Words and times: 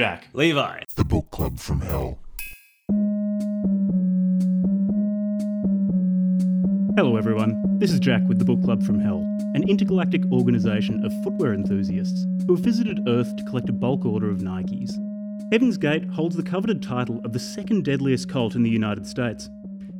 Jack. 0.00 0.28
Levi. 0.32 0.80
The 0.96 1.04
Book 1.04 1.30
Club 1.30 1.58
from 1.58 1.82
Hell. 1.82 2.18
Hello, 6.96 7.18
everyone. 7.18 7.62
This 7.78 7.92
is 7.92 8.00
Jack 8.00 8.22
with 8.26 8.38
the 8.38 8.46
Book 8.46 8.64
Club 8.64 8.82
from 8.82 8.98
Hell, 8.98 9.18
an 9.54 9.68
intergalactic 9.68 10.22
organisation 10.32 11.04
of 11.04 11.12
footwear 11.22 11.52
enthusiasts 11.52 12.24
who 12.46 12.54
have 12.54 12.64
visited 12.64 13.06
Earth 13.06 13.36
to 13.36 13.44
collect 13.44 13.68
a 13.68 13.74
bulk 13.74 14.06
order 14.06 14.30
of 14.30 14.38
Nikes. 14.38 14.90
Heaven's 15.52 15.76
Gate 15.76 16.08
holds 16.08 16.34
the 16.34 16.42
coveted 16.42 16.82
title 16.82 17.20
of 17.22 17.34
the 17.34 17.38
second 17.38 17.84
deadliest 17.84 18.26
cult 18.26 18.54
in 18.54 18.62
the 18.62 18.70
United 18.70 19.06
States. 19.06 19.48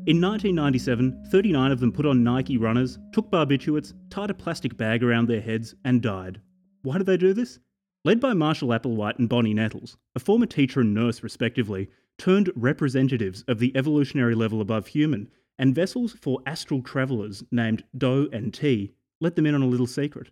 In 0.06 0.18
1997, 0.18 1.26
39 1.30 1.72
of 1.72 1.80
them 1.80 1.92
put 1.92 2.06
on 2.06 2.24
Nike 2.24 2.56
runners, 2.56 2.98
took 3.12 3.30
barbiturates, 3.30 3.92
tied 4.08 4.30
a 4.30 4.34
plastic 4.34 4.78
bag 4.78 5.04
around 5.04 5.28
their 5.28 5.42
heads, 5.42 5.74
and 5.84 6.00
died. 6.00 6.40
Why 6.80 6.96
did 6.96 7.06
they 7.06 7.18
do 7.18 7.34
this? 7.34 7.58
Led 8.02 8.18
by 8.18 8.32
Marshall 8.32 8.70
Applewhite 8.70 9.18
and 9.18 9.28
Bonnie 9.28 9.52
Nettles, 9.52 9.98
a 10.14 10.20
former 10.20 10.46
teacher 10.46 10.80
and 10.80 10.94
nurse 10.94 11.22
respectively, 11.22 11.90
turned 12.16 12.50
representatives 12.56 13.44
of 13.46 13.58
the 13.58 13.76
evolutionary 13.76 14.34
level 14.34 14.62
above 14.62 14.86
human, 14.86 15.28
and 15.58 15.74
vessels 15.74 16.14
for 16.14 16.40
astral 16.46 16.80
travellers 16.80 17.44
named 17.50 17.84
Doe 17.96 18.26
and 18.32 18.54
T 18.54 18.94
let 19.20 19.36
them 19.36 19.44
in 19.44 19.54
on 19.54 19.60
a 19.60 19.66
little 19.66 19.86
secret. 19.86 20.30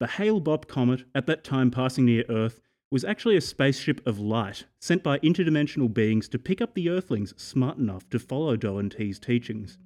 The 0.00 0.08
Hale 0.08 0.40
Bopp 0.40 0.66
comet, 0.66 1.04
at 1.14 1.26
that 1.26 1.44
time 1.44 1.70
passing 1.70 2.04
near 2.04 2.24
Earth, 2.28 2.60
was 2.90 3.04
actually 3.04 3.36
a 3.36 3.40
spaceship 3.40 4.04
of 4.06 4.18
light 4.18 4.64
sent 4.80 5.04
by 5.04 5.20
interdimensional 5.20 5.92
beings 5.92 6.28
to 6.30 6.38
pick 6.38 6.60
up 6.60 6.74
the 6.74 6.90
Earthlings 6.90 7.32
smart 7.40 7.78
enough 7.78 8.10
to 8.10 8.18
follow 8.18 8.56
Doe 8.56 8.78
and 8.78 8.90
T's 8.90 9.20
teachings. 9.20 9.78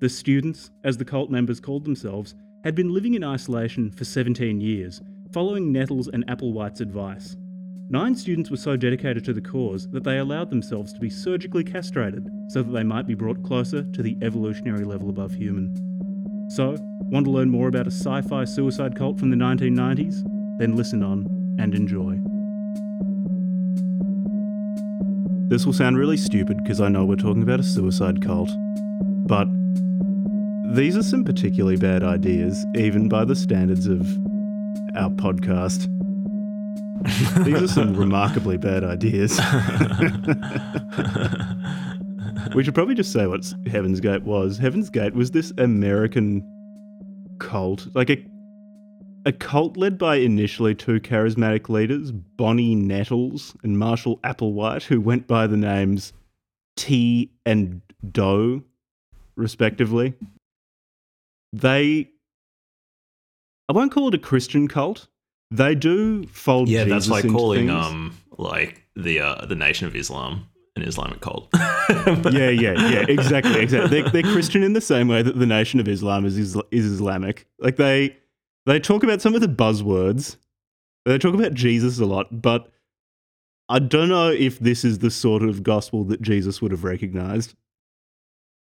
The 0.00 0.08
students, 0.08 0.72
as 0.82 0.96
the 0.96 1.04
cult 1.04 1.30
members 1.30 1.60
called 1.60 1.84
themselves, 1.84 2.34
had 2.64 2.74
been 2.74 2.92
living 2.92 3.14
in 3.14 3.22
isolation 3.22 3.92
for 3.92 4.04
17 4.04 4.60
years, 4.60 5.00
following 5.34 5.72
Nettles 5.72 6.06
and 6.06 6.24
Applewhite's 6.28 6.80
advice. 6.80 7.36
Nine 7.90 8.14
students 8.14 8.52
were 8.52 8.56
so 8.56 8.76
dedicated 8.76 9.24
to 9.24 9.32
the 9.32 9.40
cause 9.40 9.88
that 9.88 10.04
they 10.04 10.18
allowed 10.18 10.48
themselves 10.48 10.92
to 10.92 11.00
be 11.00 11.10
surgically 11.10 11.64
castrated 11.64 12.28
so 12.50 12.62
that 12.62 12.70
they 12.70 12.84
might 12.84 13.08
be 13.08 13.16
brought 13.16 13.42
closer 13.42 13.82
to 13.82 14.00
the 14.00 14.16
evolutionary 14.22 14.84
level 14.84 15.10
above 15.10 15.32
human. 15.32 15.74
So, 16.50 16.76
want 17.10 17.26
to 17.26 17.32
learn 17.32 17.50
more 17.50 17.66
about 17.66 17.88
a 17.88 17.90
sci 17.90 18.22
fi 18.22 18.44
suicide 18.44 18.94
cult 18.96 19.18
from 19.18 19.30
the 19.30 19.36
1990s? 19.36 20.22
Then 20.60 20.76
listen 20.76 21.02
on 21.02 21.26
and 21.58 21.74
enjoy. 21.74 22.20
This 25.48 25.66
will 25.66 25.72
sound 25.72 25.98
really 25.98 26.16
stupid 26.16 26.58
because 26.58 26.80
I 26.80 26.88
know 26.88 27.04
we're 27.04 27.16
talking 27.16 27.42
about 27.42 27.58
a 27.58 27.64
suicide 27.64 28.22
cult, 28.22 28.52
but 29.26 29.48
these 30.76 30.96
are 30.96 31.02
some 31.02 31.24
particularly 31.24 31.76
bad 31.76 32.04
ideas, 32.04 32.64
even 32.76 33.08
by 33.08 33.24
the 33.24 33.34
standards 33.34 33.88
of 33.88 34.16
our 34.96 35.10
podcast. 35.10 35.88
These 37.44 37.62
are 37.62 37.68
some 37.68 37.96
remarkably 37.96 38.56
bad 38.56 38.84
ideas. 38.84 39.32
we 42.54 42.64
should 42.64 42.74
probably 42.74 42.94
just 42.94 43.12
say 43.12 43.26
what 43.26 43.52
Heaven's 43.66 44.00
Gate 44.00 44.22
was. 44.22 44.58
Heaven's 44.58 44.90
Gate 44.90 45.14
was 45.14 45.32
this 45.32 45.52
American 45.58 46.42
cult, 47.38 47.88
like 47.94 48.10
a 48.10 48.24
a 49.26 49.32
cult 49.32 49.76
led 49.76 49.96
by 49.96 50.16
initially 50.16 50.74
two 50.74 51.00
charismatic 51.00 51.70
leaders, 51.70 52.12
Bonnie 52.12 52.74
Nettles 52.74 53.56
and 53.62 53.78
Marshall 53.78 54.18
Applewhite, 54.18 54.84
who 54.84 55.00
went 55.00 55.26
by 55.26 55.46
the 55.46 55.56
names 55.56 56.12
T 56.76 57.30
and 57.46 57.80
Doe, 58.10 58.62
respectively. 59.36 60.14
They 61.52 62.10
I 63.68 63.72
won't 63.72 63.92
call 63.92 64.08
it 64.08 64.14
a 64.14 64.18
Christian 64.18 64.68
cult. 64.68 65.08
They 65.50 65.74
do 65.74 66.26
fold. 66.26 66.68
Yeah, 66.68 66.84
Jesus 66.84 67.08
that's 67.08 67.24
like 67.24 67.32
calling 67.32 67.68
things. 67.68 67.86
um 67.86 68.18
like 68.36 68.82
the 68.96 69.20
uh, 69.20 69.46
the 69.46 69.54
Nation 69.54 69.86
of 69.86 69.94
Islam 69.94 70.48
an 70.76 70.82
Islamic 70.82 71.20
cult. 71.20 71.48
yeah, 71.54 72.50
yeah, 72.50 72.88
yeah, 72.88 73.04
exactly, 73.08 73.60
exactly. 73.60 74.02
They're, 74.02 74.10
they're 74.10 74.32
Christian 74.32 74.62
in 74.62 74.72
the 74.72 74.80
same 74.80 75.08
way 75.08 75.22
that 75.22 75.38
the 75.38 75.46
Nation 75.46 75.80
of 75.80 75.88
Islam 75.88 76.24
is 76.24 76.36
is, 76.36 76.56
is 76.70 76.84
Islamic. 76.86 77.46
Like 77.58 77.76
they 77.76 78.16
they 78.66 78.80
talk 78.80 79.02
about 79.02 79.20
some 79.20 79.34
of 79.34 79.40
the 79.40 79.48
buzzwords. 79.48 80.36
They 81.04 81.18
talk 81.18 81.34
about 81.34 81.54
Jesus 81.54 82.00
a 82.00 82.06
lot, 82.06 82.42
but 82.42 82.70
I 83.68 83.78
don't 83.78 84.08
know 84.08 84.30
if 84.30 84.58
this 84.58 84.84
is 84.84 84.98
the 84.98 85.10
sort 85.10 85.42
of 85.42 85.62
gospel 85.62 86.04
that 86.04 86.22
Jesus 86.22 86.60
would 86.60 86.70
have 86.70 86.84
recognized. 86.84 87.54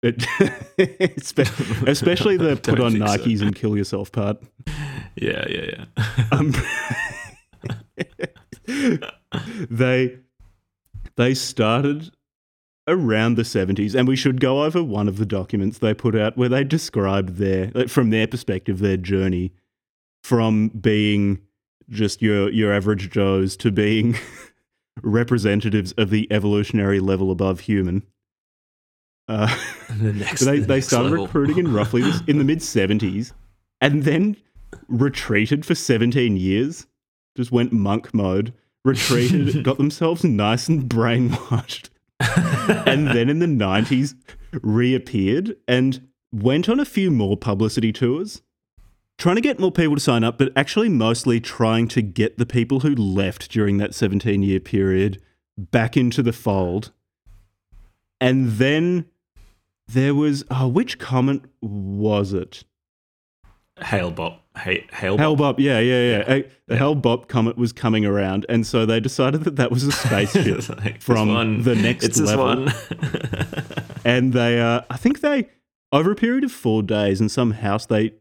It, 0.03 0.25
especially 1.89 2.37
the 2.37 2.61
put 2.63 2.81
on 2.81 2.93
think 2.93 3.09
so. 3.09 3.17
Nikes 3.17 3.43
and 3.43 3.55
kill 3.55 3.77
yourself 3.77 4.13
part. 4.13 4.39
yeah, 5.17 5.45
yeah, 5.49 5.87
yeah. 5.99 6.25
Um, 6.33 6.55
they 9.71 10.19
they 11.17 11.35
started 11.35 12.11
around 12.89 13.35
the 13.35 13.43
70s 13.43 13.95
and 13.95 14.07
we 14.07 14.15
should 14.15 14.41
go 14.41 14.63
over 14.63 14.83
one 14.83 15.09
of 15.09 15.17
the 15.19 15.27
documents 15.27 15.79
they 15.79 15.93
put 15.93 16.15
out 16.15 16.37
where 16.37 16.49
they 16.49 16.63
described 16.63 17.37
their 17.37 17.71
from 17.89 18.11
their 18.11 18.29
perspective 18.29 18.79
their 18.79 18.97
journey 18.97 19.53
from 20.23 20.69
being 20.69 21.41
just 21.89 22.23
your 22.23 22.51
your 22.51 22.73
average 22.73 23.11
joes 23.11 23.57
to 23.57 23.73
being 23.73 24.17
representatives 25.03 25.93
of 25.93 26.11
the 26.11 26.31
evolutionary 26.31 27.01
level 27.01 27.31
above 27.31 27.61
human 27.61 28.05
uh, 29.29 29.55
the 29.99 30.13
next, 30.13 30.41
they, 30.41 30.61
the 30.61 30.67
they 30.67 30.81
started 30.81 31.11
level. 31.11 31.27
recruiting 31.27 31.59
in 31.59 31.73
roughly 31.73 32.03
this, 32.03 32.23
in 32.27 32.39
the 32.39 32.45
mid 32.53 32.59
70s 32.61 33.33
and 33.81 34.05
then 34.05 34.37
retreated 34.89 35.65
for 35.65 35.75
17 35.75 36.37
years 36.37 36.87
just 37.37 37.53
went 37.53 37.73
monk 37.73 38.15
mode 38.15 38.53
retreated 38.85 39.65
got 39.65 39.79
themselves 39.79 40.25
nice 40.25 40.69
and 40.69 40.89
brainwashed 40.89 41.91
and 42.87 43.09
then 43.09 43.29
in 43.29 43.41
the 43.41 43.47
90s 43.47 44.15
reappeared 44.63 45.57
and 45.69 46.09
went 46.33 46.69
on 46.69 46.81
a 46.81 46.85
few 46.85 47.11
more 47.11 47.37
publicity 47.37 47.93
tours 47.93 48.43
trying 49.19 49.37
to 49.37 49.43
get 49.43 49.59
more 49.59 49.73
people 49.73 49.95
to 49.95 50.01
sign 50.01 50.25
up 50.25 50.39
but 50.39 50.53
actually 50.57 50.89
mostly 50.89 51.41
trying 51.41 51.89
to 51.89 52.01
get 52.01 52.39
the 52.39 52.47
people 52.47 52.81
who 52.81 52.95
left 52.95 53.51
during 53.51 53.79
that 53.79 53.95
17 53.95 54.43
year 54.43 54.61
period 54.61 55.21
back 55.59 55.97
into 55.97 56.23
the 56.23 56.33
fold 56.33 56.93
and 58.21 58.53
then 58.53 59.07
there 59.89 60.15
was 60.15 60.45
oh, 60.51 60.69
which 60.69 60.99
comment 60.99 61.45
was 61.61 62.33
it? 62.33 62.65
Hale-Bopp. 63.79 64.39
Hey, 64.57 64.87
Hale-Bopp. 64.91 65.19
Hellbop, 65.37 65.55
yeah, 65.59 65.79
yeah, 65.81 66.25
yeah. 66.27 66.43
The 66.67 66.77
Hellbop 66.77 67.29
comet 67.29 67.59
was 67.59 67.73
coming 67.75 68.07
around, 68.07 68.47
and 68.49 68.67
so 68.67 68.87
they 68.87 69.01
decided 69.01 69.45
that 69.45 69.57
that 69.57 69.71
was 69.71 69.85
a 69.85 69.93
spaceship 69.93 70.67
like, 70.79 71.03
from 71.03 71.29
one. 71.35 71.63
the 71.63 71.75
next 71.75 72.05
It's 72.07 72.21
level. 72.21 72.45
one. 72.65 72.73
And 74.05 74.33
they, 74.33 74.61
uh, 74.61 74.83
I 74.89 74.97
think 74.99 75.21
they, 75.21 75.49
over 75.91 76.13
a 76.13 76.15
period 76.15 76.45
of 76.45 76.53
four 76.53 76.81
days 76.85 77.21
in 77.21 77.29
some 77.29 77.51
house, 77.51 77.87
they 77.87 78.15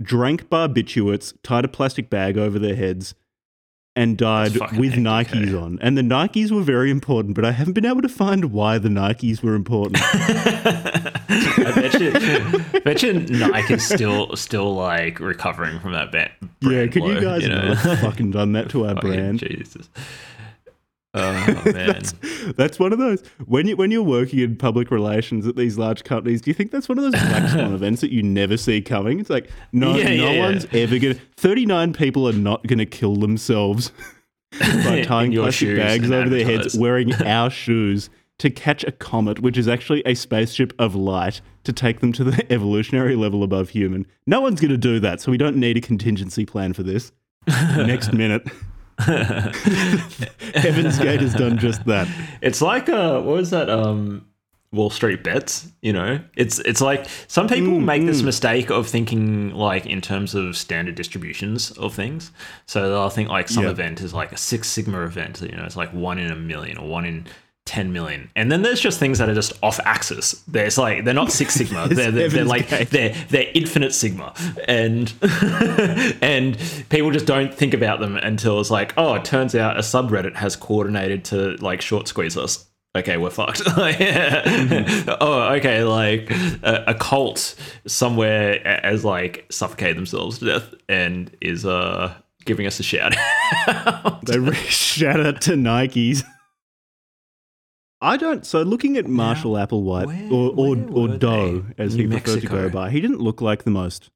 drank 0.00 0.48
barbiturates, 0.48 1.34
tied 1.42 1.66
a 1.66 1.68
plastic 1.68 2.08
bag 2.08 2.38
over 2.38 2.58
their 2.58 2.74
heads, 2.74 3.14
and 3.96 4.18
died 4.18 4.52
with 4.52 4.92
Nikes 4.94 5.60
on. 5.60 5.78
And 5.80 5.96
the 5.96 6.02
Nikes 6.02 6.50
were 6.50 6.60
very 6.60 6.90
important, 6.90 7.34
but 7.34 7.44
I 7.46 7.52
haven't 7.52 7.72
been 7.72 7.86
able 7.86 8.02
to 8.02 8.08
find 8.08 8.52
why 8.52 8.76
the 8.78 8.90
Nikes 8.90 9.42
were 9.42 9.54
important. 9.54 9.96
I 11.28 11.72
bet 11.74 11.98
you, 11.98 12.80
bet 12.80 13.02
you 13.02 13.14
Nike 13.14 13.74
is 13.74 13.88
still 13.88 14.36
still 14.36 14.74
like 14.74 15.18
recovering 15.18 15.80
from 15.80 15.92
that 15.94 16.12
bad. 16.12 16.30
yeah, 16.60 16.86
could 16.86 17.04
you 17.04 17.20
guys 17.20 17.48
know? 17.48 17.74
have 17.74 18.00
fucking 18.00 18.30
done 18.30 18.52
that 18.52 18.68
to 18.70 18.86
our 18.86 18.94
brand? 19.00 19.40
Jesus. 19.40 19.88
Oh 21.16 21.32
man. 21.64 21.72
that's, 21.72 22.14
that's 22.56 22.78
one 22.78 22.92
of 22.92 22.98
those 22.98 23.22
when 23.46 23.66
you 23.66 23.76
when 23.76 23.90
you're 23.90 24.02
working 24.02 24.40
in 24.40 24.56
public 24.56 24.90
relations 24.90 25.46
at 25.46 25.56
these 25.56 25.78
large 25.78 26.04
companies. 26.04 26.42
Do 26.42 26.50
you 26.50 26.54
think 26.54 26.70
that's 26.70 26.88
one 26.88 26.98
of 26.98 27.04
those 27.04 27.12
black 27.12 27.48
swan 27.52 27.72
events 27.72 28.02
that 28.02 28.12
you 28.12 28.22
never 28.22 28.56
see 28.56 28.82
coming? 28.82 29.18
It's 29.18 29.30
like 29.30 29.50
no, 29.72 29.96
Yeah, 29.96 30.08
no 30.08 30.30
yeah, 30.30 30.38
one's 30.38 30.66
ever 30.72 30.98
gonna. 30.98 31.14
Thirty 31.36 31.64
nine 31.64 31.92
people 31.92 32.28
are 32.28 32.34
not 32.34 32.66
gonna 32.66 32.86
kill 32.86 33.16
themselves 33.16 33.92
by 34.60 35.02
tying 35.04 35.32
plastic 35.32 35.76
bags 35.76 36.10
over 36.10 36.28
their 36.28 36.44
heads, 36.44 36.76
wearing 36.76 37.14
our 37.22 37.48
shoes 37.50 38.10
to 38.38 38.50
catch 38.50 38.84
a 38.84 38.92
comet, 38.92 39.40
which 39.40 39.56
is 39.56 39.66
actually 39.66 40.02
a 40.04 40.14
spaceship 40.14 40.74
of 40.78 40.94
light 40.94 41.40
to 41.64 41.72
take 41.72 42.00
them 42.00 42.12
to 42.12 42.22
the 42.24 42.52
evolutionary 42.52 43.16
level 43.16 43.42
above 43.42 43.70
human. 43.70 44.06
No 44.26 44.42
one's 44.42 44.60
gonna 44.60 44.76
do 44.76 45.00
that, 45.00 45.22
so 45.22 45.30
we 45.30 45.38
don't 45.38 45.56
need 45.56 45.78
a 45.78 45.80
contingency 45.80 46.44
plan 46.44 46.74
for 46.74 46.82
this. 46.82 47.12
Next 47.48 48.12
minute. 48.12 48.46
Heaven's 50.54 50.98
Gate 50.98 51.20
has 51.20 51.34
done 51.34 51.58
just 51.58 51.84
that. 51.86 52.08
It's 52.40 52.62
like 52.62 52.88
uh 52.88 53.20
what 53.20 53.36
was 53.36 53.50
that 53.50 53.68
um 53.68 54.26
Wall 54.72 54.90
Street 54.90 55.22
bets, 55.22 55.68
you 55.80 55.92
know? 55.92 56.20
It's 56.36 56.58
it's 56.60 56.80
like 56.80 57.06
some 57.28 57.48
people 57.48 57.74
Mm, 57.74 57.84
make 57.84 58.04
this 58.06 58.22
mistake 58.22 58.70
of 58.70 58.86
thinking 58.88 59.50
like 59.50 59.86
in 59.86 60.00
terms 60.00 60.34
of 60.34 60.56
standard 60.56 60.94
distributions 60.94 61.70
of 61.72 61.94
things. 61.94 62.30
So 62.66 62.88
they'll 62.90 63.08
think 63.10 63.28
like 63.28 63.48
some 63.48 63.64
Yeah. 63.64 63.70
event 63.70 64.00
is 64.00 64.12
like 64.12 64.32
a 64.32 64.36
Six 64.36 64.68
Sigma 64.68 65.04
event, 65.04 65.40
you 65.40 65.56
know, 65.56 65.64
it's 65.64 65.76
like 65.76 65.92
one 65.92 66.18
in 66.18 66.30
a 66.30 66.36
million 66.36 66.78
or 66.78 66.88
one 66.88 67.04
in 67.04 67.26
10 67.66 67.92
million. 67.92 68.30
And 68.36 68.50
then 68.50 68.62
there's 68.62 68.80
just 68.80 68.98
things 68.98 69.18
that 69.18 69.28
are 69.28 69.34
just 69.34 69.52
off 69.62 69.78
axis. 69.84 70.42
There's 70.48 70.78
like 70.78 71.04
they're 71.04 71.12
not 71.12 71.30
six 71.30 71.54
sigma. 71.54 71.88
they're, 71.90 72.10
they're, 72.10 72.28
they're 72.28 72.44
like 72.44 72.68
Gate. 72.68 72.90
they're 72.90 73.14
they're 73.28 73.50
infinite 73.54 73.92
sigma. 73.92 74.32
And 74.66 75.12
and 76.22 76.56
people 76.88 77.10
just 77.10 77.26
don't 77.26 77.52
think 77.52 77.74
about 77.74 78.00
them 78.00 78.16
until 78.16 78.60
it's 78.60 78.70
like, 78.70 78.94
oh, 78.96 79.14
it 79.14 79.24
turns 79.24 79.54
out 79.54 79.76
a 79.76 79.80
subreddit 79.80 80.36
has 80.36 80.56
coordinated 80.56 81.24
to 81.26 81.56
like 81.56 81.82
short 81.82 82.08
squeeze 82.08 82.36
us. 82.36 82.66
Okay, 82.96 83.18
we're 83.18 83.30
fucked. 83.30 83.60
oh, 83.66 85.48
okay, 85.56 85.84
like 85.84 86.30
a, 86.30 86.84
a 86.86 86.94
cult 86.94 87.54
somewhere 87.86 88.80
has 88.82 89.04
like 89.04 89.44
suffocated 89.50 89.98
themselves 89.98 90.38
to 90.38 90.46
death 90.46 90.74
and 90.88 91.36
is 91.42 91.66
uh 91.66 92.14
giving 92.46 92.66
us 92.66 92.80
a 92.80 92.82
shout. 92.82 93.14
They 94.24 94.38
re- 94.38 94.54
shout 94.54 95.20
out 95.20 95.40
to 95.42 95.52
Nikes. 95.52 96.24
I 98.00 98.16
don't. 98.16 98.44
So 98.44 98.62
looking 98.62 98.96
at 98.96 99.06
Marshall 99.06 99.52
Applewhite 99.52 100.06
where- 100.06 100.32
or 100.32 100.52
or, 100.56 100.76
or 100.92 101.16
Doe, 101.16 101.64
as 101.78 101.96
New 101.96 102.08
he 102.08 102.08
preferred 102.08 102.42
to 102.42 102.46
go 102.46 102.68
by, 102.68 102.90
he 102.90 103.00
didn't 103.00 103.20
look 103.20 103.40
like 103.40 103.64
the 103.64 103.70
most. 103.70 104.10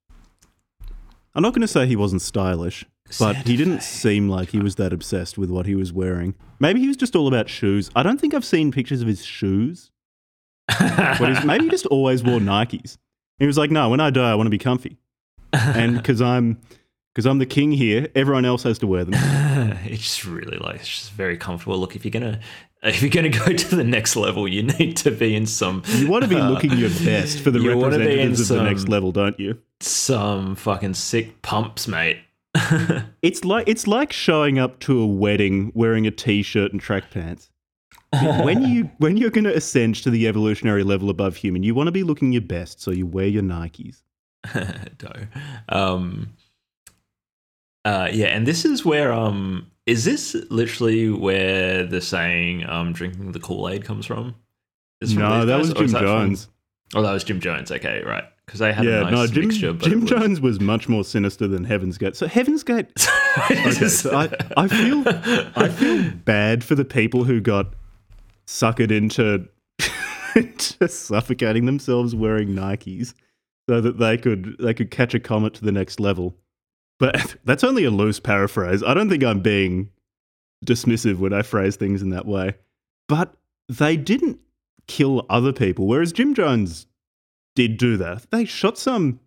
I'm 1.34 1.42
not 1.42 1.52
going 1.54 1.62
to 1.62 1.68
say 1.68 1.86
he 1.86 1.96
wasn't 1.96 2.22
stylish, 2.22 2.84
but 3.18 3.36
he 3.36 3.56
didn't 3.56 3.78
Fe. 3.78 3.84
seem 3.84 4.28
like 4.28 4.50
he 4.50 4.58
was 4.58 4.74
that 4.76 4.92
obsessed 4.92 5.38
with 5.38 5.48
what 5.48 5.64
he 5.66 5.74
was 5.76 5.92
wearing. 5.92 6.34
Maybe 6.58 6.80
he 6.80 6.88
was 6.88 6.96
just 6.96 7.14
all 7.14 7.28
about 7.28 7.48
shoes. 7.48 7.88
I 7.94 8.02
don't 8.02 8.20
think 8.20 8.34
I've 8.34 8.44
seen 8.44 8.72
pictures 8.72 9.00
of 9.00 9.08
his 9.08 9.24
shoes. 9.24 9.90
But 10.78 11.28
he's, 11.28 11.44
maybe 11.44 11.64
he 11.64 11.70
just 11.70 11.86
always 11.86 12.22
wore 12.22 12.38
Nikes. 12.40 12.96
He 13.38 13.46
was 13.46 13.56
like, 13.56 13.70
"No, 13.70 13.88
when 13.88 14.00
I 14.00 14.10
die, 14.10 14.30
I 14.30 14.34
want 14.34 14.46
to 14.46 14.50
be 14.50 14.58
comfy, 14.58 14.98
and 15.52 15.96
because 15.96 16.20
I'm 16.20 16.60
because 17.14 17.26
I'm 17.26 17.38
the 17.38 17.46
king 17.46 17.72
here, 17.72 18.08
everyone 18.14 18.44
else 18.44 18.62
has 18.64 18.78
to 18.80 18.86
wear 18.86 19.04
them." 19.04 19.14
it's 19.84 20.02
just 20.02 20.24
really 20.26 20.58
like 20.58 20.76
it's 20.76 20.88
just 20.88 21.12
very 21.12 21.36
comfortable. 21.38 21.78
Look, 21.78 21.96
if 21.96 22.04
you're 22.04 22.12
gonna 22.12 22.40
if 22.82 23.02
you're 23.02 23.10
gonna 23.10 23.28
go 23.28 23.52
to 23.52 23.76
the 23.76 23.84
next 23.84 24.16
level, 24.16 24.48
you 24.48 24.62
need 24.62 24.96
to 24.98 25.10
be 25.10 25.34
in 25.34 25.46
some 25.46 25.82
You 25.86 26.08
want 26.08 26.22
to 26.22 26.28
be 26.28 26.40
looking 26.40 26.72
your 26.72 26.90
best 26.90 27.40
for 27.40 27.50
the 27.50 27.60
you 27.60 27.76
wanna 27.76 27.98
be 27.98 28.04
in 28.04 28.30
representatives 28.30 28.50
of 28.50 28.56
the 28.56 28.62
next 28.64 28.88
level, 28.88 29.12
don't 29.12 29.38
you? 29.38 29.58
some 29.80 30.54
fucking 30.54 30.94
sick 30.94 31.42
pumps, 31.42 31.88
mate. 31.88 32.18
It's 33.22 33.44
like 33.44 33.68
it's 33.68 33.86
like 33.86 34.12
showing 34.12 34.58
up 34.58 34.80
to 34.80 34.98
a 34.98 35.06
wedding 35.06 35.72
wearing 35.74 36.06
a 36.06 36.10
t-shirt 36.10 36.72
and 36.72 36.80
track 36.80 37.10
pants. 37.10 37.50
when 38.12 38.62
you 38.62 38.90
when 38.98 39.16
you're 39.16 39.30
going 39.30 39.44
to 39.44 39.54
ascend 39.54 39.96
to 39.96 40.10
the 40.10 40.26
evolutionary 40.26 40.82
level 40.82 41.10
above 41.10 41.36
human, 41.36 41.62
you 41.62 41.74
want 41.74 41.88
to 41.88 41.92
be 41.92 42.02
looking 42.02 42.32
your 42.32 42.42
best, 42.42 42.80
so 42.80 42.90
you 42.90 43.06
wear 43.06 43.26
your 43.26 43.42
Nikes. 43.42 44.02
Um, 45.68 46.30
uh, 47.84 48.08
yeah, 48.10 48.28
and 48.28 48.46
this 48.46 48.64
is 48.64 48.84
where 48.84 49.12
um, 49.12 49.69
is 49.86 50.04
this 50.04 50.34
literally 50.50 51.08
where 51.10 51.84
the 51.84 52.00
saying 52.00 52.68
um, 52.68 52.92
drinking 52.92 53.32
the 53.32 53.40
Kool 53.40 53.68
Aid 53.68 53.84
comes 53.84 54.06
from? 54.06 54.34
Is 55.00 55.12
from 55.14 55.22
No, 55.22 55.46
that 55.46 55.58
guys, 55.58 55.68
was 55.68 55.74
Jim 55.74 55.86
that 55.88 55.98
from- 55.98 56.06
Jones. 56.06 56.48
oh, 56.94 57.02
that 57.02 57.12
was 57.12 57.24
Jim 57.24 57.40
Jones. 57.40 57.70
Okay, 57.72 58.02
right, 58.04 58.24
because 58.44 58.60
they 58.60 58.72
had 58.72 58.84
yeah, 58.84 59.00
a 59.00 59.02
nice 59.04 59.12
no, 59.12 59.26
Jim, 59.26 59.48
mixture. 59.48 59.72
But 59.72 59.88
Jim 59.88 60.00
was- 60.02 60.10
Jones 60.10 60.40
was 60.40 60.60
much 60.60 60.88
more 60.88 61.04
sinister 61.04 61.48
than 61.48 61.64
Heaven's 61.64 61.96
Gate. 61.98 62.16
So 62.16 62.26
Heaven's 62.26 62.62
Gate, 62.62 62.86
okay, 63.50 63.70
so 63.88 64.14
I, 64.16 64.30
I 64.56 64.68
feel 64.68 65.02
I 65.56 65.68
feel 65.68 66.10
bad 66.24 66.62
for 66.62 66.74
the 66.74 66.84
people 66.84 67.24
who 67.24 67.40
got 67.40 67.72
suckered 68.46 68.90
into, 68.90 69.48
into 70.36 70.88
suffocating 70.88 71.64
themselves 71.66 72.14
wearing 72.14 72.48
Nikes 72.50 73.14
so 73.68 73.80
that 73.80 73.98
they 73.98 74.18
could 74.18 74.56
they 74.58 74.74
could 74.74 74.90
catch 74.90 75.14
a 75.14 75.20
comet 75.20 75.54
to 75.54 75.64
the 75.64 75.72
next 75.72 75.98
level. 76.00 76.36
But 77.00 77.36
that's 77.44 77.64
only 77.64 77.82
a 77.84 77.90
loose 77.90 78.20
paraphrase. 78.20 78.84
I 78.84 78.94
don't 78.94 79.08
think 79.08 79.24
I'm 79.24 79.40
being 79.40 79.90
dismissive 80.64 81.18
when 81.18 81.32
I 81.32 81.42
phrase 81.42 81.74
things 81.74 82.02
in 82.02 82.10
that 82.10 82.26
way. 82.26 82.54
But 83.08 83.34
they 83.68 83.96
didn't 83.96 84.38
kill 84.86 85.26
other 85.28 85.52
people, 85.52 85.86
whereas 85.88 86.12
Jim 86.12 86.34
Jones 86.34 86.86
did 87.56 87.76
do 87.78 87.96
that. 87.96 88.30
They 88.30 88.44
shot 88.44 88.78
some 88.78 89.18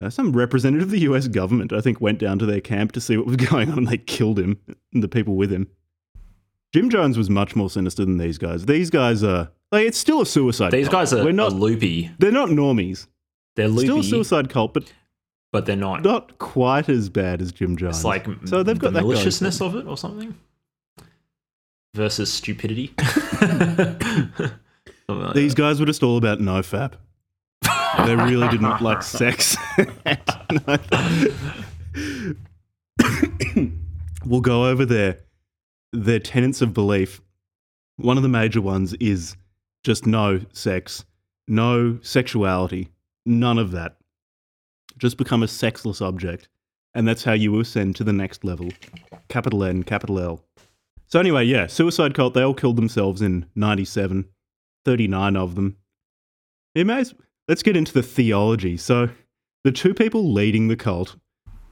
uh, 0.00 0.08
some 0.08 0.32
representative 0.32 0.86
of 0.86 0.90
the 0.92 1.00
US 1.00 1.26
government, 1.26 1.72
I 1.72 1.80
think, 1.80 2.00
went 2.00 2.20
down 2.20 2.38
to 2.38 2.46
their 2.46 2.60
camp 2.60 2.92
to 2.92 3.00
see 3.00 3.16
what 3.16 3.26
was 3.26 3.36
going 3.50 3.70
on 3.70 3.78
and 3.78 3.88
they 3.88 3.98
killed 3.98 4.38
him 4.38 4.58
and 4.94 5.02
the 5.02 5.08
people 5.08 5.34
with 5.34 5.52
him. 5.52 5.66
Jim 6.72 6.88
Jones 6.88 7.18
was 7.18 7.28
much 7.28 7.56
more 7.56 7.68
sinister 7.68 8.04
than 8.04 8.18
these 8.18 8.38
guys. 8.38 8.66
These 8.66 8.90
guys 8.90 9.24
are 9.24 9.50
like 9.72 9.86
it's 9.86 9.98
still 9.98 10.20
a 10.20 10.26
suicide. 10.26 10.70
These 10.70 10.88
cult. 10.88 10.92
guys 11.00 11.12
are, 11.12 11.24
We're 11.24 11.32
not 11.32 11.52
are 11.52 11.56
loopy. 11.56 12.10
they're 12.18 12.30
not 12.30 12.50
normies. 12.50 13.08
They're 13.56 13.68
Still 13.70 14.00
a 14.00 14.04
suicide 14.04 14.50
cult, 14.50 14.72
but 14.72 14.92
but 15.52 15.66
they're 15.66 15.76
not. 15.76 16.02
not 16.02 16.38
quite 16.38 16.88
as 16.88 17.08
bad 17.08 17.40
as 17.40 17.52
Jim 17.52 17.76
Jones. 17.76 17.96
It's 17.96 18.04
like 18.04 18.26
so 18.46 18.62
they've 18.62 18.78
got 18.78 18.92
the 18.92 19.00
that 19.00 19.02
maliciousness 19.04 19.60
of 19.60 19.74
it 19.76 19.86
or 19.86 19.96
something 19.96 20.34
versus 21.94 22.32
stupidity. 22.32 22.94
Like 25.10 25.32
These 25.34 25.54
that. 25.54 25.62
guys 25.62 25.80
were 25.80 25.86
just 25.86 26.02
all 26.02 26.18
about 26.18 26.38
nofap. 26.38 26.92
they 28.04 28.14
really 28.14 28.46
didn't 28.48 28.82
like 28.82 29.02
sex. 29.14 29.56
we'll 34.26 34.40
go 34.42 34.66
over 34.66 34.84
their 34.84 35.20
their 35.92 36.18
tenets 36.20 36.60
of 36.60 36.74
belief. 36.74 37.20
One 37.96 38.16
of 38.16 38.22
the 38.22 38.28
major 38.28 38.60
ones 38.60 38.92
is 39.00 39.36
just 39.82 40.06
no 40.06 40.40
sex, 40.52 41.04
no 41.46 41.98
sexuality, 42.02 42.90
none 43.24 43.58
of 43.58 43.70
that. 43.72 43.96
Just 44.98 45.16
become 45.16 45.42
a 45.42 45.48
sexless 45.48 46.00
object. 46.00 46.48
And 46.94 47.06
that's 47.06 47.24
how 47.24 47.32
you 47.32 47.58
ascend 47.60 47.96
to 47.96 48.04
the 48.04 48.12
next 48.12 48.44
level. 48.44 48.68
Capital 49.28 49.62
N, 49.64 49.82
capital 49.84 50.18
L. 50.18 50.44
So 51.06 51.20
anyway, 51.20 51.44
yeah, 51.44 51.66
suicide 51.66 52.14
cult, 52.14 52.34
they 52.34 52.42
all 52.42 52.54
killed 52.54 52.76
themselves 52.76 53.22
in 53.22 53.46
97. 53.54 54.26
39 54.84 55.36
of 55.36 55.54
them. 55.54 55.76
You 56.74 56.84
may 56.84 57.00
as- 57.00 57.14
let's 57.46 57.62
get 57.62 57.76
into 57.76 57.92
the 57.92 58.02
theology. 58.02 58.76
So, 58.76 59.10
the 59.64 59.72
two 59.72 59.92
people 59.92 60.32
leading 60.32 60.68
the 60.68 60.76
cult 60.76 61.16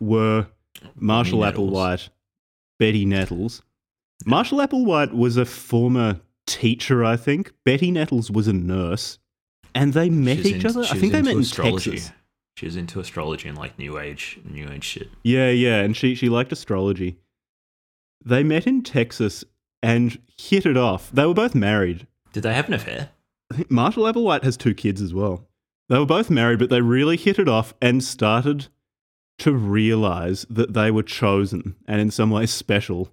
were 0.00 0.49
Marshall. 0.96 1.40
Applewhite, 1.40 2.08
Betty 2.78 3.05
Nettles. 3.06 3.62
Marshall 4.26 4.58
Applewhite 4.58 5.12
was 5.14 5.37
a 5.37 5.44
former 5.46 6.20
teacher, 6.46 7.05
I 7.05 7.17
think. 7.17 7.52
Betty 7.64 7.90
Nettles 7.90 8.31
was 8.31 8.49
a 8.49 8.52
nurse. 8.52 9.19
And 9.75 9.93
they 9.93 10.11
met 10.11 10.38
She's 10.38 10.46
each 10.46 10.64
in- 10.64 10.70
other. 10.70 10.82
I 10.82 10.99
think 10.99 11.12
they 11.12 11.23
met 11.23 11.34
in 11.34 11.40
astrology. 11.40 11.90
Texas. 11.93 12.12
She 12.56 12.64
was 12.64 12.76
into 12.76 13.00
astrology 13.00 13.48
and 13.48 13.58
like 13.58 13.78
new 13.78 13.98
age, 13.98 14.38
new 14.42 14.68
age 14.68 14.84
shit. 14.84 15.10
Yeah, 15.22 15.50
yeah, 15.50 15.80
and 15.80 15.94
she 15.94 16.14
she 16.14 16.30
liked 16.30 16.52
astrology. 16.52 17.18
They 18.24 18.42
met 18.42 18.66
in 18.66 18.82
Texas 18.82 19.44
and 19.82 20.18
hit 20.38 20.64
it 20.64 20.76
off. 20.76 21.10
They 21.12 21.26
were 21.26 21.34
both 21.34 21.54
married. 21.54 22.06
Did 22.32 22.42
they 22.44 22.54
have 22.54 22.66
an 22.68 22.74
affair? 22.74 23.10
I 23.52 23.56
think 23.56 23.70
Marshall 23.70 24.04
Applewhite 24.04 24.42
has 24.42 24.56
two 24.56 24.74
kids 24.74 25.02
as 25.02 25.12
well. 25.12 25.46
They 25.90 25.98
were 25.98 26.06
both 26.06 26.30
married, 26.30 26.58
but 26.58 26.70
they 26.70 26.80
really 26.80 27.16
hit 27.18 27.38
it 27.38 27.48
off 27.48 27.74
and 27.80 28.02
started 28.02 28.68
to 29.38 29.52
realize 29.52 30.46
that 30.48 30.72
they 30.72 30.90
were 30.90 31.02
chosen 31.02 31.76
and 31.86 32.00
in 32.00 32.10
some 32.10 32.30
ways 32.30 32.50
special. 32.50 33.10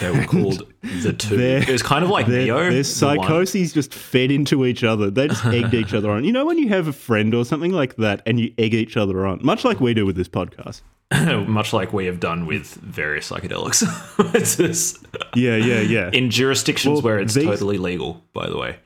They 0.00 0.10
were 0.10 0.24
called 0.24 0.72
the 1.02 1.12
two. 1.12 1.38
It 1.38 1.68
was 1.68 1.82
kind 1.82 2.02
of 2.02 2.10
like 2.10 2.26
their, 2.26 2.44
Neo. 2.44 2.58
their 2.58 2.70
the 2.72 2.84
psychoses 2.84 3.74
just 3.74 3.92
fed 3.92 4.30
into 4.30 4.64
each 4.64 4.82
other. 4.84 5.10
They 5.10 5.28
just 5.28 5.44
egged 5.44 5.74
each 5.74 5.92
other 5.92 6.10
on. 6.10 6.24
You 6.24 6.32
know 6.32 6.46
when 6.46 6.58
you 6.58 6.68
have 6.68 6.88
a 6.88 6.92
friend 6.92 7.34
or 7.34 7.44
something 7.44 7.72
like 7.72 7.96
that 7.96 8.22
and 8.24 8.40
you 8.40 8.52
egg 8.58 8.72
each 8.74 8.96
other 8.96 9.26
on, 9.26 9.40
much 9.42 9.64
like 9.64 9.80
we 9.80 9.92
do 9.94 10.06
with 10.06 10.16
this 10.16 10.28
podcast. 10.28 10.80
much 11.46 11.72
like 11.72 11.92
we 11.92 12.06
have 12.06 12.18
done 12.20 12.46
with 12.46 12.74
various 12.74 13.30
psychedelics. 13.30 13.82
it's 14.34 14.56
just 14.56 15.04
Yeah, 15.34 15.56
yeah, 15.56 15.80
yeah. 15.80 16.10
in 16.12 16.30
jurisdictions 16.30 16.94
Well, 16.94 17.02
where 17.02 17.18
it's 17.20 17.34
these- 17.34 17.44
totally 17.44 17.78
legal, 17.78 18.22
by 18.32 18.48
the 18.48 18.56
way. 18.56 18.78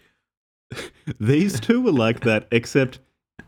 These 1.21 1.59
two 1.61 1.81
were 1.81 1.93
like 1.93 2.21
that, 2.21 2.47
except 2.53 3.01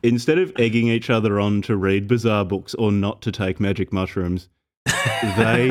instead 0.02 0.38
of 0.38 0.52
egging 0.58 0.88
each 0.88 1.10
other 1.10 1.38
on 1.38 1.62
to 1.62 1.76
read 1.76 2.08
bizarre 2.08 2.44
books 2.44 2.74
or 2.74 2.90
not 2.90 3.22
to 3.22 3.30
take 3.32 3.60
magic 3.60 3.92
mushrooms, 3.92 4.48
they 4.86 5.68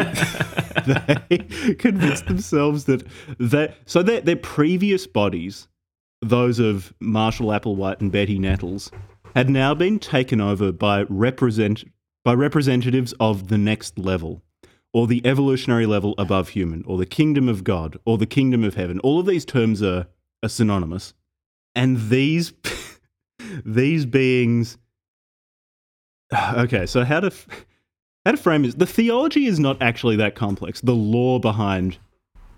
they 1.28 1.38
convinced 1.76 2.28
themselves 2.28 2.86
that 2.86 3.06
that 3.40 3.76
so 3.86 4.04
their 4.04 4.22
their 4.22 4.36
previous 4.36 5.08
bodies, 5.08 5.68
those 6.22 6.60
of 6.60 6.94
Marshall 7.00 7.48
Applewhite 7.48 8.02
and 8.02 8.12
Betty 8.12 8.40
Nettles, 8.40 8.92
had 9.36 9.50
now 9.50 9.74
been 9.74 10.00
taken 10.00 10.40
over 10.42 10.72
by 10.72 11.04
represent 11.04 11.84
by 12.24 12.34
representatives 12.34 13.14
of 13.20 13.48
the 13.48 13.58
next 13.58 13.98
level. 13.98 14.42
Or 14.94 15.08
the 15.08 15.26
evolutionary 15.26 15.86
level 15.86 16.14
above 16.18 16.50
human, 16.50 16.84
or 16.86 16.98
the 16.98 17.06
kingdom 17.06 17.48
of 17.48 17.64
God, 17.64 17.98
or 18.04 18.18
the 18.18 18.26
kingdom 18.26 18.66
of 18.66 18.76
heaven. 18.76 19.00
All 19.00 19.22
of 19.22 19.26
these 19.26 19.46
terms 19.46 19.82
are, 19.82 20.08
are 20.44 20.50
synonymous 20.50 21.14
and 21.76 22.10
these 22.10 22.54
these 23.66 24.06
beings 24.06 24.78
okay 26.54 26.86
so 26.86 27.04
how 27.04 27.20
to 27.20 27.32
to 28.26 28.38
frame 28.38 28.64
is 28.66 28.76
the 28.76 28.86
theology 28.86 29.46
is 29.46 29.60
not 29.60 29.82
actually 29.82 30.16
that 30.18 30.36
complex 30.36 30.82
the 30.82 30.94
law 30.94 31.40
behind 31.40 31.98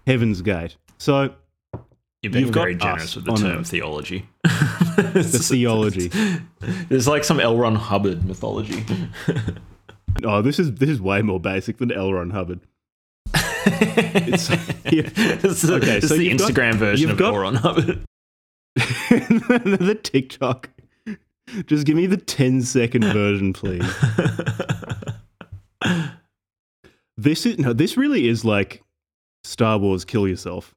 heaven's 0.06 0.42
gate 0.42 0.76
so 0.98 1.34
You're 2.22 2.32
being 2.32 2.46
You've 2.46 2.54
got 2.54 2.62
very 2.62 2.76
us 2.76 2.82
generous 2.82 3.16
with 3.16 3.26
the 3.26 3.34
term 3.36 3.60
Earth. 3.60 3.68
theology. 3.70 4.28
the 4.44 5.24
theology 5.24 6.10
There's 6.90 7.08
like 7.08 7.24
some 7.24 7.40
L. 7.40 7.58
Ron 7.58 7.76
Hubbard 7.76 8.26
mythology. 8.26 8.86
oh 10.24 10.42
this 10.42 10.60
is 10.60 10.74
this 10.76 10.90
is 10.90 11.02
way 11.02 11.22
more 11.22 11.40
basic 11.40 11.78
than 11.78 11.92
L. 11.92 12.14
Ron 12.14 12.30
Hubbard 12.32 12.60
It's, 13.66 14.50
yeah. 14.50 15.10
It's 15.16 15.64
Okay, 15.68 15.98
it's 15.98 16.08
so 16.10 16.18
the 16.18 16.26
you've 16.26 16.38
got- 16.40 16.52
Instagram 16.52 16.76
version 16.76 17.10
you've 17.10 17.12
of 17.12 17.18
got- 17.20 17.34
Pornhub. 17.34 18.06
the 18.76 20.00
TikTok. 20.02 20.70
Just 21.68 21.86
give 21.86 21.96
me 21.96 22.06
the 22.08 22.18
10 22.18 22.62
second 22.64 23.04
version, 23.06 23.54
please. 23.54 23.86
This 27.24 27.46
is 27.46 27.58
no, 27.58 27.72
this 27.72 27.96
really 27.96 28.28
is 28.28 28.44
like 28.44 28.84
Star 29.46 29.78
Wars 29.78 30.04
Kill 30.04 30.28
Yourself 30.28 30.76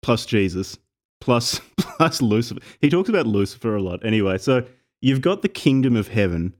plus 0.00 0.26
Jesus 0.26 0.78
plus 1.20 1.60
plus 1.76 2.22
Lucifer. 2.22 2.60
He 2.80 2.88
talks 2.88 3.08
about 3.08 3.26
Lucifer 3.26 3.74
a 3.74 3.82
lot. 3.82 4.06
Anyway, 4.06 4.38
so 4.38 4.64
you've 5.02 5.22
got 5.22 5.42
the 5.42 5.48
kingdom 5.48 5.96
of 5.96 6.06
heaven, 6.06 6.54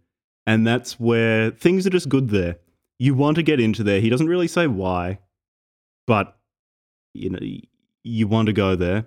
and 0.45 0.67
that's 0.67 0.99
where 0.99 1.53
things 1.53 1.87
are 1.87 1.91
just 1.91 2.09
good 2.09 2.31
there. 2.31 2.57
You 2.99 3.15
want 3.15 3.37
to 3.37 3.45
get 3.45 3.61
into 3.61 3.85
there. 3.85 4.01
He 4.01 4.11
doesn't 4.11 4.27
really 4.27 4.49
say 4.49 4.67
why, 4.67 5.21
but 6.09 6.37
you 7.15 7.31
know 7.31 7.39
you 8.03 8.27
want 8.27 8.47
to 8.47 8.53
go 8.53 8.75
there. 8.75 9.07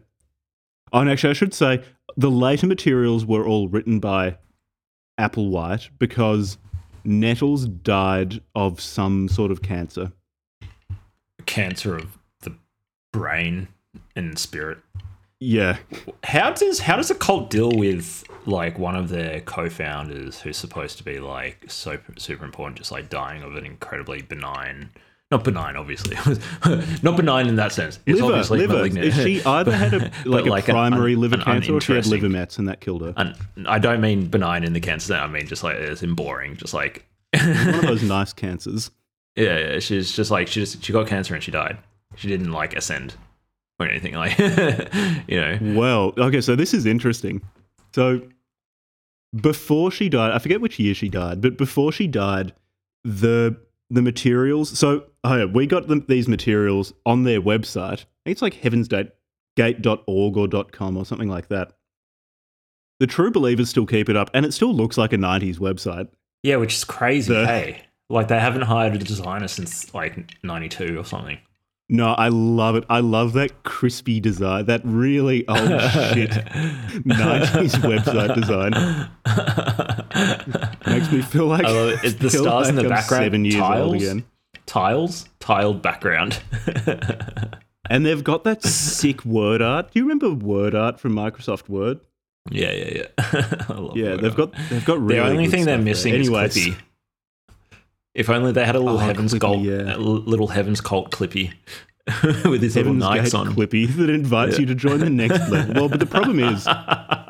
Oh, 0.94 1.02
and 1.02 1.10
actually, 1.10 1.32
I 1.32 1.34
should 1.34 1.54
say 1.54 1.84
the 2.16 2.32
later 2.32 2.68
materials 2.68 3.26
were 3.26 3.46
all 3.46 3.68
written 3.68 4.00
by 4.00 4.38
Applewhite 5.20 5.90
because 6.00 6.58
Nettles 7.04 7.68
died 7.68 8.42
of 8.56 8.80
some 8.80 9.28
sort 9.28 9.52
of 9.52 9.62
cancer. 9.62 10.14
Cancer 11.46 11.96
of 11.96 12.18
the 12.42 12.54
brain 13.12 13.68
and 14.16 14.38
spirit. 14.38 14.80
Yeah, 15.44 15.78
How 16.24 16.52
does 16.52 16.80
how 16.82 16.98
does 16.98 17.10
a 17.10 17.16
cult 17.16 17.50
deal 17.50 17.72
with 17.72 18.24
like 18.46 18.78
one 18.78 18.96
of 18.96 19.10
their 19.10 19.42
co-founders 19.42 20.40
who's 20.40 20.56
supposed 20.56 21.00
to 21.00 21.04
be 21.04 21.20
like 21.20 21.66
so 21.68 21.98
super 22.20 22.46
important, 22.46 22.78
just 22.78 22.92
like 22.92 23.10
dying 23.10 23.42
of 23.42 23.56
an 23.56 23.66
incredibly 23.66 24.22
benign, 24.22 24.92
not 25.32 25.44
benign, 25.44 25.76
obviously, 25.78 26.16
not 27.02 27.18
benign 27.18 27.48
in 27.48 27.56
that 27.56 27.72
sense. 27.72 27.98
It's 28.06 28.22
liver, 28.22 28.34
obviously 28.34 28.60
liver. 28.60 28.74
malignant. 28.76 29.14
She 29.16 29.44
either 29.44 29.72
had 29.76 29.94
a 29.96 30.12
like 30.30 30.46
a 30.46 30.50
like 30.50 30.66
primary 30.66 31.16
un- 31.16 31.22
liver 31.22 31.36
an 31.38 31.42
cancer, 31.42 31.74
or 31.74 31.82
she 31.82 31.94
had 31.94 32.06
liver 32.06 32.30
mets, 32.30 32.60
and 32.60 32.68
that 32.68 32.80
killed 32.80 33.02
her. 33.02 33.14
And 33.18 33.36
I 33.68 33.80
don't 33.80 34.00
mean 34.00 34.28
benign 34.28 34.64
in 34.64 34.74
the 34.74 34.80
cancer. 34.80 35.16
I 35.16 35.26
mean 35.26 35.48
just 35.48 35.64
like 35.64 35.76
it's 35.78 36.04
in 36.04 36.14
boring, 36.14 36.56
just 36.58 36.76
like 36.76 37.08
One 37.34 37.50
of 37.50 37.82
those 37.82 38.04
nice 38.08 38.32
cancers. 38.32 38.92
Yeah, 39.36 39.58
yeah. 39.58 39.80
She's 39.80 40.12
just 40.12 40.32
like 40.32 40.48
she 40.48 40.62
just 40.62 40.84
she 40.84 40.94
got 40.94 41.08
cancer 41.08 41.34
and 41.34 41.44
she 41.44 41.52
died. 41.52 41.78
She 42.16 42.28
didn't 42.28 42.52
like 42.52 42.76
ascend 42.76 43.16
or 43.80 43.88
anything 43.88 44.14
like 44.16 44.38
you 45.28 45.40
know. 45.40 45.58
Well, 45.62 46.14
okay, 46.18 46.42
so 46.42 46.56
this 46.56 46.74
is 46.74 46.86
interesting. 46.86 47.42
So 47.94 48.22
before 49.36 49.92
she 49.92 50.10
died, 50.10 50.32
I 50.32 50.40
forget 50.40 50.62
which 50.62 50.80
year 50.80 50.94
she 50.94 51.10
died, 51.10 51.42
but 51.42 51.58
before 51.58 51.92
she 51.92 52.08
died, 52.08 52.54
the 53.04 53.58
the 53.90 54.02
materials. 54.02 54.78
So 54.78 55.06
oh 55.24 55.36
yeah, 55.38 55.46
we 55.46 55.68
got 55.68 55.88
them, 55.88 56.06
these 56.08 56.28
materials 56.28 56.94
on 57.06 57.24
their 57.24 57.42
website. 57.42 58.06
I 58.26 58.26
think 58.26 58.36
it's 58.36 58.42
like 58.42 58.56
heavensgate.org 58.56 60.38
or 60.38 60.64
.com 60.72 60.98
or 60.98 61.06
something 61.06 61.30
like 61.30 61.48
that. 61.50 61.74
The 63.00 63.08
true 63.08 63.32
believers 63.32 63.70
still 63.70 63.86
keep 63.88 64.10
it 64.10 64.16
up, 64.16 64.30
and 64.34 64.46
it 64.46 64.54
still 64.54 64.74
looks 64.74 64.98
like 64.98 65.12
a 65.14 65.18
'90s 65.18 65.58
website. 65.58 66.08
Yeah, 66.44 66.58
which 66.58 66.74
is 66.76 66.84
crazy. 66.84 67.34
The- 67.34 67.46
hey, 67.48 67.82
like 68.12 68.28
they 68.28 68.40
haven't 68.40 68.64
hired 68.64 68.96
a 68.96 69.00
designer 69.00 69.48
since 69.48 69.94
like 69.94 70.18
'92 70.44 70.98
or 71.00 71.06
something. 71.06 71.38
No, 71.94 72.14
I 72.14 72.30
love 72.30 72.76
it. 72.78 72.86
I 72.90 73.02
love 73.02 73.34
that 73.34 73.64
crispy 73.64 74.22
design, 74.22 74.66
that 74.68 74.80
really 74.86 75.46
old 75.50 75.58
shit 76.14 76.30
90s 76.32 77.74
website 77.82 78.34
design. 78.34 78.72
Makes 80.88 81.12
me 81.12 81.22
feel 81.22 81.48
like 81.48 81.66
I 81.66 81.72
it. 81.72 82.00
It's 82.04 82.16
the 82.16 82.30
stars 82.30 82.70
in 82.70 82.76
the 82.76 82.84
I'm 82.84 82.90
background. 82.90 83.24
Seven 83.26 83.44
years 83.46 83.56
tiles, 83.56 83.86
old 83.88 83.96
again. 83.98 84.24
tiles, 84.66 85.26
tiled 85.40 85.82
background. 85.82 86.40
And 87.90 88.06
they've 88.06 88.24
got 88.24 88.46
that 88.46 88.64
sick 88.64 89.26
word 89.26 89.62
art. 89.62 89.92
Do 89.92 90.00
you 90.00 90.06
remember 90.06 90.30
word 90.34 90.74
art 90.74 90.98
from 90.98 91.12
Microsoft 91.14 91.68
Word? 91.68 92.00
yeah, 92.50 92.72
yeah, 92.72 92.90
yeah. 92.96 93.06
I 93.70 93.74
love 93.74 93.98
Yeah, 93.98 94.12
Word 94.12 94.22
they've 94.22 94.40
art. 94.40 94.52
got 94.54 94.70
they've 94.70 94.86
got 94.86 95.02
really 95.02 95.20
the 95.20 95.26
only 95.30 95.48
thing 95.48 95.66
they're 95.66 95.76
stuff 95.76 95.84
there. 95.84 95.84
missing 95.84 96.14
Anyways, 96.14 96.56
is 96.56 96.68
Clippy. 96.68 96.78
If 98.14 98.30
only 98.30 98.52
they 98.52 98.66
had 98.66 98.76
a 98.76 98.80
little 98.80 98.96
Oh, 99.00 99.02
heavens 99.02 99.34
Clippy, 99.34 99.40
cult, 99.40 99.62
yeah. 99.62 99.96
little 99.96 100.48
heavens 100.48 100.82
cult 100.82 101.12
Clippy 101.12 101.54
with 102.50 102.62
his 102.62 102.76
little 102.76 102.94
Heaven's 102.94 103.04
Nikes 103.04 103.24
Gate 103.24 103.34
on. 103.36 103.56
Clippy 103.56 103.88
that 103.98 104.10
invites 104.10 104.60
you 104.60 104.66
to 104.66 104.76
join 104.76 105.00
the 105.00 105.10
next 105.10 105.50
level. 105.50 105.74
Well, 105.76 105.90
but 105.90 106.00
the 106.00 106.06
problem 106.06 106.40
is 106.44 106.68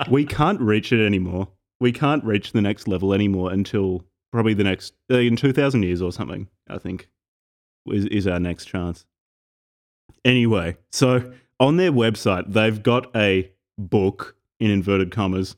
we 0.10 0.26
can't 0.26 0.60
reach 0.60 0.92
it 0.92 1.06
anymore. 1.06 1.48
We 1.80 1.92
can't 1.92 2.24
reach 2.24 2.52
the 2.52 2.62
next 2.62 2.88
level 2.88 3.14
anymore 3.14 3.52
until 3.52 4.04
probably 4.32 4.54
the 4.54 4.64
next 4.64 4.94
uh, 5.12 5.18
in 5.18 5.36
2000 5.36 5.84
years 5.84 6.02
or 6.02 6.12
something, 6.12 6.48
I 6.68 6.78
think. 6.78 7.10
Is, 7.88 8.06
is 8.06 8.28
our 8.28 8.40
next 8.40 8.66
chance. 8.66 9.06
Anyway, 10.24 10.78
so 10.92 11.34
on 11.60 11.78
their 11.78 11.92
website, 11.92 12.52
they've 12.54 12.82
got 12.82 13.16
a 13.16 13.52
book 13.80 14.36
in 14.60 14.70
inverted 14.70 15.10
commas, 15.12 15.56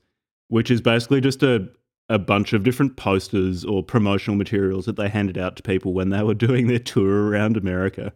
which 0.48 0.72
is 0.72 0.80
basically 0.80 1.20
just 1.20 1.44
a 1.44 1.68
a 2.14 2.20
bunch 2.20 2.54
of 2.54 2.64
different 2.64 2.96
posters 2.96 3.66
or 3.66 3.82
promotional 3.82 4.38
materials 4.38 4.86
that 4.86 4.96
they 4.96 5.10
handed 5.10 5.38
out 5.38 5.56
to 5.56 5.64
people 5.64 5.94
when 5.94 6.10
they 6.10 6.22
were 6.22 6.34
doing 6.34 6.68
their 6.68 6.80
tour 6.80 7.30
around 7.30 7.58
America, 7.58 8.14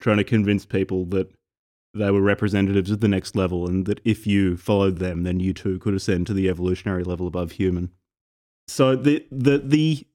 trying 0.00 0.16
to 0.16 0.24
convince 0.24 0.66
people 0.66 1.04
that 1.06 1.30
they 1.94 2.10
were 2.10 2.20
representatives 2.20 2.90
of 2.90 3.00
the 3.00 3.08
next 3.08 3.36
level 3.36 3.66
and 3.66 3.86
that 3.86 4.00
if 4.04 4.26
you 4.26 4.56
followed 4.56 4.98
them, 4.98 5.22
then 5.22 5.38
you 5.40 5.52
too 5.54 5.78
could 5.78 5.94
ascend 5.94 6.26
to 6.26 6.34
the 6.34 6.48
evolutionary 6.48 7.04
level 7.04 7.26
above 7.26 7.52
human. 7.52 7.90
So 8.68 8.96
the 8.96 9.24
the 9.30 9.58
the 9.58 10.06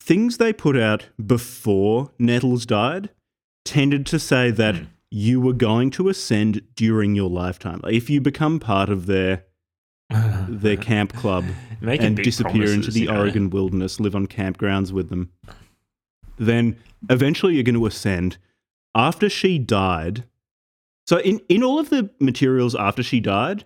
things 0.00 0.36
they 0.38 0.52
put 0.52 0.76
out 0.76 1.08
before 1.24 2.10
Nettles 2.18 2.66
died 2.66 3.10
tended 3.64 4.04
to 4.06 4.18
say 4.18 4.50
that 4.50 4.74
Hmm. 4.74 4.84
you 5.10 5.40
were 5.40 5.52
going 5.52 5.90
to 5.90 6.08
ascend 6.08 6.62
during 6.74 7.14
your 7.14 7.30
lifetime. 7.30 7.80
If 7.84 8.10
you 8.10 8.20
become 8.20 8.58
part 8.58 8.90
of 8.90 9.06
their 9.06 9.44
their 10.48 10.76
camp 10.76 11.12
club 11.14 11.44
and 11.82 12.16
disappear 12.16 12.72
into 12.72 12.90
the 12.90 13.06
know. 13.06 13.18
Oregon 13.18 13.50
wilderness, 13.50 14.00
live 14.00 14.14
on 14.14 14.26
campgrounds 14.26 14.92
with 14.92 15.08
them, 15.08 15.30
then 16.38 16.76
eventually 17.10 17.54
you're 17.54 17.62
going 17.64 17.74
to 17.74 17.86
ascend. 17.86 18.38
After 18.94 19.28
she 19.30 19.58
died, 19.58 20.24
so 21.06 21.18
in, 21.18 21.40
in 21.48 21.62
all 21.62 21.78
of 21.78 21.88
the 21.90 22.10
materials 22.20 22.74
after 22.74 23.02
she 23.02 23.20
died, 23.20 23.64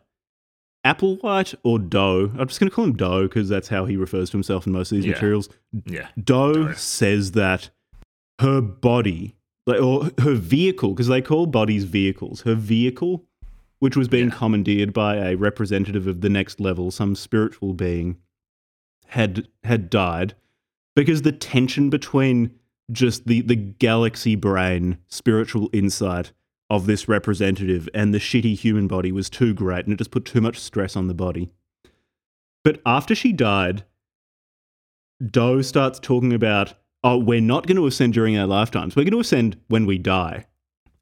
Applewhite 0.85 1.55
or 1.65 1.79
Doe, 1.81 2.31
I'm 2.39 2.47
just 2.47 2.61
going 2.61 2.71
to 2.71 2.75
call 2.75 2.85
him 2.85 2.95
Doe 2.97 3.23
because 3.23 3.49
that's 3.49 3.69
how 3.69 3.87
he 3.87 3.97
refers 3.97 4.31
to 4.31 4.37
himself 4.37 4.67
in 4.67 4.73
most 4.73 4.93
of 4.93 4.97
these 4.97 5.05
Yeah. 5.07 5.13
materials. 5.13 5.49
Yeah. 5.85 6.09
Doe 6.23 6.53
Doe. 6.69 6.73
says 6.75 7.33
that 7.33 7.71
her 8.41 8.61
body, 8.61 9.35
like, 9.67 9.81
or 9.81 10.11
her 10.21 10.35
vehicle, 10.35 10.91
because 10.91 11.09
they 11.09 11.21
call 11.23 11.47
bodies 11.47 11.85
vehicles, 11.85 12.43
her 12.43 12.55
vehicle, 12.55 13.25
which 13.87 13.97
was 13.97 14.09
being 14.09 14.31
Yeah. 14.31 14.35
commandeered 14.35 14.93
by 14.93 15.15
a 15.15 15.37
representative 15.37 16.09
of 16.09 16.21
the 16.21 16.29
next 16.29 16.59
level, 16.59 16.91
some 16.91 17.15
spiritual 17.15 17.73
being, 17.73 18.17
had 19.07 19.47
had 19.63 19.89
died 19.89 20.35
because 20.97 21.23
the 21.23 21.31
tension 21.31 21.89
between 21.89 22.51
just 22.91 23.29
the 23.29 23.43
the 23.43 23.55
galaxy 23.55 24.35
brain 24.35 24.99
spiritual 25.07 25.71
insight 25.73 26.33
of 26.69 26.87
this 26.87 27.07
representative 27.07 27.89
and 27.95 28.13
the 28.13 28.19
shitty 28.19 28.57
human 28.57 28.89
body 28.89 29.13
was 29.13 29.31
too 29.31 29.55
great 29.55 29.85
and 29.85 29.93
it 29.93 29.99
just 29.99 30.11
put 30.11 30.25
too 30.25 30.41
much 30.41 30.59
stress 30.59 30.97
on 30.97 31.07
the 31.07 31.15
body. 31.15 31.49
But 32.65 32.83
after 32.85 33.15
she 33.15 33.33
died, 33.33 33.85
Doe 35.31 35.63
starts 35.63 36.01
talking 36.01 36.33
about, 36.33 36.75
oh, 37.05 37.19
we're 37.19 37.41
not 37.41 37.69
going 37.69 37.77
to 37.77 37.87
ascend 37.87 38.15
during 38.15 38.37
our 38.37 38.49
lifetimes. 38.49 38.97
We're 38.97 39.05
going 39.05 39.13
to 39.13 39.21
ascend 39.21 39.57
when 39.69 39.87
we 39.87 39.97
die. 39.97 40.47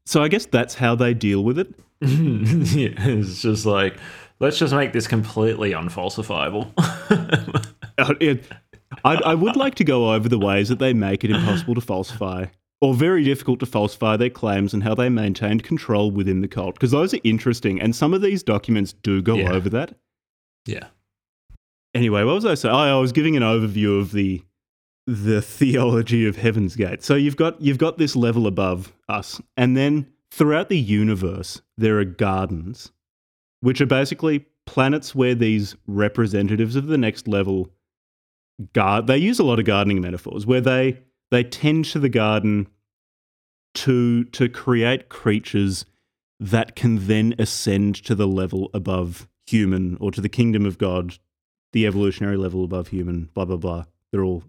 So 0.05 0.21
I 0.21 0.27
guess 0.27 0.45
that's 0.45 0.75
how 0.75 0.93
they 0.93 1.15
deal 1.15 1.43
with 1.43 1.57
it. 1.57 1.73
Yeah, 2.01 2.89
it's 2.97 3.41
just 3.41 3.65
like 3.65 3.97
let's 4.39 4.57
just 4.59 4.73
make 4.73 4.93
this 4.93 5.07
completely 5.07 5.71
unfalsifiable. 5.71 6.71
Uh, 7.97 8.13
I, 9.05 9.15
I 9.15 9.35
would 9.35 9.55
like 9.55 9.75
to 9.75 9.85
go 9.85 10.13
over 10.13 10.27
the 10.27 10.37
ways 10.37 10.67
that 10.67 10.79
they 10.79 10.91
make 10.93 11.23
it 11.23 11.31
impossible 11.31 11.75
to 11.75 11.81
falsify, 11.81 12.47
or 12.81 12.93
very 12.93 13.23
difficult 13.23 13.61
to 13.61 13.65
falsify 13.65 14.17
their 14.17 14.29
claims, 14.29 14.73
and 14.73 14.83
how 14.83 14.93
they 14.95 15.07
maintained 15.07 15.63
control 15.63 16.11
within 16.11 16.41
the 16.41 16.49
cult. 16.49 16.75
Because 16.75 16.91
those 16.91 17.13
are 17.13 17.19
interesting, 17.23 17.79
and 17.79 17.95
some 17.95 18.13
of 18.13 18.21
these 18.21 18.43
documents 18.43 18.91
do 18.91 19.21
go 19.21 19.35
Yeah. 19.35 19.53
over 19.53 19.69
that. 19.69 19.95
yeah. 20.65 20.87
Anyway, 21.93 22.25
what 22.25 22.35
was 22.35 22.45
I 22.45 22.55
saying? 22.55 22.75
Oh, 22.75 22.97
I 22.97 22.99
was 22.99 23.13
giving 23.13 23.37
an 23.37 23.43
overview 23.43 23.97
of 24.01 24.11
the 24.11 24.41
the 25.07 25.41
theology 25.41 26.25
of 26.27 26.35
Heaven's 26.35 26.75
Gate. 26.75 27.01
So 27.01 27.15
you've 27.15 27.37
got 27.37 27.61
you've 27.61 27.77
got 27.77 27.97
this 27.97 28.13
level 28.17 28.45
above 28.45 28.91
us, 29.07 29.39
and 29.55 29.77
then 29.77 30.07
throughout 30.31 30.67
the 30.67 30.77
universe 30.77 31.61
there 31.77 31.99
are 31.99 32.05
gardens, 32.05 32.91
which 33.61 33.81
are 33.81 33.85
basically 33.85 34.45
planets 34.65 35.13
where 35.13 35.35
these 35.35 35.75
representatives 35.87 36.75
of 36.75 36.87
the 36.87 36.97
next 36.97 37.27
level 37.27 37.69
guard. 38.73 39.07
They 39.07 39.17
use 39.17 39.39
a 39.39 39.43
lot 39.43 39.59
of 39.59 39.65
gardening 39.65 40.01
metaphors 40.01 40.45
where 40.45 40.61
they 40.61 41.01
they 41.31 41.43
tend 41.43 41.85
to 41.85 41.99
the 41.99 42.09
garden 42.09 42.67
to 43.75 44.23
to 44.25 44.49
create 44.49 45.09
creatures 45.09 45.85
that 46.39 46.75
can 46.75 47.07
then 47.07 47.33
ascend 47.39 47.95
to 47.95 48.15
the 48.15 48.27
level 48.27 48.69
above 48.73 49.27
human 49.47 49.97
or 49.99 50.11
to 50.11 50.21
the 50.21 50.29
kingdom 50.29 50.65
of 50.65 50.77
God, 50.77 51.17
the 51.73 51.85
evolutionary 51.85 52.37
level 52.37 52.63
above 52.63 52.89
human, 52.89 53.29
blah 53.33 53.45
blah 53.45 53.57
blah. 53.57 53.85
They're 54.11 54.23
all 54.23 54.43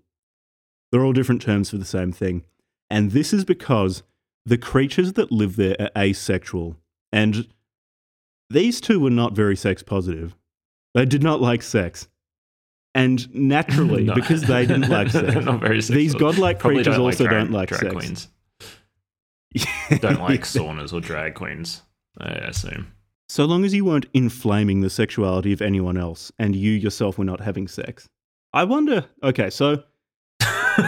they're 0.90 1.04
all 1.04 1.12
different 1.12 1.42
terms 1.42 1.70
for 1.70 1.76
the 1.76 1.84
same 1.84 2.12
thing. 2.12 2.44
And 2.88 3.10
this 3.10 3.32
is 3.32 3.44
because 3.44 4.02
the 4.44 4.58
creatures 4.58 5.14
that 5.14 5.32
live 5.32 5.56
there 5.56 5.76
are 5.80 5.90
asexual. 5.98 6.76
And 7.12 7.48
these 8.50 8.80
two 8.80 9.00
were 9.00 9.10
not 9.10 9.32
very 9.32 9.56
sex 9.56 9.82
positive. 9.82 10.34
They 10.94 11.04
did 11.04 11.22
not 11.22 11.40
like 11.40 11.62
sex. 11.62 12.08
And 12.94 13.32
naturally, 13.34 14.04
No. 14.06 14.14
because 14.14 14.42
they 14.42 14.66
didn't 14.66 14.88
like 14.88 15.10
sex, 15.10 15.32
They're 15.34 15.42
not 15.42 15.60
very 15.60 15.80
these 15.80 16.14
godlike 16.14 16.58
Probably 16.58 16.76
creatures 16.78 16.96
don't 16.96 17.04
also 17.04 17.24
drag, 17.26 17.44
don't 17.46 17.52
like 17.52 17.68
drag 17.68 17.80
sex. 17.82 17.94
queens. 17.94 18.28
Don't 20.00 20.20
like 20.20 20.42
saunas 20.42 20.92
or 20.92 21.00
drag 21.00 21.34
queens. 21.34 21.80
I 22.20 22.28
assume. 22.32 22.92
So 23.30 23.46
long 23.46 23.64
as 23.64 23.72
you 23.72 23.84
weren't 23.86 24.04
inflaming 24.12 24.80
the 24.82 24.90
sexuality 24.90 25.52
of 25.52 25.62
anyone 25.62 25.96
else 25.96 26.30
and 26.38 26.54
you 26.54 26.72
yourself 26.72 27.16
were 27.16 27.24
not 27.24 27.40
having 27.40 27.66
sex. 27.66 28.06
I 28.52 28.64
wonder, 28.64 29.06
okay, 29.22 29.48
so 29.48 29.82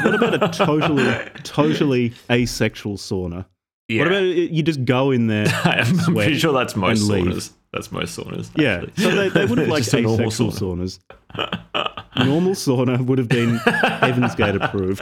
what 0.02 0.14
about 0.14 0.34
a 0.42 0.48
totally, 0.64 1.30
totally 1.44 2.12
asexual 2.30 2.96
sauna? 2.98 3.46
Yeah. 3.88 4.00
What 4.00 4.08
about 4.08 4.22
it- 4.24 4.50
you 4.50 4.62
just 4.62 4.84
go 4.84 5.10
in 5.10 5.26
there? 5.28 5.46
I'm 5.64 5.96
pretty 6.14 6.38
sure 6.38 6.52
that's 6.52 6.76
most 6.76 7.08
saunas. 7.08 7.52
That's 7.72 7.90
most 7.92 8.18
saunas. 8.18 8.50
Yeah, 8.56 8.84
so 8.96 9.10
they, 9.14 9.28
they 9.28 9.44
would 9.46 9.58
have 9.58 9.68
liked 9.74 9.84
Just 9.84 9.94
a 9.94 10.00
normal 10.02 10.30
sauna. 10.30 10.98
saunas. 11.34 11.94
Normal 12.24 12.52
sauna 12.54 13.00
would 13.04 13.18
have 13.18 13.28
been 13.28 13.56
Heaven's 13.58 14.34
Gate 14.34 14.56
approved. 14.56 15.00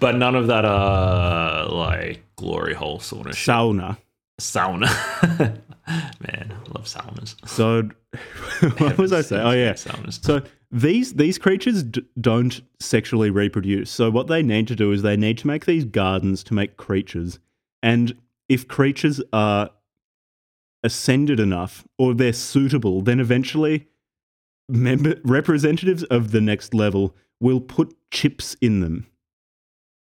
But 0.00 0.16
none 0.16 0.34
of 0.34 0.46
that 0.46 0.64
uh 0.64 1.66
like 1.70 2.24
glory 2.36 2.72
hole 2.74 2.98
sauna. 3.00 3.28
Sauna. 3.30 3.98
sauna. 4.40 5.58
Man, 5.88 6.52
I 6.54 6.72
love 6.72 6.86
saunas. 6.86 7.34
So, 7.46 7.88
what 8.78 8.96
was 8.98 9.12
I 9.12 9.20
saying? 9.20 9.44
Oh 9.46 9.50
yeah. 9.50 9.72
Saunas. 9.74 10.24
So 10.24 10.40
these 10.70 11.14
these 11.14 11.36
creatures 11.38 11.82
d- 11.82 12.02
don't 12.20 12.62
sexually 12.80 13.28
reproduce. 13.30 13.90
So 13.90 14.08
what 14.10 14.28
they 14.28 14.42
need 14.42 14.68
to 14.68 14.76
do 14.76 14.90
is 14.92 15.02
they 15.02 15.16
need 15.16 15.36
to 15.38 15.46
make 15.46 15.66
these 15.66 15.84
gardens 15.84 16.42
to 16.44 16.54
make 16.54 16.76
creatures. 16.78 17.38
And 17.82 18.16
if 18.48 18.68
creatures 18.68 19.20
are 19.32 19.70
ascended 20.82 21.40
enough 21.40 21.84
or 21.98 22.14
they're 22.14 22.32
suitable, 22.32 23.02
then 23.02 23.20
eventually 23.20 23.86
member 24.68 25.16
representatives 25.24 26.02
of 26.04 26.30
the 26.32 26.40
next 26.40 26.74
level 26.74 27.14
will 27.40 27.60
put 27.60 27.94
chips 28.10 28.56
in 28.60 28.80
them. 28.80 29.06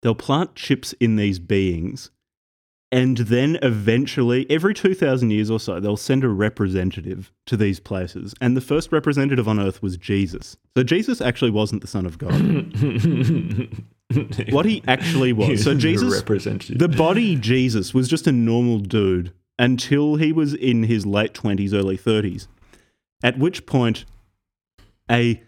They'll 0.01 0.15
plant 0.15 0.55
chips 0.55 0.93
in 0.99 1.15
these 1.15 1.39
beings. 1.39 2.11
And 2.93 3.17
then 3.17 3.57
eventually, 3.61 4.45
every 4.49 4.73
2,000 4.73 5.29
years 5.29 5.49
or 5.49 5.61
so, 5.61 5.79
they'll 5.79 5.95
send 5.95 6.25
a 6.25 6.29
representative 6.29 7.31
to 7.45 7.55
these 7.55 7.79
places. 7.79 8.33
And 8.41 8.57
the 8.57 8.61
first 8.61 8.91
representative 8.91 9.47
on 9.47 9.61
earth 9.61 9.81
was 9.81 9.95
Jesus. 9.95 10.57
So 10.75 10.83
Jesus 10.83 11.21
actually 11.21 11.51
wasn't 11.51 11.81
the 11.81 11.87
Son 11.87 12.05
of 12.05 12.17
God. 12.17 12.33
what 14.49 14.65
he 14.65 14.83
actually 14.87 15.33
was. 15.33 15.63
So 15.63 15.75
Jesus, 15.75 16.21
the 16.69 16.87
body 16.87 17.35
Jesus 17.35 17.93
was 17.93 18.07
just 18.07 18.27
a 18.27 18.31
normal 18.31 18.79
dude 18.79 19.33
until 19.59 20.15
he 20.15 20.31
was 20.31 20.53
in 20.53 20.83
his 20.83 21.05
late 21.05 21.33
20s, 21.33 21.73
early 21.73 21.97
30s. 21.97 22.47
At 23.23 23.37
which 23.37 23.65
point, 23.65 24.05
a 25.09 25.41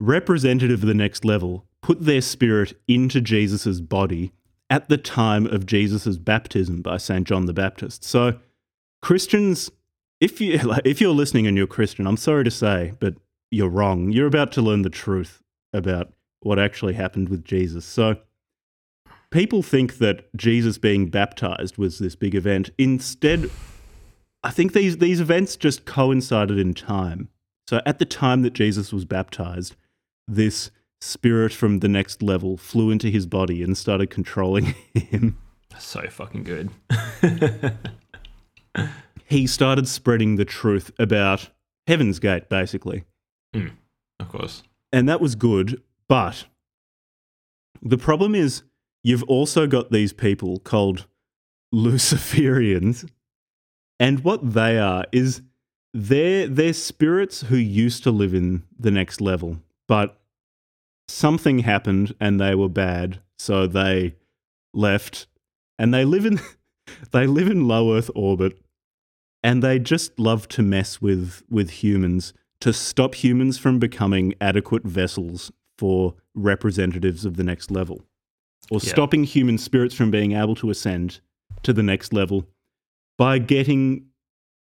representative 0.00 0.82
of 0.82 0.86
the 0.86 0.94
next 0.94 1.24
level 1.24 1.66
put 1.82 2.04
their 2.04 2.22
spirit 2.22 2.78
into 2.88 3.20
Jesus' 3.20 3.80
body 3.80 4.32
at 4.70 4.88
the 4.88 4.96
time 4.96 5.46
of 5.46 5.66
Jesus' 5.66 6.16
baptism 6.16 6.80
by 6.80 6.96
St. 6.96 7.26
John 7.26 7.46
the 7.46 7.52
Baptist. 7.52 8.04
So, 8.04 8.38
Christians, 9.02 9.70
if, 10.20 10.40
you, 10.40 10.58
like, 10.58 10.82
if 10.84 11.00
you're 11.00 11.12
listening 11.12 11.46
and 11.46 11.56
you're 11.56 11.66
Christian, 11.66 12.06
I'm 12.06 12.16
sorry 12.16 12.44
to 12.44 12.50
say, 12.50 12.92
but 13.00 13.14
you're 13.50 13.68
wrong. 13.68 14.12
You're 14.12 14.26
about 14.26 14.52
to 14.52 14.62
learn 14.62 14.82
the 14.82 14.90
truth 14.90 15.42
about 15.72 16.12
what 16.40 16.58
actually 16.58 16.94
happened 16.94 17.28
with 17.28 17.44
Jesus. 17.44 17.84
So, 17.84 18.16
people 19.30 19.62
think 19.62 19.98
that 19.98 20.34
Jesus 20.36 20.78
being 20.78 21.08
baptized 21.08 21.78
was 21.78 21.98
this 21.98 22.16
big 22.16 22.34
event. 22.34 22.70
Instead, 22.78 23.50
I 24.42 24.50
think 24.50 24.72
these, 24.72 24.98
these 24.98 25.20
events 25.20 25.56
just 25.56 25.84
coincided 25.84 26.58
in 26.58 26.74
time. 26.74 27.28
So, 27.68 27.80
at 27.86 27.98
the 27.98 28.04
time 28.04 28.42
that 28.42 28.52
Jesus 28.52 28.92
was 28.92 29.04
baptized, 29.04 29.76
this 30.26 30.70
spirit 31.00 31.52
from 31.52 31.78
the 31.80 31.88
next 31.88 32.22
level 32.22 32.56
flew 32.56 32.90
into 32.90 33.08
his 33.08 33.26
body 33.26 33.62
and 33.62 33.76
started 33.76 34.10
controlling 34.10 34.74
him. 34.94 35.38
so 35.78 36.02
fucking 36.08 36.44
good. 36.44 36.70
He 39.30 39.46
started 39.46 39.86
spreading 39.86 40.34
the 40.36 40.44
truth 40.44 40.90
about 40.98 41.50
Heaven's 41.86 42.18
Gate, 42.18 42.48
basically. 42.48 43.04
Mm, 43.54 43.70
of 44.18 44.28
course. 44.28 44.64
and 44.92 45.08
that 45.08 45.20
was 45.20 45.36
good. 45.36 45.80
But 46.10 46.46
the 47.80 47.96
problem 47.96 48.34
is, 48.34 48.64
you've 49.04 49.22
also 49.22 49.68
got 49.68 49.92
these 49.92 50.12
people 50.12 50.58
called 50.58 51.06
Luciferians, 51.72 53.08
and 54.00 54.24
what 54.24 54.54
they 54.54 54.76
are 54.76 55.04
is 55.12 55.42
they're 55.94 56.48
they're 56.48 56.72
spirits 56.72 57.42
who 57.42 57.54
used 57.56 58.02
to 58.02 58.10
live 58.10 58.34
in 58.34 58.64
the 58.76 58.90
next 58.90 59.20
level, 59.20 59.60
but 59.86 60.20
something 61.06 61.60
happened 61.60 62.12
and 62.18 62.40
they 62.40 62.56
were 62.56 62.68
bad, 62.68 63.20
so 63.38 63.68
they 63.68 64.16
left, 64.74 65.28
and 65.78 65.94
they 65.94 66.04
live 66.04 66.26
in 66.26 66.40
they 67.12 67.28
live 67.28 67.46
in 67.46 67.68
low 67.68 67.96
Earth 67.96 68.10
orbit, 68.16 68.60
and 69.44 69.62
they 69.62 69.78
just 69.78 70.18
love 70.18 70.48
to 70.48 70.62
mess 70.62 71.00
with 71.00 71.44
with 71.48 71.70
humans 71.70 72.34
to 72.62 72.72
stop 72.72 73.14
humans 73.14 73.58
from 73.58 73.78
becoming 73.78 74.34
adequate 74.40 74.82
vessels 74.82 75.52
for 75.80 76.14
representatives 76.34 77.24
of 77.24 77.36
the 77.38 77.42
next 77.42 77.70
level, 77.70 78.02
or 78.70 78.80
Yeah. 78.82 78.90
stopping 78.90 79.24
human 79.24 79.56
spirits 79.56 79.94
from 79.94 80.10
being 80.10 80.32
able 80.32 80.54
to 80.56 80.68
ascend 80.68 81.20
to 81.62 81.72
the 81.72 81.82
next 81.82 82.12
level 82.12 82.46
by 83.16 83.38
getting 83.38 84.04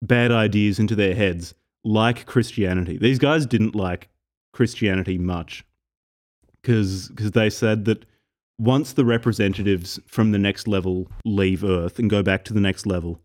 bad 0.00 0.30
ideas 0.32 0.78
into 0.78 0.94
their 0.96 1.14
heads, 1.14 1.54
like 1.84 2.24
Christianity. 2.24 2.96
These 2.96 3.18
guys 3.18 3.44
didn't 3.44 3.74
like 3.74 4.08
Christianity 4.54 5.18
much 5.18 5.64
because 6.62 7.08
they 7.10 7.50
said 7.50 7.84
that 7.84 8.04
once 8.58 8.92
the 8.92 9.04
representatives 9.04 10.00
from 10.06 10.32
the 10.32 10.38
next 10.38 10.66
level 10.66 11.10
leave 11.24 11.62
Earth 11.64 11.98
and 11.98 12.08
go 12.08 12.22
back 12.22 12.44
to 12.46 12.52
the 12.54 12.60
next 12.60 12.86
level, 12.86 13.20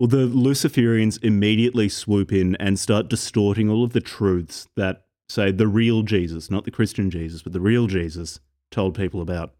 well, 0.00 0.08
the 0.08 0.26
Luciferians 0.28 1.22
immediately 1.22 1.88
swoop 1.88 2.32
in 2.32 2.56
and 2.56 2.78
start 2.78 3.08
distorting 3.08 3.68
all 3.68 3.84
of 3.84 3.92
the 3.92 4.00
truths 4.00 4.66
that, 4.76 5.04
say, 5.28 5.52
the 5.52 5.68
real 5.68 6.02
Jesus, 6.02 6.50
not 6.50 6.64
the 6.64 6.70
Christian 6.70 7.10
Jesus, 7.10 7.42
but 7.42 7.52
the 7.52 7.60
real 7.60 7.86
Jesus 7.86 8.40
told 8.70 8.96
people 8.96 9.20
about. 9.20 9.54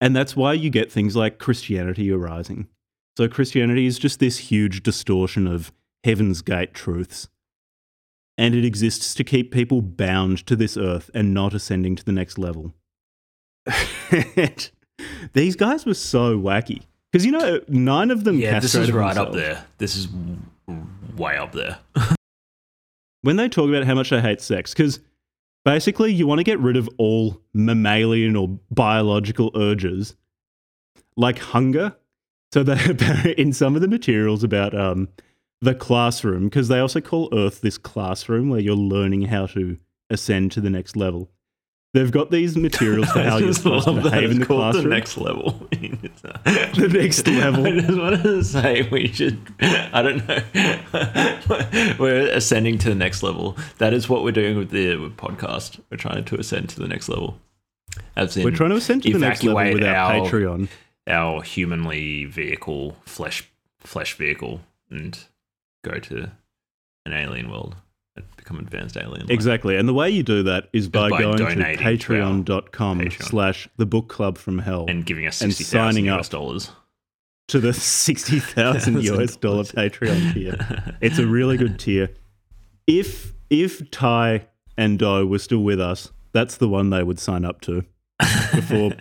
And 0.00 0.14
that's 0.14 0.36
why 0.36 0.52
you 0.52 0.70
get 0.70 0.92
things 0.92 1.16
like 1.16 1.38
Christianity 1.38 2.10
arising. 2.10 2.68
So, 3.16 3.28
Christianity 3.28 3.86
is 3.86 3.98
just 3.98 4.20
this 4.20 4.38
huge 4.38 4.82
distortion 4.82 5.46
of 5.46 5.72
Heaven's 6.04 6.42
Gate 6.42 6.74
truths. 6.74 7.28
And 8.36 8.54
it 8.54 8.64
exists 8.64 9.14
to 9.14 9.24
keep 9.24 9.50
people 9.50 9.80
bound 9.80 10.46
to 10.46 10.54
this 10.54 10.76
earth 10.76 11.10
and 11.14 11.32
not 11.32 11.54
ascending 11.54 11.96
to 11.96 12.04
the 12.04 12.12
next 12.12 12.36
level. 12.36 12.74
These 15.32 15.56
guys 15.56 15.86
were 15.86 15.94
so 15.94 16.38
wacky. 16.38 16.82
Because, 17.10 17.24
you 17.24 17.32
know, 17.32 17.60
nine 17.68 18.10
of 18.10 18.24
them 18.24 18.38
Yeah, 18.38 18.60
this 18.60 18.74
is 18.74 18.92
right 18.92 19.16
up 19.16 19.32
there. 19.32 19.64
This 19.78 19.96
is 19.96 20.08
way 21.16 21.38
up 21.38 21.52
there. 21.52 21.78
when 23.26 23.34
they 23.34 23.48
talk 23.48 23.68
about 23.68 23.84
how 23.84 23.94
much 23.96 24.10
they 24.10 24.20
hate 24.20 24.40
sex, 24.40 24.72
because 24.72 25.00
basically 25.64 26.12
you 26.12 26.28
want 26.28 26.38
to 26.38 26.44
get 26.44 26.60
rid 26.60 26.76
of 26.76 26.88
all 26.96 27.42
mammalian 27.52 28.36
or 28.36 28.60
biological 28.70 29.50
urges, 29.56 30.14
like 31.16 31.40
hunger. 31.40 31.96
So 32.52 32.62
they 32.62 33.34
in 33.36 33.52
some 33.52 33.74
of 33.74 33.80
the 33.80 33.88
materials 33.88 34.44
about 34.44 34.78
um, 34.78 35.08
the 35.60 35.74
classroom, 35.74 36.44
because 36.44 36.68
they 36.68 36.78
also 36.78 37.00
call 37.00 37.28
Earth 37.32 37.62
this 37.62 37.78
classroom 37.78 38.48
where 38.48 38.60
you're 38.60 38.76
learning 38.76 39.22
how 39.22 39.46
to 39.46 39.76
ascend 40.08 40.52
to 40.52 40.60
the 40.60 40.70
next 40.70 40.94
level. 40.94 41.28
They've 41.96 42.10
got 42.10 42.30
these 42.30 42.58
materials 42.58 43.08
for 43.10 43.22
how 43.30 43.38
you're 43.38 43.54
supposed 43.54 43.86
to 43.86 43.94
behave 43.94 44.30
in 44.30 44.40
the 44.40 44.46
classroom. 44.46 44.84
Uh, 44.86 44.88
the 44.88 44.88
next 44.90 45.16
level. 45.26 45.68
The 45.70 46.88
next 46.92 47.26
level. 47.26 47.66
I 47.66 47.70
just 47.80 47.98
wanted 47.98 48.22
to 48.22 48.44
say 48.44 48.82
we 48.90 49.08
should. 49.08 49.38
I 49.60 50.02
don't 50.02 50.28
know. 50.28 51.96
we're 51.98 52.28
ascending 52.32 52.76
to 52.80 52.90
the 52.90 52.94
next 52.94 53.22
level. 53.22 53.56
That 53.78 53.94
is 53.94 54.10
what 54.10 54.24
we're 54.24 54.32
doing 54.32 54.58
with 54.58 54.70
the 54.70 54.96
podcast. 55.16 55.80
We're 55.90 55.96
trying 55.96 56.24
to 56.24 56.38
ascend 56.38 56.68
to 56.70 56.80
the 56.80 56.88
next 56.88 57.08
level. 57.08 57.38
As 58.14 58.36
We're 58.36 58.50
trying 58.50 58.70
to 58.70 58.76
ascend 58.76 59.04
to 59.04 59.12
the 59.12 59.18
next 59.18 59.42
level 59.42 59.72
with 59.72 59.82
our, 59.82 59.94
our- 59.96 60.26
Patreon. 60.26 60.68
our 61.06 61.42
humanly 61.42 62.26
vehicle, 62.26 62.96
flesh, 63.06 63.48
flesh 63.80 64.14
vehicle, 64.18 64.60
and 64.90 65.18
go 65.82 65.98
to 65.98 66.30
an 67.06 67.12
alien 67.14 67.50
world 67.50 67.76
become 68.46 68.58
advanced 68.60 68.96
alien. 68.96 69.22
life. 69.22 69.30
Exactly. 69.30 69.76
And 69.76 69.88
the 69.88 69.94
way 69.94 70.08
you 70.08 70.22
do 70.22 70.42
that 70.44 70.68
is 70.72 70.88
by, 70.88 71.10
by 71.10 71.20
going 71.20 71.38
to 71.38 71.44
donating 71.44 71.78
to 71.78 71.84
our 71.84 71.92
patreon.com 71.92 73.00
Patreon. 73.00 73.22
slash 73.22 73.68
the 73.76 73.86
book 73.86 74.08
club 74.08 74.38
from 74.38 74.58
hell 74.58 74.86
and 74.88 75.04
giving 75.04 75.26
us 75.26 75.40
and 75.40 75.52
sixty 75.52 75.64
thousand 75.64 75.94
signing 75.94 76.06
US 76.10 76.26
up. 76.26 76.30
dollars. 76.30 76.70
to 77.48 77.58
the 77.60 77.72
60,000 77.74 79.02
US 79.02 79.36
dollar 79.46 79.64
Patreon 79.64 80.32
tier. 80.32 80.96
It's 81.00 81.18
a 81.18 81.26
really 81.26 81.56
good 81.56 81.78
tier. 81.78 82.10
If 82.86 83.32
if 83.50 83.90
Ty 83.90 84.46
and 84.76 84.98
Do 84.98 85.26
were 85.26 85.38
still 85.38 85.62
with 85.62 85.80
us, 85.80 86.12
that's 86.32 86.56
the 86.56 86.68
one 86.68 86.90
they 86.90 87.02
would 87.02 87.18
sign 87.18 87.44
up 87.44 87.60
to 87.62 87.84
before 88.54 88.92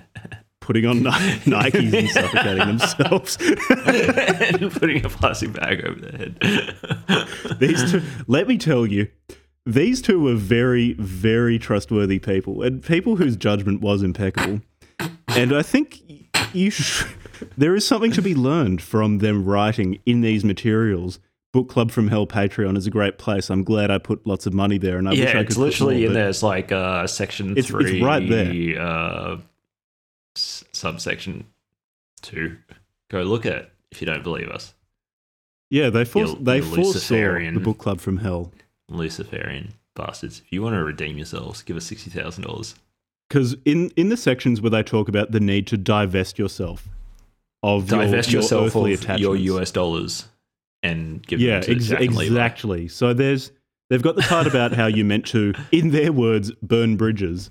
putting 0.66 0.86
on 0.88 1.00
Nikes 1.04 1.94
and 1.94 2.10
suffocating 2.10 2.68
themselves. 2.68 3.38
and 3.40 4.72
putting 4.80 5.06
a 5.06 5.10
plastic 5.10 5.54
bag 5.54 5.86
over 5.86 6.00
their 6.00 6.18
head. 6.18 7.58
these 7.60 7.92
two, 7.92 8.02
let 8.28 8.48
me 8.48 8.58
tell 8.58 8.88
you, 8.88 9.08
these 9.68 10.02
two 10.02 10.20
were 10.20 10.34
very, 10.34 10.94
very 10.94 11.60
trustworthy 11.60 12.18
people 12.18 12.64
and 12.64 12.84
people 12.84 13.16
whose 13.18 13.36
judgment 13.36 13.82
was 13.82 14.02
impeccable. 14.02 14.62
And 15.28 15.54
I 15.56 15.62
think 15.62 16.02
you 16.54 16.72
sh- 16.72 17.06
there 17.56 17.76
is 17.76 17.86
something 17.86 18.12
to 18.14 18.22
be 18.24 18.34
learned 18.34 18.82
from 18.82 19.20
them 19.20 19.46
writing 19.46 20.00
in 20.08 20.22
these 20.22 20.44
materials. 20.44 21.20
Book 21.54 21.70
Club 21.70 21.92
from 21.92 22.08
Hell 22.08 22.26
Patreon 22.26 22.76
is 22.76 22.88
a 22.88 22.90
great 22.92 23.18
place. 23.20 23.50
I'm 23.52 23.64
glad 23.64 23.92
I 23.92 23.98
put 24.00 24.26
lots 24.28 24.46
of 24.46 24.54
money 24.54 24.78
there, 24.78 24.98
and 24.98 25.08
I 25.08 25.12
wish 25.12 25.20
yeah, 25.20 25.30
I 25.30 25.34
could 25.34 25.48
it's 25.48 25.58
literally 25.58 26.06
in 26.06 26.14
there. 26.14 26.28
It's 26.28 26.44
like 26.44 26.72
uh, 26.72 27.06
section 27.08 27.52
It's- 27.58 27.70
it's 27.74 28.02
right 28.02 28.28
there. 28.28 28.82
Uh, 28.82 29.38
subsection 30.36 31.46
two. 32.22 32.58
Go 33.10 33.24
look 33.24 33.46
at 33.46 33.54
it 33.54 33.72
if 33.92 34.02
you 34.02 34.06
don't 34.08 34.24
believe 34.24 34.50
us. 34.50 34.74
Yeah, 35.70 35.90
they 35.90 36.06
force, 36.06 36.32
You- 36.32 36.40
they 36.42 36.58
you 36.58 36.64
foresaw 36.64 36.82
Luciferian. 36.84 37.54
the 37.56 37.60
Book 37.60 37.78
Club 37.78 38.00
from 38.00 38.18
Hell 38.18 38.52
Luciferian 38.90 39.74
bastards. 39.96 40.42
If 40.46 40.52
you 40.52 40.62
want 40.62 40.76
to 40.76 40.84
redeem 40.84 41.18
yourselves, 41.18 41.62
give 41.64 41.78
us 41.78 41.86
sixty 41.86 42.10
thousand 42.10 42.44
dollars. 42.46 42.76
because 43.30 43.56
in 43.66 43.90
in 43.96 44.10
the 44.10 44.18
sections 44.18 44.62
where 44.62 44.70
they 44.70 44.84
talk 44.84 45.08
about 45.10 45.32
the 45.32 45.40
need 45.40 45.66
to 45.68 45.78
divest 45.78 46.38
yourself 46.38 46.88
of 47.64 47.88
Divest 47.88 48.32
your, 48.32 48.42
yourself 48.44 48.68
earthly 48.68 48.94
of 48.94 49.20
your. 49.20 49.36
US 49.36 49.72
dollars 49.72 50.28
and 50.84 51.26
give 51.26 51.40
yeah, 51.40 51.62
them 51.62 51.64
to 51.64 51.76
ex- 51.76 51.88
Jack 51.88 52.02
exactly. 52.02 52.88
So 52.88 53.14
there's 53.14 53.52
they've 53.90 54.02
got 54.04 54.16
the 54.16 54.22
part 54.22 54.46
about 54.46 54.74
how 54.74 54.86
you're 54.86 55.06
meant 55.06 55.26
to, 55.28 55.54
in 55.72 55.90
their 55.90 56.12
words, 56.12 56.52
burn 56.62 56.96
bridges 56.96 57.50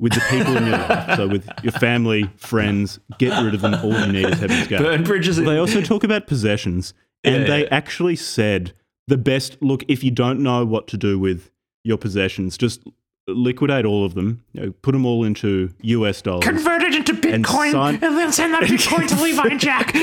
with 0.00 0.12
the 0.12 0.20
people 0.30 0.56
in 0.56 0.66
your 0.66 0.76
life. 0.78 1.16
So 1.16 1.28
with 1.28 1.48
your 1.62 1.72
family, 1.72 2.28
friends, 2.36 2.98
get 3.18 3.40
rid 3.42 3.54
of 3.54 3.60
them. 3.60 3.74
All 3.74 3.98
you 4.06 4.12
need 4.12 4.28
is 4.28 4.38
Heaven's 4.40 4.66
Gate. 4.66 4.80
Burn 4.80 5.04
bridges. 5.04 5.36
They 5.36 5.56
also 5.58 5.80
talk 5.80 6.02
about 6.04 6.26
possessions, 6.26 6.94
and 7.22 7.42
Yeah. 7.42 7.46
they 7.48 7.68
actually 7.68 8.16
said 8.16 8.72
the 9.06 9.16
best 9.18 9.56
look 9.60 9.84
if 9.88 10.02
you 10.02 10.10
don't 10.10 10.40
know 10.40 10.64
what 10.64 10.86
to 10.88 10.96
do 10.96 11.18
with 11.18 11.50
your 11.84 11.98
possessions, 11.98 12.56
just 12.58 12.82
liquidate 13.28 13.84
all 13.86 14.04
of 14.04 14.14
them, 14.14 14.42
you 14.52 14.60
know, 14.62 14.70
put 14.82 14.92
them 14.92 15.06
all 15.06 15.24
into 15.24 15.70
US 15.82 16.20
dollars. 16.22 16.44
convert 16.44 16.82
it 16.82 16.94
into 16.94 17.12
And 17.32 17.44
Bitcoin 17.44 17.72
sign- 17.72 17.94
and 18.02 18.16
then 18.18 18.32
send 18.32 18.52
that 18.54 18.64
Bitcoin 18.64 19.06
to 19.08 19.14
Levi 19.22 19.48
and 19.48 19.60
Jack. 19.60 19.94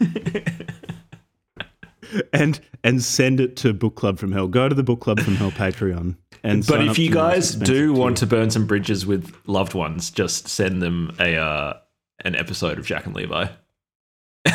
and 2.32 2.60
and 2.82 3.02
send 3.02 3.40
it 3.40 3.56
to 3.56 3.72
Book 3.72 3.94
Club 3.94 4.18
from 4.18 4.32
Hell. 4.32 4.48
Go 4.48 4.68
to 4.68 4.74
the 4.74 4.82
Book 4.82 5.00
Club 5.00 5.20
from 5.20 5.36
Hell 5.36 5.50
Patreon. 5.50 6.16
And 6.42 6.66
But 6.66 6.86
if 6.86 6.98
you 6.98 7.08
to 7.08 7.14
the 7.14 7.20
most 7.20 7.58
guys 7.58 7.68
do 7.68 7.92
want 7.92 8.16
to 8.18 8.26
burn 8.26 8.50
some 8.50 8.66
bridges 8.66 9.06
with 9.06 9.34
loved 9.46 9.74
ones, 9.74 10.10
just 10.10 10.48
send 10.48 10.82
them 10.82 11.14
a 11.18 11.36
uh, 11.36 11.74
an 12.24 12.36
episode 12.36 12.78
of 12.78 12.86
Jack 12.86 13.06
and 13.06 13.14
Levi. 13.14 13.46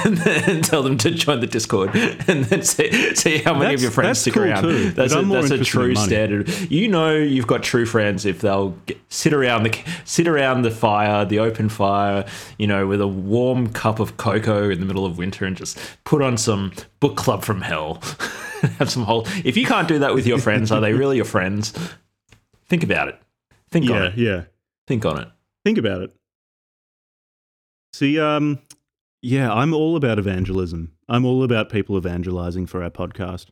And 0.05 0.17
then 0.17 0.61
tell 0.61 0.83
them 0.83 0.97
to 0.99 1.09
join 1.09 1.39
the 1.39 1.47
Discord, 1.47 1.89
and 1.95 2.45
then 2.45 2.61
see, 2.61 3.15
see 3.15 3.39
how 3.39 3.53
many 3.53 3.65
That's- 3.65 3.79
of 3.79 3.81
your 3.81 3.91
friends 3.91 4.19
stick 4.19 4.35
cool 4.35 4.43
around. 4.43 4.61
too, 4.61 4.91
that's 4.91 5.15
a, 5.15 5.21
that's 5.23 5.49
a 5.49 5.63
true 5.63 5.95
standard. 5.95 6.47
You 6.71 6.87
know, 6.87 7.15
you've 7.15 7.47
got 7.47 7.63
true 7.63 7.87
friends 7.87 8.23
if 8.23 8.41
they'll 8.41 8.69
get, 8.85 8.99
sit 9.09 9.33
around 9.33 9.63
the 9.63 9.75
sit 10.03 10.27
around 10.27 10.61
the 10.61 10.69
fire, 10.69 11.25
the 11.25 11.39
open 11.39 11.69
fire, 11.69 12.23
you 12.59 12.67
know, 12.67 12.85
with 12.85 13.01
a 13.01 13.07
warm 13.07 13.69
cup 13.73 13.99
of 13.99 14.17
cocoa 14.17 14.69
in 14.69 14.79
the 14.79 14.85
middle 14.85 15.07
of 15.07 15.17
winter, 15.17 15.43
and 15.43 15.57
just 15.57 15.77
put 16.03 16.21
on 16.21 16.37
some 16.37 16.71
book 16.99 17.17
club 17.17 17.43
from 17.43 17.61
hell. 17.61 17.95
Have 18.77 18.91
some 18.91 19.03
whole. 19.03 19.27
If 19.43 19.57
you 19.57 19.65
can't 19.65 19.87
do 19.87 19.99
that 19.99 20.13
with 20.13 20.27
your 20.27 20.37
friends, 20.37 20.71
are 20.71 20.81
they 20.81 20.93
really 21.01 21.15
your 21.15 21.25
friends? 21.25 21.73
Think 22.67 22.83
about 22.83 23.07
it. 23.07 23.19
Think 23.71 23.89
on 23.89 23.95
yeah, 23.95 24.03
it. 24.05 24.17
yeah. 24.17 24.43
Think 24.87 25.03
on 25.05 25.19
it. 25.19 25.27
Think 25.63 25.77
about 25.79 26.01
it. 26.03 26.13
See, 27.93 28.19
um, 28.19 28.59
yeah, 29.25 29.51
I'm 29.51 29.73
all 29.73 29.95
about 29.95 30.19
evangelism. 30.19 30.91
I'm 31.09 31.25
all 31.25 31.41
about 31.43 31.71
people 31.71 31.97
evangelizing 31.97 32.67
for 32.67 32.83
our 32.83 32.91
podcast. 32.91 33.47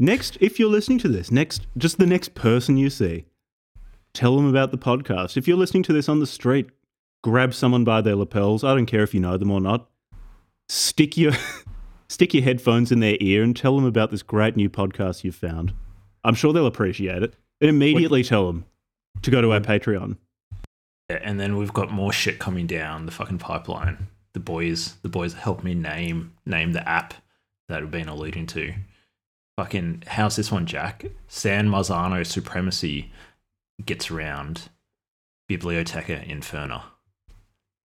Next, 0.00 0.36
if 0.40 0.58
you're 0.58 0.68
listening 0.68 0.98
to 0.98 1.08
this, 1.08 1.30
next, 1.30 1.68
just 1.78 1.98
the 1.98 2.06
next 2.06 2.34
person 2.34 2.76
you 2.76 2.90
see, 2.90 3.26
tell 4.14 4.34
them 4.34 4.48
about 4.48 4.72
the 4.72 4.78
podcast. 4.78 5.36
If 5.36 5.46
you're 5.46 5.56
listening 5.56 5.84
to 5.84 5.92
this 5.92 6.08
on 6.08 6.18
the 6.18 6.26
street, 6.26 6.70
grab 7.22 7.54
someone 7.54 7.84
by 7.84 8.00
their 8.00 8.16
lapels. 8.16 8.64
I 8.64 8.74
don't 8.74 8.86
care 8.86 9.04
if 9.04 9.14
you 9.14 9.20
know 9.20 9.36
them 9.36 9.52
or 9.52 9.60
not. 9.60 9.88
Stick 10.68 11.16
your 11.16 11.34
stick 12.08 12.34
your 12.34 12.42
headphones 12.42 12.90
in 12.90 12.98
their 12.98 13.16
ear 13.20 13.44
and 13.44 13.56
tell 13.56 13.76
them 13.76 13.84
about 13.84 14.10
this 14.10 14.24
great 14.24 14.56
new 14.56 14.68
podcast 14.68 15.22
you've 15.22 15.36
found. 15.36 15.72
I'm 16.24 16.34
sure 16.34 16.52
they'll 16.52 16.66
appreciate 16.66 17.22
it. 17.22 17.36
And 17.60 17.70
immediately 17.70 18.24
tell 18.24 18.48
them 18.48 18.64
to 19.22 19.30
go 19.30 19.40
to 19.40 19.52
our 19.52 19.60
Patreon. 19.60 20.16
Yeah, 21.10 21.20
And 21.22 21.38
then 21.38 21.56
we've 21.56 21.72
got 21.72 21.92
more 21.92 22.12
shit 22.12 22.40
coming 22.40 22.66
down 22.66 23.06
the 23.06 23.12
fucking 23.12 23.38
pipeline. 23.38 24.08
The 24.34 24.40
boys, 24.40 24.94
the 25.02 25.08
boys 25.08 25.34
helped 25.34 25.64
me 25.64 25.74
name 25.74 26.34
name 26.46 26.72
the 26.72 26.86
app 26.88 27.14
that 27.68 27.82
we've 27.82 27.90
been 27.90 28.08
alluding 28.08 28.46
to. 28.48 28.74
Fucking 29.56 30.04
how's 30.06 30.36
this 30.36 30.50
one, 30.52 30.66
Jack? 30.66 31.04
San 31.28 31.68
Marzano 31.68 32.24
Supremacy 32.26 33.10
gets 33.84 34.10
around 34.10 34.68
Biblioteca 35.48 36.20
Inferna. 36.26 36.82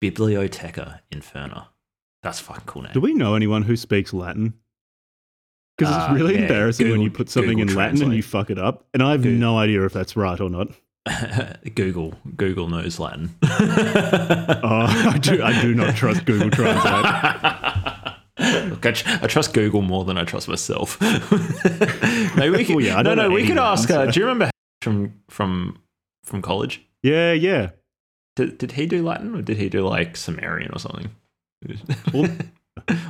Biblioteca 0.00 1.00
Inferna. 1.12 1.66
That's 2.22 2.40
fucking 2.40 2.64
cool 2.66 2.82
name. 2.82 2.92
Do 2.92 3.00
we 3.00 3.14
know 3.14 3.34
anyone 3.34 3.62
who 3.62 3.76
speaks 3.76 4.12
Latin? 4.12 4.54
Because 5.76 5.92
Uh, 5.94 6.06
it's 6.10 6.20
really 6.20 6.34
yeah, 6.34 6.42
embarrassing 6.42 6.90
when 6.90 7.00
you 7.00 7.10
put 7.10 7.28
something 7.28 7.58
Google 7.58 7.72
in 7.72 7.76
Latin 7.76 8.02
and 8.02 8.14
you 8.14 8.22
fuck 8.22 8.50
it 8.50 8.58
up. 8.58 8.86
And 8.94 9.02
I 9.02 9.12
have 9.12 9.22
Google. 9.22 9.38
no 9.40 9.58
idea 9.58 9.84
if 9.84 9.92
that's 9.92 10.16
right 10.16 10.38
or 10.40 10.48
not. 10.50 10.68
Google 11.74 12.14
Google 12.36 12.68
knows 12.68 12.98
Latin. 12.98 13.30
Oh, 14.66 14.86
I 15.10 15.18
do, 15.20 15.42
I 15.42 15.60
do 15.60 15.74
not 15.74 15.94
trust 15.96 16.24
Google 16.24 16.50
Translate. 16.50 17.04
Look, 18.70 18.86
I, 18.86 18.92
tr- 18.92 19.18
I 19.22 19.26
trust 19.26 19.52
Google 19.52 19.82
more 19.82 20.04
than 20.04 20.16
I 20.18 20.24
trust 20.24 20.48
myself. 20.48 20.98
Maybe 21.00 22.50
we 22.50 22.64
could. 22.64 22.76
Well, 22.76 22.84
yeah, 22.84 22.96
I 22.96 23.02
no, 23.02 23.14
don't 23.14 23.28
no, 23.28 23.30
we 23.30 23.46
could 23.46 23.58
ask. 23.58 23.90
Uh, 23.90 24.06
do 24.06 24.18
you 24.20 24.26
remember 24.26 24.50
from 24.82 25.14
from 25.28 25.78
from 26.24 26.40
college? 26.42 26.82
Yeah, 27.02 27.32
yeah. 27.32 27.70
Did, 28.36 28.58
did 28.58 28.72
he 28.72 28.86
do 28.86 29.02
Latin 29.04 29.34
or 29.36 29.42
did 29.42 29.58
he 29.58 29.68
do 29.68 29.86
like 29.86 30.16
Sumerian 30.16 30.70
or 30.72 30.78
something? 30.78 31.10
Well- 32.12 32.30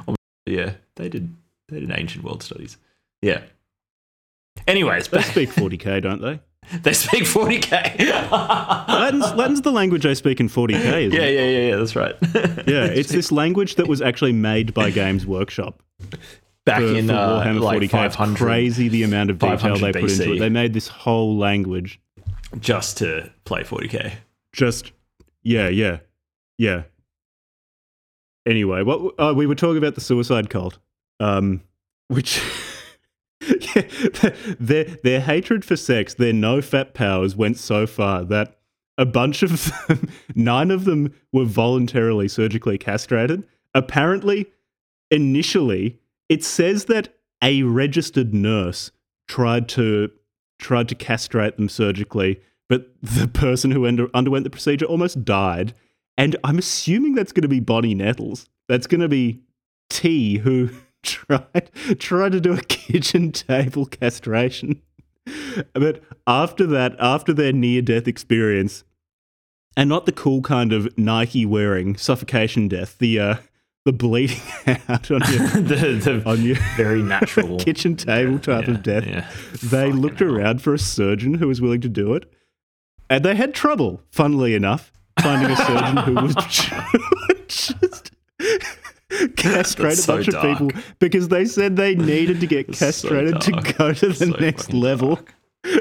Or- 0.06 0.16
yeah, 0.46 0.74
they 0.96 1.08
did. 1.08 1.34
They 1.68 1.80
did 1.80 1.90
ancient 1.92 2.24
world 2.24 2.42
studies. 2.42 2.76
Yeah. 3.22 3.40
Anyways, 4.66 5.08
They 5.08 5.18
but 5.18 5.24
speak 5.24 5.48
40k, 5.50 6.02
don't 6.02 6.20
they? 6.20 6.40
They 6.82 6.92
speak 6.92 7.24
40k. 7.24 7.98
Latin's, 8.30 9.32
Latin's 9.34 9.62
the 9.62 9.72
language 9.72 10.06
I 10.06 10.14
speak 10.14 10.40
in 10.40 10.48
40k, 10.48 10.74
isn't 10.74 11.12
yeah, 11.12 11.26
it? 11.26 11.34
yeah, 11.34 11.44
yeah, 11.44 11.68
yeah. 11.68 11.76
That's 11.76 11.96
right. 11.96 12.14
Yeah, 12.66 12.84
it's 12.84 13.10
this 13.10 13.30
language 13.30 13.76
that 13.76 13.88
was 13.88 14.00
actually 14.00 14.32
made 14.32 14.74
by 14.74 14.90
Games 14.90 15.26
Workshop 15.26 15.82
back 16.64 16.80
for, 16.80 16.94
in 16.94 17.08
for 17.08 17.14
uh, 17.14 17.44
Warhammer 17.44 17.60
like 17.60 17.82
40k. 17.82 18.30
It's 18.30 18.40
crazy 18.40 18.88
the 18.88 19.02
amount 19.02 19.30
of 19.30 19.38
detail 19.38 19.76
they 19.76 19.92
put 19.92 20.10
into 20.10 20.34
it. 20.34 20.38
They 20.38 20.48
made 20.48 20.72
this 20.72 20.88
whole 20.88 21.36
language 21.36 22.00
just 22.60 22.98
to 22.98 23.30
play 23.44 23.62
40k. 23.62 24.12
just 24.52 24.92
yeah 25.42 25.68
yeah 25.68 25.98
yeah 26.58 26.84
anyway 28.46 28.82
what 28.82 29.14
uh, 29.18 29.32
we 29.34 29.46
were 29.46 29.54
talking 29.54 29.78
about 29.78 29.94
the 29.94 30.00
suicide 30.00 30.50
cult 30.50 30.78
um 31.20 31.60
which 32.08 32.40
yeah, 33.74 34.30
their 34.60 34.84
their 34.84 35.20
hatred 35.20 35.64
for 35.64 35.76
sex 35.76 36.14
their 36.14 36.32
nofap 36.32 36.94
powers 36.94 37.36
went 37.36 37.58
so 37.58 37.86
far 37.86 38.24
that 38.24 38.58
a 38.96 39.04
bunch 39.04 39.42
of 39.42 39.72
them 39.88 40.08
nine 40.34 40.70
of 40.70 40.84
them 40.84 41.14
were 41.32 41.44
voluntarily 41.44 42.28
surgically 42.28 42.78
castrated. 42.78 43.46
Apparently 43.74 44.46
initially 45.10 45.98
it 46.28 46.42
says 46.44 46.86
that 46.86 47.14
a 47.42 47.62
registered 47.62 48.32
nurse 48.32 48.90
tried 49.28 49.68
to 49.68 50.10
tried 50.58 50.88
to 50.88 50.94
castrate 50.94 51.56
them 51.56 51.68
surgically 51.68 52.40
but 52.68 52.88
the 53.02 53.28
person 53.28 53.70
who 53.70 53.86
under, 53.86 54.08
underwent 54.14 54.44
the 54.44 54.50
procedure 54.50 54.86
almost 54.86 55.24
died. 55.24 55.74
And 56.16 56.36
i'm 56.44 56.58
assuming 56.58 57.14
that's 57.14 57.32
going 57.32 57.42
to 57.42 57.48
be 57.48 57.60
bonnie 57.60 57.94
nettles. 57.94 58.48
That's 58.68 58.86
going 58.86 59.00
to 59.00 59.08
be 59.08 59.42
t 59.90 60.38
who 60.38 60.70
tried 61.04 61.70
tried 61.98 62.32
to 62.32 62.40
do 62.40 62.52
a 62.54 62.60
kitchen 62.62 63.30
table 63.30 63.86
castration 63.86 64.82
but 65.72 66.02
after 66.26 66.66
that 66.66 66.96
after 66.98 67.32
their 67.32 67.52
near 67.52 67.80
death 67.80 68.08
experience 68.08 68.84
and 69.76 69.88
not 69.88 70.06
the 70.06 70.12
cool 70.12 70.42
kind 70.42 70.72
of 70.72 70.88
nike 70.98 71.46
wearing 71.46 71.96
suffocation 71.96 72.68
death 72.68 72.98
the 72.98 73.18
uh 73.18 73.36
the 73.84 73.92
bleeding 73.92 74.40
out 74.88 75.10
on 75.10 75.20
your 75.30 75.46
the 75.62 76.00
the 76.02 76.22
on 76.28 76.42
your 76.42 76.56
very 76.76 77.02
natural 77.02 77.58
kitchen 77.60 77.94
table 77.96 78.38
type 78.38 78.66
Yeah, 78.66 78.74
of 78.74 78.82
death 78.82 79.06
yeah. 79.06 79.28
they 79.62 79.86
Fucking 79.88 80.00
looked 80.00 80.20
hell. 80.20 80.34
around 80.34 80.62
for 80.62 80.72
a 80.74 80.78
surgeon 80.78 81.34
who 81.34 81.46
was 81.48 81.60
willing 81.60 81.82
to 81.82 81.88
do 81.90 82.14
it, 82.14 82.24
and 83.10 83.22
they 83.24 83.34
had 83.34 83.52
trouble, 83.54 84.00
funnily 84.10 84.54
enough, 84.54 84.90
finding 85.20 85.50
a 85.50 85.56
surgeon 85.56 85.96
who 85.98 86.14
was 86.14 86.34
just 87.46 88.10
castrate 89.36 89.94
a 89.94 89.96
so 89.96 90.16
bunch 90.16 90.28
of 90.28 90.42
people 90.42 90.70
because 90.98 91.28
they 91.28 91.44
said 91.44 91.76
they 91.76 91.94
needed 92.12 92.40
to 92.40 92.46
get 92.46 92.68
It's 92.68 92.78
so 92.78 92.86
castrated 92.86 93.40
to 93.42 93.52
go 93.78 93.92
to 93.92 94.08
the 94.08 94.14
So 94.14 94.26
next 94.40 94.72
level. 94.72 95.20
hey 95.64 95.80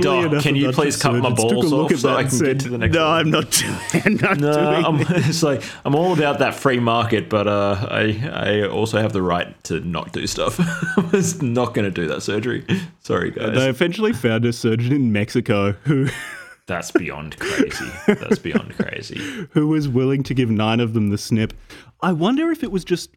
Doc, 0.00 0.26
enough, 0.26 0.42
can 0.42 0.56
you 0.56 0.72
please 0.72 0.96
cut 0.96 1.14
my 1.14 1.30
balls 1.30 1.72
off 1.72 1.94
so 1.96 2.14
I 2.14 2.22
can 2.22 2.30
said, 2.30 2.58
get 2.58 2.60
to 2.60 2.68
the 2.70 2.78
next 2.78 2.94
level? 2.94 2.94
No, 2.94 3.10
one? 3.10 3.20
I'm 3.20 3.30
not 3.30 3.50
doing. 3.50 3.76
I'm 4.04 4.16
not 4.16 4.38
No, 4.38 4.52
doing 4.52 4.84
I'm, 4.84 4.98
this." 4.98 5.28
it's 5.28 5.42
like 5.42 5.62
I'm 5.84 5.94
all 5.94 6.12
about 6.12 6.38
that 6.40 6.54
free 6.54 6.80
market, 6.80 7.28
but 7.28 7.46
uh, 7.46 7.86
I 7.90 8.30
I 8.32 8.68
also 8.68 9.00
have 9.00 9.12
the 9.12 9.22
right 9.22 9.62
to 9.64 9.80
not 9.80 10.12
do 10.12 10.26
stuff. 10.26 10.58
I'm 10.98 11.10
just 11.10 11.42
not 11.42 11.74
going 11.74 11.84
to 11.84 11.90
do 11.90 12.06
that 12.08 12.22
surgery. 12.22 12.64
Sorry, 13.00 13.30
guys. 13.30 13.54
They 13.54 13.68
eventually 13.68 14.12
found 14.12 14.44
a 14.44 14.52
surgeon 14.52 14.92
in 14.92 15.12
Mexico 15.12 15.72
who 15.84 16.08
That's 16.70 16.92
beyond 16.92 17.36
crazy. 17.40 17.90
That's 18.06 18.38
beyond 18.38 18.76
crazy. 18.76 19.18
who 19.50 19.66
was 19.66 19.88
willing 19.88 20.22
to 20.22 20.34
give 20.34 20.50
nine 20.50 20.78
of 20.78 20.94
them 20.94 21.08
the 21.08 21.18
snip. 21.18 21.52
I 22.00 22.12
wonder 22.12 22.52
if 22.52 22.62
it 22.62 22.70
was 22.70 22.84
just 22.84 23.10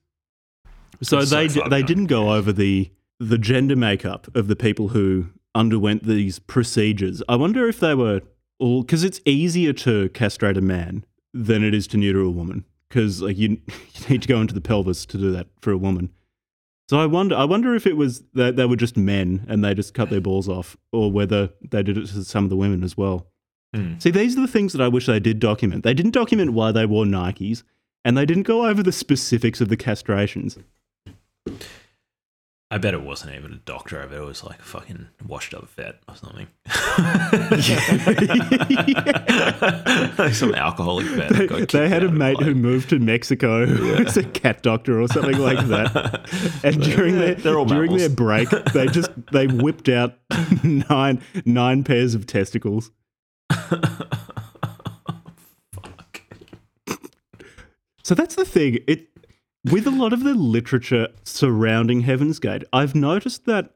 so 1.03 1.19
It's 1.19 1.29
so 1.29 1.35
they 1.35 1.47
fucked 1.47 1.69
they 1.69 1.83
didn't 1.83 2.07
go 2.07 2.33
over 2.33 2.51
the 2.51 2.89
the 3.19 3.37
gender 3.37 3.75
makeup 3.75 4.27
of 4.35 4.47
the 4.47 4.55
people 4.55 4.87
who 4.87 5.27
underwent 5.53 6.03
these 6.03 6.39
procedures. 6.39 7.21
I 7.29 7.35
wonder 7.35 7.67
if 7.67 7.79
they 7.79 7.93
were 7.93 8.21
all 8.57 8.81
because 8.81 9.03
it's 9.03 9.21
easier 9.23 9.71
to 9.73 10.09
castrate 10.09 10.57
a 10.57 10.61
man 10.61 11.05
than 11.31 11.63
it 11.63 11.75
is 11.75 11.85
to 11.89 11.97
neuter 11.97 12.21
a 12.21 12.31
woman 12.31 12.65
because 12.89 13.21
like 13.21 13.37
you, 13.37 13.49
you 13.67 14.09
need 14.09 14.23
to 14.23 14.27
go 14.27 14.41
into 14.41 14.55
the 14.55 14.61
pelvis 14.61 15.05
to 15.05 15.19
do 15.19 15.31
that 15.31 15.45
for 15.61 15.69
a 15.69 15.77
woman. 15.77 16.09
So 16.89 16.99
I 16.99 17.05
wonder 17.05 17.35
I 17.35 17.43
wonder 17.43 17.75
if 17.75 17.85
it 17.85 17.97
was 17.97 18.23
that 18.33 18.55
they 18.55 18.65
were 18.65 18.75
just 18.75 18.97
men 18.97 19.45
and 19.47 19.63
they 19.63 19.75
just 19.75 19.93
cut 19.93 20.09
their 20.09 20.21
balls 20.21 20.49
off, 20.49 20.75
or 20.91 21.11
whether 21.11 21.51
they 21.61 21.83
did 21.83 21.99
it 21.99 22.07
to 22.07 22.23
some 22.23 22.45
of 22.45 22.49
the 22.49 22.57
women 22.57 22.83
as 22.83 22.97
well. 22.97 23.27
Hmm. 23.73 23.97
See, 23.99 24.11
these 24.11 24.37
are 24.37 24.41
the 24.41 24.47
things 24.47 24.73
that 24.73 24.81
I 24.81 24.87
wish 24.87 25.07
they 25.07 25.19
did 25.19 25.39
document. 25.39 25.83
They 25.83 25.93
didn't 25.93 26.11
document 26.11 26.53
why 26.53 26.71
they 26.71 26.85
wore 26.85 27.05
Nikes, 27.05 27.63
and 28.05 28.17
they 28.17 28.25
didn't 28.25 28.43
go 28.43 28.65
over 28.65 28.83
the 28.83 28.91
specifics 28.91 29.61
of 29.61 29.69
the 29.69 29.77
castrations. 29.77 30.61
I 32.73 32.79
bet 32.79 32.95
it 32.95 33.03
wasn't 33.03 33.35
even 33.35 33.53
a 33.53 33.57
doctor. 33.57 34.01
I 34.01 34.07
bet 34.07 34.17
it 34.17 34.25
was 34.25 34.43
like 34.43 34.57
a 34.57 34.63
fucking 34.63 35.07
washed 35.27 35.53
up 35.53 35.69
vet 35.69 35.99
or 36.09 36.15
something. 36.15 36.47
like 40.19 40.33
some 40.33 40.55
alcoholic 40.55 41.05
vet. 41.05 41.33
They, 41.49 41.65
they 41.65 41.87
had 41.87 42.01
a 42.01 42.09
mate 42.09 42.41
who 42.41 42.55
moved 42.55 42.89
to 42.89 42.97
Mexico 42.97 43.67
who 43.67 44.03
was 44.03 44.17
a 44.17 44.23
cat 44.23 44.63
doctor 44.63 44.99
or 44.99 45.07
something 45.07 45.37
like 45.37 45.67
that. 45.67 46.27
And 46.63 46.81
during 46.81 47.19
their 47.19 47.35
during 47.35 47.95
their 47.95 48.09
break, 48.09 48.49
they 48.49 48.87
just 48.87 49.11
they 49.31 49.45
whipped 49.45 49.87
out 49.87 50.15
nine 50.63 51.21
nine 51.45 51.83
pairs 51.83 52.15
of 52.15 52.25
testicles. 52.25 52.89
Fuck. 55.71 56.21
So 58.05 58.13
that's 58.15 58.35
the 58.35 58.43
thing. 58.43 58.79
It 58.85 59.07
with 59.71 59.87
a 59.87 59.91
lot 59.91 60.11
of 60.11 60.23
the 60.25 60.33
literature 60.33 61.07
surrounding 61.23 62.01
Heaven's 62.01 62.37
Gate, 62.37 62.63
I've 62.73 62.93
noticed 62.95 63.45
that 63.45 63.75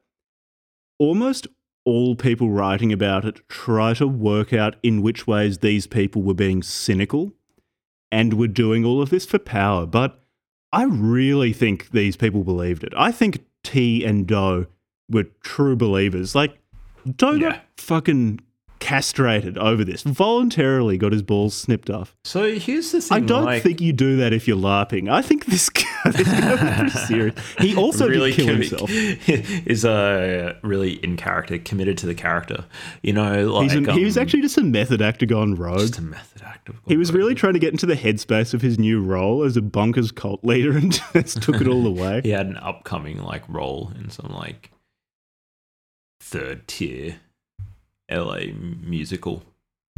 almost 0.98 1.46
all 1.86 2.14
people 2.14 2.50
writing 2.50 2.92
about 2.92 3.24
it 3.24 3.40
try 3.48 3.94
to 3.94 4.06
work 4.06 4.52
out 4.52 4.76
in 4.82 5.00
which 5.00 5.26
ways 5.26 5.58
these 5.58 5.86
people 5.86 6.20
were 6.22 6.34
being 6.34 6.62
cynical 6.62 7.32
and 8.12 8.34
were 8.34 8.48
doing 8.48 8.84
all 8.84 9.00
of 9.00 9.08
this 9.08 9.24
for 9.24 9.38
power. 9.38 9.86
But 9.86 10.22
I 10.74 10.82
really 10.84 11.54
think 11.54 11.92
these 11.92 12.14
people 12.18 12.44
believed 12.44 12.84
it. 12.84 12.92
I 12.98 13.10
think 13.12 13.46
T 13.64 14.04
and 14.04 14.26
Doe 14.26 14.66
were 15.08 15.24
true 15.42 15.74
believers. 15.74 16.34
Like 16.34 16.58
Doe 17.16 17.32
Yeah. 17.32 17.48
got 17.52 17.64
fucking 17.78 18.40
castrated 18.88 19.58
over 19.58 19.84
this, 19.84 20.00
voluntarily 20.02 20.96
got 20.96 21.12
his 21.12 21.20
balls 21.22 21.54
snipped 21.54 21.90
off. 21.90 22.16
So 22.24 22.54
here's 22.54 22.90
the 22.90 23.02
thing. 23.02 23.18
I 23.18 23.20
don't 23.20 23.44
like, 23.44 23.62
think 23.62 23.82
you 23.82 23.92
do 23.92 24.16
that 24.16 24.32
if 24.32 24.48
you're 24.48 24.56
LARPing. 24.56 25.12
I 25.12 25.20
think 25.20 25.44
this 25.44 25.68
guy, 25.68 25.82
this 26.06 26.26
guy 26.26 26.50
was 26.52 26.74
pretty 26.74 27.06
serious. 27.06 27.34
He 27.58 27.76
also 27.76 28.08
really 28.08 28.32
did 28.32 28.46
kill 28.46 28.54
himself. 28.54 28.88
is 29.68 29.84
uh, 29.84 30.54
really 30.62 30.92
in 31.04 31.18
character, 31.18 31.58
committed 31.58 31.98
to 31.98 32.06
the 32.06 32.14
character. 32.14 32.64
You 33.02 33.12
know, 33.12 33.52
like 33.52 33.72
an, 33.72 33.90
he 33.90 34.06
was 34.06 34.16
um, 34.16 34.22
actually 34.22 34.40
just 34.40 34.56
a 34.56 34.62
method 34.62 35.02
actor 35.02 35.26
gone 35.26 35.54
rogue. 35.54 35.80
just 35.80 35.98
a 35.98 36.02
method 36.02 36.40
actor. 36.40 36.72
He 36.86 36.96
was 36.96 37.12
really 37.12 37.34
trying 37.34 37.52
to 37.52 37.58
get 37.58 37.72
into 37.72 37.84
the 37.84 37.94
headspace 37.94 38.54
of 38.54 38.62
his 38.62 38.78
new 38.78 39.02
role 39.02 39.42
as 39.42 39.58
a 39.58 39.60
bonkers 39.60 40.14
cult 40.14 40.42
leader 40.46 40.72
and 40.78 40.98
just 41.12 41.42
took 41.42 41.60
it 41.60 41.68
all 41.68 41.86
away. 41.86 42.22
He 42.22 42.30
had 42.30 42.46
an 42.46 42.56
upcoming 42.56 43.22
like 43.22 43.46
role 43.50 43.92
in 43.98 44.08
some 44.08 44.32
like 44.32 44.70
third 46.20 46.66
tier 46.66 47.20
LA 48.10 48.52
musical. 48.54 49.42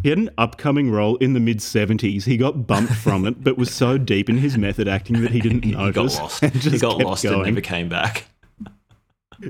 He 0.02 0.08
had 0.08 0.18
an 0.18 0.30
upcoming 0.38 0.90
role 0.90 1.16
in 1.16 1.34
the 1.34 1.40
mid 1.40 1.58
70s. 1.58 2.24
He 2.24 2.36
got 2.36 2.66
bumped 2.66 2.94
from 2.94 3.26
it, 3.26 3.44
but 3.44 3.58
was 3.58 3.72
so 3.72 3.98
deep 3.98 4.30
in 4.30 4.38
his 4.38 4.56
method 4.56 4.88
acting 4.88 5.20
that 5.20 5.30
he 5.30 5.40
didn't 5.40 5.62
he 5.64 5.72
got 5.72 5.96
lost. 5.96 6.44
He 6.44 6.78
got 6.78 6.98
lost 6.98 7.24
and 7.24 7.42
never 7.42 7.60
came 7.60 7.88
back. 7.88 8.26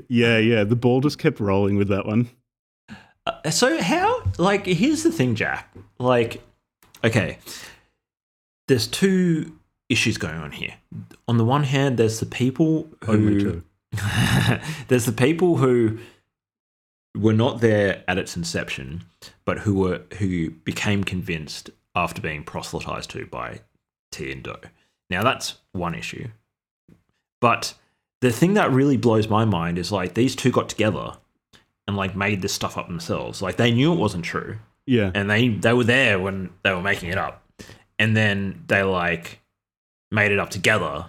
Yeah, 0.07 0.37
yeah. 0.37 0.63
The 0.63 0.75
ball 0.75 1.01
just 1.01 1.19
kept 1.19 1.39
rolling 1.39 1.77
with 1.77 1.87
that 1.89 2.05
one. 2.05 2.29
Uh, 3.25 3.51
so 3.51 3.79
how 3.81 4.23
like 4.39 4.65
here's 4.65 5.03
the 5.03 5.11
thing 5.11 5.35
jack 5.35 5.71
like 5.99 6.41
okay 7.03 7.37
there's 8.67 8.87
two 8.87 9.55
issues 9.89 10.17
going 10.17 10.37
on 10.37 10.51
here 10.51 10.73
on 11.27 11.37
the 11.37 11.45
one 11.45 11.63
hand 11.63 11.97
there's 11.97 12.19
the 12.19 12.25
people 12.25 12.89
who 13.05 13.61
there's 14.87 15.05
the 15.05 15.11
people 15.11 15.57
who 15.57 15.99
were 17.15 17.33
not 17.33 17.59
there 17.61 18.03
at 18.07 18.17
its 18.17 18.37
inception 18.37 19.03
but 19.45 19.59
who 19.59 19.75
were 19.75 20.01
who 20.19 20.49
became 20.49 21.03
convinced 21.03 21.69
after 21.95 22.21
being 22.21 22.43
proselytized 22.43 23.09
to 23.09 23.25
by 23.25 23.59
T 24.11 24.31
and 24.31 24.43
Doe. 24.43 24.55
Now 25.09 25.23
that's 25.23 25.55
one 25.73 25.93
issue. 25.95 26.29
But 27.41 27.73
the 28.21 28.31
thing 28.31 28.53
that 28.53 28.71
really 28.71 28.97
blows 28.97 29.27
my 29.27 29.45
mind 29.45 29.77
is 29.77 29.91
like 29.91 30.13
these 30.13 30.35
two 30.35 30.51
got 30.51 30.69
together 30.69 31.13
and 31.87 31.97
like 31.97 32.15
made 32.15 32.41
this 32.41 32.53
stuff 32.53 32.77
up 32.77 32.87
themselves. 32.87 33.41
Like 33.41 33.57
they 33.57 33.71
knew 33.71 33.91
it 33.91 33.97
wasn't 33.99 34.23
true, 34.25 34.57
Yeah. 34.85 35.11
and 35.13 35.29
they 35.29 35.49
they 35.49 35.73
were 35.73 35.83
there 35.83 36.19
when 36.19 36.51
they 36.63 36.71
were 36.71 36.81
making 36.81 37.09
it 37.09 37.17
up, 37.17 37.43
and 37.99 38.15
then 38.15 38.63
they 38.67 38.83
like 38.83 39.39
made 40.11 40.31
it 40.31 40.39
up 40.39 40.49
together, 40.49 41.07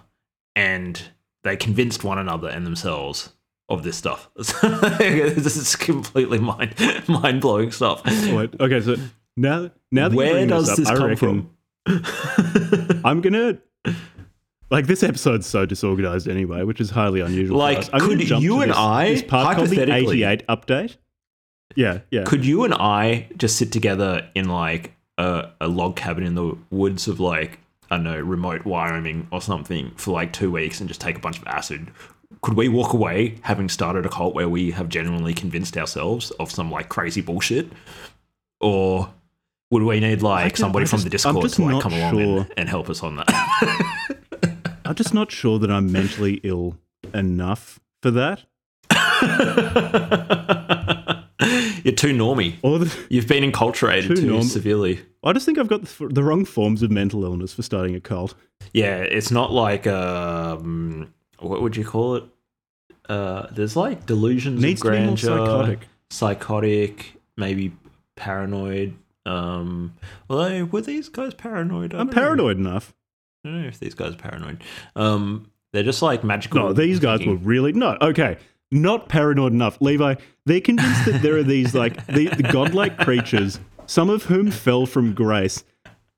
and 0.57 1.01
they 1.45 1.57
convinced 1.57 2.03
one 2.03 2.19
another 2.19 2.49
and 2.49 2.67
themselves 2.67 3.33
of 3.73 3.83
this 3.83 3.97
stuff. 3.97 4.31
this 4.37 5.57
is 5.57 5.75
completely 5.77 6.39
mind 6.39 6.75
mind 7.09 7.41
blowing 7.41 7.71
stuff. 7.73 8.05
Wait, 8.05 8.55
okay, 8.61 8.81
so 8.81 8.97
now, 9.37 9.71
now 9.91 10.09
that 10.09 10.17
Where 10.17 10.47
does 10.47 10.69
this, 10.69 10.77
this 10.77 10.89
up, 10.89 10.95
I 10.95 10.99
come 10.99 11.09
reckon, 11.09 11.51
from? 11.87 13.01
I'm 13.05 13.21
gonna 13.21 13.59
like 14.71 14.87
this 14.87 15.03
episode's 15.03 15.47
so 15.47 15.67
disorganized 15.67 16.29
anyway, 16.29 16.63
which 16.63 16.81
is 16.81 16.91
highly 16.91 17.21
unusual. 17.21 17.59
for 17.59 17.63
Like. 17.65 17.91
Could 17.91 18.29
you 18.29 18.61
and 18.61 18.71
this, 18.71 18.79
I, 18.79 19.09
this 19.11 19.23
part 19.23 19.57
called 19.57 19.69
the 19.69 19.77
hypothetically- 19.77 20.23
88 20.23 20.47
update? 20.47 20.97
Yeah, 21.75 22.01
yeah. 22.11 22.25
Could 22.25 22.45
you 22.45 22.65
and 22.65 22.75
I 22.75 23.29
just 23.37 23.57
sit 23.57 23.73
together 23.73 24.29
in 24.35 24.49
like 24.49 24.93
a, 25.19 25.51
a 25.61 25.69
log 25.69 25.97
cabin 25.97 26.25
in 26.25 26.35
the 26.35 26.57
woods 26.71 27.09
of 27.09 27.19
like 27.21 27.59
I 27.91 27.97
don't 27.97 28.05
know 28.05 28.19
remote 28.21 28.65
Wyoming 28.65 29.29
or 29.31 29.41
something 29.41 29.91
for 29.97 30.13
like 30.13 30.33
two 30.33 30.51
weeks 30.51 30.81
and 30.81 30.89
just 30.89 31.01
take 31.01 31.17
a 31.17 31.21
bunch 31.21 31.39
of 31.39 31.47
acid? 31.47 31.91
Could 32.43 32.55
we 32.55 32.69
walk 32.69 32.93
away 32.93 33.37
having 33.43 33.69
started 33.69 34.05
a 34.05 34.09
cult 34.09 34.35
where 34.35 34.49
we 34.49 34.73
have 34.73 34.89
genuinely 34.89 35.33
convinced 35.33 35.77
ourselves 35.77 36.31
of 36.33 36.51
some 36.51 36.71
like 36.71 36.89
crazy 36.89 37.21
bullshit, 37.21 37.69
or 38.61 39.13
would 39.71 39.85
we 39.85 40.01
need 40.01 40.23
like 40.23 40.57
somebody 40.57 40.85
I 40.85 40.89
from 40.89 41.03
the 41.03 41.11
Discord 41.11 41.51
to 41.51 41.65
like 41.65 41.83
come 41.83 41.93
along 41.93 42.21
and, 42.21 42.53
and 42.57 42.69
help 42.69 42.91
us 42.91 43.03
on 43.03 43.17
that? 43.17 43.29
I'm 44.85 44.97
just 44.97 45.15
not 45.15 45.31
sure 45.31 45.59
that 45.61 45.71
I'm 45.71 45.93
mentally 45.93 46.41
ill 46.43 46.77
enough 47.15 47.79
for 48.03 48.11
that. 48.11 48.43
You're 51.85 51.95
too 51.95 52.15
normy. 52.15 52.57
Or 52.63 52.81
the, 52.81 52.97
You've 53.09 53.29
been 53.29 53.51
enculturated 53.51 54.09
Too 54.09 54.17
too 54.17 54.27
norm- 54.27 54.43
severely. 54.43 55.01
I 55.25 55.33
just 55.33 55.47
think 55.47 55.59
I've 55.59 55.69
got 55.69 55.83
the, 55.85 56.09
the 56.09 56.23
wrong 56.23 56.45
forms 56.45 56.83
of 56.83 56.91
mental 56.91 57.25
illness 57.25 57.55
for 57.55 57.63
starting 57.63 57.95
a 57.95 58.01
cult. 58.01 58.35
Yeah, 58.73 58.99
it's 58.99 59.31
not 59.31 59.53
like 59.53 59.87
um, 59.87 61.13
what 61.39 61.63
would 61.63 61.77
you 61.77 61.85
call 61.85 62.17
it? 62.17 62.25
Uh, 63.13 63.47
there's 63.53 63.77
like 63.77 64.07
delusions 64.07 64.61
Needs 64.63 64.81
of 64.81 64.87
to 64.87 64.91
be 64.93 64.97
more 65.07 65.17
grandeur, 65.17 65.47
psychotic. 65.47 65.89
psychotic, 66.11 67.15
maybe 67.37 67.73
paranoid. 68.17 68.95
Um, 69.27 69.95
although 70.31 70.65
were 70.65 70.81
these 70.81 71.09
guys 71.09 71.35
paranoid? 71.35 71.95
I 71.95 71.99
I'm 72.01 72.07
don't 72.07 72.17
know. 72.17 72.23
paranoid 72.23 72.57
enough. 72.59 72.95
I 73.45 73.49
don't 73.49 73.63
know 73.63 73.69
if 73.69 73.79
these 73.79 73.95
guys 73.95 74.15
are 74.15 74.17
paranoid. 74.17 74.63
Um, 74.97 75.51
they're 75.73 75.83
just 75.83 76.03
like 76.03 76.25
magical. 76.25 76.61
No, 76.61 76.73
these 76.73 77.01
guys 77.01 77.25
were 77.27 77.37
really 77.37 77.73
no. 77.73 77.97
Okay, 78.01 78.39
not 78.71 79.09
paranoid 79.09 79.53
enough, 79.53 79.81
Levi. 79.81 80.15
They're 80.47 80.61
convinced 80.61 81.05
that 81.07 81.23
there 81.23 81.37
are 81.37 81.43
these 81.43 81.75
like 81.75 82.07
the, 82.07 82.29
the 82.29 82.43
godlike 82.45 82.99
creatures, 82.99 83.59
some 83.87 84.11
of 84.11 84.25
whom 84.25 84.51
fell 84.51 84.87
from 84.87 85.13
grace, 85.15 85.65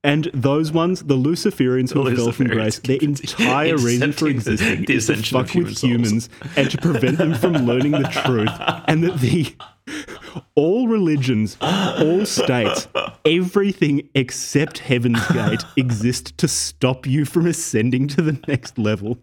and 0.04 0.30
those 0.34 0.70
ones, 0.70 1.02
the 1.02 1.16
Luciferians 1.16 1.90
who 1.92 2.08
The 2.08 2.14
fell 2.14 2.30
from 2.30 2.46
grace, 2.46 2.78
their 2.78 2.98
entire 3.00 3.76
reason 3.76 4.12
for 4.12 4.26
the- 4.26 4.30
existing 4.30 4.84
the 4.84 4.92
is 4.94 5.06
to 5.06 5.16
fuck 5.16 5.52
with 5.54 5.78
human 5.80 6.04
humans 6.04 6.28
and 6.56 6.70
to 6.70 6.78
prevent 6.78 7.18
them 7.18 7.34
from 7.34 7.54
learning 7.66 7.92
the 7.92 8.08
truth, 8.24 8.50
and 8.86 9.02
that 9.02 9.18
the 9.20 9.52
all 10.54 10.86
religions, 10.88 11.56
all 11.60 12.24
states, 12.26 12.86
everything 13.24 14.08
except 14.14 14.78
Heaven's 14.78 15.26
Gate 15.28 15.64
exist 15.76 16.36
to 16.38 16.48
stop 16.48 17.06
you 17.06 17.24
from 17.24 17.46
ascending 17.46 18.08
to 18.08 18.22
the 18.22 18.38
next 18.46 18.78
level. 18.78 19.18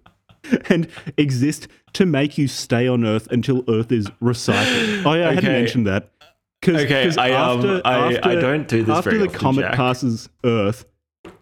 and 0.70 0.88
exist 1.18 1.68
to 1.94 2.04
make 2.04 2.36
you 2.36 2.48
stay 2.48 2.88
on 2.88 3.06
Earth 3.06 3.28
until 3.32 3.64
Earth 3.70 3.92
is 3.92 4.08
recycled. 4.22 5.06
Oh 5.06 5.14
yeah, 5.14 5.30
I 5.30 5.34
hadn't 5.36 5.52
mentioned 5.52 5.86
that. 5.88 6.10
Cause, 6.62 6.76
Okay, 6.76 7.06
'cause 7.06 7.18
I, 7.18 7.32
um, 7.32 7.82
I- 7.86 8.20
I 8.22 8.36
don't 8.36 8.68
do 8.68 8.84
this 8.84 8.96
after 8.96 9.18
the 9.18 9.26
often, 9.26 9.40
comet 9.40 9.62
Jack. 9.62 9.74
passes 9.76 10.30
Earth, 10.44 10.86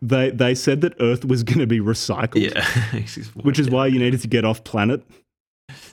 they 0.01 0.29
they 0.31 0.55
said 0.55 0.81
that 0.81 0.93
Earth 1.01 1.25
was 1.25 1.43
going 1.43 1.59
to 1.59 1.67
be 1.67 1.79
recycled, 1.79 2.41
Yeah. 2.53 2.65
which 3.43 3.59
is 3.59 3.69
why 3.69 3.87
you 3.87 3.99
needed 3.99 4.21
to 4.21 4.27
get 4.27 4.45
off 4.45 4.63
planet. 4.63 5.03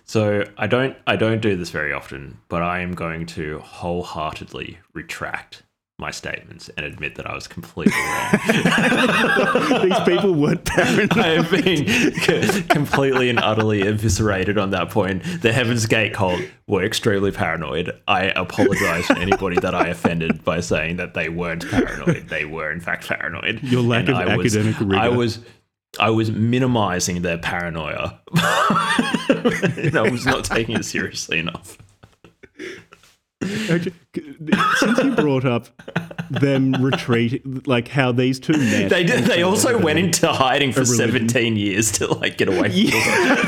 So 0.04 0.44
I 0.56 0.66
don't 0.68 0.96
I 1.08 1.16
don't 1.16 1.40
do 1.42 1.56
this 1.56 1.70
very 1.70 1.92
often, 1.92 2.38
but 2.48 2.62
I 2.62 2.80
am 2.80 2.92
going 2.94 3.26
to 3.26 3.58
wholeheartedly 3.58 4.78
retract 4.94 5.64
my 5.98 6.10
statements 6.10 6.68
and 6.76 6.84
admit 6.84 7.14
that 7.14 7.26
I 7.26 7.34
was 7.34 7.48
completely 7.48 7.94
wrong. 7.94 9.82
These 9.88 10.00
people 10.00 10.34
weren't 10.34 10.62
paranoid. 10.66 11.16
I 11.18 11.28
have 11.28 11.50
been 11.50 11.86
c- 12.12 12.62
completely 12.64 13.30
and 13.30 13.38
utterly 13.38 13.80
eviscerated 13.80 14.58
on 14.58 14.70
that 14.70 14.90
point. 14.90 15.22
The 15.40 15.54
Heaven's 15.54 15.86
Gate 15.86 16.12
cult 16.12 16.38
were 16.66 16.84
extremely 16.84 17.30
paranoid. 17.30 17.98
I 18.06 18.24
apologize 18.24 19.06
to 19.06 19.16
anybody 19.18 19.56
that 19.60 19.74
I 19.74 19.88
offended 19.88 20.44
by 20.44 20.60
saying 20.60 20.96
that 20.96 21.14
they 21.14 21.30
weren't 21.30 21.66
paranoid. 21.70 22.28
They 22.28 22.44
were 22.44 22.70
in 22.70 22.80
fact 22.80 23.08
paranoid. 23.08 23.62
Your 23.62 23.80
lack 23.82 24.00
And 24.08 24.10
of 24.10 24.16
I 24.28 24.36
was- 24.36 24.54
academic 24.54 24.78
rigor. 24.80 24.96
I 24.96 25.08
was 25.08 25.38
I 25.98 26.10
was 26.10 26.30
minimizing 26.30 27.22
their 27.22 27.38
paranoia. 27.38 28.20
I 28.34 30.08
was 30.12 30.26
not 30.26 30.44
taking 30.44 30.76
it 30.76 30.84
seriously 30.84 31.38
enough. 31.38 31.78
Since 33.42 34.98
you 35.02 35.14
brought 35.14 35.44
up 35.44 35.68
them 36.30 36.72
retreat, 36.82 37.66
like 37.66 37.88
how 37.88 38.12
these 38.12 38.40
two 38.40 38.54
met. 38.54 38.88
They 38.88 39.04
did, 39.04 39.24
they 39.24 39.42
also 39.42 39.78
went 39.78 39.98
into 39.98 40.32
hiding 40.32 40.72
for 40.72 40.84
17 40.84 41.56
years 41.56 41.92
to 41.92 42.12
like 42.14 42.38
get 42.38 42.48
away 42.48 42.70
from 42.70 42.98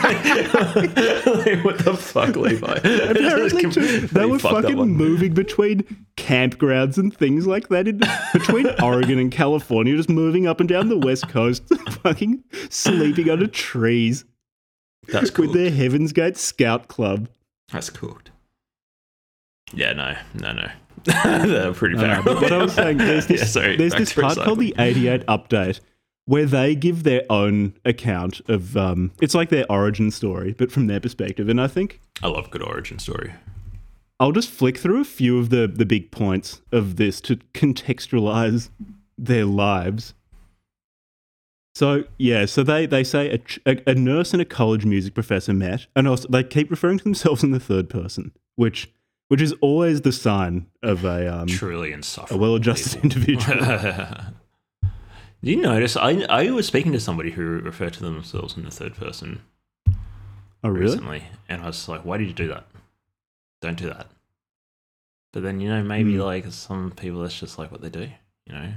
Like, 0.03 1.65
what 1.65 1.79
the 1.79 1.97
fuck, 1.99 2.37
Levi? 2.37 2.75
Apparently, 2.85 3.71
too, 3.71 4.01
they 4.09 4.27
were 4.27 4.39
fucking 4.39 4.77
moving 4.77 5.33
between 5.33 6.07
campgrounds 6.17 6.99
and 6.99 7.15
things 7.17 7.47
like 7.47 7.69
that 7.69 7.89
in, 7.89 8.03
between 8.33 8.69
Oregon 8.83 9.19
and 9.19 9.33
California, 9.33 9.97
just 9.97 10.11
moving 10.11 10.47
up 10.47 10.61
and 10.61 10.69
down 10.69 10.89
the 10.89 10.99
west 10.99 11.29
coast, 11.29 11.63
fucking 12.03 12.45
sleeping 12.69 13.31
under 13.31 13.47
trees 13.47 14.25
That's 15.09 15.31
cool. 15.31 15.47
with 15.47 15.55
their 15.55 15.71
Heaven's 15.71 16.13
Gate 16.13 16.37
Scout 16.37 16.89
Club. 16.89 17.29
That's 17.73 17.91
cooked. 17.91 18.31
Yeah, 19.73 19.93
no, 19.93 20.17
no, 20.35 20.53
no. 20.53 20.71
They're 21.47 21.73
pretty 21.73 21.97
No, 21.97 22.07
no, 22.07 22.23
but 22.23 22.41
what 22.41 22.53
I 22.53 22.59
was 22.59 22.75
saying, 22.75 22.99
there's 22.99 23.27
this, 23.27 23.41
yeah, 23.41 23.47
sorry, 23.47 23.77
there's 23.77 23.95
this 23.95 24.13
part 24.13 24.37
called 24.37 24.59
the 24.59 24.75
88 24.79 25.25
Update 25.27 25.81
where 26.27 26.45
they 26.45 26.75
give 26.75 27.05
their 27.05 27.23
own 27.31 27.73
account 27.87 28.43
of, 28.49 28.77
um, 28.77 29.13
it's 29.19 29.35
like 29.35 29.49
their 29.49 29.65
origin 29.73 30.11
story, 30.11 30.53
but 30.53 30.71
from 30.71 30.87
their 30.87 31.01
perspective. 31.01 31.49
And 31.49 31.59
I 31.59 31.69
think 31.69 32.03
I 32.23 32.29
love 32.29 32.51
good 32.51 32.63
origin 32.63 32.99
story. 32.99 33.33
I'll 34.21 34.33
just 34.33 34.51
flick 34.51 34.77
through 34.77 35.01
a 35.01 35.05
few 35.05 35.39
of 35.39 35.49
the, 35.49 35.67
the 35.67 35.87
big 35.87 36.11
points 36.11 36.61
of 36.71 36.97
this 36.97 37.23
to 37.23 37.37
contextualize 37.55 38.69
their 39.17 39.47
lives. 39.47 40.13
So 41.75 42.05
yeah, 42.19 42.45
so 42.45 42.63
they, 42.63 42.85
they 42.85 43.05
say 43.05 43.41
a, 43.65 43.71
a, 43.71 43.93
a 43.93 43.95
nurse 43.95 44.33
and 44.35 44.43
a 44.43 44.45
college 44.45 44.85
music 44.85 45.15
professor 45.15 45.55
met, 45.55 45.87
and 45.97 46.07
also 46.07 46.29
they 46.29 46.43
keep 46.43 46.71
referring 46.71 46.99
to 46.99 47.05
themselves 47.05 47.43
in 47.43 47.53
the 47.53 47.61
third 47.61 47.89
person, 47.89 48.33
which 48.57 48.93
which 49.29 49.41
is 49.41 49.53
always 49.61 50.01
the 50.03 50.13
sign 50.13 50.67
of 50.83 51.05
a 51.05 51.33
um, 51.41 51.47
Truly 51.47 51.93
a 51.93 51.95
insufferable. 51.95 52.41
well-adjusted 52.41 53.03
individual. 53.03 53.57
Did 55.43 55.51
you 55.51 55.57
notice? 55.57 55.97
I 55.97 56.25
I 56.29 56.51
was 56.51 56.67
speaking 56.67 56.93
to 56.93 57.01
somebody 57.01 57.31
who 57.31 57.43
referred 57.61 57.93
to 57.95 58.01
themselves 58.03 58.57
in 58.57 58.65
the 58.65 58.71
third 58.73 58.95
person 58.97 59.41
oh 60.65 60.69
really? 60.69 60.81
recently, 60.87 61.23
and 61.49 61.63
I 61.63 61.67
was 61.67 61.89
like, 61.89 62.05
"Why 62.05 62.17
did 62.17 62.27
you 62.27 62.35
do 62.35 62.49
that? 62.49 62.67
Don't 63.61 63.79
do 63.79 63.87
that." 63.87 64.09
But 65.33 65.43
then 65.45 65.61
you 65.61 65.69
know, 65.69 65.85
maybe 65.85 66.15
Hmm. 66.17 66.23
like 66.23 66.51
some 66.53 66.91
people, 66.91 67.21
that's 67.23 67.39
just 67.39 67.57
like 67.59 67.71
what 67.71 67.83
they 67.83 67.89
do. 67.91 68.09
You 68.47 68.53
know, 68.53 68.73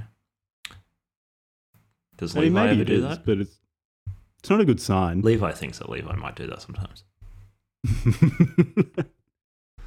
does 2.16 2.36
I 2.36 2.40
mean, 2.42 2.54
Levi 2.54 2.66
maybe 2.66 2.80
ever 2.82 2.84
do 2.84 2.94
is, 2.94 3.02
that? 3.02 3.24
but 3.26 3.38
it's 3.38 3.58
it's 4.38 4.50
not 4.50 4.60
a 4.60 4.64
good 4.64 4.80
sign. 4.80 5.22
Levi 5.22 5.50
thinks 5.52 5.78
that 5.80 5.88
Levi 5.88 6.14
might 6.14 6.36
do 6.36 6.46
that 6.46 6.62
sometimes. 6.62 7.02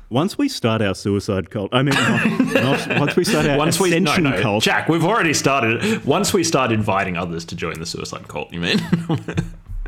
once 0.10 0.38
we 0.38 0.48
start 0.48 0.82
our 0.82 0.94
suicide 0.96 1.50
cult, 1.50 1.74
I 1.74 1.82
mean, 1.84 1.94
not, 1.96 2.88
not 2.88 3.00
once 3.00 3.16
we 3.16 3.24
start 3.24 3.46
our 3.48 3.58
Once 3.58 3.80
we 3.80 3.90
no, 3.90 3.98
ascension 4.12 4.24
no, 4.26 4.42
cult. 4.42 4.64
Jack, 4.64 4.88
we've 4.90 5.04
already 5.04 5.34
started. 5.34 6.06
Once 6.06 6.34
we 6.34 6.44
start 6.44 6.72
inviting 6.72 7.18
others 7.18 7.46
to 7.46 7.56
join 7.56 7.80
the 7.80 7.86
suicide 7.86 8.28
cult, 8.28 8.52
you 8.54 8.60
mean? 8.60 8.80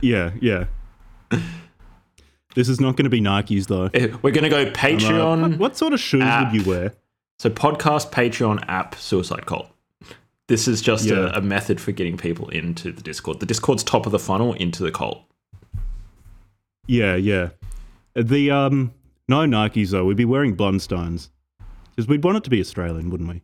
Yeah, 0.02 0.30
yeah. 0.40 0.66
This 2.54 2.70
is 2.70 2.80
not 2.80 2.96
going 2.96 3.06
to 3.06 3.10
be 3.10 3.20
Nikes 3.22 3.66
though. 3.68 3.90
We're 4.22 4.32
gonna 4.32 4.48
go 4.50 4.62
Um, 4.62 4.68
uh, 4.68 4.72
Patreon. 4.72 5.42
what, 5.52 5.58
what 5.60 5.78
sort 5.78 5.94
of 5.94 6.00
shoes 6.00 6.22
app. 6.22 6.52
would 6.54 6.62
you 6.62 6.70
wear? 6.70 6.94
So 7.40 7.50
podcast, 7.50 8.12
Patreon, 8.12 8.64
app, 8.68 8.94
suicide 8.96 9.46
cult. 9.48 9.68
This 10.48 10.68
is 10.68 10.82
just 10.82 11.06
Yeah. 11.06 11.32
a, 11.34 11.40
a 11.40 11.42
method 11.42 11.82
for 11.82 11.92
getting 11.92 12.16
people 12.16 12.48
into 12.50 12.92
the 12.92 13.02
Discord. 13.02 13.40
The 13.40 13.46
Discord's 13.48 13.84
top 13.84 14.06
of 14.06 14.12
the 14.12 14.20
funnel 14.20 14.54
into 14.54 14.84
the 14.84 14.92
cult. 14.92 15.24
Yeah, 16.88 17.16
yeah. 17.16 17.50
The 18.16 18.50
um, 18.52 18.94
no 19.28 19.40
Nikes 19.40 19.90
though. 19.92 20.06
We'd 20.06 20.18
be 20.18 20.26
wearing 20.26 20.56
Blundstones 20.56 21.30
because 21.96 22.08
we'd 22.08 22.24
want 22.24 22.38
it 22.38 22.44
to 22.46 22.50
be 22.50 22.60
Australian, 22.60 23.10
wouldn't 23.10 23.30
we? 23.30 23.42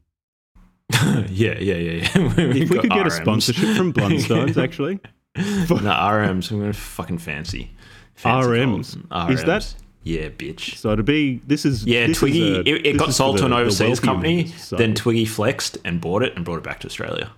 yeah, 1.29 1.57
yeah, 1.59 1.75
yeah, 1.75 1.75
yeah. 1.75 2.09
If 2.15 2.69
we 2.69 2.77
could 2.79 2.91
get 2.91 3.07
a 3.07 3.11
sponsorship 3.11 3.75
from 3.75 3.93
Blundstones, 3.97 4.61
actually. 4.61 4.99
no, 5.35 5.43
RMs. 5.43 6.51
We're 6.51 6.59
going 6.59 6.71
to 6.71 6.77
fucking 6.79 7.17
fancy. 7.17 7.71
fancy 8.15 8.47
RMs? 8.49 9.09
cult. 9.09 9.31
Is 9.31 9.43
that- 9.43 9.75
Yeah, 10.03 10.29
bitch. 10.29 10.75
So 10.77 10.95
to 10.95 11.01
be, 11.03 11.41
this 11.47 11.65
is 11.65 11.85
Yeah, 11.85 12.01
this 12.07 12.17
is 12.17 12.19
Twiggy. 12.19 12.55
a- 12.57 12.59
it 12.61 12.85
it 12.85 12.97
got 12.97 13.13
sold 13.13 13.37
to 13.39 13.45
an 13.45 13.51
the- 13.51 13.55
the 13.57 13.61
overseas 13.63 13.99
company. 13.99 14.53
of 14.71 14.77
Then. 14.77 14.93
Twiggy 14.93 15.25
flexed 15.25 15.77
and 15.85 15.99
bought 15.99 16.21
it 16.23 16.35
and 16.35 16.45
brought 16.45 16.57
it 16.57 16.63
back 16.63 16.79
to 16.81 16.87
Australia 16.87 17.31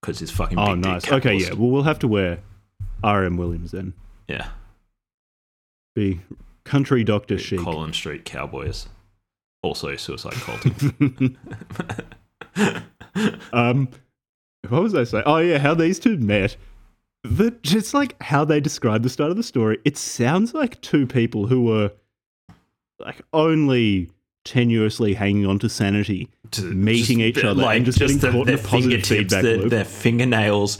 because 0.00 0.22
it's 0.22 0.30
fucking. 0.30 0.58
Oh, 0.58 0.74
nice. 0.74 1.10
Okay, 1.10 1.34
yeah. 1.34 1.52
Well, 1.54 1.70
we'll 1.70 1.82
have 1.82 1.98
to 1.98 2.08
wear 2.08 2.38
RM 3.04 3.36
Williams 3.36 3.72
then. 3.72 3.92
yeah. 4.28 4.48
Be 5.94 6.20
country 6.68 7.02
doctor 7.02 7.38
chic. 7.38 7.60
Collins 7.60 7.96
Street 7.96 8.24
Cowboys. 8.24 8.88
Also 9.62 9.96
suicide 9.96 10.34
cult. 10.34 10.64
um, 13.52 13.88
what 14.68 14.82
was 14.82 14.94
I 14.94 15.04
saying? 15.04 15.24
Oh 15.26 15.38
yeah, 15.38 15.58
how 15.58 15.74
these 15.74 15.98
two 15.98 16.16
met. 16.18 16.56
The, 17.24 17.50
just 17.62 17.94
like 17.94 18.20
how 18.22 18.44
they 18.44 18.60
describe 18.60 19.02
the 19.02 19.08
start 19.08 19.30
of 19.30 19.36
the 19.36 19.42
story, 19.42 19.78
it 19.84 19.96
sounds 19.96 20.54
like 20.54 20.80
two 20.80 21.06
people 21.06 21.46
who 21.46 21.64
were 21.64 21.90
like 23.00 23.22
only 23.32 24.10
tenuously 24.44 25.14
hanging 25.14 25.46
on 25.46 25.58
to 25.58 25.68
sanity, 25.68 26.28
to 26.52 26.62
meeting 26.62 27.20
each 27.20 27.42
other 27.42 27.64
and 27.64 27.84
just 27.84 27.98
getting 27.98 28.18
caught 28.18 28.48
in 28.48 28.54
a 28.54 28.58
positive 28.58 29.04
feedback 29.04 29.42
their, 29.42 29.58
loop. 29.58 29.70
their 29.70 29.84
fingernails. 29.84 30.78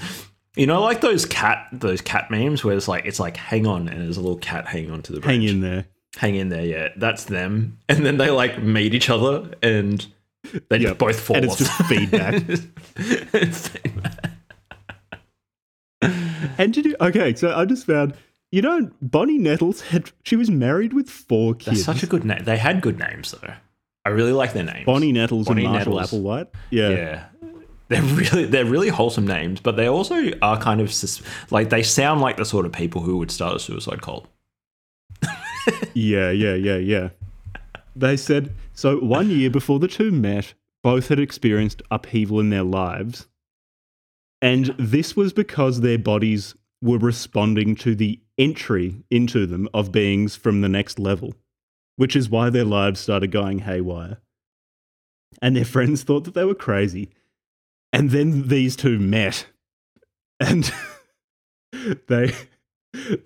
You 0.59 0.67
know, 0.67 0.83
like 0.83 1.01
those 1.01 1.25
cat 1.25 1.69
those 1.73 2.01
cat 2.01 2.31
memes 2.31 2.65
where 2.65 2.77
it's 2.77 2.89
like 2.89 3.07
it's 3.07 3.21
like 3.21 3.37
hang 3.37 3.67
on 3.67 3.89
and 3.89 4.03
there's 4.05 4.17
a 4.17 4.21
little 4.21 4.37
cat 4.39 4.67
hanging 4.67 4.91
onto 4.91 5.19
the 5.19 5.27
hang 5.27 5.43
in 5.45 5.61
there. 5.61 5.87
hang 6.17 6.35
in 6.35 6.49
there. 6.49 6.65
Yeah, 6.67 6.89
that's 6.97 7.25
them. 7.25 7.79
And 7.89 8.05
then 8.05 8.19
they 8.19 8.29
like 8.31 8.61
meet 8.63 8.93
each 8.93 9.09
other 9.09 9.51
and 9.63 10.05
they 10.69 10.79
Yep. 10.79 10.99
both 10.99 11.21
fall 11.21 11.37
And 11.37 11.45
it's 11.45 11.55
off. 11.55 11.59
just 11.59 11.83
feedback. 11.89 12.43
And 16.59 16.73
did 16.73 16.87
you? 16.87 16.97
Okay, 17.01 17.35
so 17.35 17.55
I 17.55 17.65
just 17.65 17.87
found, 17.87 18.15
you 18.51 18.63
know, 18.63 18.91
Bonnie 19.03 19.39
Nettles 19.39 19.81
had 19.83 20.11
she 20.25 20.37
was 20.37 20.51
married 20.51 20.93
with 20.93 21.09
four 21.11 21.55
That's 21.55 21.65
kids. 21.67 21.85
such 21.85 22.03
a 22.03 22.07
good 22.07 22.25
name. 22.25 22.43
They 22.45 22.57
had 22.57 22.81
good 22.81 22.99
names 22.99 23.33
though. 23.33 23.53
I 24.05 24.11
really 24.11 24.33
like 24.33 24.53
their 24.55 24.65
names. 24.65 24.87
Bonnie 24.87 25.13
Nettles 25.13 25.47
Bonnie 25.47 25.65
and 25.65 25.73
Marshall 25.75 25.97
Nettles. 26.01 26.13
Applewhite. 26.23 26.47
Yeah. 26.71 26.89
Yeah. 26.89 27.25
They're 27.89 28.03
really 28.03 28.45
they're 28.45 28.67
really 28.67 28.91
wholesome 28.91 29.27
names, 29.27 29.61
but 29.61 29.77
they 29.77 29.87
also 29.87 30.31
are 30.43 30.61
kind 30.61 30.81
of 30.81 30.93
sus- 30.93 31.23
like 31.51 31.71
they 31.71 31.83
sound 31.83 32.21
like 32.21 32.37
the 32.37 32.45
sort 32.45 32.67
of 32.67 32.73
people 32.73 33.01
who 33.01 33.17
would 33.19 33.31
start 33.31 33.57
a 33.57 33.59
suicide 33.59 34.03
cult. 34.03 34.29
Yeah, 35.95 36.31
yeah, 36.31 36.55
yeah, 36.55 36.77
yeah. 36.77 37.09
They 37.95 38.17
said 38.17 38.55
so 38.73 38.99
one 38.99 39.29
year 39.31 39.51
before 39.51 39.79
the 39.79 39.89
two 39.89 40.11
met, 40.11 40.55
both 40.83 41.09
had 41.09 41.19
experienced 41.19 41.83
upheaval 41.91 42.41
in 42.41 42.51
their 42.51 42.63
lives. 42.63 43.27
And 44.41 44.67
this 44.79 45.17
was 45.17 45.33
because 45.33 45.81
their 45.81 45.99
bodies 45.99 46.55
were 46.81 46.99
responding 46.99 47.75
to 47.77 47.95
the 47.95 48.21
entry 48.39 49.03
into 49.11 49.47
them 49.47 49.69
of 49.75 49.91
beings 49.91 50.37
from 50.37 50.61
the 50.61 50.69
next 50.69 50.99
level, 50.99 51.35
which 51.97 52.15
is 52.15 52.31
why 52.31 52.51
their 52.51 52.65
lives 52.65 53.01
started 53.01 53.33
going 53.33 53.61
haywire. 53.61 54.19
And 55.43 55.57
their 55.57 55.65
friends 55.65 56.05
thought 56.05 56.25
that 56.25 56.35
they 56.35 56.45
were 56.45 56.55
crazy. 56.55 57.11
And 57.93 58.11
then 58.11 58.49
these 58.49 58.77
two 58.77 58.99
met. 58.99 59.47
And 60.41 60.71
they 62.09 62.33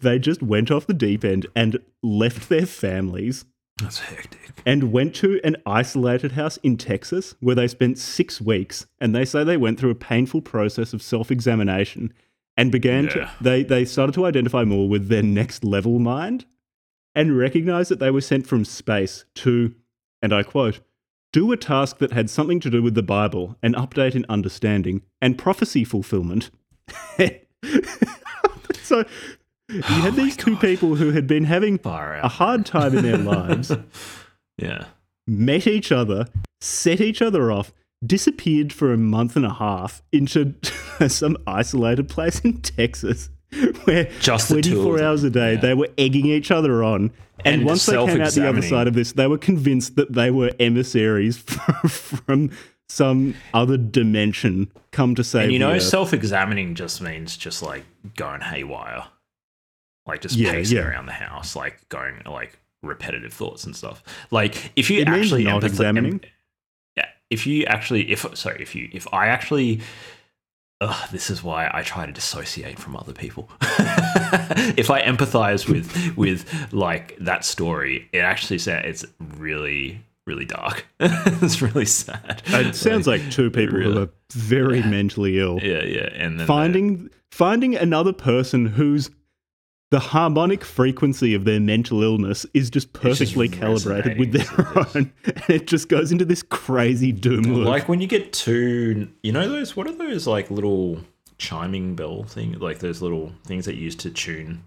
they 0.01 0.19
just 0.19 0.43
went 0.43 0.71
off 0.71 0.87
the 0.87 0.95
deep 0.95 1.25
end 1.25 1.47
and 1.55 1.79
left 2.03 2.49
their 2.49 2.67
families 2.67 3.45
That's 3.81 4.01
hectic. 4.01 4.63
and 4.67 4.93
went 4.93 5.15
to 5.17 5.41
an 5.45 5.57
isolated 5.67 6.33
house 6.33 6.57
in 6.59 6.77
Texas 6.77 7.35
where 7.41 7.55
they 7.55 7.69
spent 7.69 7.99
six 7.99 8.41
weeks. 8.41 8.87
And 9.01 9.15
they 9.15 9.25
say 9.25 9.45
they 9.45 9.57
went 9.57 9.79
through 9.79 9.91
a 9.91 9.95
painful 9.95 10.43
process 10.43 10.93
of 10.93 11.03
self 11.03 11.31
examination 11.31 12.13
and 12.57 12.71
began 12.73 13.05
Yeah. 13.05 13.11
to 13.11 13.31
they 13.41 13.63
they 13.63 13.85
started 13.85 14.15
to 14.15 14.27
identify 14.27 14.65
more 14.65 14.89
with 14.89 15.09
their 15.09 15.23
next 15.23 15.65
level 15.65 15.99
mind 15.99 16.45
and 17.15 17.37
recognized 17.37 17.91
that 17.91 17.99
they 17.99 18.11
were 18.11 18.21
sent 18.21 18.47
from 18.47 18.65
space 18.65 19.25
to 19.37 19.75
and 20.23 20.33
I 20.33 20.43
quote 20.43 20.81
do 21.33 21.51
a 21.53 21.57
task 21.57 21.99
that 21.99 22.13
had 22.13 22.29
something 22.31 22.61
to 22.61 22.71
do 22.71 22.83
with 22.83 22.95
the 22.95 23.03
Bible, 23.03 23.57
an 23.63 23.73
update 23.75 24.15
in 24.15 24.27
understanding, 24.29 25.03
and 25.21 25.39
prophecy 25.39 25.83
fulfillment. 25.85 26.51
so 28.83 29.05
you 29.69 29.81
had 29.83 30.13
Oh 30.13 30.17
these 30.17 30.37
two 30.37 30.53
God. 30.53 30.61
people 30.61 30.95
who 30.97 31.13
had 31.13 31.27
been 31.27 31.45
having 31.45 31.79
a 31.85 32.29
hard 32.29 32.67
time 32.67 32.97
in 32.97 33.03
their 33.05 33.17
lives, 33.35 33.73
Yeah. 34.59 34.87
met 35.27 35.67
each 35.67 35.91
other, 35.91 36.27
set 36.61 37.01
each 37.01 37.23
other 37.23 37.51
off, 37.51 37.73
disappeared 38.05 38.73
for 38.73 38.93
a 38.93 38.99
month 38.99 39.37
and 39.37 39.47
a 39.47 39.55
half 39.55 40.03
into 40.13 40.55
some 41.09 41.37
isolated 41.47 42.09
place 42.09 42.41
in 42.41 42.61
Texas 42.61 43.31
where 43.85 44.05
Just 44.21 44.49
the 44.49 44.61
two 44.63 44.79
of 44.79 44.85
24 44.85 44.97
them. 44.97 45.07
hours 45.07 45.25
a 45.25 45.31
day 45.31 45.55
Yeah. 45.55 45.61
they 45.61 45.75
were 45.75 45.89
egging 45.99 46.27
each 46.27 46.51
other 46.51 46.83
on. 46.83 47.11
And, 47.45 47.57
And 47.61 47.65
once 47.65 47.87
they 47.87 47.93
came 47.95 48.21
out 48.21 48.33
the 48.33 48.49
other 48.49 48.63
side 48.63 48.87
of 48.87 48.95
this, 48.95 49.13
they 49.13 49.27
were 49.27 49.39
convinced 49.39 49.97
that 49.97 50.13
they 50.13 50.31
were 50.31 50.53
emissaries 50.61 51.37
from, 51.39 51.89
from 51.89 52.51
some 52.89 53.35
other 53.53 53.77
dimension 53.77 54.71
come 54.93 55.15
to 55.17 55.25
save 55.25 55.45
And 55.45 55.53
you 55.53 55.59
know, 55.59 55.79
self-examining 55.79 56.75
just 56.75 57.01
means 57.01 57.37
just 57.37 57.63
like 57.63 57.85
going 58.17 58.43
haywire, 58.43 59.05
like 60.07 60.21
just 60.21 60.37
Yeah, 60.37 60.53
pacing 60.53 60.77
yeah. 60.79 60.85
around 60.89 61.07
the 61.07 61.13
house, 61.13 61.57
like 61.57 61.89
going 61.89 62.23
like 62.27 62.59
repetitive 62.83 63.33
thoughts 63.33 63.65
and 63.65 63.75
stuff. 63.75 64.03
Like 64.31 64.73
if 64.77 64.89
you 64.91 65.01
It 65.01 65.09
actually 65.09 65.45
not 65.45 65.65
examining. 65.65 66.21
yeah, 66.97 67.07
if 67.31 67.47
you 67.47 67.65
actually, 67.65 68.11
if 68.13 68.25
sorry, 68.37 68.63
if 68.63 68.75
you, 68.75 68.89
if 68.93 69.13
I 69.13 69.27
actually. 69.29 69.81
Ugh, 70.83 71.09
this 71.13 71.31
is 71.31 71.45
why 71.45 71.71
I 71.73 71.83
try 71.83 72.07
to 72.07 72.13
dissociate 72.13 72.77
from 72.77 72.97
other 72.97 73.13
people. 73.13 73.49
if 74.77 74.91
I 74.91 75.01
empathize 75.03 75.69
with 75.69 76.17
with 76.17 76.73
like 76.73 77.17
that 77.21 77.45
story, 77.45 78.09
it 78.13 78.19
actually 78.19 78.57
it's 78.57 79.05
really 79.37 80.03
really 80.27 80.45
dark. 80.45 80.87
it's 81.01 81.63
really 81.63 81.85
sad. 81.85 82.43
it 82.47 82.75
sounds 82.75 83.07
like, 83.07 83.31
two 83.31 83.49
people 83.51 83.81
who 83.81 84.03
are 84.03 84.09
very 84.33 84.83
mentally 84.83 85.39
ill. 85.39 85.61
yeah, 85.63 85.85
yeah, 85.85 86.09
and 86.15 86.41
then 86.41 86.47
finding 86.49 87.11
finding 87.31 87.77
another 87.77 88.13
person 88.13 88.67
whose 88.67 89.09
the 89.93 90.01
harmonic 90.01 90.65
frequency 90.65 91.35
of 91.35 91.45
their 91.45 91.61
mental 91.61 92.03
illness 92.03 92.45
is 92.55 92.71
just 92.71 92.83
just 92.83 92.93
perfectly 92.95 93.49
calibrated 93.49 94.19
with 94.19 94.33
their 94.33 94.79
own 94.79 94.87
and 94.95 95.13
it 95.49 95.67
just 95.67 95.89
goes 95.89 96.11
into 96.11 96.25
this 96.25 96.43
crazy 96.43 97.13
doom 97.13 97.43
loop. 97.43 97.67
Like 97.67 97.89
when 97.89 98.01
you 98.01 98.07
get 98.07 98.33
two 98.33 99.09
you 99.23 99.33
know 99.33 99.49
those 99.49 99.77
what 99.77 99.87
are 99.87 99.93
those 99.93 100.27
like 100.27 100.51
little 100.51 101.01
chiming 101.39 101.95
bell 101.95 102.25
thing 102.25 102.59
like 102.59 102.79
those 102.79 103.03
little 103.03 103.33
things 103.45 103.67
that 103.67 103.75
you 103.75 103.83
use 103.83 103.97
to 103.97 104.11
tune 104.11 104.65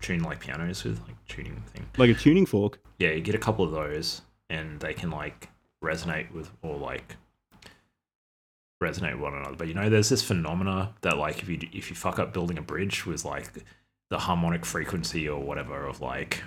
tune 0.00 0.22
like 0.22 0.40
pianos 0.40 0.84
with 0.84 1.00
like 1.06 1.16
tuning 1.26 1.60
thing? 1.72 1.86
Like 1.96 2.10
a 2.10 2.14
tuning 2.14 2.46
fork. 2.46 2.78
Yeah 2.98 3.10
you 3.10 3.20
get 3.20 3.34
a 3.34 3.38
couple 3.38 3.64
of 3.64 3.72
those 3.72 4.22
and 4.50 4.78
they 4.80 4.94
can 4.94 5.10
like 5.10 5.48
resonate 5.82 6.30
with 6.32 6.50
or 6.62 6.76
like 6.76 7.16
resonate 8.82 9.14
with 9.14 9.22
one 9.22 9.34
another. 9.34 9.56
But 9.56 9.68
you 9.68 9.74
know 9.74 9.88
there's 9.88 10.10
this 10.10 10.22
phenomena 10.22 10.94
that 11.00 11.18
like 11.18 11.42
if 11.42 11.48
you 11.48 11.58
if 11.72 11.90
you 11.90 11.96
fuck 11.96 12.18
up 12.18 12.32
building 12.32 12.58
a 12.58 12.62
bridge 12.62 13.06
with 13.06 13.24
like 13.24 13.52
the 14.10 14.18
harmonic 14.18 14.64
frequency 14.64 15.28
or 15.28 15.40
whatever 15.40 15.86
of 15.86 16.00
like 16.00 16.42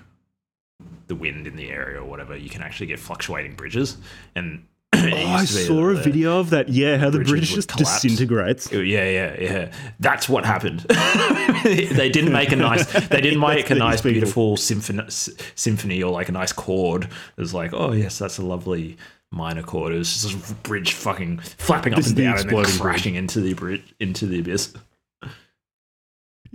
the 1.08 1.16
wind 1.16 1.48
in 1.48 1.56
the 1.56 1.70
area 1.70 2.02
or 2.02 2.06
whatever 2.06 2.36
you 2.36 2.50
can 2.50 2.62
actually 2.62 2.88
get 2.88 3.00
fluctuating 3.00 3.54
bridges 3.56 3.98
and 4.36 4.66
oh, 4.96 5.00
i 5.00 5.42
used 5.42 5.54
to 5.54 5.60
be 5.60 5.66
saw 5.66 5.90
a 5.90 5.96
video 5.96 6.40
of 6.40 6.52
that 6.52 6.70
yeah 6.70 6.98
how 6.98 7.10
the 7.10 7.20
bridge 7.20 7.54
just 7.54 7.70
collapse. 7.70 8.02
disintegrates 8.02 8.74
oh, 8.74 8.80
Yeah, 8.80 9.10
yeah, 9.10 9.40
yeah. 9.40 9.72
That's 10.00 10.30
what 10.30 10.46
happened. 10.46 10.80
they 11.64 12.10
didn't 12.10 12.32
make 12.32 12.52
a 12.52 12.56
nice. 12.56 12.86
They 13.08 13.22
didn't 13.22 13.40
make 13.42 13.70
a 13.70 13.76
nice, 13.76 14.02
beautiful 14.02 14.58
symphony, 14.58 15.04
symphony 15.10 16.02
or 16.02 16.12
like 16.12 16.30
a 16.30 16.32
nice 16.32 16.54
chord. 16.54 17.04
It 17.04 17.42
was 17.42 17.54
like, 17.54 17.74
oh 17.74 17.92
yes, 17.92 18.18
that's 18.18 18.38
a 18.38 18.44
lovely 18.44 18.98
minor 19.32 19.64
chord. 19.64 19.94
It 19.94 19.98
was 19.98 20.24
just 20.24 20.52
a 20.52 20.54
bridge 20.56 20.94
fucking 20.94 21.40
flapping 21.40 21.94
up 21.94 21.98
This 21.98 22.08
and 22.08 22.18
down 22.18 22.40
and 22.40 22.68
crashing 22.80 23.16
into 23.16 23.42
the 23.42 23.54
bridge 23.54 23.94
into 24.00 24.26
the 24.26 24.40
abyss. 24.40 24.74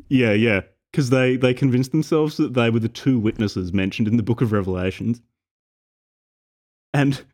yeah 0.09 0.33
yeah 0.33 0.63
because 0.95 1.11
they 1.11 1.35
they 1.35 1.53
convinced 1.53 1.91
themselves 1.91 2.37
that 2.37 2.55
they 2.55 2.71
were 2.71 2.79
the 2.79 2.89
two 2.89 3.19
witnesses 3.19 3.73
mentioned 3.73 4.07
in 4.07 4.17
the 4.17 4.23
book 4.23 4.41
of 4.41 4.53
revelations 4.53 5.21
and 6.93 7.25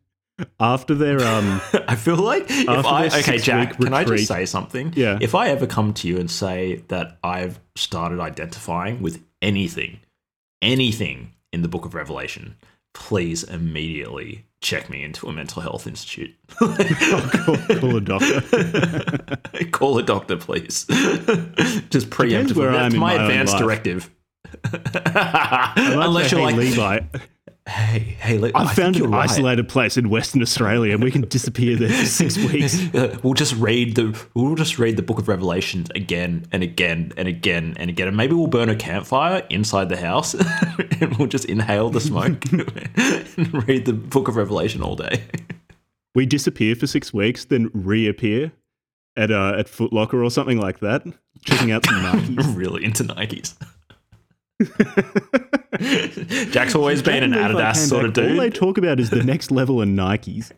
after 0.58 0.94
their 0.94 1.22
um 1.22 1.61
I 1.86 1.94
feel 1.94 2.16
like 2.16 2.46
if 2.48 2.68
I 2.86 3.08
okay, 3.08 3.36
Jack, 3.36 3.74
six-week 3.74 3.88
can 3.88 3.94
I 3.94 4.04
just 4.04 4.28
say 4.28 4.46
something? 4.46 4.94
Yeah. 4.96 5.18
If 5.20 5.34
I 5.34 5.48
ever 5.48 5.66
come 5.66 5.92
to 5.94 6.08
you 6.08 6.16
and 6.16 6.30
say 6.30 6.82
that 6.88 7.18
I've 7.22 7.61
started 7.76 8.18
identifying 8.18 9.02
with 9.02 9.22
anything, 9.42 10.00
anything 10.62 11.34
in 11.52 11.61
the 11.61 11.68
Book 11.68 11.84
of 11.84 11.92
Revelation, 11.92 12.56
please 12.93 13.43
immediately 13.45 14.47
check 14.61 14.91
me 14.91 15.03
into 15.03 15.26
a 15.26 15.32
mental 15.32 15.62
health 15.62 15.86
institute. 15.86 16.34
call, 16.59 17.57
call 17.78 17.97
a 17.97 18.01
doctor 18.01 18.41
Call 19.72 19.99
a 19.99 20.03
doctor, 20.03 20.36
please. 20.36 20.84
just 21.91 22.11
preemptively. 22.11 22.72
That's 22.72 22.95
my 22.95 23.16
my 23.16 23.22
advance 23.22 23.55
directive. 23.55 24.11
Unless 25.76 26.32
you're 26.32 26.43
like, 26.43 26.57
levi 26.57 27.01
hey, 27.70 28.16
hey, 28.20 28.38
Le- 28.38 28.50
I, 28.54 28.64
think 28.64 28.76
found 28.76 28.96
an 28.96 29.10
right. 29.10 29.30
isolated 29.30 29.68
place 29.68 29.96
in 29.96 30.10
Western 30.10 30.42
Australia, 30.42 30.92
and 30.92 31.02
we 31.02 31.10
can 31.10 31.22
disappear 31.22 31.76
there 31.76 31.88
for 31.88 32.04
six 32.04 32.36
weeks. 32.52 32.92
Uh, 32.94 33.16
we'll 33.22 33.34
just 33.34 33.54
read 33.54 33.94
the 33.94 34.18
we'll 34.34 34.56
just 34.56 34.78
read 34.78 34.96
the 34.96 35.02
book 35.02 35.18
of 35.18 35.28
revelations 35.28 35.88
again 35.94 36.46
and 36.52 36.62
again 36.62 37.12
and 37.16 37.28
again 37.28 37.74
and 37.76 37.88
again 37.90 38.08
and 38.08 38.16
maybe 38.16 38.34
we'll 38.34 38.48
burn 38.48 38.68
a 38.68 38.76
campfire 38.76 39.46
inside 39.50 39.88
the 39.88 39.96
house 39.96 40.34
and 41.00 41.16
we'll 41.16 41.28
just 41.28 41.44
inhale 41.44 41.90
the 41.90 42.00
smoke 42.00 42.44
and 42.52 43.66
read 43.68 43.84
the 43.86 43.92
book 43.92 44.28
of 44.28 44.36
revelation 44.36 44.82
all 44.82 44.96
day 44.96 45.22
We 46.14 46.26
disappear 46.26 46.74
for 46.74 46.86
six 46.86 47.14
weeks, 47.14 47.44
then 47.44 47.70
reappear 47.72 48.52
at 49.16 49.30
uh, 49.30 49.54
at 49.56 49.68
Foot 49.68 49.92
Locker 49.92 50.22
or 50.22 50.30
something 50.30 50.58
like 50.58 50.80
that, 50.80 51.04
checking 51.44 51.70
out 51.70 51.84
some 51.86 51.96
Nikes. 51.96 52.56
really 52.56 52.84
into 52.84 53.04
nikes 53.04 53.54
jack's 56.50 56.74
always 56.74 57.02
been 57.02 57.22
an 57.22 57.32
and 57.32 57.54
adidas 57.54 57.74
came 57.74 57.86
sort 57.86 58.04
of 58.04 58.12
dude. 58.12 58.32
All 58.32 58.36
they 58.36 58.50
talk 58.50 58.76
about 58.76 59.00
is 59.00 59.10
the 59.10 59.24
next 59.24 59.50
level 59.50 59.80
of 59.80 59.88
Nikes. 59.88 60.52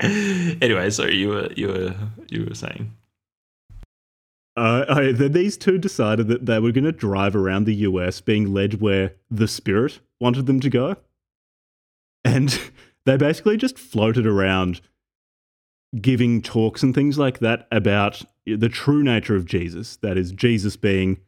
anyway 0.62 0.90
so 0.90 1.06
you 1.06 1.28
were 1.28 1.52
you 1.56 1.68
were 1.68 1.94
you 2.28 2.44
were 2.44 2.54
saying 2.54 2.94
Uh, 4.56 4.84
I, 4.88 5.12
then 5.12 5.32
these 5.32 5.56
two 5.56 5.78
decided 5.78 6.28
that 6.28 6.46
they 6.46 6.60
were 6.60 6.70
going 6.70 6.84
to 6.84 6.92
drive 6.92 7.34
around 7.34 7.64
the 7.64 7.74
US, 7.88 8.20
being 8.20 8.54
led 8.54 8.80
where 8.80 9.14
the 9.28 9.48
Spirit 9.48 9.98
wanted 10.20 10.46
them 10.46 10.60
to 10.60 10.70
go, 10.70 10.96
and 12.24 12.56
they 13.04 13.16
basically 13.16 13.56
just 13.56 13.76
floated 13.76 14.26
around, 14.26 14.80
giving 16.00 16.40
talks 16.40 16.84
and 16.84 16.94
things 16.94 17.18
like 17.18 17.40
that 17.40 17.66
about 17.72 18.22
the 18.46 18.68
true 18.68 19.02
nature 19.02 19.34
of 19.34 19.44
Jesus. 19.44 19.96
That 19.96 20.16
is, 20.16 20.30
Jesus 20.30 20.76
being 20.76 21.18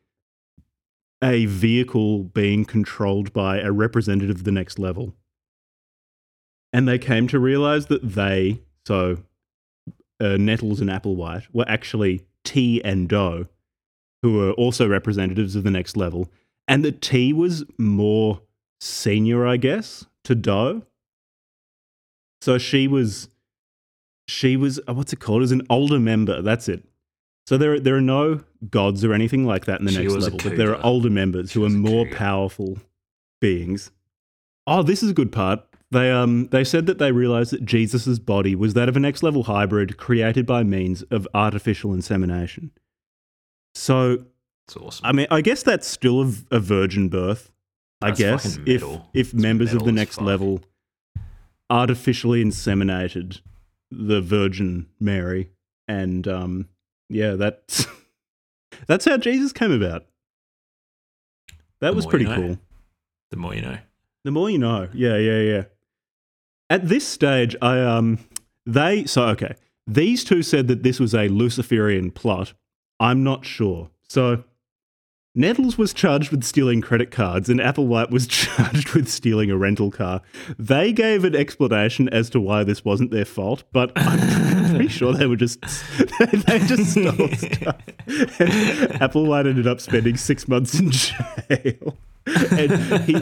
a 1.22 1.46
vehicle 1.46 2.24
being 2.24 2.64
controlled 2.64 3.32
by 3.32 3.58
a 3.58 3.72
representative 3.72 4.36
of 4.36 4.44
the 4.44 4.52
next 4.52 4.78
level. 4.78 5.14
And 6.72 6.86
they 6.86 6.98
came 6.98 7.26
to 7.28 7.38
realize 7.38 7.86
that 7.86 8.02
they, 8.02 8.60
so 8.86 9.18
uh, 10.20 10.36
Nettles 10.36 10.80
and 10.80 10.90
Applewhite, 10.90 11.46
were 11.52 11.64
actually 11.68 12.26
Ti 12.44 12.84
and 12.84 13.08
Do, 13.08 13.48
who 14.22 14.34
were 14.34 14.52
also 14.52 14.86
representatives 14.86 15.56
of 15.56 15.64
the 15.64 15.70
next 15.70 15.96
level. 15.96 16.30
And 16.68 16.84
that 16.84 17.00
Ti 17.00 17.32
was 17.32 17.64
more 17.78 18.42
senior, 18.80 19.46
I 19.46 19.56
guess, 19.56 20.04
to 20.24 20.34
Do. 20.34 20.84
So 22.42 22.58
she 22.58 22.86
was, 22.86 23.28
she 24.28 24.56
was, 24.56 24.78
uh, 24.86 24.92
what's 24.92 25.12
it 25.12 25.20
called? 25.20 25.42
As 25.42 25.52
an 25.52 25.66
older 25.70 25.98
member. 25.98 26.42
That's 26.42 26.68
it. 26.68 26.84
So 27.46 27.56
there, 27.56 27.80
there 27.80 27.96
are 27.96 28.02
no 28.02 28.42
gods 28.70 29.04
or 29.04 29.12
anything 29.12 29.44
like 29.44 29.66
that 29.66 29.80
in 29.80 29.86
the 29.86 29.92
She 29.92 29.98
next 30.02 30.14
level, 30.14 30.38
but 30.42 30.56
there 30.56 30.74
are 30.74 30.84
older 30.84 31.10
members 31.10 31.52
She 31.52 31.58
who 31.58 31.66
are 31.66 31.70
more 31.70 32.06
powerful 32.06 32.78
beings. 33.40 33.90
Oh, 34.66 34.82
this 34.82 35.02
is 35.02 35.10
a 35.10 35.14
good 35.14 35.32
part. 35.32 35.60
They 35.90 36.10
um 36.10 36.48
they 36.48 36.64
said 36.64 36.86
that 36.86 36.98
they 36.98 37.12
realized 37.12 37.52
that 37.52 37.64
Jesus' 37.64 38.18
body 38.18 38.54
was 38.54 38.74
that 38.74 38.88
of 38.88 38.96
a 38.96 39.00
next 39.00 39.22
level 39.22 39.44
hybrid 39.44 39.96
created 39.96 40.44
by 40.44 40.64
means 40.64 41.02
of 41.10 41.28
artificial 41.32 41.92
insemination. 41.94 42.72
So 43.74 44.24
it's 44.66 44.76
awesome 44.76 45.06
I 45.06 45.12
mean, 45.12 45.26
I 45.30 45.40
guess 45.42 45.62
that's 45.62 45.86
still 45.86 46.22
a, 46.22 46.32
a 46.50 46.60
virgin 46.60 47.08
birth. 47.08 47.52
I 48.02 48.08
That's 48.08 48.18
guess 48.18 48.58
if 48.66 48.82
if 49.14 49.32
It's 49.32 49.34
members 49.34 49.72
of 49.72 49.84
the 49.84 49.92
next 49.92 50.20
level 50.20 50.62
artificially 51.70 52.44
inseminated 52.44 53.40
the 53.90 54.20
Virgin 54.20 54.86
Mary, 55.00 55.50
and 55.88 56.26
um, 56.28 56.68
yeah, 57.08 57.32
that's 57.32 57.86
that's 58.86 59.04
how 59.04 59.16
Jesus 59.16 59.52
came 59.52 59.72
about. 59.72 60.04
That 61.80 61.90
The 61.90 61.96
was 61.96 62.06
pretty 62.06 62.24
you 62.24 62.30
know. 62.30 62.36
cool. 62.36 62.58
the 63.30 63.36
more 63.36 63.54
you 63.54 63.62
know 63.62 63.78
The 64.24 64.30
more 64.30 64.50
you 64.50 64.58
know. 64.58 64.88
Yeah, 64.94 65.16
yeah, 65.16 65.40
yeah. 65.40 65.64
At 66.70 66.88
this 66.88 67.06
stage, 67.06 67.54
I 67.62 67.80
um 67.80 68.18
they 68.64 69.04
so 69.04 69.24
okay. 69.28 69.54
These 69.86 70.24
two 70.24 70.42
said 70.42 70.66
that 70.68 70.82
this 70.82 70.98
was 70.98 71.14
a 71.14 71.28
Luciferian 71.28 72.10
plot 72.10 72.54
I'm 72.98 73.22
not 73.22 73.44
sure. 73.44 73.90
So 74.08 74.42
Nettles 75.34 75.76
was 75.76 75.92
charged 75.92 76.30
with 76.30 76.44
stealing 76.44 76.80
credit 76.80 77.10
cards 77.10 77.50
and 77.50 77.60
Applewhite 77.60 78.10
was 78.10 78.26
charged 78.26 78.94
with 78.94 79.06
stealing 79.06 79.50
a 79.50 79.56
rental 79.56 79.90
car. 79.90 80.22
They 80.58 80.92
gave 80.94 81.24
an 81.24 81.36
explanation 81.36 82.08
as 82.08 82.30
to 82.30 82.40
why 82.40 82.64
this 82.64 82.86
wasn't 82.86 83.10
their 83.10 83.26
fault, 83.26 83.64
but 83.70 83.92
I'm 83.96 84.55
pretty 84.86 84.98
sure 84.98 85.12
they 85.12 85.26
were 85.26 85.36
just 85.36 85.60
they 86.46 86.58
just 86.60 86.92
stole 86.92 87.28
stuff. 87.36 87.76
And 88.06 88.90
Applewhite 89.00 89.46
ended 89.48 89.66
up 89.66 89.80
spending 89.80 90.16
six 90.16 90.48
months 90.48 90.78
in 90.78 90.90
jail. 90.90 91.96
And 92.52 93.02
he 93.04 93.16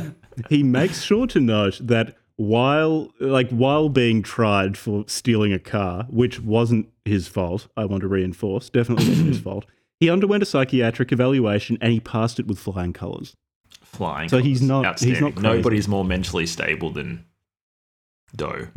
he 0.49 0.63
makes 0.63 1.03
sure 1.03 1.27
to 1.29 1.41
note 1.41 1.79
that 1.83 2.17
while 2.37 3.11
like 3.21 3.51
while 3.51 3.89
being 3.89 4.23
tried 4.23 4.77
for 4.77 5.05
stealing 5.07 5.53
a 5.53 5.59
car, 5.59 6.05
which 6.11 6.41
wasn't 6.41 6.89
his 7.05 7.29
fault, 7.29 7.69
I 7.77 7.85
want 7.85 8.01
to 8.03 8.09
reinforce, 8.09 8.71
definitely 8.71 9.09
wasn't 9.09 9.29
his 9.29 9.41
fault. 9.43 9.67
He 10.01 10.11
underwent 10.11 10.43
a 10.43 10.47
psychiatric 10.47 11.13
evaluation 11.13 11.79
and 11.81 11.93
he 11.93 12.01
passed 12.01 12.39
it 12.41 12.47
with 12.47 12.59
flying 12.59 12.93
colours. 12.93 13.35
Flying. 13.83 14.29
So 14.29 14.39
he's 14.39 14.61
not- 14.61 14.99
he's 15.01 15.21
not 15.21 15.35
crazy. 15.37 15.57
Nobody's 15.57 15.87
more 15.87 16.05
mentally 16.05 16.47
stable 16.47 16.91
than 16.91 17.25
Do. 18.35 18.69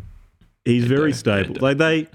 He's 0.63 0.85
very 0.85 1.11
don't- 1.11 1.17
stable. 1.17 1.55
Like 1.59 1.77
they 1.79 2.07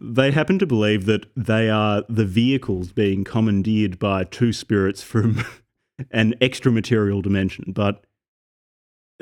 they 0.00 0.30
happen 0.30 0.58
to 0.58 0.66
believe 0.66 1.06
that 1.06 1.26
they 1.36 1.68
are 1.68 2.04
the 2.08 2.24
vehicles 2.24 2.92
being 2.92 3.24
commandeered 3.24 3.98
by 3.98 4.24
two 4.24 4.52
spirits 4.52 5.02
from 5.02 5.44
an 6.10 6.34
extra 6.40 6.70
material 6.70 7.22
dimension, 7.22 7.72
but 7.72 8.04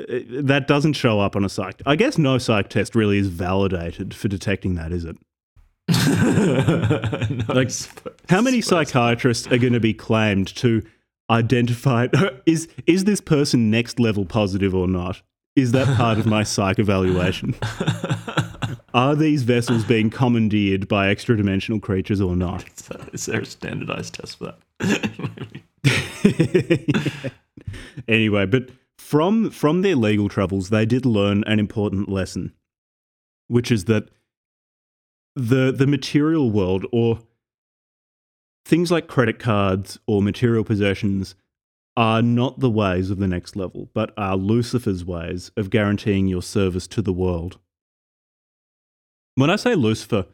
uh, 0.01 0.19
that 0.29 0.67
doesn't 0.67 0.93
show 0.93 1.19
up 1.19 1.35
on 1.35 1.43
a 1.43 1.49
psych. 1.49 1.81
I 1.85 1.95
guess 1.95 2.17
no 2.17 2.37
psych 2.37 2.69
test 2.69 2.95
really 2.95 3.17
is 3.17 3.27
validated 3.27 4.13
for 4.13 4.27
detecting 4.27 4.75
that, 4.75 4.91
is 4.91 5.05
it? 5.05 5.17
No, 6.07 7.53
Like, 7.53 7.71
How 8.29 8.41
many 8.41 8.61
psychiatrists 8.61 9.47
are 9.47 9.57
going 9.57 9.73
to 9.73 9.79
be 9.79 9.93
claimed 9.93 10.47
to 10.57 10.83
identify 11.29 12.07
is 12.45 12.67
is 12.85 13.03
this 13.03 13.21
person 13.21 13.69
next 13.69 13.99
level 13.99 14.25
positive 14.25 14.73
or 14.73 14.87
not? 14.87 15.21
Is 15.55 15.71
that 15.71 15.97
part 15.97 16.19
of 16.19 16.25
my 16.25 16.43
psych 16.43 16.79
evaluation? 16.79 17.55
Are 18.97 19.15
these 19.15 19.43
vessels 19.43 19.83
being 19.83 20.09
commandeered 20.09 20.87
by 20.87 21.09
extra 21.09 21.37
dimensional 21.37 21.79
creatures 21.79 22.19
or 22.19 22.35
not? 22.35 22.65
Is 23.13 23.27
there 23.27 23.41
a 23.41 23.45
standardized 23.45 24.15
test 24.15 24.39
for 24.39 24.55
that? 24.79 27.31
anyway, 28.07 28.47
but 28.47 28.71
from 28.97 29.51
from 29.51 29.83
their 29.83 29.95
legal 29.95 30.29
troubles, 30.29 30.71
they 30.71 30.87
did 30.87 31.05
learn 31.05 31.43
an 31.43 31.59
important 31.59 32.09
lesson, 32.09 32.53
which 33.47 33.71
is 33.71 33.85
that 33.85 34.09
the 35.35 35.71
the 35.71 35.85
material 35.85 36.49
world 36.49 36.83
or 36.91 37.19
things 38.65 38.89
like 38.89 39.07
credit 39.07 39.37
cards 39.37 39.99
or 40.07 40.23
material 40.23 40.63
possessions 40.63 41.35
are 41.95 42.23
not 42.23 42.61
the 42.61 42.71
ways 42.71 43.11
of 43.11 43.19
the 43.19 43.27
next 43.27 43.55
level, 43.55 43.91
but 43.93 44.11
are 44.17 44.35
Lucifer's 44.35 45.05
ways 45.05 45.51
of 45.55 45.69
guaranteeing 45.69 46.25
your 46.25 46.41
service 46.41 46.87
to 46.87 47.03
the 47.03 47.13
world. 47.13 47.59
When 49.37 49.51
I 49.51 49.55
say 49.55 49.75
Lucifer, 49.75 50.25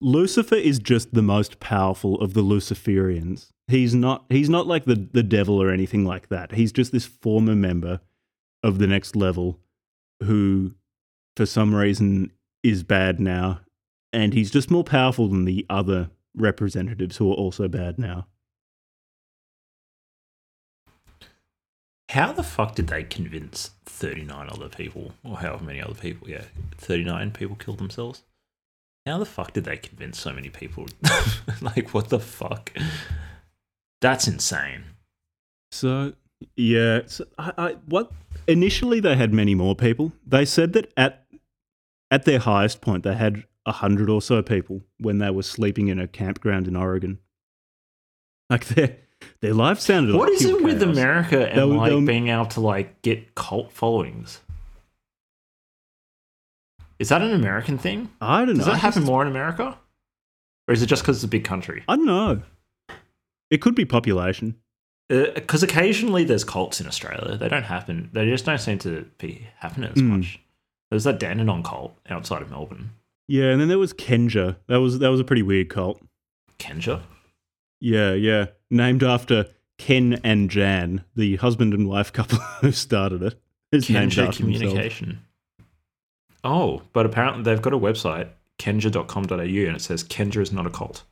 Lucifer 0.00 0.56
is 0.56 0.80
just 0.80 1.14
the 1.14 1.22
most 1.22 1.60
powerful 1.60 2.20
of 2.20 2.34
the 2.34 2.42
Luciferians. 2.42 3.50
He's 3.68 3.94
not 3.94 4.24
he's 4.30 4.48
not 4.48 4.66
like 4.66 4.84
the, 4.84 4.96
the 5.12 5.22
devil 5.22 5.62
or 5.62 5.70
anything 5.70 6.04
like 6.04 6.28
that. 6.30 6.50
He's 6.50 6.72
just 6.72 6.90
this 6.90 7.06
former 7.06 7.54
member 7.54 8.00
of 8.64 8.78
the 8.78 8.88
next 8.88 9.14
level 9.14 9.60
who 10.24 10.74
for 11.36 11.46
some 11.46 11.72
reason 11.72 12.32
is 12.64 12.82
bad 12.82 13.20
now 13.20 13.60
and 14.12 14.34
he's 14.34 14.50
just 14.50 14.72
more 14.72 14.82
powerful 14.82 15.28
than 15.28 15.44
the 15.44 15.64
other 15.70 16.10
representatives 16.34 17.18
who 17.18 17.30
are 17.30 17.36
also 17.36 17.68
bad 17.68 17.96
now. 17.96 18.26
How 22.08 22.32
the 22.32 22.42
fuck 22.42 22.74
did 22.74 22.88
they 22.88 23.04
convince 23.04 23.70
39 23.86 24.48
other 24.50 24.68
people, 24.68 25.12
or 25.22 25.36
however 25.36 25.62
many 25.62 25.80
other 25.80 25.94
people? 25.94 26.28
Yeah, 26.28 26.44
39 26.78 27.30
people 27.30 27.54
killed 27.54 27.78
themselves. 27.78 28.24
How 29.08 29.18
the 29.18 29.26
fuck 29.26 29.52
did 29.54 29.64
they 29.64 29.78
convince 29.78 30.20
so 30.20 30.32
many 30.32 30.50
people? 30.50 30.86
like, 31.62 31.94
what 31.94 32.10
the 32.10 32.20
fuck? 32.20 32.72
That's 34.02 34.28
insane. 34.28 34.84
So 35.72 36.12
yeah, 36.56 37.00
so 37.06 37.24
I, 37.38 37.52
I, 37.58 37.72
what 37.86 38.12
initially 38.46 39.00
they 39.00 39.16
had 39.16 39.32
many 39.32 39.54
more 39.54 39.74
people. 39.74 40.12
They 40.26 40.44
said 40.44 40.72
that 40.74 40.92
at 40.96 41.24
at 42.10 42.24
their 42.24 42.38
highest 42.38 42.80
point 42.80 43.02
they 43.02 43.14
had 43.14 43.44
a 43.66 43.72
hundred 43.72 44.08
or 44.08 44.22
so 44.22 44.42
people 44.42 44.82
when 44.98 45.18
they 45.18 45.30
were 45.30 45.42
sleeping 45.42 45.88
in 45.88 45.98
a 45.98 46.06
campground 46.06 46.68
in 46.68 46.76
Oregon. 46.76 47.18
Like 48.50 48.66
their 48.66 48.98
their 49.40 49.54
life 49.54 49.80
sounded. 49.80 50.14
What 50.14 50.30
like 50.30 50.40
is 50.40 50.44
it 50.44 50.62
with. 50.62 50.82
America 50.82 51.48
and 51.48 51.58
They'll- 51.58 51.66
like 51.68 51.90
they'll- 51.90 52.00
being 52.06 52.28
able 52.28 52.46
to 52.46 52.60
like 52.60 53.02
get 53.02 53.34
cult 53.34 53.72
followings? 53.72 54.42
Is 56.98 57.08
that 57.10 57.22
an 57.22 57.32
American 57.32 57.78
thing? 57.78 58.10
I 58.20 58.44
don't 58.44 58.56
know. 58.56 58.64
Does 58.64 58.66
that 58.66 58.78
happen 58.78 59.04
more 59.04 59.22
in 59.22 59.28
America? 59.28 59.78
Or 60.66 60.74
is 60.74 60.82
it 60.82 60.86
just 60.86 61.02
because 61.02 61.16
it's 61.18 61.24
a 61.24 61.28
big 61.28 61.44
country? 61.44 61.84
I 61.88 61.96
don't 61.96 62.06
know. 62.06 62.42
It 63.50 63.58
could 63.62 63.74
be 63.74 63.84
population. 63.84 64.56
Because 65.08 65.62
occasionally 65.62 66.24
there's 66.24 66.44
cults 66.44 66.80
in 66.80 66.86
Australia. 66.86 67.36
They 67.38 67.48
don't 67.48 67.62
happen. 67.62 68.10
They 68.12 68.26
just 68.28 68.44
don't 68.44 68.58
seem 68.60 68.78
to 68.80 69.06
be 69.18 69.46
happening 69.58 69.90
as 69.90 70.02
Mm. 70.02 70.08
much. 70.08 70.40
There's 70.90 71.04
that 71.04 71.18
Dandenong 71.18 71.62
cult 71.62 71.96
outside 72.10 72.42
of 72.42 72.50
Melbourne. 72.50 72.90
Yeah, 73.26 73.44
and 73.50 73.60
then 73.60 73.68
there 73.68 73.78
was 73.78 73.92
Kenja. 73.94 74.56
That 74.66 74.80
was 74.80 74.98
that 74.98 75.08
was 75.10 75.20
a 75.20 75.24
pretty 75.24 75.42
weird 75.42 75.68
cult. 75.70 76.02
Kenja? 76.58 77.02
Yeah, 77.80 78.12
yeah. 78.12 78.46
Named 78.70 79.02
after 79.02 79.46
Ken 79.78 80.18
and 80.24 80.50
Jan, 80.50 81.04
the 81.14 81.36
husband 81.36 81.72
and 81.72 81.88
wife 81.88 82.12
couple 82.12 82.38
who 82.60 82.72
started 82.72 83.22
it. 83.22 83.40
It's 83.72 83.88
named 83.88 84.12
Kenja 84.12 84.28
after 84.28 84.42
themselves. 84.42 84.58
Communication. 84.60 85.22
Oh, 86.44 86.82
but 86.92 87.06
apparently 87.06 87.42
they've 87.42 87.62
got 87.62 87.72
a 87.72 87.78
website, 87.78 88.28
kenja.com.au, 88.58 89.34
and 89.34 89.76
it 89.76 89.80
says 89.80 90.04
Kenja 90.04 90.40
is 90.40 90.52
not 90.52 90.66
a 90.66 90.70
cult. 90.70 91.04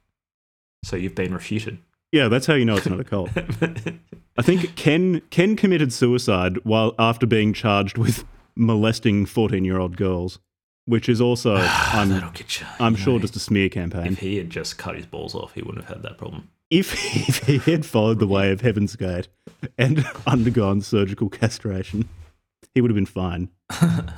So 0.84 0.96
you've 0.96 1.14
been 1.14 1.34
refuted. 1.34 1.78
Yeah, 2.12 2.28
that's 2.28 2.46
how 2.46 2.54
you 2.54 2.64
know 2.64 2.76
it's 2.76 2.86
not 2.86 3.00
a 3.00 3.04
cult. 3.04 3.30
I 4.38 4.42
think 4.42 4.76
Ken 4.76 5.22
Ken 5.30 5.56
committed 5.56 5.92
suicide 5.92 6.58
while 6.64 6.94
after 6.98 7.26
being 7.26 7.52
charged 7.52 7.98
with 7.98 8.24
molesting 8.54 9.26
fourteen-year-old 9.26 9.96
girls, 9.96 10.38
which 10.84 11.08
is 11.08 11.20
also 11.20 11.56
I'm 11.60 12.10
you. 12.10 12.22
I'm 12.78 12.92
you 12.92 12.98
sure 12.98 13.14
know, 13.14 13.18
just 13.18 13.36
a 13.36 13.40
smear 13.40 13.68
campaign. 13.68 14.12
If 14.12 14.18
he 14.20 14.36
had 14.36 14.50
just 14.50 14.78
cut 14.78 14.96
his 14.96 15.06
balls 15.06 15.34
off, 15.34 15.52
he 15.54 15.62
wouldn't 15.62 15.84
have 15.84 15.96
had 15.96 16.02
that 16.04 16.18
problem. 16.18 16.48
If, 16.70 16.94
if 17.28 17.38
he 17.46 17.58
had 17.70 17.86
followed 17.86 18.18
the 18.18 18.26
way 18.26 18.50
of 18.50 18.60
Heaven's 18.60 18.96
Gate 18.96 19.28
and 19.78 20.04
undergone 20.26 20.80
surgical 20.80 21.28
castration, 21.28 22.08
he 22.76 22.82
would 22.82 22.90
have 22.90 22.94
been 22.94 23.06
fine. 23.06 23.48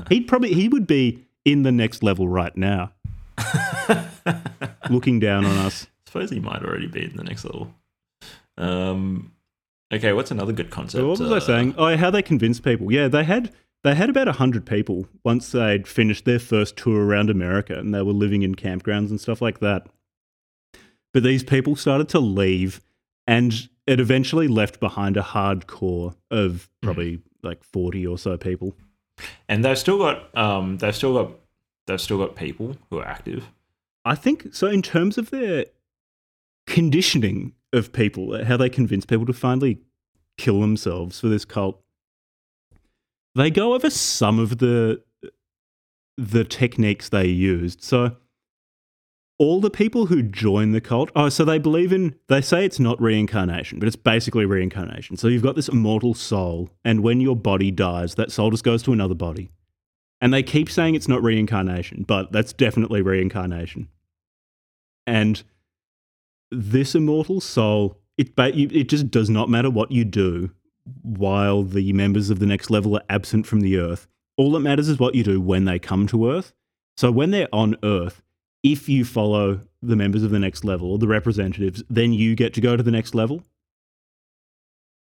He'd 0.08 0.26
probably 0.26 0.52
he 0.52 0.68
would 0.68 0.86
be 0.88 1.24
in 1.44 1.62
the 1.62 1.70
next 1.72 2.02
level 2.02 2.28
right 2.28 2.54
now, 2.56 2.92
looking 4.90 5.20
down 5.20 5.44
on 5.44 5.56
us. 5.58 5.86
suppose 6.06 6.30
he 6.30 6.40
might 6.40 6.62
already 6.62 6.88
be 6.88 7.04
in 7.04 7.16
the 7.16 7.22
next 7.24 7.44
level. 7.44 7.72
Um, 8.56 9.32
okay, 9.92 10.12
what's 10.12 10.30
another 10.30 10.52
good 10.52 10.70
concept? 10.70 11.00
So 11.00 11.08
what 11.08 11.18
was 11.20 11.30
Uh, 11.30 11.36
I 11.36 11.38
saying? 11.38 11.74
Oh, 11.78 11.96
how 11.96 12.10
they 12.10 12.22
convinced 12.22 12.64
people? 12.64 12.90
Yeah, 12.92 13.08
they 13.08 13.24
had 13.24 13.52
they 13.84 13.94
had 13.94 14.10
about 14.10 14.26
hundred 14.28 14.66
people 14.66 15.06
once 15.24 15.52
they'd 15.52 15.86
finished 15.86 16.24
their 16.24 16.40
first 16.40 16.76
tour 16.76 17.06
around 17.06 17.30
America, 17.30 17.78
and 17.78 17.94
they 17.94 18.02
were 18.02 18.12
living 18.12 18.42
in 18.42 18.54
campgrounds 18.54 19.10
and 19.10 19.20
stuff 19.20 19.40
like 19.40 19.60
that. 19.60 19.86
But 21.14 21.22
these 21.22 21.44
people 21.44 21.76
started 21.76 22.08
to 22.10 22.18
leave, 22.18 22.80
and 23.26 23.68
it 23.86 24.00
eventually 24.00 24.48
left 24.48 24.80
behind 24.80 25.16
a 25.16 25.22
hardcore 25.22 26.16
of 26.30 26.68
probably 26.82 27.20
like 27.48 27.64
forty 27.64 28.06
or 28.06 28.18
so 28.18 28.36
people. 28.36 28.74
And 29.48 29.64
they've 29.64 29.78
still 29.78 29.98
got, 29.98 30.36
um, 30.36 30.78
they've 30.78 30.94
still 30.94 31.14
got, 31.14 31.32
they've 31.86 32.00
still 32.00 32.18
got 32.18 32.36
people 32.36 32.76
who 32.88 32.98
are 32.98 33.06
active. 33.06 33.50
I 34.04 34.14
think 34.14 34.54
so. 34.54 34.68
In 34.68 34.82
terms 34.82 35.18
of 35.18 35.30
their 35.30 35.66
conditioning 36.66 37.52
of 37.72 37.92
people, 37.92 38.44
how 38.44 38.56
they 38.56 38.70
convince 38.70 39.04
people 39.04 39.26
to 39.26 39.32
finally 39.32 39.80
kill 40.36 40.60
themselves 40.60 41.20
for 41.20 41.28
this 41.28 41.44
cult, 41.44 41.82
they 43.34 43.50
go 43.50 43.74
over 43.74 43.90
some 43.90 44.38
of 44.38 44.58
the 44.58 45.02
the 46.16 46.44
techniques 46.44 47.08
they 47.08 47.26
used. 47.26 47.82
So 47.82 48.16
all 49.38 49.60
the 49.60 49.70
people 49.70 50.06
who 50.06 50.22
join 50.22 50.72
the 50.72 50.80
cult, 50.80 51.10
oh, 51.14 51.28
so 51.28 51.44
they 51.44 51.58
believe 51.58 51.92
in, 51.92 52.16
they 52.26 52.40
say 52.40 52.64
it's 52.64 52.80
not 52.80 53.00
reincarnation, 53.00 53.78
but 53.78 53.86
it's 53.86 53.96
basically 53.96 54.44
reincarnation. 54.44 55.16
So 55.16 55.28
you've 55.28 55.44
got 55.44 55.54
this 55.54 55.68
immortal 55.68 56.14
soul, 56.14 56.70
and 56.84 57.02
when 57.04 57.20
your 57.20 57.36
body 57.36 57.70
dies, 57.70 58.16
that 58.16 58.32
soul 58.32 58.50
just 58.50 58.64
goes 58.64 58.82
to 58.82 58.92
another 58.92 59.14
body. 59.14 59.50
And 60.20 60.34
they 60.34 60.42
keep 60.42 60.68
saying 60.68 60.96
it's 60.96 61.06
not 61.06 61.22
reincarnation, 61.22 62.02
but 62.02 62.32
that's 62.32 62.52
definitely 62.52 63.00
reincarnation. 63.00 63.88
And 65.06 65.44
this 66.50 66.96
immortal 66.96 67.40
soul, 67.40 68.00
it, 68.16 68.32
it 68.36 68.88
just 68.88 69.10
does 69.10 69.30
not 69.30 69.48
matter 69.48 69.70
what 69.70 69.92
you 69.92 70.04
do 70.04 70.50
while 71.02 71.62
the 71.62 71.92
members 71.92 72.30
of 72.30 72.40
the 72.40 72.46
next 72.46 72.70
level 72.70 72.96
are 72.96 73.04
absent 73.08 73.46
from 73.46 73.60
the 73.60 73.76
earth. 73.76 74.08
All 74.36 74.50
that 74.52 74.60
matters 74.60 74.88
is 74.88 74.98
what 74.98 75.14
you 75.14 75.22
do 75.22 75.40
when 75.40 75.64
they 75.64 75.78
come 75.78 76.08
to 76.08 76.30
earth. 76.30 76.52
So 76.96 77.12
when 77.12 77.30
they're 77.30 77.48
on 77.52 77.76
earth, 77.84 78.22
if 78.72 78.88
you 78.88 79.04
follow 79.04 79.60
the 79.80 79.96
members 79.96 80.22
of 80.22 80.30
the 80.30 80.38
next 80.38 80.64
level 80.64 80.92
or 80.92 80.98
the 80.98 81.08
representatives, 81.08 81.82
then 81.88 82.12
you 82.12 82.34
get 82.34 82.52
to 82.54 82.60
go 82.60 82.76
to 82.76 82.82
the 82.82 82.90
next 82.90 83.14
level. 83.14 83.42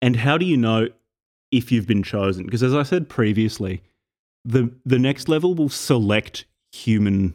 And 0.01 0.17
how 0.17 0.39
do 0.39 0.47
you 0.47 0.57
know 0.57 0.89
if 1.51 1.73
you've 1.73 1.87
been 1.87 2.05
chosen? 2.05 2.45
Because 2.45 2.63
as 2.63 2.75
I 2.75 2.85
said 2.85 3.09
previously, 3.09 3.83
the 4.45 4.73
the 4.87 4.99
next 4.99 5.29
level 5.29 5.55
will 5.55 5.69
select 5.69 6.45
human 6.71 7.35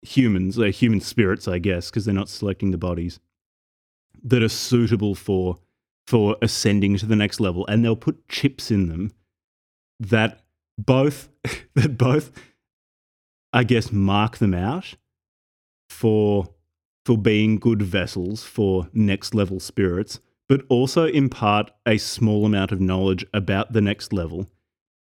humans, 0.00 0.58
uh, 0.58 0.64
human 0.64 1.00
spirits, 1.00 1.46
I 1.46 1.58
guess, 1.58 1.90
because 1.90 2.06
they're 2.06 2.14
not 2.14 2.30
selecting 2.30 2.70
the 2.70 2.78
bodies 2.78 3.20
that 4.22 4.42
are 4.42 4.48
suitable 4.48 5.14
for 5.14 5.58
for 6.06 6.36
ascending 6.40 6.96
to 6.96 7.06
the 7.06 7.16
next 7.16 7.38
level, 7.38 7.66
and 7.66 7.84
they'll 7.84 7.96
put 7.96 8.26
chips 8.28 8.70
in 8.70 8.88
them 8.88 9.12
that 10.00 10.40
both 10.78 11.28
that 11.74 11.98
both 11.98 12.32
I 13.52 13.64
guess 13.64 13.92
mark 13.92 14.38
them 14.38 14.54
out 14.54 14.94
for 15.88 16.48
for 17.04 17.16
being 17.16 17.58
good 17.58 17.80
vessels 17.80 18.44
for 18.44 18.88
next 18.92 19.34
level 19.34 19.58
spirits, 19.58 20.20
but 20.46 20.60
also 20.68 21.06
impart 21.06 21.70
a 21.86 21.96
small 21.96 22.44
amount 22.44 22.70
of 22.70 22.82
knowledge 22.82 23.24
about 23.32 23.72
the 23.72 23.80
next 23.80 24.12
level, 24.12 24.46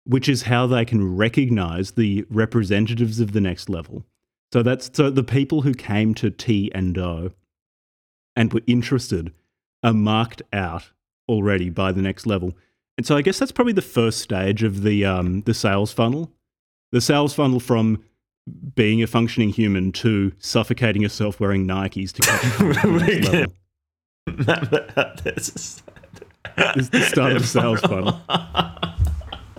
which 0.03 0.27
is 0.27 0.43
how 0.43 0.67
they 0.67 0.83
can 0.83 1.15
recognize 1.15 1.91
the 1.91 2.25
representatives 2.29 3.21
of 3.21 3.31
the 3.31 3.39
next 3.39 3.69
level. 3.69 4.03
So 4.51 4.61
that's 4.61 4.91
so 4.93 5.09
the 5.09 5.23
people 5.23 5.61
who 5.61 5.73
came 5.73 6.13
to 6.15 6.29
Ti 6.29 6.71
and 6.75 6.97
O 6.97 7.31
and 8.35 8.53
were 8.53 8.61
interested 8.67 9.33
are 9.81 9.93
marked 9.93 10.41
out 10.51 10.91
already 11.29 11.69
by 11.69 11.91
the 11.91 12.01
next 12.01 12.25
level. 12.25 12.53
And 12.97 13.07
so 13.07 13.15
I 13.15 13.21
guess 13.21 13.39
that's 13.39 13.51
probably 13.51 13.73
the 13.73 13.81
first 13.81 14.19
stage 14.19 14.61
of 14.61 14.83
the 14.83 15.05
um, 15.05 15.41
the 15.41 15.53
sales 15.53 15.91
funnel. 15.91 16.31
The 16.91 17.01
sales 17.01 17.33
funnel 17.33 17.59
from 17.59 18.03
being 18.75 19.01
a 19.01 19.07
functioning 19.07 19.49
human 19.49 19.91
to 19.93 20.31
suffocating 20.39 21.01
yourself 21.01 21.39
wearing 21.39 21.65
Nikes 21.67 22.11
to 22.13 22.21
get 22.21 22.41
to 22.57 22.73
the 22.73 22.99
next 23.05 23.29
level. 23.29 25.21
this 25.23 25.81
This 26.75 26.89
the 26.89 27.01
start 27.01 27.33
of 27.33 27.41
the 27.41 27.47
sales 27.47 27.79
funnel. 27.89 28.19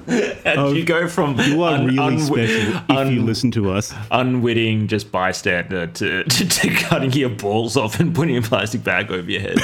And 0.07 0.59
Oh, 0.61 0.72
you 0.72 0.85
go 0.85 1.09
from 1.09 1.39
You 1.41 1.62
are 1.62 1.74
un- 1.78 1.87
really 1.87 1.97
unwi- 1.99 2.20
special 2.26 2.99
if 3.01 3.11
you 3.12 3.22
listen 3.22 3.51
to 3.53 3.70
us. 3.70 3.95
unwitting 4.11 4.87
just 4.87 5.11
bystander 5.11 5.87
to, 5.87 6.24
to, 6.28 6.45
to 6.47 6.70
cutting 6.74 7.11
your 7.12 7.30
balls 7.30 7.76
off 7.78 7.99
and 8.01 8.14
putting 8.14 8.37
a 8.37 8.43
plastic 8.43 8.85
bag 8.85 9.11
over 9.11 9.30
your 9.30 9.41
head. 9.41 9.59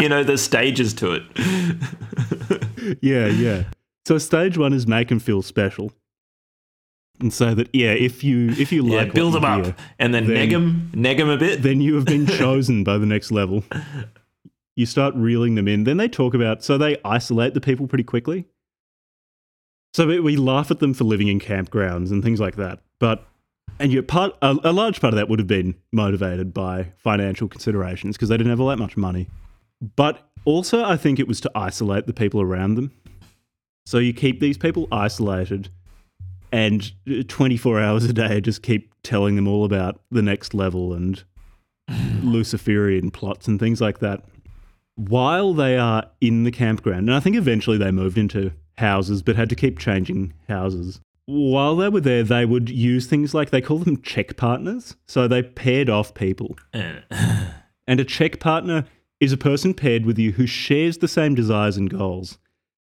you 0.00 0.08
know, 0.08 0.22
there's 0.22 0.42
stages 0.42 0.94
to 0.94 1.12
it. 1.12 1.22
Yeah, 3.02 3.26
yeah. 3.26 3.64
So 4.06 4.18
stage 4.18 4.56
one 4.56 4.72
is 4.72 4.86
make 4.86 5.08
them 5.08 5.18
feel 5.18 5.42
special, 5.42 5.92
and 7.20 7.32
say 7.32 7.54
that 7.54 7.68
yeah, 7.72 7.92
if 7.92 8.22
you 8.24 8.50
if 8.50 8.72
you 8.72 8.84
Yeah, 8.86 8.98
like, 8.98 9.06
what 9.08 9.14
build 9.14 9.34
them 9.34 9.44
up 9.44 9.64
hear, 9.64 9.76
and 9.98 10.14
then, 10.14 10.26
then- 10.26 10.34
neg 10.34 10.50
them, 10.50 10.90
neg 10.94 11.16
them 11.18 11.28
a 11.28 11.36
bit. 11.36 11.62
then 11.62 11.80
you 11.80 11.94
have 11.96 12.04
been 12.04 12.26
chosen 12.38 12.84
by 12.84 12.98
the 12.98 13.06
next 13.06 13.30
level. 13.30 13.64
You 14.76 14.86
start 14.86 15.14
reeling 15.14 15.54
them 15.56 15.68
in. 15.68 15.84
Then 15.84 15.96
they 15.98 16.08
talk 16.08 16.34
about 16.34 16.62
so 16.64 16.78
they 16.78 16.96
isolate 17.04 17.54
the 17.54 17.60
people 17.60 17.86
pretty 17.86 18.04
quickly. 18.04 18.46
So 19.92 20.06
we, 20.06 20.20
we 20.20 20.36
laugh 20.36 20.70
at 20.70 20.78
them 20.78 20.94
for 20.94 21.04
living 21.04 21.28
in 21.28 21.40
campgrounds 21.40 22.10
and 22.10 22.22
things 22.22 22.40
like 22.40 22.56
that. 22.56 22.80
But 22.98 23.26
and 23.78 23.92
you 23.92 24.02
part 24.02 24.34
a, 24.42 24.56
a 24.64 24.72
large 24.72 25.00
part 25.00 25.12
of 25.14 25.16
that 25.16 25.28
would 25.28 25.38
have 25.38 25.48
been 25.48 25.74
motivated 25.92 26.54
by 26.54 26.92
financial 26.98 27.48
considerations 27.48 28.16
because 28.16 28.28
they 28.28 28.36
didn't 28.36 28.50
have 28.50 28.60
all 28.60 28.68
that 28.68 28.78
much 28.78 28.96
money. 28.96 29.28
But 29.96 30.30
also, 30.44 30.84
I 30.84 30.96
think 30.96 31.18
it 31.18 31.26
was 31.28 31.40
to 31.42 31.50
isolate 31.54 32.06
the 32.06 32.12
people 32.12 32.40
around 32.40 32.74
them. 32.76 32.92
So 33.86 33.98
you 33.98 34.12
keep 34.12 34.40
these 34.40 34.56
people 34.58 34.86
isolated 34.92 35.70
and 36.52 36.92
24 37.28 37.80
hours 37.80 38.04
a 38.04 38.12
day 38.12 38.36
I 38.36 38.40
just 38.40 38.62
keep 38.62 38.92
telling 39.02 39.36
them 39.36 39.48
all 39.48 39.64
about 39.64 40.00
the 40.10 40.22
next 40.22 40.54
level 40.54 40.92
and 40.92 41.22
Luciferian 42.22 43.10
plots 43.10 43.48
and 43.48 43.58
things 43.58 43.80
like 43.80 44.00
that 44.00 44.24
while 44.96 45.54
they 45.54 45.78
are 45.78 46.04
in 46.20 46.44
the 46.44 46.50
campground. 46.50 47.08
And 47.08 47.14
I 47.14 47.20
think 47.20 47.36
eventually 47.36 47.78
they 47.78 47.90
moved 47.90 48.18
into 48.18 48.52
houses 48.76 49.22
but 49.22 49.36
had 49.36 49.48
to 49.50 49.54
keep 49.54 49.78
changing 49.78 50.34
houses. 50.48 51.00
While 51.26 51.76
they 51.76 51.88
were 51.88 52.00
there, 52.00 52.24
they 52.24 52.44
would 52.44 52.68
use 52.68 53.06
things 53.06 53.32
like 53.32 53.50
they 53.50 53.60
call 53.60 53.78
them 53.78 54.02
check 54.02 54.36
partners. 54.36 54.96
So 55.06 55.28
they 55.28 55.42
paired 55.42 55.88
off 55.88 56.14
people. 56.14 56.56
Eh. 56.72 57.00
And 57.86 57.98
a 57.98 58.04
check 58.04 58.38
partner 58.38 58.84
is 59.18 59.32
a 59.32 59.36
person 59.36 59.74
paired 59.74 60.06
with 60.06 60.16
you 60.16 60.30
who 60.30 60.46
shares 60.46 60.98
the 60.98 61.08
same 61.08 61.34
desires 61.34 61.76
and 61.76 61.90
goals. 61.90 62.38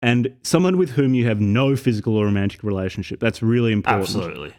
And 0.05 0.37
someone 0.43 0.77
with 0.77 0.91
whom 0.91 1.15
you 1.15 1.27
have 1.27 1.41
no 1.41 1.77
physical 1.77 2.17
or 2.17 2.27
romantic 2.27 2.63
relationship. 2.63 3.21
That's 3.21 3.43
really 3.43 3.73
important. 3.73 4.03
Absolutely. 4.03 4.53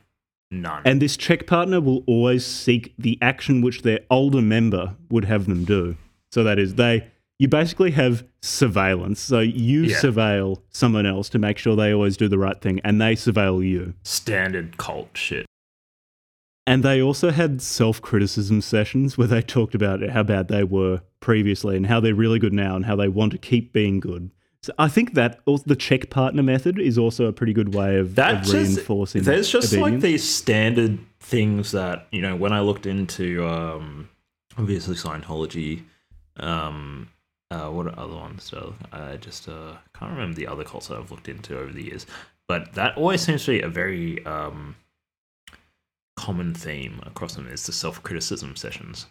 None. 0.49 0.81
And 0.85 0.99
this 0.99 1.15
check 1.15 1.45
partner 1.45 1.79
will 1.79 2.03
always 2.07 2.43
seek 2.43 2.95
the 2.97 3.19
action 3.21 3.61
which 3.61 3.83
their 3.83 3.99
older 4.09 4.41
member 4.41 4.95
would 5.09 5.25
have 5.25 5.45
them 5.45 5.63
do. 5.63 5.97
So 6.31 6.43
that 6.43 6.57
is, 6.57 6.75
they 6.75 7.07
you 7.37 7.47
basically 7.47 7.91
have 7.91 8.23
surveillance. 8.41 9.19
So 9.19 9.41
you 9.41 9.83
Yeah. 9.83 9.97
surveil 9.97 10.61
someone 10.69 11.05
else 11.05 11.29
to 11.29 11.37
make 11.39 11.57
sure 11.57 11.75
they 11.75 11.93
always 11.93 12.17
do 12.17 12.27
the 12.27 12.37
right 12.39 12.59
thing, 12.59 12.79
and 12.83 12.99
they 12.99 13.13
surveil 13.13 13.63
you. 13.63 13.93
Standard 14.03 14.77
cult 14.77 15.09
shit. 15.13 15.45
And 16.65 16.81
they 16.81 16.99
also 17.01 17.29
had 17.29 17.61
self 17.61 18.01
criticism 18.01 18.61
sessions 18.61 19.17
where 19.17 19.27
they 19.27 19.41
talked 19.41 19.75
about 19.75 20.01
how 20.09 20.23
bad 20.23 20.47
they 20.47 20.63
were 20.63 21.01
previously 21.19 21.75
and 21.77 21.85
how 21.85 21.99
they're 21.99 22.15
really 22.15 22.39
good 22.39 22.53
now 22.53 22.75
and 22.75 22.85
how 22.85 22.95
they 22.95 23.09
want 23.09 23.31
to 23.33 23.37
keep 23.37 23.71
being 23.73 23.99
good. 23.99 24.31
So 24.65 24.73
I 24.79 24.87
think 24.87 25.13
that 25.13 25.41
also 25.45 25.63
the 25.67 25.75
check 25.75 26.09
partner 26.09 26.41
method 26.41 26.79
is 26.79 26.97
also 26.97 27.25
a 27.25 27.31
pretty 27.31 27.53
good 27.53 27.75
way 27.75 27.97
of, 27.97 28.17
of 28.17 28.41
just, 28.41 28.51
reinforcing. 28.51 29.21
there's 29.21 29.47
just 29.47 29.71
like 29.73 29.99
these 29.99 30.27
standard 30.27 30.97
things 31.19 31.71
that 31.73 32.07
you 32.11 32.19
know 32.23 32.35
when 32.35 32.51
I 32.51 32.61
looked 32.61 32.87
into 32.87 33.45
um, 33.47 34.09
obviously 34.57 34.95
Scientology, 34.95 35.83
um, 36.37 37.09
uh, 37.51 37.67
what 37.67 37.85
are 37.85 37.99
other 37.99 38.15
ones? 38.15 38.43
So 38.43 38.73
I 38.91 39.17
just 39.17 39.47
uh, 39.47 39.73
can't 39.93 40.11
remember 40.11 40.35
the 40.35 40.47
other 40.47 40.63
cults 40.63 40.87
that 40.87 40.97
I've 40.97 41.11
looked 41.11 41.29
into 41.29 41.59
over 41.59 41.71
the 41.71 41.83
years, 41.83 42.07
but 42.47 42.73
that 42.73 42.97
always 42.97 43.21
seems 43.21 43.45
to 43.45 43.51
be 43.51 43.61
a 43.61 43.69
very 43.69 44.25
um, 44.25 44.75
common 46.15 46.55
theme 46.55 47.01
across 47.05 47.35
them 47.35 47.47
is 47.47 47.67
the 47.67 47.71
self 47.71 48.01
criticism 48.01 48.55
sessions, 48.55 49.05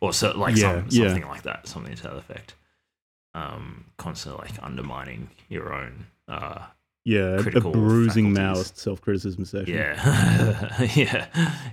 or 0.00 0.12
so 0.12 0.36
like 0.36 0.56
Yeah, 0.56 0.80
some, 0.80 0.86
yeah. 0.88 1.06
something 1.06 1.28
like 1.28 1.42
that, 1.42 1.68
something 1.68 1.94
to 1.94 2.02
that 2.02 2.16
effect. 2.16 2.54
Um, 3.38 3.84
constantly 3.96 4.48
like 4.48 4.62
undermining 4.62 5.30
your 5.48 5.72
own 5.72 6.06
uh, 6.26 6.66
yeah, 7.04 7.38
a 7.38 7.60
bruising 7.60 8.34
faculties. 8.34 8.72
Maoist 8.72 8.76
self 8.76 9.00
criticism 9.00 9.44
session. 9.44 9.74
Yeah, 9.74 10.82
yeah, 10.94 11.26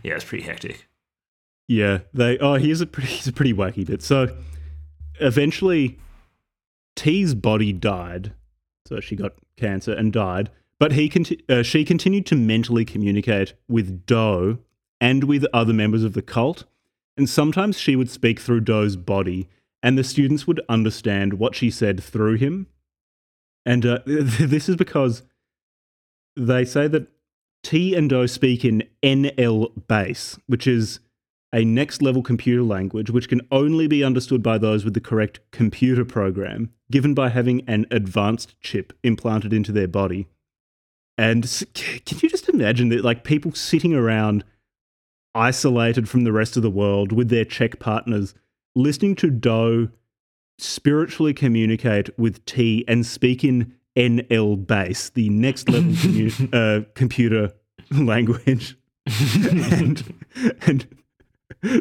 yeah. 0.04 0.16
It's 0.16 0.24
pretty 0.24 0.44
hectic. 0.44 0.88
Yeah, 1.68 2.00
they. 2.14 2.38
Oh, 2.38 2.54
here's 2.56 2.82
a 2.82 2.86
pretty, 2.86 3.10
here's 3.14 3.28
a 3.28 3.34
pretty 3.34 3.54
wacky 3.54 3.86
bit. 3.86 4.02
So, 4.02 4.36
eventually, 5.20 5.98
Ti's 6.96 7.34
body 7.36 7.74
died. 7.74 8.34
So 8.88 9.00
she 9.00 9.16
got 9.16 9.34
cancer 9.58 9.94
and 9.94 10.14
died. 10.14 10.52
But 10.80 10.92
he 10.92 11.10
conti- 11.10 11.44
uh, 11.50 11.64
she 11.64 11.86
continued 11.86 12.26
to 12.28 12.36
mentally 12.36 12.86
communicate 12.86 13.54
with 13.68 14.06
Do 14.06 14.60
and 15.02 15.24
with 15.24 15.46
other 15.54 15.74
members 15.74 16.04
of 16.04 16.14
the 16.14 16.22
cult. 16.22 16.66
And 17.18 17.30
sometimes 17.30 17.80
she 17.80 17.96
would 17.96 18.10
speak 18.10 18.40
through 18.40 18.62
Do's 18.62 18.96
body, 18.96 19.48
and 19.86 20.00
the 20.00 20.04
students 20.04 20.48
would 20.48 20.60
understand 20.68 21.36
what 21.36 21.54
she 21.54 21.70
said 21.70 22.04
through 22.04 22.38
him. 22.38 22.66
And 23.68 23.86
uh, 23.86 24.00
this 24.06 24.68
is 24.68 24.76
because 24.76 25.22
they 26.36 26.66
say 26.66 26.88
that 26.88 27.08
Ti 27.62 27.94
and 27.94 28.12
O 28.12 28.26
speak 28.26 28.66
in 28.66 28.84
NL 29.04 29.88
base, 29.88 30.40
which 30.48 30.66
is 30.66 31.02
a 31.54 31.64
next 31.64 32.02
level 32.02 32.24
computer 32.24 32.64
language 32.64 33.12
which 33.12 33.30
can 33.30 33.42
only 33.52 33.88
be 33.88 34.04
understood 34.04 34.42
by 34.42 34.58
those 34.58 34.84
with 34.84 34.96
the 34.96 35.00
correct 35.00 35.40
computer 35.52 36.04
program, 36.04 36.74
given 36.90 37.14
by 37.14 37.30
having 37.30 37.62
an 37.68 37.86
advanced 37.92 38.60
chip 38.62 38.92
implanted 39.04 39.54
into 39.54 39.72
their 39.72 39.88
body. 39.88 40.28
And 41.16 41.44
can 41.76 42.20
you 42.24 42.28
just 42.28 42.50
imagine 42.50 42.90
that, 42.90 43.06
like, 43.06 43.24
people 43.24 43.54
sitting 43.54 43.94
around 43.94 44.44
isolated 45.36 46.10
from 46.10 46.24
the 46.24 46.34
rest 46.34 46.58
of 46.58 46.64
the 46.64 46.72
world 46.72 47.12
with 47.12 47.30
their 47.30 47.46
check 47.46 47.78
partners, 47.80 48.34
listening 48.76 49.16
to 49.16 49.30
Do 49.30 49.90
spiritually 50.58 51.34
communicate 51.34 52.18
with 52.18 52.44
Ti 52.46 52.86
and 52.88 53.06
speak 53.06 53.44
in 53.44 53.74
NL 53.96 54.66
base, 54.68 55.10
the 55.10 55.30
next 55.30 55.70
level 55.70 55.92
commu- 55.94 56.54
uh, 56.54 56.86
computer 56.96 57.54
language, 57.92 58.78
and, 59.06 60.14
and 60.68 60.88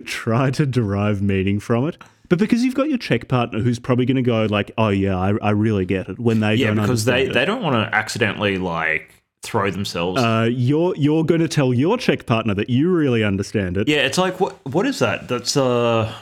try 0.04 0.50
to 0.50 0.66
derive 0.66 1.22
meaning 1.22 1.58
from 1.60 1.88
it. 1.88 1.98
But 2.28 2.38
because 2.38 2.64
you've 2.64 2.74
got 2.74 2.88
your 2.88 2.98
check 2.98 3.28
partner 3.28 3.60
who's 3.60 3.78
probably 3.78 4.06
going 4.06 4.16
to 4.16 4.22
go 4.22 4.46
like, 4.46 4.70
"Oh 4.78 4.88
yeah, 4.88 5.16
I, 5.18 5.34
I 5.42 5.50
really 5.50 5.84
get 5.84 6.08
it," 6.08 6.18
when 6.18 6.40
they 6.40 6.54
Yeah, 6.54 6.68
don't 6.68 6.76
because 6.76 7.04
they 7.04 7.12
understand 7.26 7.34
they 7.34 7.44
don't 7.44 7.62
want 7.62 7.74
to 7.74 7.94
accidentally 7.94 8.58
like 8.58 9.13
throw 9.44 9.70
themselves. 9.70 10.20
Uh, 10.20 10.48
you're 10.50 10.96
you're 10.96 11.24
going 11.24 11.40
to 11.40 11.48
tell 11.48 11.72
your 11.72 11.96
check 11.98 12.26
partner 12.26 12.54
that 12.54 12.70
you 12.70 12.90
really 12.90 13.22
understand 13.22 13.76
it. 13.76 13.88
yeah, 13.88 13.98
it's 13.98 14.18
like 14.18 14.40
what 14.40 14.54
what 14.66 14.86
is 14.86 14.98
that? 14.98 15.28
That's 15.28 15.56
uh 15.56 16.12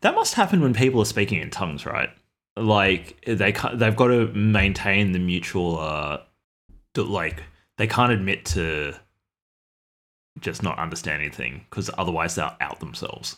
that 0.00 0.14
must 0.14 0.34
happen 0.34 0.60
when 0.60 0.72
people 0.72 1.00
are 1.02 1.06
speaking 1.06 1.40
in 1.40 1.50
tongues, 1.50 1.84
right? 1.84 2.10
Like 2.56 3.20
they 3.26 3.52
they've 3.74 3.96
got 3.96 4.08
to 4.08 4.28
maintain 4.34 5.12
the 5.12 5.18
mutual 5.18 5.78
uh 5.78 6.18
like 6.96 7.42
they 7.76 7.86
can't 7.86 8.12
admit 8.12 8.44
to 8.44 8.94
just 10.40 10.62
not 10.62 10.78
understand 10.78 11.22
anything 11.22 11.64
because 11.68 11.90
otherwise 11.98 12.34
they'll 12.34 12.56
out 12.60 12.80
themselves. 12.80 13.36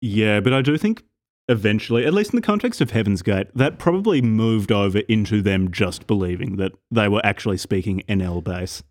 Yeah, 0.00 0.40
but 0.40 0.52
I 0.52 0.62
do 0.62 0.76
think 0.78 1.02
eventually, 1.48 2.04
at 2.06 2.14
least 2.14 2.32
in 2.32 2.36
the 2.36 2.42
context 2.46 2.80
of 2.80 2.90
Heaven's 2.90 3.22
Gate, 3.22 3.48
that 3.54 3.78
probably 3.78 4.20
moved 4.22 4.70
over 4.72 4.98
into 5.00 5.42
them 5.42 5.70
just 5.70 6.06
believing 6.06 6.56
that 6.56 6.72
they 6.90 7.08
were 7.08 7.24
actually 7.24 7.58
speaking 7.58 8.02
NL 8.08 8.42
base. 8.42 8.82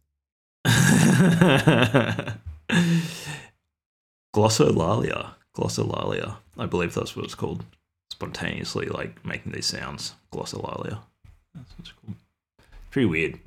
Glossolalia. 4.35 5.31
Glossolalia. 5.55 6.37
I 6.57 6.65
believe 6.65 6.93
that's 6.93 7.15
what 7.15 7.25
it's 7.25 7.35
called. 7.35 7.65
Spontaneously, 8.11 8.87
like 8.87 9.23
making 9.25 9.51
these 9.51 9.65
sounds. 9.65 10.15
Glossolalia. 10.31 10.99
That's 11.53 11.91
cool. 12.05 12.15
Pretty 12.89 13.05
weird. 13.05 13.39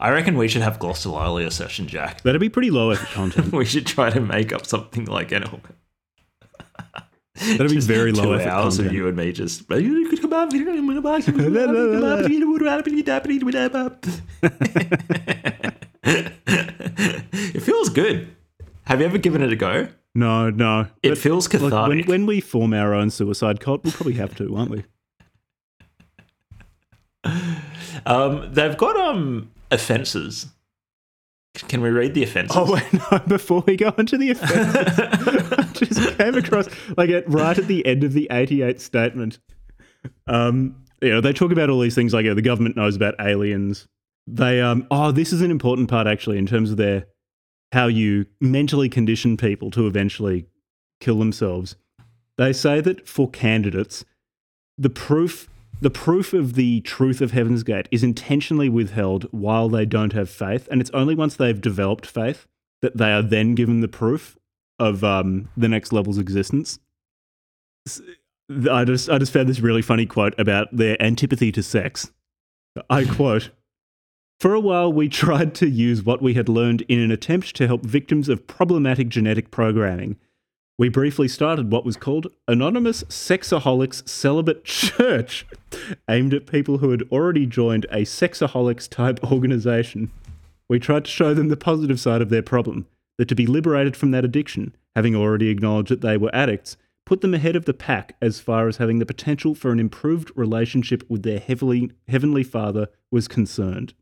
I 0.00 0.10
reckon 0.10 0.36
we 0.38 0.48
should 0.48 0.62
have 0.62 0.78
glossolalia 0.78 1.50
session, 1.52 1.88
Jack. 1.88 2.22
That'd 2.22 2.40
be 2.40 2.48
pretty 2.48 2.70
low 2.70 2.90
effort 2.90 3.08
content. 3.12 3.52
we 3.52 3.64
should 3.64 3.86
try 3.86 4.10
to 4.10 4.20
make 4.20 4.52
up 4.52 4.64
something 4.64 5.06
like 5.06 5.30
NL. 5.30 5.60
That'd 7.40 7.70
be 7.70 7.80
very 7.80 8.12
low 8.12 8.24
two 8.24 8.34
effort 8.34 8.48
hours 8.48 8.76
content. 8.76 8.88
of 8.88 8.92
you 8.94 9.08
and 9.08 9.16
me 9.16 9.32
just. 9.32 9.64
it 16.10 17.60
feels 17.62 17.88
good. 17.90 18.34
Have 18.84 19.00
you 19.00 19.06
ever 19.06 19.18
given 19.18 19.42
it 19.42 19.52
a 19.52 19.56
go? 19.56 19.88
No, 20.14 20.50
no. 20.50 20.86
It 21.02 21.10
But, 21.10 21.18
feels 21.18 21.52
like, 21.52 21.60
when, 21.62 21.70
cathartic. 21.70 22.08
when 22.08 22.26
we 22.26 22.40
form 22.40 22.72
our 22.72 22.94
own 22.94 23.10
suicide 23.10 23.60
cult, 23.60 23.84
we'll 23.84 23.92
probably 23.92 24.14
have 24.14 24.34
to, 24.36 24.50
won't 24.50 24.70
we? 24.70 24.84
um, 28.06 28.48
they've 28.52 28.76
got 28.76 28.96
um 28.96 29.50
offences. 29.70 30.46
Can 31.68 31.80
we 31.80 31.90
read 31.90 32.14
the 32.14 32.22
offences? 32.22 32.56
Oh 32.56 32.72
wait, 32.72 32.84
no! 33.12 33.18
Before 33.26 33.62
we 33.66 33.76
go 33.76 33.92
into 33.98 34.16
the 34.16 34.30
offences, 34.34 35.57
just 35.86 36.18
came 36.18 36.34
across 36.34 36.68
like 36.96 37.10
at 37.10 37.28
right 37.28 37.56
at 37.58 37.66
the 37.66 37.84
end 37.86 38.04
of 38.04 38.12
the 38.12 38.28
eighty-eight 38.30 38.80
statement. 38.80 39.38
Um, 40.26 40.84
you 41.00 41.10
know, 41.10 41.20
they 41.20 41.32
talk 41.32 41.52
about 41.52 41.70
all 41.70 41.80
these 41.80 41.94
things 41.94 42.12
like 42.12 42.24
you 42.24 42.30
know, 42.30 42.34
the 42.34 42.42
government 42.42 42.76
knows 42.76 42.96
about 42.96 43.14
aliens. 43.20 43.86
They 44.26 44.60
um, 44.60 44.86
oh, 44.90 45.12
this 45.12 45.32
is 45.32 45.42
an 45.42 45.50
important 45.50 45.88
part 45.88 46.06
actually 46.06 46.38
in 46.38 46.46
terms 46.46 46.70
of 46.70 46.76
their 46.76 47.06
how 47.72 47.86
you 47.86 48.26
mentally 48.40 48.88
condition 48.88 49.36
people 49.36 49.70
to 49.72 49.86
eventually 49.86 50.46
kill 51.00 51.18
themselves. 51.18 51.76
They 52.36 52.52
say 52.52 52.80
that 52.80 53.08
for 53.08 53.28
candidates, 53.28 54.04
the 54.76 54.90
proof 54.90 55.48
the 55.80 55.90
proof 55.90 56.32
of 56.32 56.54
the 56.54 56.80
truth 56.80 57.20
of 57.20 57.30
Heaven's 57.30 57.62
Gate 57.62 57.88
is 57.92 58.02
intentionally 58.02 58.68
withheld 58.68 59.24
while 59.30 59.68
they 59.68 59.86
don't 59.86 60.12
have 60.12 60.28
faith, 60.28 60.66
and 60.70 60.80
it's 60.80 60.90
only 60.90 61.14
once 61.14 61.36
they've 61.36 61.60
developed 61.60 62.04
faith 62.04 62.46
that 62.82 62.96
they 62.96 63.12
are 63.12 63.22
then 63.22 63.54
given 63.54 63.80
the 63.80 63.88
proof 63.88 64.36
of 64.78 65.02
um, 65.04 65.48
the 65.56 65.68
next 65.68 65.92
level's 65.92 66.18
existence. 66.18 66.78
I 68.70 68.84
just 68.84 69.10
I 69.10 69.18
just 69.18 69.32
found 69.32 69.48
this 69.48 69.60
really 69.60 69.82
funny 69.82 70.06
quote 70.06 70.34
about 70.38 70.68
their 70.72 71.00
antipathy 71.02 71.52
to 71.52 71.62
sex. 71.62 72.10
I 72.88 73.04
quote. 73.04 73.50
For 74.40 74.54
a 74.54 74.60
while, 74.60 74.92
we 74.92 75.08
tried 75.08 75.54
to 75.56 75.68
use 75.68 76.04
what 76.04 76.22
we 76.22 76.34
had 76.34 76.48
learned 76.48 76.82
in 76.82 77.00
an 77.00 77.10
attempt 77.10 77.56
to 77.56 77.66
help 77.66 77.82
victims 77.82 78.28
of 78.28 78.46
problematic 78.46 79.08
genetic 79.08 79.50
programming. 79.50 80.16
We 80.78 80.88
briefly 80.88 81.26
started 81.26 81.72
what 81.72 81.84
was 81.84 81.96
called 81.96 82.28
Anonymous 82.46 83.02
Sexaholics 83.04 84.08
Celibate 84.08 84.64
Church, 84.64 85.44
aimed 86.08 86.32
at 86.32 86.46
people 86.46 86.78
who 86.78 86.90
had 86.92 87.02
already 87.10 87.46
joined 87.46 87.84
a 87.90 88.02
sexaholics 88.02 88.88
type 88.88 89.18
organization. 89.32 90.12
We 90.68 90.78
tried 90.78 91.06
to 91.06 91.10
show 91.10 91.34
them 91.34 91.48
the 91.48 91.56
positive 91.56 91.98
side 91.98 92.22
of 92.22 92.28
their 92.28 92.42
problem, 92.42 92.86
that 93.18 93.28
to 93.28 93.34
be 93.34 93.46
liberated 93.46 93.96
from 93.96 94.10
that 94.12 94.24
addiction, 94.24 94.74
having 94.96 95.14
already 95.14 95.48
acknowledged 95.48 95.90
that 95.90 96.00
they 96.00 96.16
were 96.16 96.34
addicts, 96.34 96.76
put 97.04 97.20
them 97.20 97.34
ahead 97.34 97.56
of 97.56 97.64
the 97.64 97.74
pack 97.74 98.16
as 98.22 98.40
far 98.40 98.68
as 98.68 98.76
having 98.78 98.98
the 98.98 99.06
potential 99.06 99.54
for 99.54 99.70
an 99.70 99.80
improved 99.80 100.30
relationship 100.34 101.02
with 101.08 101.22
their 101.22 101.38
heavenly, 101.38 101.90
heavenly 102.08 102.44
Father 102.44 102.88
was 103.10 103.28
concerned. 103.28 103.94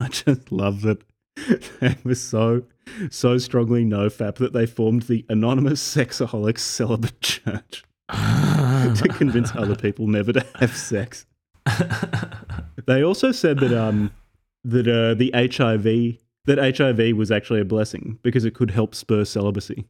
I 0.00 0.08
just 0.08 0.50
love 0.50 0.82
that 0.82 1.02
they 1.80 1.96
were 2.04 2.14
so, 2.14 2.62
so 3.10 3.38
strongly 3.38 3.84
nofap 3.84 4.36
that 4.36 4.52
they 4.52 4.66
formed 4.66 5.02
the 5.02 5.24
Anonymous 5.28 5.82
Sexaholics 5.82 6.60
Celibate 6.60 7.20
Church 7.20 7.84
to 8.08 9.08
convince 9.16 9.54
other 9.54 9.76
people 9.76 10.06
never 10.06 10.32
to 10.32 10.46
have 10.56 10.76
sex. 10.76 11.26
They 12.86 13.02
also 13.02 13.32
said 13.32 13.58
that 13.60 13.72
um 13.72 14.12
that 14.64 14.88
uh, 14.88 15.14
the 15.14 15.30
HIV 15.34 16.18
that 16.46 16.76
HIV 16.76 17.16
was 17.16 17.30
actually 17.30 17.60
a 17.60 17.64
blessing 17.64 18.18
because 18.22 18.44
it 18.44 18.54
could 18.54 18.70
help 18.70 18.94
spur 18.94 19.24
celibacy. 19.24 19.86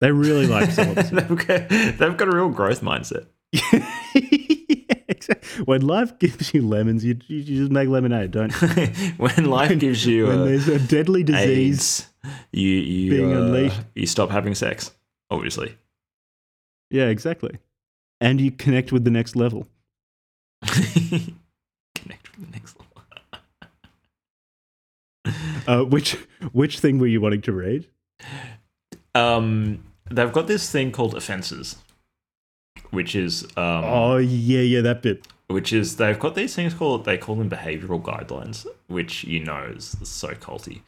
They 0.00 0.12
really 0.12 0.46
like 0.46 0.70
celibacy. 0.72 1.14
they've, 1.16 1.46
got, 1.46 1.68
they've 1.68 2.16
got 2.16 2.28
a 2.28 2.34
real 2.34 2.48
growth 2.50 2.80
mindset. 2.82 3.26
Yeah, 4.12 4.94
exactly. 5.08 5.64
When 5.64 5.82
life 5.82 6.18
gives 6.18 6.54
you 6.54 6.66
lemons, 6.66 7.04
you, 7.04 7.18
you 7.26 7.42
just 7.42 7.70
make 7.70 7.88
lemonade, 7.88 8.30
don't 8.30 8.50
you? 8.62 8.68
when 9.18 9.44
life 9.44 9.78
gives 9.78 10.06
you 10.06 10.26
When 10.28 10.38
uh, 10.40 10.44
there's 10.46 10.68
a 10.68 10.78
deadly 10.78 11.22
disease. 11.22 12.06
AIDS, 12.24 12.34
you 12.52 12.68
you 12.68 13.10
being 13.10 13.32
uh, 13.34 13.40
unleashed. 13.40 13.80
you 13.94 14.06
stop 14.06 14.30
having 14.30 14.54
sex. 14.54 14.92
Obviously, 15.30 15.76
Yeah, 16.90 17.06
exactly. 17.08 17.58
And 18.20 18.40
you 18.40 18.50
connect 18.50 18.90
with 18.92 19.04
the 19.04 19.10
next 19.10 19.36
level. 19.36 19.66
connect 20.64 21.16
with 21.16 22.46
the 22.46 22.52
next 22.52 22.76
level. 22.78 22.79
Uh, 25.66 25.84
which 25.84 26.12
which 26.52 26.78
thing 26.80 26.98
were 26.98 27.06
you 27.06 27.20
wanting 27.20 27.42
to 27.42 27.52
read? 27.52 27.86
Um, 29.14 29.84
they've 30.10 30.32
got 30.32 30.46
this 30.46 30.70
thing 30.70 30.92
called 30.92 31.14
offenses, 31.14 31.76
which 32.90 33.14
is 33.14 33.44
um, 33.56 33.84
Oh 33.84 34.16
yeah, 34.16 34.60
yeah, 34.60 34.80
that 34.82 35.02
bit. 35.02 35.26
which 35.48 35.72
is 35.72 35.96
they've 35.96 36.18
got 36.18 36.34
these 36.34 36.54
things 36.54 36.74
called 36.74 37.04
they 37.04 37.18
call 37.18 37.34
them 37.36 37.50
behavioral 37.50 38.00
guidelines, 38.02 38.66
which 38.88 39.24
you 39.24 39.40
know 39.44 39.72
is 39.76 39.96
so 40.04 40.28
culty. 40.34 40.82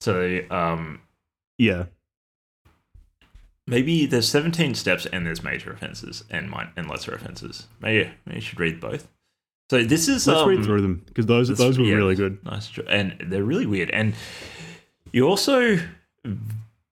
So 0.00 0.40
um, 0.50 1.00
Yeah. 1.58 1.84
maybe 3.66 4.06
there's 4.06 4.28
17 4.28 4.74
steps 4.74 5.06
and 5.06 5.26
there's 5.26 5.42
major 5.42 5.70
offenses 5.72 6.24
and 6.30 6.50
min- 6.50 6.70
and 6.76 6.88
lesser 6.88 7.14
offenses. 7.14 7.66
Maybe, 7.80 8.10
maybe 8.24 8.36
you 8.36 8.40
should 8.40 8.58
read 8.60 8.80
both. 8.80 9.08
So 9.70 9.84
this 9.84 10.08
is 10.08 10.26
Let's 10.26 10.40
um, 10.40 10.48
read 10.48 10.64
through 10.64 10.80
them 10.80 11.04
because 11.06 11.26
those 11.26 11.46
those 11.46 11.78
were 11.78 11.84
yeah. 11.84 11.94
really 11.94 12.16
good. 12.16 12.44
Nice, 12.44 12.72
and 12.88 13.14
they're 13.24 13.44
really 13.44 13.66
weird. 13.66 13.88
And 13.90 14.14
you 15.12 15.28
also 15.28 15.78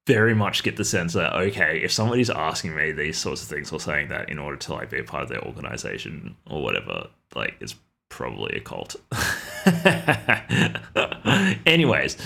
very 0.07 0.33
much 0.33 0.63
get 0.63 0.77
the 0.77 0.85
sense 0.85 1.15
that 1.15 1.35
okay, 1.35 1.81
if 1.83 1.91
somebody's 1.91 2.31
asking 2.31 2.77
me 2.77 2.93
these 2.93 3.19
sorts 3.19 3.43
of 3.43 3.49
things 3.49 3.73
or 3.73 3.81
saying 3.81 4.11
that 4.11 4.31
in 4.31 4.39
order 4.39 4.57
to 4.59 4.75
like 4.75 4.91
be 4.91 5.01
a 5.01 5.03
part 5.03 5.25
of 5.25 5.29
their 5.29 5.45
organization 5.45 6.37
or 6.49 6.63
whatever, 6.63 7.09
like 7.35 7.57
it's 7.59 7.75
probably 8.11 8.55
a 8.55 8.61
cult. 8.61 8.95
Anyways, 11.67 12.17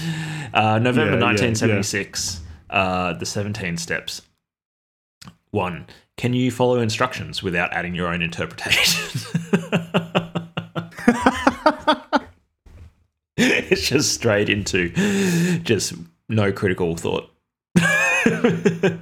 uh, 0.52 0.78
November 0.78 1.12
Yeah, 1.12 1.18
yeah, 1.18 1.24
1976, 1.24 2.42
Uh, 2.68 3.14
the 3.14 3.24
17 3.24 3.78
steps. 3.78 4.20
One, 5.50 5.86
can 6.18 6.34
you 6.34 6.50
follow 6.50 6.78
instructions 6.78 7.42
without 7.42 7.72
adding 7.72 7.94
your 7.94 8.08
own 8.08 8.20
interpretation? 8.20 9.22
it's 13.70 13.88
just 13.88 14.14
straight 14.14 14.48
into 14.48 14.90
just 15.60 15.94
no 16.28 16.52
critical 16.52 16.96
thought. 16.96 17.28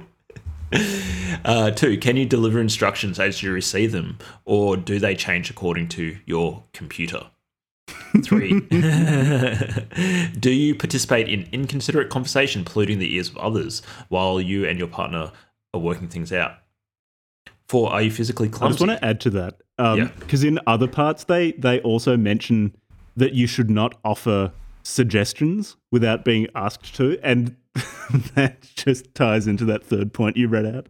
uh, 1.45 1.71
two, 1.71 1.97
can 1.97 2.17
you 2.17 2.25
deliver 2.25 2.59
instructions 2.59 3.19
as 3.19 3.43
you 3.43 3.51
receive 3.51 3.91
them, 3.91 4.17
or 4.45 4.77
do 4.77 4.99
they 4.99 5.15
change 5.15 5.49
according 5.49 5.87
to 5.89 6.17
your 6.25 6.63
computer? 6.73 7.27
Three, 8.23 8.59
do 10.39 10.51
you 10.51 10.75
participate 10.75 11.27
in 11.29 11.47
inconsiderate 11.51 12.09
conversation 12.09 12.63
polluting 12.65 12.99
the 12.99 13.13
ears 13.15 13.29
of 13.29 13.37
others 13.37 13.81
while 14.09 14.39
you 14.41 14.65
and 14.65 14.79
your 14.79 14.87
partner 14.87 15.31
are 15.73 15.79
working 15.79 16.07
things 16.07 16.31
out? 16.33 16.53
Four, 17.67 17.91
are 17.91 18.01
you 18.01 18.11
physically 18.11 18.49
close? 18.49 18.67
I 18.67 18.71
just 18.71 18.87
want 18.87 18.99
to 18.99 19.05
add 19.05 19.21
to 19.21 19.29
that 19.31 19.61
Yeah. 19.79 20.09
because 20.19 20.43
in 20.43 20.59
other 20.67 20.87
parts 20.87 21.23
they 21.25 21.53
they 21.53 21.79
also 21.81 22.17
mention 22.17 22.75
that 23.15 23.33
you 23.33 23.47
should 23.47 23.69
not 23.69 23.99
offer 24.03 24.51
suggestions 24.83 25.75
without 25.91 26.25
being 26.25 26.47
asked 26.55 26.95
to, 26.95 27.19
and 27.23 27.55
that 28.35 28.61
just 28.75 29.13
ties 29.15 29.47
into 29.47 29.65
that 29.65 29.83
third 29.83 30.13
point 30.13 30.37
you 30.37 30.47
read 30.47 30.65
out. 30.65 30.87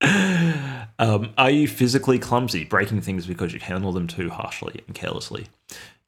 um, 0.98 1.32
are 1.36 1.50
you 1.50 1.68
physically 1.68 2.18
clumsy, 2.18 2.64
breaking 2.64 3.00
things 3.00 3.26
because 3.26 3.52
you 3.52 3.60
handle 3.60 3.92
them 3.92 4.06
too 4.06 4.30
harshly 4.30 4.82
and 4.86 4.94
carelessly? 4.94 5.46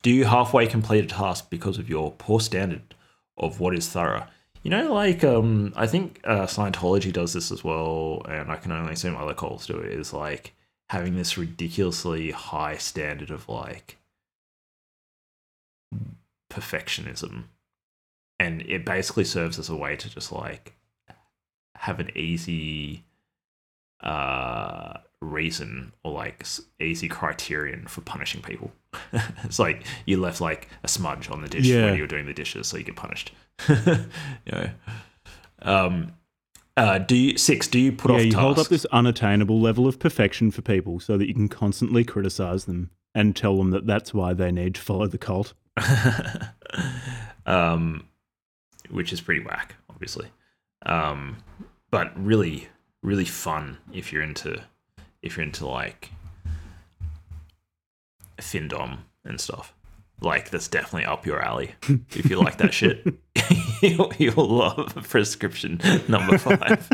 Do 0.03 0.11
you 0.11 0.25
halfway 0.25 0.67
complete 0.67 1.05
a 1.05 1.09
task 1.09 1.51
because 1.51 1.79
of 1.79 1.89
your 1.89 2.13
poor 2.13 2.41
standard 2.41 2.95
of 3.37 3.61
what 3.61 3.75
is 3.75 3.89
thorough? 3.89 4.27
You 4.63 4.71
know, 4.71 4.93
like 4.93 5.23
um, 5.23 5.73
I 5.77 5.87
think 5.87 6.21
uh, 6.25 6.47
Scientology 6.47 7.13
does 7.13 7.33
this 7.33 7.53
as 7.53 7.63
well, 7.63 8.23
and 8.29 8.51
I 8.51 8.57
can 8.57 8.73
only 8.73 8.95
assume 8.95 9.17
other 9.17 9.35
cults 9.35 9.67
do 9.67 9.79
it. 9.79 9.93
Is 9.93 10.13
like 10.13 10.55
having 10.91 11.17
this 11.17 11.37
ridiculously 11.37 12.31
high 12.31 12.77
standard 12.77 13.31
of 13.31 13.49
like 13.49 13.97
perfectionism 16.51 17.45
and 18.39 18.63
it 18.63 18.85
basically 18.85 19.25
serves 19.25 19.59
as 19.59 19.69
a 19.69 19.77
way 19.77 19.97
to 19.97 20.09
just 20.09 20.31
like 20.33 20.75
have 21.75 21.99
an 22.01 22.11
easy 22.17 23.03
uh 24.03 24.95
reason 25.23 25.93
or 26.05 26.13
like 26.13 26.45
easy 26.81 27.09
criterion 27.09 27.87
for 27.87 28.03
punishing 28.03 28.43
people. 28.43 28.71
it's 29.45 29.59
like 29.59 29.83
you 30.05 30.21
left 30.21 30.41
like 30.41 30.69
a 30.85 30.89
smudge 30.89 31.31
on 31.31 31.41
the 31.41 31.49
dish 31.49 31.65
Yeah. 31.67 31.87
when 31.87 31.97
you 31.97 32.03
were 32.03 32.07
doing 32.07 32.27
the 32.27 32.35
dishes, 32.35 32.69
so 32.69 32.77
you 32.77 32.85
get 32.85 32.97
punished. 32.97 33.33
you 33.69 34.53
know. 34.53 34.71
Um, 35.63 36.13
uh, 36.77 36.99
do 36.99 37.17
you 37.17 37.39
six? 37.39 37.69
Do 37.69 37.79
you 37.79 37.93
put 37.93 38.11
yeah, 38.11 38.17
off 38.17 38.25
you 38.25 38.31
tasks? 38.33 38.43
hold 38.43 38.59
up 38.59 38.67
this 38.69 38.85
unattainable 38.87 39.61
level 39.61 39.87
of 39.87 39.99
perfection 39.99 40.51
for 40.51 40.63
people 40.63 41.01
so 41.01 41.17
that 41.17 41.27
you 41.27 41.35
can 41.35 41.49
constantly 41.49 42.05
criticize 42.05 42.67
them 42.67 42.91
and 43.15 43.35
tell 43.35 43.57
them 43.57 43.71
that 43.71 43.87
that's 43.87 44.13
why 44.13 44.35
they 44.35 44.53
need 44.53 44.75
to 44.75 44.81
follow 44.81 45.07
the 45.07 45.19
cult. 45.19 45.55
um, 47.47 48.07
which 48.91 49.13
is 49.13 49.21
pretty 49.21 49.43
whack, 49.43 49.77
obviously. 49.89 50.29
Um, 50.85 51.39
but 51.91 52.13
really, 52.23 52.69
really 53.03 53.25
fun 53.25 53.79
if 53.93 54.13
you're 54.13 54.23
into 54.23 54.63
if 55.23 55.37
you're 55.37 55.47
into 55.47 55.67
like 55.67 56.11
findom 58.39 58.99
and 59.25 59.41
stuff. 59.41 59.75
Like 60.21 60.51
that's 60.51 60.67
definitely 60.69 61.05
up 61.05 61.27
your 61.27 61.43
alley. 61.43 61.75
If 62.15 62.31
you 62.31 62.37
like 62.41 62.57
that 62.59 62.73
shit, 62.73 63.07
you'll, 63.83 64.13
you'll 64.19 64.49
love 64.49 64.95
prescription 65.09 65.79
number 66.09 66.39
five. 66.39 66.89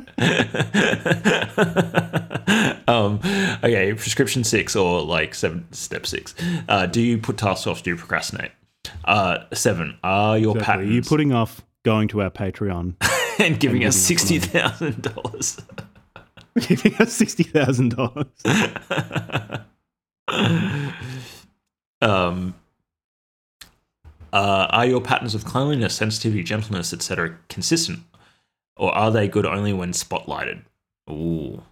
um, 2.89 3.20
okay, 3.62 3.95
prescription 3.95 4.43
six 4.45 4.75
or 4.75 5.03
like 5.03 5.35
seven, 5.37 5.66
step 5.73 6.05
six. 6.07 6.35
Uh, 6.68 6.87
do 6.87 7.01
you 7.01 7.16
put 7.18 7.39
tasks 7.39 7.66
off? 7.66 7.83
Do 7.85 7.91
you 7.91 7.97
procrastinate? 7.97 8.51
Uh, 9.05 9.39
seven. 9.53 9.97
Are 10.03 10.37
your 10.37 10.57
Exactly. 10.57 10.64
patterns 10.75 10.93
You're 10.95 11.03
putting 11.05 11.33
off 11.33 11.61
going 11.85 12.09
to 12.09 12.23
our 12.23 12.31
Patreon, 12.31 12.95
and 13.39 13.59
giving 13.61 13.85
us 13.85 13.95
us 13.97 14.03
sixty 14.03 14.39
thousand 14.41 15.01
dollars? 15.03 15.61
giving 16.66 16.95
us 16.97 17.12
sixty 17.12 17.45
thousand 17.45 17.95
dollars. 17.97 18.27
um, 22.01 22.55
uh, 24.33 24.66
are 24.70 24.87
your 24.87 25.01
patterns 25.01 25.35
of 25.35 25.45
cleanliness, 25.45 25.95
sensitivity, 25.95 26.43
gentleness, 26.43 26.93
etc., 26.93 27.37
consistent, 27.49 28.01
or 28.76 28.95
are 28.95 29.11
they 29.11 29.28
good 29.28 29.47
only 29.47 29.72
when 29.72 29.93
spotlighted? 29.93 30.62
Ooh, 31.11 31.62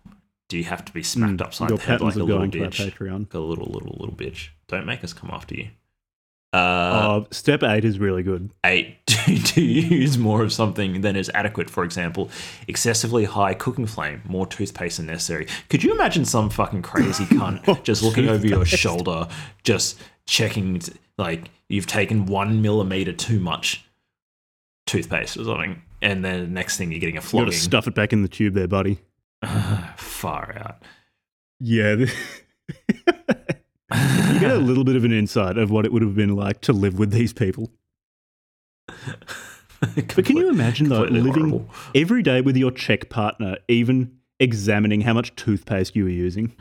do 0.48 0.58
you 0.58 0.64
have 0.64 0.84
to 0.84 0.92
be 0.92 1.02
smacked 1.02 1.40
upside 1.40 1.68
Hmm. 1.68 1.72
Your 1.74 1.78
the 1.78 1.84
head 1.84 2.00
like 2.00 2.14
a 2.16 2.18
little 2.18 2.46
bitch? 2.46 2.92
Patreon. 2.92 3.20
Like 3.20 3.34
a 3.34 3.38
little, 3.38 3.66
little, 3.66 3.96
little 3.98 4.14
bitch. 4.14 4.48
Don't 4.68 4.86
make 4.86 5.02
us 5.04 5.12
come 5.12 5.30
after 5.32 5.54
you. 5.54 5.68
Uh, 6.52 6.56
Uh, 6.56 7.24
step 7.30 7.62
eight 7.62 7.84
is 7.84 8.00
really 8.00 8.24
good. 8.24 8.50
eight. 8.66 8.96
Do, 9.06 9.38
do 9.38 9.62
you 9.62 9.82
use 9.98 10.18
more 10.18 10.42
of 10.42 10.52
something 10.52 11.00
than 11.02 11.14
is 11.14 11.30
adequate? 11.34 11.70
For 11.70 11.84
example, 11.84 12.28
excessively 12.66 13.24
high 13.24 13.54
cooking 13.54 13.86
flame, 13.86 14.22
more 14.26 14.46
toothpaste 14.46 14.96
than 14.96 15.06
necessary. 15.06 15.46
Could 15.68 15.84
you 15.84 15.92
imagine 15.92 16.24
some 16.24 16.50
fucking 16.50 16.82
crazy 16.82 17.24
cunt 17.26 17.82
just 17.84 18.02
looking 18.02 18.28
over 18.28 18.44
your 18.46 18.64
shoulder, 18.64 19.28
just 19.62 20.00
checking 20.26 20.80
t- 20.80 20.92
like 21.20 21.50
you've 21.68 21.86
taken 21.86 22.26
one 22.26 22.60
millimeter 22.62 23.12
too 23.12 23.38
much 23.38 23.84
toothpaste 24.86 25.36
or 25.36 25.44
something, 25.44 25.82
and 26.02 26.24
then 26.24 26.40
the 26.40 26.46
next 26.50 26.76
thing 26.76 26.90
you're 26.90 27.00
getting 27.00 27.16
a 27.18 27.22
You 27.22 27.44
gotta 27.44 27.52
stuff 27.52 27.86
it 27.86 27.94
back 27.94 28.12
in 28.12 28.22
the 28.22 28.28
tube 28.28 28.54
there, 28.54 28.66
buddy. 28.66 28.98
Far 29.96 30.54
out. 30.58 30.82
Yeah. 31.60 31.94
the- 31.94 32.12
you 34.32 34.40
get 34.40 34.50
a 34.50 34.58
little 34.58 34.84
bit 34.84 34.96
of 34.96 35.04
an 35.04 35.12
insight 35.12 35.58
of 35.58 35.70
what 35.70 35.84
it 35.84 35.92
would 35.92 36.02
have 36.02 36.14
been 36.14 36.34
like 36.34 36.60
to 36.62 36.72
live 36.72 36.98
with 36.98 37.12
these 37.12 37.32
people. 37.32 37.70
But 39.80 40.24
can 40.24 40.36
you 40.36 40.50
imagine 40.50 40.88
though 40.88 41.02
living 41.02 41.32
horrible. 41.32 41.70
every 41.94 42.22
day 42.22 42.40
with 42.40 42.56
your 42.56 42.70
check 42.70 43.08
partner, 43.08 43.56
even 43.68 44.18
examining 44.38 45.00
how 45.02 45.14
much 45.14 45.34
toothpaste 45.36 45.96
you 45.96 46.04
were 46.04 46.10
using? 46.10 46.54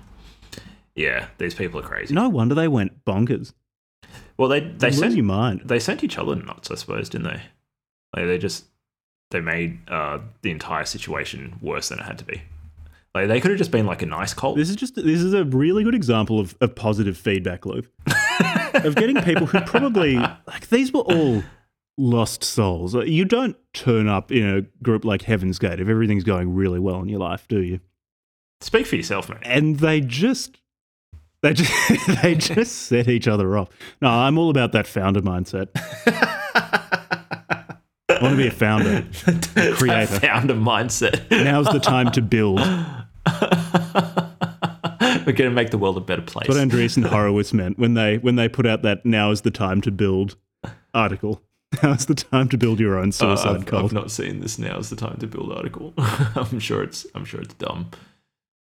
Yeah, 0.95 1.27
these 1.37 1.53
people 1.53 1.79
are 1.79 1.83
crazy. 1.83 2.13
No 2.13 2.29
wonder 2.29 2.55
they 2.55 2.67
went 2.67 3.03
bonkers. 3.05 3.53
Well, 4.37 4.49
they 4.49 4.61
they 4.61 4.91
sent 4.91 5.15
your 5.15 5.25
mind. 5.25 5.61
they 5.65 5.79
sent 5.79 6.03
each 6.03 6.17
other 6.17 6.35
nuts, 6.35 6.71
I 6.71 6.75
suppose, 6.75 7.09
didn't 7.09 7.27
they? 7.27 7.41
Like 8.15 8.25
they 8.27 8.37
just 8.37 8.65
they 9.31 9.41
made 9.41 9.79
uh, 9.89 10.19
the 10.41 10.51
entire 10.51 10.85
situation 10.85 11.57
worse 11.61 11.89
than 11.89 11.99
it 11.99 12.05
had 12.05 12.17
to 12.19 12.25
be. 12.25 12.41
Like 13.13 13.27
they 13.27 13.41
could 13.41 13.51
have 13.51 13.57
just 13.57 13.71
been 13.71 13.85
like 13.85 14.01
a 14.01 14.05
nice 14.05 14.33
cult. 14.33 14.55
This 14.55 14.69
is 14.69 14.75
just 14.75 14.95
this 14.95 15.21
is 15.21 15.33
a 15.33 15.43
really 15.45 15.83
good 15.83 15.95
example 15.95 16.39
of, 16.39 16.55
of 16.61 16.75
positive 16.75 17.17
feedback 17.17 17.65
loop. 17.65 17.87
of 18.73 18.95
getting 18.95 19.21
people 19.23 19.47
who 19.47 19.59
probably 19.61 20.15
like 20.15 20.69
these 20.69 20.93
were 20.93 21.01
all 21.01 21.43
lost 21.97 22.43
souls. 22.43 22.93
You 22.93 23.25
don't 23.25 23.57
turn 23.73 24.07
up 24.07 24.31
in 24.31 24.47
a 24.47 24.61
group 24.83 25.05
like 25.05 25.23
Heaven's 25.23 25.59
Gate 25.59 25.79
if 25.79 25.89
everything's 25.89 26.23
going 26.23 26.53
really 26.53 26.79
well 26.79 27.01
in 27.01 27.09
your 27.09 27.19
life, 27.19 27.47
do 27.47 27.61
you? 27.61 27.79
Speak 28.61 28.85
for 28.85 28.95
yourself, 28.95 29.29
man. 29.29 29.39
and 29.43 29.79
they 29.79 30.01
just 30.01 30.57
they 31.41 31.53
just 31.53 32.07
they 32.21 32.35
just 32.35 32.73
set 32.83 33.07
each 33.07 33.27
other 33.27 33.57
off. 33.57 33.69
No, 34.01 34.09
I'm 34.09 34.37
all 34.37 34.49
about 34.49 34.71
that 34.73 34.87
founder 34.87 35.21
mindset. 35.21 35.69
I 38.09 38.21
want 38.21 38.33
to 38.33 38.37
be 38.37 38.47
a 38.47 38.51
founder. 38.51 39.05
creator. 39.75 40.05
That 40.07 40.21
found 40.21 40.51
a 40.51 40.55
mindset. 40.55 41.29
Now's 41.31 41.67
the 41.67 41.79
time 41.79 42.11
to 42.11 42.21
build. 42.21 42.59
We're 45.25 45.33
going 45.33 45.49
to 45.49 45.55
make 45.55 45.69
the 45.69 45.77
world 45.77 45.95
a 45.97 46.01
better 46.01 46.21
place. 46.23 46.47
That's 46.47 46.57
what 46.59 46.67
Andreessen 46.67 47.05
Horowitz 47.05 47.53
meant 47.53 47.77
when 47.77 47.93
they 47.93 48.17
when 48.17 48.35
they 48.35 48.49
put 48.49 48.65
out 48.65 48.81
that 48.81 49.05
"Now 49.05 49.31
is 49.31 49.41
the 49.41 49.51
time 49.51 49.79
to 49.81 49.91
build" 49.91 50.35
article. 50.93 51.41
Now 51.83 51.91
is 51.91 52.07
the 52.07 52.15
time 52.15 52.49
to 52.49 52.57
build 52.57 52.79
your 52.79 52.97
own 52.97 53.09
Uh, 53.09 53.11
suicide 53.11 53.55
I've, 53.57 53.65
cult. 53.67 53.85
I've 53.85 53.93
not 53.93 54.09
seen 54.11 54.39
this. 54.39 54.57
Now 54.57 54.77
is 54.79 54.89
the 54.89 54.95
time 54.95 55.17
to 55.19 55.27
build 55.27 55.51
article. 55.53 55.93
I'm 55.97 56.59
sure 56.59 56.81
it's. 56.83 57.05
I'm 57.13 57.25
sure 57.25 57.41
it's 57.41 57.53
dumb. 57.55 57.91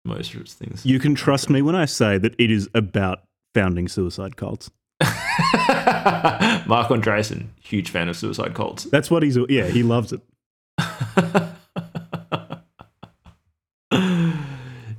Most 0.05 0.33
of 0.33 0.41
its 0.41 0.53
things. 0.53 0.85
You 0.85 0.99
can 0.99 1.15
trust 1.15 1.49
me 1.49 1.61
when 1.61 1.75
I 1.75 1.85
say 1.85 2.17
that 2.17 2.35
it 2.39 2.51
is 2.51 2.69
about 2.73 3.23
founding 3.53 3.87
suicide 3.87 4.37
cults. 4.37 4.71
Marc 5.01 6.89
Andreessen, 6.89 7.47
huge 7.61 7.89
fan 7.89 8.09
of 8.09 8.17
suicide 8.17 8.53
cults. 8.53 8.85
That's 8.85 9.11
what 9.11 9.23
he's. 9.23 9.37
Yeah, 9.49 9.67
he 9.67 9.83
loves 9.83 10.13
it. 10.13 10.21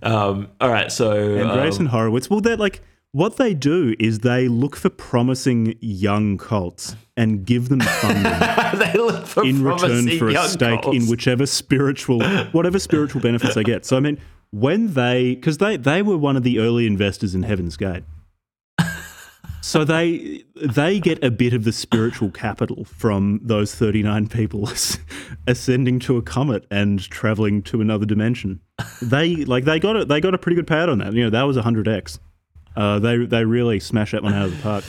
Um, 0.02 0.48
all 0.60 0.70
right, 0.70 0.90
so 0.90 1.12
Andreessen 1.12 1.80
um, 1.80 1.86
Horowitz. 1.86 2.30
Well, 2.30 2.40
they're 2.40 2.56
like 2.56 2.80
what 3.12 3.36
they 3.36 3.54
do 3.54 3.94
is 3.98 4.20
they 4.20 4.48
look 4.48 4.76
for 4.76 4.88
promising 4.88 5.76
young 5.80 6.38
cults 6.38 6.94
and 7.16 7.44
give 7.44 7.68
them 7.68 7.80
funding 7.80 8.22
they 8.78 8.92
look 8.98 9.26
for 9.26 9.44
in 9.44 9.64
return 9.64 10.08
for 10.16 10.28
a 10.28 10.48
stake 10.48 10.86
in 10.86 11.06
whichever 11.06 11.44
spiritual, 11.44 12.22
whatever 12.52 12.78
spiritual 12.78 13.20
benefits 13.20 13.54
they 13.54 13.64
get. 13.64 13.84
So 13.84 13.96
I 13.96 14.00
mean, 14.00 14.18
when 14.50 14.94
they, 14.94 15.34
because 15.34 15.58
they 15.58 15.76
they 15.76 16.02
were 16.02 16.18
one 16.18 16.36
of 16.36 16.42
the 16.42 16.58
early 16.58 16.86
investors 16.86 17.34
in 17.34 17.42
Heaven's 17.42 17.76
Gate. 17.76 18.04
So 19.62 19.84
they 19.84 20.42
they 20.56 20.98
get 21.00 21.22
a 21.22 21.30
bit 21.30 21.52
of 21.52 21.64
the 21.64 21.72
spiritual 21.72 22.30
capital 22.30 22.84
from 22.84 23.40
those 23.42 23.74
39 23.74 24.28
people 24.28 24.70
ascending 25.46 25.98
to 26.00 26.16
a 26.16 26.22
comet 26.22 26.66
and 26.70 26.98
traveling 27.10 27.62
to 27.64 27.82
another 27.82 28.06
dimension. 28.06 28.60
They 29.02 29.36
like 29.44 29.66
they 29.66 29.78
got 29.78 29.96
it 29.96 30.08
they 30.08 30.20
got 30.20 30.34
a 30.34 30.38
pretty 30.38 30.56
good 30.56 30.66
payout 30.66 30.90
on 30.90 30.98
that. 30.98 31.12
You 31.12 31.24
know, 31.24 31.30
that 31.30 31.42
was 31.42 31.58
100x. 31.58 32.18
Uh, 32.74 32.98
they 33.00 33.18
they 33.18 33.44
really 33.44 33.80
smashed 33.80 34.12
that 34.12 34.22
one 34.22 34.32
out 34.32 34.46
of 34.46 34.56
the 34.56 34.62
park. 34.62 34.84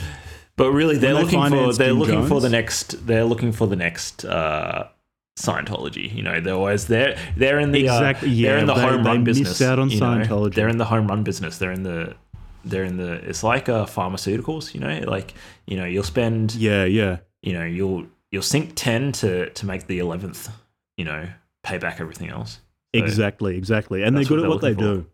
But 0.56 0.72
really, 0.72 0.96
they're 0.96 1.14
they 1.14 1.22
looking 1.22 1.50
for 1.50 1.72
they're 1.74 1.88
Jim 1.88 1.98
looking 1.98 2.26
for 2.26 2.40
the 2.40 2.48
next 2.48 3.06
they're 3.06 3.24
looking 3.24 3.52
for 3.52 3.66
the 3.66 3.76
next 3.76 4.24
uh, 4.24 4.88
Scientology. 5.38 6.14
You 6.14 6.22
know, 6.22 6.40
they're 6.40 6.54
always 6.54 6.86
they're 6.86 7.16
they're 7.36 7.58
in 7.58 7.72
the 7.72 7.88
uh, 7.88 7.94
Exactly, 7.96 8.28
yeah, 8.30 8.50
they're 8.50 8.58
in 8.58 8.66
the 8.66 8.74
they- 8.74 8.80
home 8.80 9.02
they 9.02 9.10
run 9.10 9.24
business. 9.24 9.62
out 9.62 9.78
on 9.78 9.90
you 9.90 9.98
know? 10.00 10.06
Scientology. 10.06 10.54
They're 10.54 10.68
in 10.68 10.78
the 10.78 10.84
home 10.84 11.08
run 11.08 11.22
business. 11.22 11.58
They're 11.58 11.72
in 11.72 11.82
the 11.82 12.14
they're 12.64 12.84
in 12.84 12.96
the 12.96 13.12
it's 13.12 13.42
like 13.42 13.68
uh, 13.68 13.86
pharmaceuticals. 13.86 14.74
You 14.74 14.80
know, 14.80 15.10
like 15.10 15.34
you 15.66 15.76
know 15.76 15.84
you'll 15.84 16.04
spend 16.04 16.54
Yeah, 16.54 16.84
yeah. 16.84 17.18
you 17.42 17.54
know 17.54 17.64
you'll 17.64 18.06
you'll 18.30 18.42
sink 18.42 18.72
ten 18.74 19.12
to 19.12 19.48
to 19.50 19.66
make 19.66 19.86
the 19.86 19.98
eleventh. 19.98 20.50
You 20.98 21.06
know, 21.06 21.26
pay 21.62 21.78
back 21.78 22.00
everything 22.00 22.28
else. 22.28 22.60
So- 22.94 23.02
Exactly, 23.02 23.56
exactly. 23.56 24.02
And 24.02 24.14
they're 24.14 24.24
good 24.24 24.40
what 24.40 24.44
at 24.44 24.50
what 24.50 24.60
they're 24.60 24.74
do. 24.74 25.06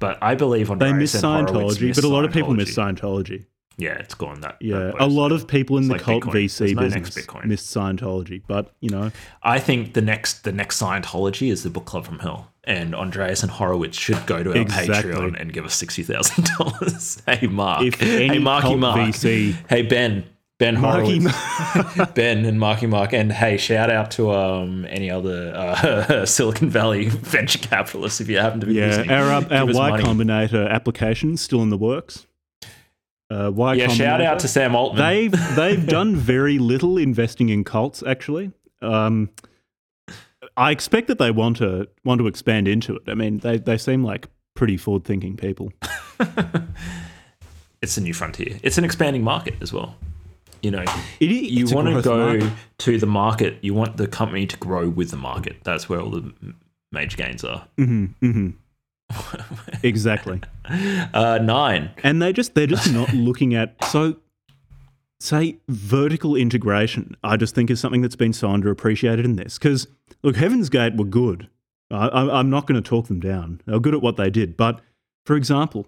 But 0.00 0.18
I 0.20 0.34
believe 0.34 0.70
on 0.70 0.78
They 0.78 0.92
miss 0.92 1.14
Scientology, 1.14 1.94
but 1.94 2.04
a 2.04 2.08
lot 2.08 2.24
of 2.24 2.32
people 2.32 2.54
miss 2.54 2.74
Scientology. 2.76 3.46
Yeah, 3.80 3.94
it's 3.94 4.14
gone 4.14 4.40
that. 4.42 4.56
Yeah, 4.60 4.78
that 4.78 5.00
a 5.00 5.06
lot 5.06 5.32
of 5.32 5.46
people 5.48 5.76
in 5.78 5.84
It's 5.84 5.88
the 5.88 5.94
like 5.94 6.02
cult 6.02 6.24
Bitcoin. 6.24 6.44
VC 6.44 6.58
There's 6.58 6.74
no 6.74 6.82
next 6.82 6.92
business 7.14 7.26
Bitcoin. 7.26 7.44
miss 7.46 7.62
Scientology, 7.66 8.42
but 8.46 8.72
you 8.80 8.90
know, 8.90 9.10
I 9.42 9.58
think 9.58 9.94
the 9.94 10.02
next 10.02 10.44
the 10.44 10.52
next 10.52 10.80
Scientology 10.80 11.50
is 11.50 11.62
the 11.62 11.70
Book 11.70 11.86
Club 11.86 12.04
from 12.04 12.18
Hell, 12.20 12.52
and 12.64 12.92
Andreessen 12.94 13.48
Horowitz 13.48 13.96
should 13.98 14.24
go 14.26 14.42
to 14.42 14.50
our 14.50 14.56
Exactly. 14.56 15.12
Patreon 15.12 15.40
and 15.40 15.52
give 15.52 15.64
us 15.64 15.74
sixty 15.74 16.02
thousand 16.02 16.48
dollars. 16.58 17.22
Hey 17.26 17.46
Mark, 17.46 17.82
If 17.84 18.00
hey 18.00 18.38
Marky 18.38 18.76
Mark, 18.76 19.00
VC 19.00 19.54
hey 19.68 19.82
Ben, 19.82 20.24
Ben 20.58 20.74
Horowitz, 20.76 21.24
Ben 22.14 22.44
and 22.44 22.58
Marky 22.60 22.86
Mark, 22.86 23.12
and 23.14 23.32
hey, 23.32 23.56
shout 23.56 23.90
out 23.90 24.10
to 24.12 24.30
um 24.32 24.84
any 24.90 25.10
other 25.10 25.52
uh, 25.54 26.24
Silicon 26.26 26.68
Valley 26.68 27.08
venture 27.08 27.58
capitalists 27.58 28.20
if 28.20 28.28
you 28.28 28.38
happen 28.38 28.60
to 28.60 28.66
be 28.66 28.74
yeah, 28.74 28.86
listening. 28.88 29.10
our 29.10 29.30
uh, 29.32 29.44
our 29.50 29.66
Y 29.66 29.90
money. 29.90 30.02
Combinator 30.04 30.68
application 30.70 31.36
still 31.36 31.62
in 31.62 31.70
the 31.70 31.78
works. 31.78 32.26
Uh, 33.30 33.50
y 33.54 33.74
Yeah, 33.74 33.88
shout 33.88 34.20
out 34.20 34.40
to 34.40 34.48
Sam 34.48 34.74
Altman. 34.74 35.04
They've 35.04 35.32
they've 35.56 35.86
done 35.86 36.16
very 36.16 36.58
little 36.58 36.98
investing 36.98 37.48
in 37.48 37.64
cults 37.64 38.02
actually. 38.02 38.50
Um, 38.82 39.30
I 40.56 40.72
expect 40.72 41.06
that 41.08 41.18
they 41.18 41.30
want 41.30 41.58
to 41.58 41.88
want 42.04 42.18
to 42.20 42.26
expand 42.26 42.66
into 42.66 42.96
it. 42.96 43.02
I 43.06 43.14
mean, 43.14 43.38
they 43.38 43.58
they 43.58 43.78
seem 43.78 44.02
like 44.04 44.28
pretty 44.54 44.76
forward 44.76 45.04
thinking 45.04 45.36
people. 45.36 45.72
It's 47.82 47.96
a 47.96 48.00
new 48.02 48.12
frontier. 48.12 48.58
It's 48.62 48.76
an 48.76 48.84
expanding 48.84 49.24
market 49.24 49.54
as 49.62 49.72
well. 49.72 49.94
You 50.62 50.70
know, 50.70 50.84
It 51.18 51.30
you 51.30 51.66
want 51.74 51.88
to 51.88 52.02
go 52.02 52.34
market. 52.34 52.52
to 52.80 52.98
the 52.98 53.06
market. 53.06 53.56
You 53.62 53.72
want 53.72 53.96
the 53.96 54.06
company 54.06 54.46
to 54.46 54.56
grow 54.58 54.88
with 54.90 55.10
the 55.10 55.16
market. 55.16 55.56
That's 55.64 55.88
where 55.88 55.98
all 56.00 56.10
the 56.10 56.30
major 56.92 57.16
gains 57.16 57.42
are. 57.42 57.66
Mm-hmm, 57.78 58.50
exactly. 59.82 60.40
Uh, 60.68 61.38
nine. 61.42 61.90
and 62.02 62.20
they 62.22 62.32
just 62.32 62.54
they're 62.54 62.66
just 62.66 62.92
not 62.92 63.12
looking 63.14 63.54
at 63.54 63.82
so 63.84 64.16
say 65.18 65.58
vertical 65.68 66.34
integration 66.36 67.14
i 67.22 67.36
just 67.36 67.54
think 67.54 67.70
is 67.70 67.78
something 67.80 68.00
that's 68.00 68.16
been 68.16 68.32
so 68.32 68.48
underappreciated 68.48 69.24
in 69.24 69.36
this 69.36 69.58
because 69.58 69.86
look 70.22 70.36
heaven's 70.36 70.70
gate 70.70 70.96
were 70.96 71.04
good 71.04 71.48
I, 71.90 72.08
i'm 72.08 72.48
not 72.48 72.66
going 72.66 72.80
to 72.82 72.88
talk 72.88 73.08
them 73.08 73.20
down 73.20 73.60
they 73.66 73.72
were 73.72 73.80
good 73.80 73.94
at 73.94 74.00
what 74.00 74.16
they 74.16 74.30
did 74.30 74.56
but 74.56 74.80
for 75.26 75.36
example 75.36 75.86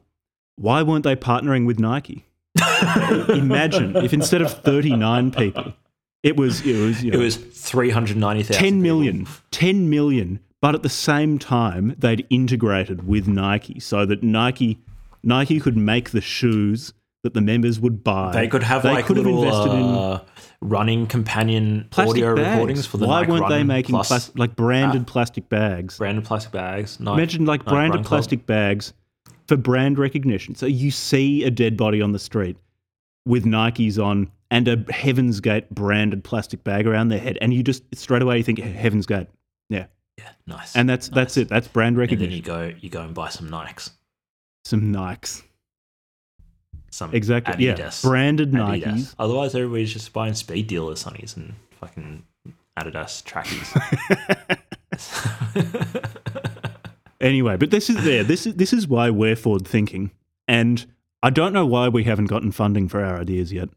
why 0.56 0.82
weren't 0.82 1.04
they 1.04 1.16
partnering 1.16 1.64
with 1.64 1.78
nike 1.78 2.26
imagine 3.28 3.96
if 3.96 4.12
instead 4.12 4.42
of 4.42 4.52
39 4.52 5.30
people 5.30 5.72
it 6.22 6.36
was 6.36 6.60
it 6.66 6.76
was, 6.76 7.02
you 7.02 7.12
It 7.12 7.16
was 7.16 7.36
three 7.36 7.90
hundred 7.90 8.16
ninety 8.16 8.42
thousand. 8.42 8.62
10 8.62 8.82
million 8.82 9.26
10 9.50 9.88
million 9.90 10.40
but 10.62 10.74
at 10.74 10.82
the 10.82 10.88
same 10.88 11.38
time 11.38 11.94
they'd 11.98 12.26
integrated 12.30 13.06
with 13.06 13.28
nike 13.28 13.78
so 13.78 14.06
that 14.06 14.22
nike 14.22 14.78
nike 15.22 15.60
could 15.60 15.76
make 15.76 16.10
the 16.10 16.20
shoes 16.22 16.94
that 17.22 17.34
the 17.34 17.40
members 17.40 17.78
would 17.78 18.02
buy 18.02 18.32
They 18.32 18.48
could 18.48 18.64
have 18.64 18.82
They 18.82 18.94
like 18.94 19.06
could 19.06 19.16
have 19.16 19.26
little 19.26 19.44
invested 19.44 19.72
in 19.76 19.84
uh, 19.84 20.24
running 20.60 21.06
companion 21.06 21.88
audio 21.96 22.34
bags. 22.34 22.48
recordings 22.48 22.86
for 22.86 22.96
the 22.96 23.06
why 23.06 23.20
Nike 23.20 23.30
weren't 23.32 23.48
they 23.48 23.62
making 23.62 23.94
Plus 23.94 24.34
like 24.34 24.56
branded 24.56 25.06
plastic 25.06 25.48
bags 25.48 25.98
branded 25.98 26.24
plastic 26.24 26.50
bags? 26.50 26.98
Nike, 26.98 27.14
imagine 27.14 27.44
like 27.46 27.60
Nike 27.64 27.70
branded 27.74 27.94
Run 27.98 28.04
Club. 28.04 28.08
plastic 28.08 28.46
bags 28.46 28.92
for 29.46 29.56
brand 29.56 29.98
recognition 29.98 30.56
so 30.56 30.66
you 30.66 30.90
see 30.90 31.44
a 31.44 31.50
dead 31.50 31.76
body 31.76 32.02
on 32.02 32.10
the 32.10 32.18
street 32.18 32.56
with 33.24 33.44
nikes 33.44 34.04
on 34.04 34.28
and 34.50 34.66
a 34.66 34.84
heaven's 34.92 35.38
gate 35.38 35.70
branded 35.70 36.24
plastic 36.24 36.64
bag 36.64 36.88
around 36.88 37.06
their 37.08 37.20
head 37.20 37.38
and 37.40 37.54
you 37.54 37.62
just 37.62 37.84
straight 37.94 38.22
away 38.22 38.36
you 38.36 38.42
think 38.42 38.58
heaven's 38.58 39.06
gate 39.06 39.28
yeah 39.68 39.86
Yeah, 40.22 40.30
nice. 40.46 40.76
and 40.76 40.88
that's 40.88 41.08
that's 41.08 41.36
it 41.36 41.48
that's 41.48 41.68
brand 41.68 41.98
And 41.98 42.20
then 42.20 42.30
you 42.30 42.42
go, 42.42 42.72
you 42.80 42.88
go 42.88 43.02
and 43.02 43.14
buy 43.14 43.28
some 43.28 43.48
Nikes, 43.48 43.90
some 44.64 44.92
nikes 44.92 45.42
some 46.90 47.14
Exactly. 47.14 47.64
Adidas, 47.64 48.04
Yeah. 48.04 48.08
Branded 48.08 48.52
Adidas. 48.52 48.82
Nikes. 48.84 49.14
Otherwise, 49.18 49.54
everybody's 49.54 49.92
just 49.92 50.12
buying 50.12 50.34
speed 50.34 50.66
dealer 50.66 50.92
sunnies 50.94 51.36
and 51.36 51.54
fucking 51.80 52.22
Adidas 52.78 53.24
trackies. 53.24 53.72
Anyway, 57.22 57.56
but 57.56 57.70
this 57.70 57.88
is 57.88 58.02
there. 58.02 58.24
This 58.24 58.48
is 58.48 58.54
this 58.56 58.72
is 58.72 58.88
why 58.88 59.08
we're 59.08 59.36
forward 59.36 59.64
thinking, 59.64 60.10
and 60.48 60.84
I 61.22 61.30
don't 61.30 61.52
know 61.52 61.64
why 61.64 61.86
we 61.88 62.02
haven't 62.02 62.26
gotten 62.26 62.50
funding 62.50 62.88
for 62.88 63.02
our 63.04 63.20
ideas 63.20 63.52
yet. 63.52 63.68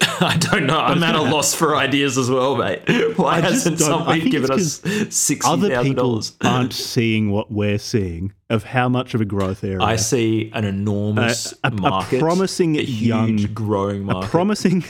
I 0.20 0.36
don't 0.36 0.66
know. 0.66 0.78
I'm 0.78 1.02
at 1.02 1.14
a 1.16 1.22
loss 1.22 1.54
for 1.54 1.76
ideas 1.76 2.16
as 2.18 2.30
well, 2.30 2.56
mate. 2.56 2.82
Why 3.18 3.36
I 3.36 3.40
hasn't 3.40 3.78
somebody 3.80 4.20
think 4.20 4.32
given 4.32 4.50
us 4.52 4.80
sixty 5.10 5.48
Other 5.50 5.82
people 5.82 6.22
aren't 6.42 6.72
seeing 6.92 7.30
what 7.30 7.50
we're 7.50 7.78
seeing 7.78 8.32
of 8.48 8.62
how 8.64 8.88
much 8.88 9.14
of 9.14 9.20
a 9.20 9.24
growth 9.24 9.64
area. 9.64 9.80
I 9.80 9.96
see 9.96 10.50
an 10.54 10.64
enormous 10.64 11.52
A- 11.64 11.68
a- 11.68 11.70
a 11.70 11.74
market, 11.80 12.20
promising 12.20 12.76
a 12.78 12.82
huge 12.82 13.42
young- 13.42 13.54
growing 13.54 14.02
a 14.02 14.12
market. 14.14 14.30
promising 14.30 14.84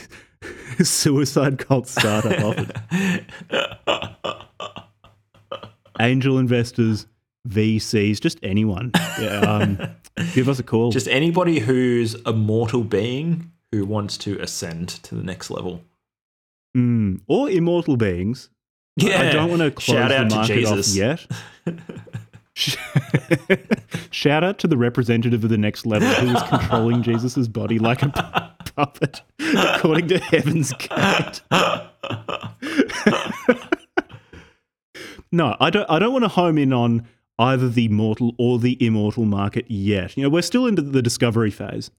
suicide 0.83 1.57
cult 1.57 1.87
startup. 1.87 2.67
Angel 5.99 6.37
investors, 6.37 7.07
VCs, 7.47 8.21
just 8.21 8.39
anyone. 8.41 8.91
Yeah, 9.19 9.39
um, 9.41 9.79
give 10.33 10.47
us 10.47 10.59
a 10.59 10.63
call. 10.63 10.91
Just 10.91 11.07
anybody 11.09 11.59
who's 11.59 12.15
a 12.25 12.31
mortal 12.31 12.83
being 12.83 13.51
who 13.71 13.85
wants 13.85 14.17
to 14.19 14.39
ascend 14.39 14.89
to 14.89 15.15
the 15.15 15.23
next 15.23 15.49
level. 15.49 15.81
Mm, 16.75 17.21
or 17.27 17.49
immortal 17.49 17.97
beings. 17.97 18.49
Yeah, 18.95 19.21
I 19.21 19.31
don't 19.31 19.49
want 19.49 19.61
to 19.61 19.71
close 19.71 19.97
shout 19.97 20.09
the 20.09 20.17
out 20.17 20.31
market 20.31 20.55
Jesus. 20.55 20.91
off 20.91 20.95
yet. 20.95 21.25
Shout 24.11 24.43
out 24.43 24.59
to 24.59 24.67
the 24.67 24.75
representative 24.75 25.45
of 25.45 25.49
the 25.49 25.57
next 25.57 25.85
level 25.85 26.09
who 26.09 26.35
is 26.35 26.43
controlling 26.43 27.03
Jesus' 27.03 27.47
body 27.47 27.79
like 27.79 28.03
a 28.03 28.09
puppet, 28.75 29.21
according 29.55 30.09
to 30.09 30.19
Heaven's 30.19 30.73
Gate. 30.73 31.41
no, 35.31 35.55
I 35.59 35.69
don't. 35.69 35.89
I 35.89 35.99
don't 35.99 36.11
want 36.11 36.25
to 36.25 36.29
home 36.29 36.57
in 36.57 36.73
on 36.73 37.07
either 37.37 37.69
the 37.69 37.87
mortal 37.87 38.33
or 38.37 38.59
the 38.59 38.83
immortal 38.85 39.23
market 39.25 39.65
yet. 39.69 40.17
You 40.17 40.23
know, 40.23 40.29
we're 40.29 40.41
still 40.41 40.65
into 40.65 40.81
the 40.81 41.01
discovery 41.01 41.51
phase. 41.51 41.91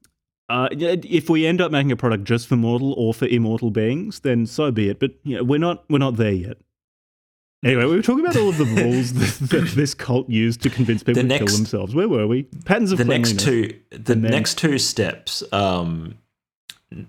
Uh, 0.50 0.68
if 0.72 1.30
we 1.30 1.46
end 1.46 1.60
up 1.60 1.70
making 1.70 1.92
a 1.92 1.96
product 1.96 2.24
just 2.24 2.46
for 2.48 2.56
mortal 2.56 2.92
or 2.94 3.14
for 3.14 3.26
immortal 3.26 3.70
beings, 3.70 4.20
then 4.20 4.46
so 4.46 4.70
be 4.70 4.88
it. 4.88 4.98
But 4.98 5.12
you 5.22 5.36
know, 5.36 5.44
we're 5.44 5.58
not. 5.58 5.84
We're 5.88 5.98
not 5.98 6.16
there 6.16 6.32
yet. 6.32 6.56
Anyway, 7.62 7.84
we 7.84 7.94
were 7.96 8.02
talking 8.02 8.24
about 8.24 8.36
all 8.36 8.48
of 8.48 8.56
the 8.58 8.64
rules 8.82 9.12
that, 9.12 9.48
that 9.50 9.68
this 9.76 9.92
cult 9.94 10.28
used 10.30 10.62
to 10.62 10.70
convince 10.70 11.02
people 11.02 11.22
The 11.22 11.28
to 11.28 11.28
next- 11.28 11.44
kill 11.46 11.56
themselves. 11.56 11.94
Where 11.94 12.08
were 12.08 12.26
we? 12.26 12.44
Patterns 12.64 12.90
of 12.92 12.98
the 12.98 13.04
next 13.04 13.38
two 13.38 13.74
the 13.90 14.14
then- 14.14 14.22
next 14.22 14.58
two 14.58 14.78
steps 14.78 15.42
um 15.52 16.14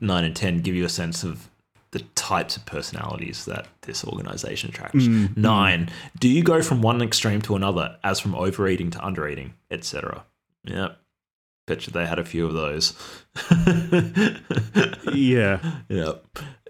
nine 0.02 0.24
and 0.26 0.36
ten 0.36 0.60
give 0.60 0.76
you 0.76 0.86
a 0.86 0.90
sense 0.90 1.24
of 1.24 1.50
the 1.92 2.00
types 2.16 2.56
of 2.56 2.66
personalities 2.66 3.46
that 3.46 3.68
this 3.82 4.06
organization 4.06 4.70
attracts 4.70 5.06
Mm, 5.08 5.36
nine 5.36 5.90
do 6.20 6.30
you 6.30 6.44
go 6.44 6.62
from 6.62 6.82
one 6.82 7.02
extreme 7.02 7.42
to 7.42 7.56
another 7.56 7.98
as 8.04 8.20
from 8.20 8.36
overeating 8.36 8.92
to 8.92 9.00
undereating 9.00 9.52
etc 9.72 10.24
yep 10.64 11.00
bet 11.68 11.86
you 11.88 11.94
they 11.94 12.06
had 12.06 12.20
a 12.20 12.26
few 12.26 12.46
of 12.46 12.54
those 12.54 12.94
Yeah. 15.14 15.60
Yep. 15.90 16.26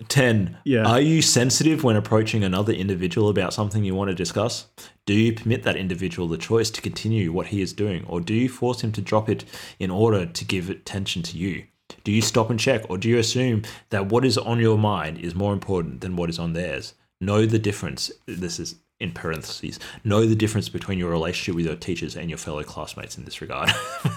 10. 0.07 0.57
Yeah. 0.63 0.85
Are 0.85 1.01
you 1.01 1.21
sensitive 1.21 1.83
when 1.83 1.95
approaching 1.95 2.43
another 2.43 2.73
individual 2.73 3.29
about 3.29 3.53
something 3.53 3.83
you 3.83 3.95
want 3.95 4.09
to 4.09 4.15
discuss? 4.15 4.67
Do 5.05 5.13
you 5.13 5.33
permit 5.33 5.63
that 5.63 5.75
individual 5.75 6.27
the 6.27 6.37
choice 6.37 6.69
to 6.71 6.81
continue 6.81 7.31
what 7.31 7.47
he 7.47 7.61
is 7.61 7.73
doing, 7.73 8.05
or 8.07 8.19
do 8.21 8.33
you 8.33 8.49
force 8.49 8.81
him 8.81 8.91
to 8.93 9.01
drop 9.01 9.29
it 9.29 9.45
in 9.79 9.91
order 9.91 10.25
to 10.25 10.45
give 10.45 10.69
attention 10.69 11.21
to 11.23 11.37
you? 11.37 11.65
Do 12.03 12.11
you 12.11 12.21
stop 12.21 12.49
and 12.49 12.59
check, 12.59 12.89
or 12.89 12.97
do 12.97 13.09
you 13.09 13.17
assume 13.17 13.63
that 13.89 14.07
what 14.07 14.25
is 14.25 14.37
on 14.37 14.59
your 14.59 14.77
mind 14.77 15.17
is 15.19 15.35
more 15.35 15.53
important 15.53 16.01
than 16.01 16.15
what 16.15 16.29
is 16.29 16.39
on 16.39 16.53
theirs? 16.53 16.93
Know 17.19 17.45
the 17.45 17.59
difference. 17.59 18.11
This 18.25 18.59
is 18.59 18.75
in 19.02 19.12
parentheses. 19.12 19.80
Know 20.04 20.26
the 20.26 20.36
difference 20.36 20.70
between 20.70 20.97
your 20.99 21.10
relationship 21.10 21.56
with 21.56 21.66
your 21.66 21.76
teachers 21.76 22.16
and 22.16 22.30
your 22.30 22.38
fellow 22.38 22.64
classmates 22.64 23.18
in 23.18 23.26
this 23.26 23.41
regard. 23.41 23.70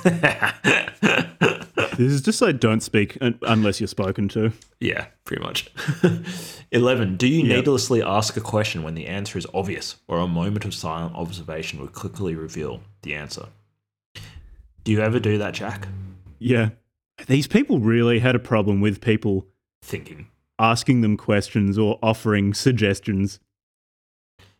This 1.97 2.11
is 2.12 2.22
just 2.22 2.43
like 2.43 2.59
don't 2.59 2.80
speak 2.80 3.16
unless 3.43 3.80
you're 3.80 3.87
spoken 3.87 4.26
to. 4.30 4.53
Yeah, 4.80 5.07
pretty 5.24 5.43
much. 5.45 5.70
11. 6.72 7.16
Do 7.16 7.28
you 7.28 7.45
Yeah. 7.45 7.57
needlessly 7.57 8.03
ask 8.03 8.37
a 8.37 8.41
question 8.41 8.82
when 8.82 8.95
the 8.97 9.07
answer 9.07 9.39
is 9.39 9.47
obvious, 9.55 9.95
or 10.09 10.18
a 10.18 10.26
moment 10.26 10.64
of 10.64 10.74
silent 10.74 11.14
observation 11.14 11.80
would 11.80 11.93
quickly 11.93 12.35
reveal 12.35 12.80
the 13.03 13.14
answer? 13.14 13.47
Do 14.82 14.91
you 14.91 15.01
ever 15.03 15.20
do 15.20 15.39
that, 15.39 15.55
Jack? 15.55 15.87
Yeah. 16.41 16.70
These 17.28 17.47
people 17.47 17.78
really 17.78 18.18
had 18.18 18.35
a 18.35 18.41
problem 18.41 18.80
with 18.80 19.01
people 19.01 19.47
Thinking. 19.82 20.26
asking 20.59 21.03
them 21.03 21.16
questions 21.16 21.78
or 21.78 22.01
offering 22.03 22.55
suggestions. 22.55 23.39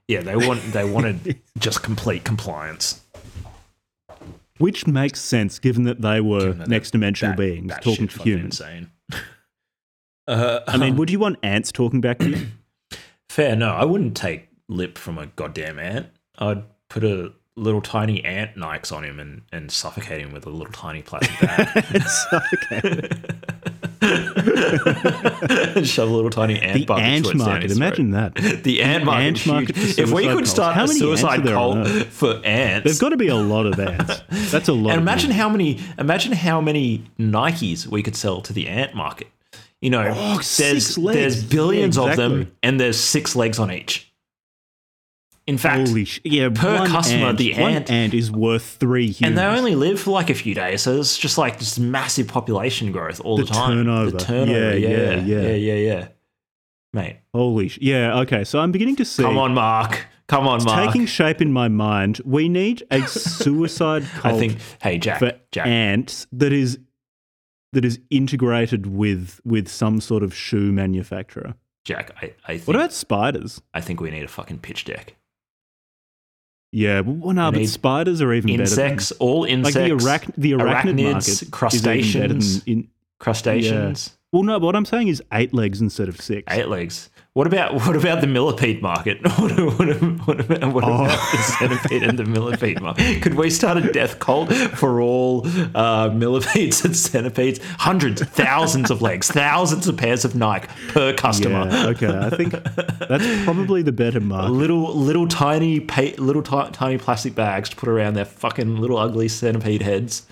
Yeah, 0.09 0.21
they 0.21 0.37
want 0.37 0.63
they 0.73 0.85
wanted 0.85 1.41
just 1.59 1.83
complete 1.83 2.25
compliance. 2.25 3.01
Which 4.59 4.87
makes 4.87 5.21
sense 5.21 5.59
given 5.59 5.85
that 5.85 6.01
they 6.01 6.21
were 6.21 6.53
that 6.53 6.69
next 6.69 6.93
dimensional 6.93 7.33
That- 7.33 7.39
beings 7.39 7.69
that 7.69 7.83
talking 7.83 8.09
to 8.09 8.23
humans. 8.23 8.61
Insane. 8.61 8.91
Uh, 10.27 10.61
I 10.67 10.79
mean, 10.79 10.97
would 10.97 11.11
you 11.11 11.19
want 11.19 11.37
ants 11.43 11.71
talking 11.71 12.01
back 12.01 12.19
to 12.21 12.31
you? 12.31 12.47
fair. 13.29 13.55
No, 13.55 13.75
I 13.75 13.85
wouldn't 13.85 14.17
take 14.17 14.49
lip 14.71 14.97
from 14.97 15.19
a 15.19 15.27
goddamn 15.27 15.79
ant. 15.79 16.07
I'd 16.39 16.63
put 16.89 17.05
a 17.05 17.33
little 17.57 17.83
tiny 17.83 18.25
ant 18.25 18.57
Nikes 18.57 18.91
on 18.91 19.05
him 19.05 19.21
and, 19.21 19.43
and 19.53 19.71
suffocate 19.71 20.23
him 20.23 20.33
with 20.33 20.47
a 20.47 20.51
little 20.51 20.73
tiny 20.73 21.03
plastic 21.03 21.39
bag. 21.41 22.03
okay. 22.73 23.09
Shove 25.85 26.09
a 26.11 26.13
little 26.13 26.31
tiny 26.31 26.61
ant 26.61 26.75
The 26.81 26.85
bucket 26.87 27.05
ant 27.05 27.35
market. 27.35 27.71
Imagine 27.71 28.11
that. 28.13 28.35
The 28.65 28.83
ant 28.83 29.05
market. 29.05 29.25
ant 29.25 29.47
market 29.47 29.99
If 29.99 30.11
we 30.13 30.27
could 30.27 30.47
start 30.47 30.75
How 30.75 30.85
a 30.85 30.87
many 30.87 31.01
ants 31.01 31.23
are 31.23 31.29
suicide 31.37 31.45
cult 31.45 31.89
for 32.09 32.41
ants, 32.45 32.85
There's 32.85 32.99
got 32.99 33.11
to 33.11 33.17
be 33.17 33.29
a 33.29 33.35
lot 33.37 33.67
of 33.67 33.79
ants. 33.79 34.23
That's 34.51 34.69
a 34.69 34.73
lot. 34.73 34.91
and 34.93 35.01
imagine 35.01 35.31
ants. 35.31 35.41
how 35.43 35.49
many 35.49 35.81
imagine 35.99 36.33
how 36.33 36.61
many 36.61 37.05
Nikes 37.19 37.87
we 37.87 38.03
could 38.03 38.17
sell 38.17 38.41
to 38.43 38.53
the 38.53 38.69
ant 38.69 38.95
market. 38.95 39.29
You 39.81 39.91
know, 39.91 40.13
Oh, 40.17 40.41
there's 40.57 40.97
there's 40.97 41.45
billions 41.45 41.97
Yeah, 41.99 42.11
of 42.11 42.17
them, 42.17 42.53
and 42.63 42.81
there's 42.81 42.99
six 42.99 43.37
legs 43.37 43.59
on 43.59 43.71
each. 43.71 44.11
In 45.47 45.59
fact, 45.59 45.89
Holy 45.89 46.07
sh- 46.07 46.21
yeah, 46.25 46.49
per 46.49 46.87
customer, 46.87 47.27
ant, 47.27 47.39
the 47.39 47.53
ant- 47.53 47.91
ant 47.91 48.15
is 48.15 48.31
worth 48.33 48.77
three 48.81 49.11
humans. 49.11 49.21
and 49.23 49.39
they 49.39 49.45
only 49.59 49.75
live 49.75 50.01
for 50.01 50.11
like 50.13 50.31
a 50.31 50.35
few 50.35 50.55
days, 50.55 50.81
so 50.81 50.99
it's 50.99 51.19
just 51.19 51.37
like 51.37 51.59
this 51.59 51.79
massive 51.79 52.29
population 52.29 52.93
growth 52.93 53.21
all 53.21 53.37
the, 53.37 53.45
The 53.45 53.53
time. 53.53 53.77
turnover. 53.77 54.11
The 54.13 54.19
turnover, 54.19 54.51
Yeah, 54.79 54.89
yeah, 54.89 55.15
yeah, 55.17 55.41
yeah, 55.43 55.53
yeah. 55.53 55.75
yeah, 55.75 56.09
mate. 56.95 57.19
Holy 57.35 57.69
sh- 57.69 57.79
yeah. 57.83 58.21
Okay, 58.21 58.45
so 58.45 58.59
I'm 58.59 58.73
beginning 58.73 58.97
to 58.97 59.05
see. 59.05 59.23
Come 59.23 59.37
on, 59.37 59.53
Mark. 59.53 60.07
Come 60.29 60.49
on, 60.49 60.65
Mark. 60.65 60.87
Taking 60.87 61.05
shape 61.05 61.43
in 61.43 61.53
my 61.53 61.69
mind, 61.69 62.23
we 62.25 62.49
need 62.49 62.83
a 62.91 63.03
suicide 63.07 64.05
I 64.23 64.33
think. 64.39 64.57
Hey, 64.81 64.97
Jack. 64.97 65.19
for 65.19 65.33
Jack. 65.53 65.67
ants 65.67 66.27
that 66.33 66.55
is 66.55 66.79
that 67.75 67.85
is 67.85 68.01
integrated 68.09 68.87
with 68.87 69.41
with 69.45 69.69
some 69.69 70.01
sort 70.01 70.23
of 70.23 70.35
shoe 70.35 70.73
manufacturer. 70.73 71.53
Jack. 71.85 72.13
I, 72.23 72.33
I 72.47 72.53
think. 72.57 72.67
What 72.67 72.77
about 72.77 72.95
spiders? 72.95 73.61
I 73.75 73.83
think 73.83 74.01
we 74.01 74.11
need 74.11 74.25
a 74.25 74.29
fucking 74.29 74.61
pitch 74.61 74.87
deck. 74.87 75.17
Yeah, 76.75 77.01
well, 77.01 77.33
no, 77.33 77.53
but 77.53 77.69
spiders 77.69 78.21
are 78.21 78.33
even 78.35 78.51
Insects. 78.51 79.13
All 79.13 79.45
better. 79.45 79.53
Than, 79.53 79.65
insects. 79.65 80.05
like 80.05 80.25
the, 80.25 80.31
arach- 80.31 80.35
the 80.37 80.53
arachnid 80.53 80.59
arachnids, 80.59 81.13
market 81.13 81.29
is 81.29 81.43
even 81.43 81.43
better 81.43 81.51
crustaceans. 81.53 82.65
in, 82.65 82.89
crustaceans. 83.21 84.19
well, 84.33 84.43
no, 84.43 84.59
but 84.59 84.67
what 84.67 84.75
I'm 84.75 84.85
saying 84.85 85.07
is 85.07 85.23
eight 85.33 85.55
legs 85.55 85.81
instead 85.81 86.09
of 86.09 86.21
six. 86.21 86.53
Eight 86.53 86.69
legs. 86.69 87.11
What 87.35 87.49
about 87.49 87.75
what 87.75 87.97
about 87.97 88.21
the 88.21 88.29
millipede 88.29 88.81
market? 88.81 89.19
What, 89.41 89.51
what, 89.59 89.89
what 90.27 90.41
about, 90.41 90.73
what 90.73 90.85
Oh. 90.85 91.05
about 91.05 91.33
the 91.33 91.39
centipede 91.59 92.03
and 92.05 92.17
the 92.17 92.25
millipede 92.25 92.81
market? 92.81 93.21
Could 93.23 93.35
we 93.35 93.51
start 93.51 93.77
a 93.77 93.93
death 93.93 94.21
cult 94.21 94.53
for 94.53 95.01
all 95.01 95.45
uh, 95.75 96.11
millipedes 96.15 96.85
and 96.85 96.97
centipedes? 96.97 97.59
Hundreds, 97.79 98.23
thousands 98.23 98.89
of 98.93 99.03
legs, 99.03 99.29
thousands 99.29 99.89
of 99.89 99.97
pairs 99.97 100.25
of 100.25 100.37
Nike 100.37 100.69
per 100.91 101.13
customer. 101.13 101.67
Yeah, 101.69 101.87
okay. 101.89 102.07
I 102.17 102.31
think 102.31 102.53
that's 102.53 103.45
probably 103.45 103.83
the 103.83 103.91
better 103.93 104.21
market. 104.21 104.53
Little 104.65 104.95
little 104.95 105.27
tiny 105.27 105.81
pa- 105.81 106.15
little 106.19 106.43
ti- 106.43 106.71
tiny 106.73 106.99
plastic 106.99 107.35
bags 107.35 107.69
to 107.71 107.75
put 107.77 107.89
around 107.89 108.15
their 108.15 108.27
fucking 108.27 108.77
little 108.77 108.97
ugly 108.97 109.27
centipede 109.27 109.83
heads. 109.83 110.25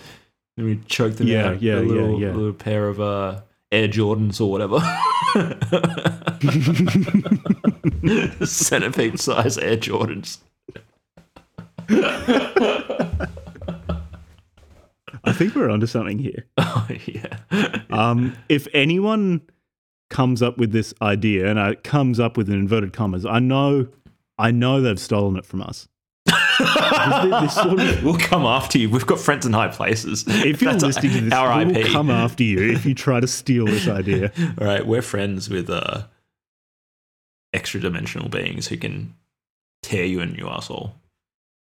And 0.57 0.67
we 0.67 0.77
choke 0.87 1.15
them 1.17 1.27
Yeah, 1.27 1.49
out. 1.49 1.63
yeah, 1.63 1.79
a 1.79 1.83
yeah, 1.83 1.89
little, 1.89 2.21
yeah. 2.21 2.29
little 2.33 2.53
pair 2.53 2.87
of 2.87 3.01
uh, 3.01 3.41
Air 3.73 3.89
Jordans 3.89 4.41
or 4.41 4.51
whatever. 4.51 4.79
Centipede 8.47 9.19
size 9.19 9.59
Air 9.59 9.77
Jordans. 9.79 10.39
I 15.25 15.33
think 15.33 15.55
we're 15.55 15.71
onto 15.71 15.87
something 15.87 16.19
here. 16.19 16.47
Oh 16.59 16.89
yeah. 17.07 17.39
Um, 17.91 18.37
if 18.49 18.67
anyone 18.75 19.41
comes 20.11 20.43
up 20.43 20.59
with 20.59 20.73
this 20.73 20.93
idea, 21.01 21.47
and 21.49 21.59
it 21.59 21.85
comes 21.85 22.19
up 22.19 22.37
with 22.37 22.49
an 22.49 22.55
inverted 22.55 22.93
commas, 22.93 23.25
I 23.25 23.39
know, 23.39 23.87
I 24.39 24.51
know 24.51 24.81
they've 24.81 24.99
stolen 24.99 25.37
it 25.37 25.47
from 25.47 25.63
us. 25.63 25.89
Sort 26.59 27.81
of- 27.81 28.03
We'll 28.05 28.19
come 28.19 28.45
after 28.45 28.79
you. 28.79 28.91
We've 28.91 29.07
got 29.07 29.19
friends 29.19 29.47
in 29.47 29.53
high 29.53 29.69
places. 29.69 30.25
if 30.27 30.61
you're 30.63 30.73
That's 30.73 30.85
listening 30.85 31.13
to 31.13 31.21
this, 31.23 31.33
our 31.33 31.65
we 31.65 31.77
IP. 31.77 31.93
come 31.93 32.11
after 32.11 32.43
you 32.43 32.73
if 32.73 32.85
you 32.87 32.95
try 32.95 33.21
to 33.21 33.27
steal 33.27 33.67
this 33.67 33.89
idea. 33.89 34.33
All 34.61 34.67
right, 34.67 34.87
we're 34.87 35.03
friends 35.03 35.49
with 35.49 35.71
uh, 35.71 36.03
extra 37.53 37.81
dimensional 37.81 38.29
beings 38.29 38.69
who 38.69 38.77
can 38.77 39.15
tear 39.83 40.05
you 40.05 40.21
in 40.21 40.35
your 40.35 40.51
asshole 40.51 40.95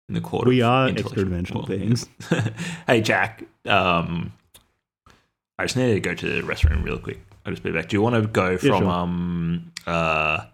in 0.08 0.16
the 0.16 0.22
court. 0.22 0.48
We 0.48 0.62
are 0.62 0.88
extra-dimensional 0.90 1.66
well, 1.68 1.78
beings. 1.78 2.08
hey 2.88 3.02
Jack, 3.02 3.44
um, 3.66 4.34
I 5.58 5.66
just 5.66 5.76
need 5.78 5.94
to 5.94 6.00
go 6.00 6.14
to 6.14 6.26
the 6.26 6.42
restroom 6.42 6.84
real 6.84 6.98
quick. 7.00 7.20
I'll 7.46 7.54
just 7.54 7.64
be 7.64 7.72
back. 7.72 7.90
Do 7.90 7.96
you 7.96 8.02
want 8.02 8.16
to 8.16 8.28
go 8.28 8.58
from 8.58 8.68
sure. 8.68 8.88
um 8.90 9.72
uh 9.88 10.46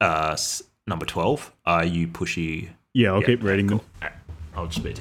uh 0.00 0.36
number 0.86 1.06
twelve? 1.06 1.52
Are 1.64 1.84
you 1.84 2.06
pushy? 2.08 2.70
Yeah, 2.94 3.12
I'll 3.12 3.20
Yeah, 3.20 3.26
keep 3.26 3.42
reading 3.42 3.66
them. 3.68 3.78
cool. 3.78 3.86
Alright, 4.02 4.18
I'll 4.54 4.66
just 4.66 4.82
be. 4.82 4.94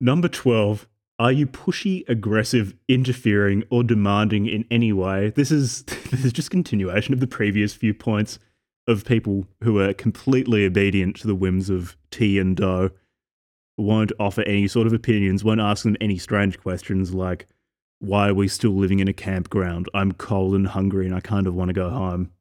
Number 0.00 0.28
12. 0.28 0.88
Are 1.18 1.30
you 1.32 1.46
pushy, 1.46 2.08
aggressive, 2.08 2.74
interfering, 2.88 3.62
or 3.70 3.84
demanding 3.84 4.46
in 4.46 4.64
any 4.70 4.92
way? 4.92 5.30
This 5.30 5.50
is 5.52 5.82
this 6.10 6.24
is 6.24 6.32
just 6.32 6.50
continuation 6.50 7.14
of 7.14 7.20
the 7.20 7.26
previous 7.26 7.74
few 7.74 7.94
points 7.94 8.38
of 8.88 9.04
people 9.04 9.46
who 9.62 9.78
are 9.78 9.92
completely 9.92 10.64
obedient 10.64 11.14
to 11.16 11.26
the 11.28 11.34
whims 11.36 11.70
of 11.70 11.96
Ti 12.10 12.38
and 12.40 12.56
Do, 12.56 12.90
won't 13.78 14.10
offer 14.18 14.42
any 14.42 14.66
sort 14.66 14.88
of 14.88 14.92
opinions, 14.92 15.44
won't 15.44 15.60
ask 15.60 15.84
them 15.84 15.96
any 16.00 16.18
strange 16.18 16.58
questions 16.58 17.14
like, 17.14 17.46
why 18.00 18.28
are 18.30 18.34
we 18.34 18.48
still 18.48 18.72
living 18.72 18.98
in 18.98 19.06
a 19.06 19.12
campground? 19.12 19.88
I'm 19.94 20.10
cold 20.12 20.54
and 20.54 20.66
hungry 20.66 21.06
and 21.06 21.14
I 21.14 21.20
kind 21.20 21.46
of 21.46 21.54
want 21.54 21.68
to 21.68 21.72
go 21.74 21.90
home. 21.90 22.32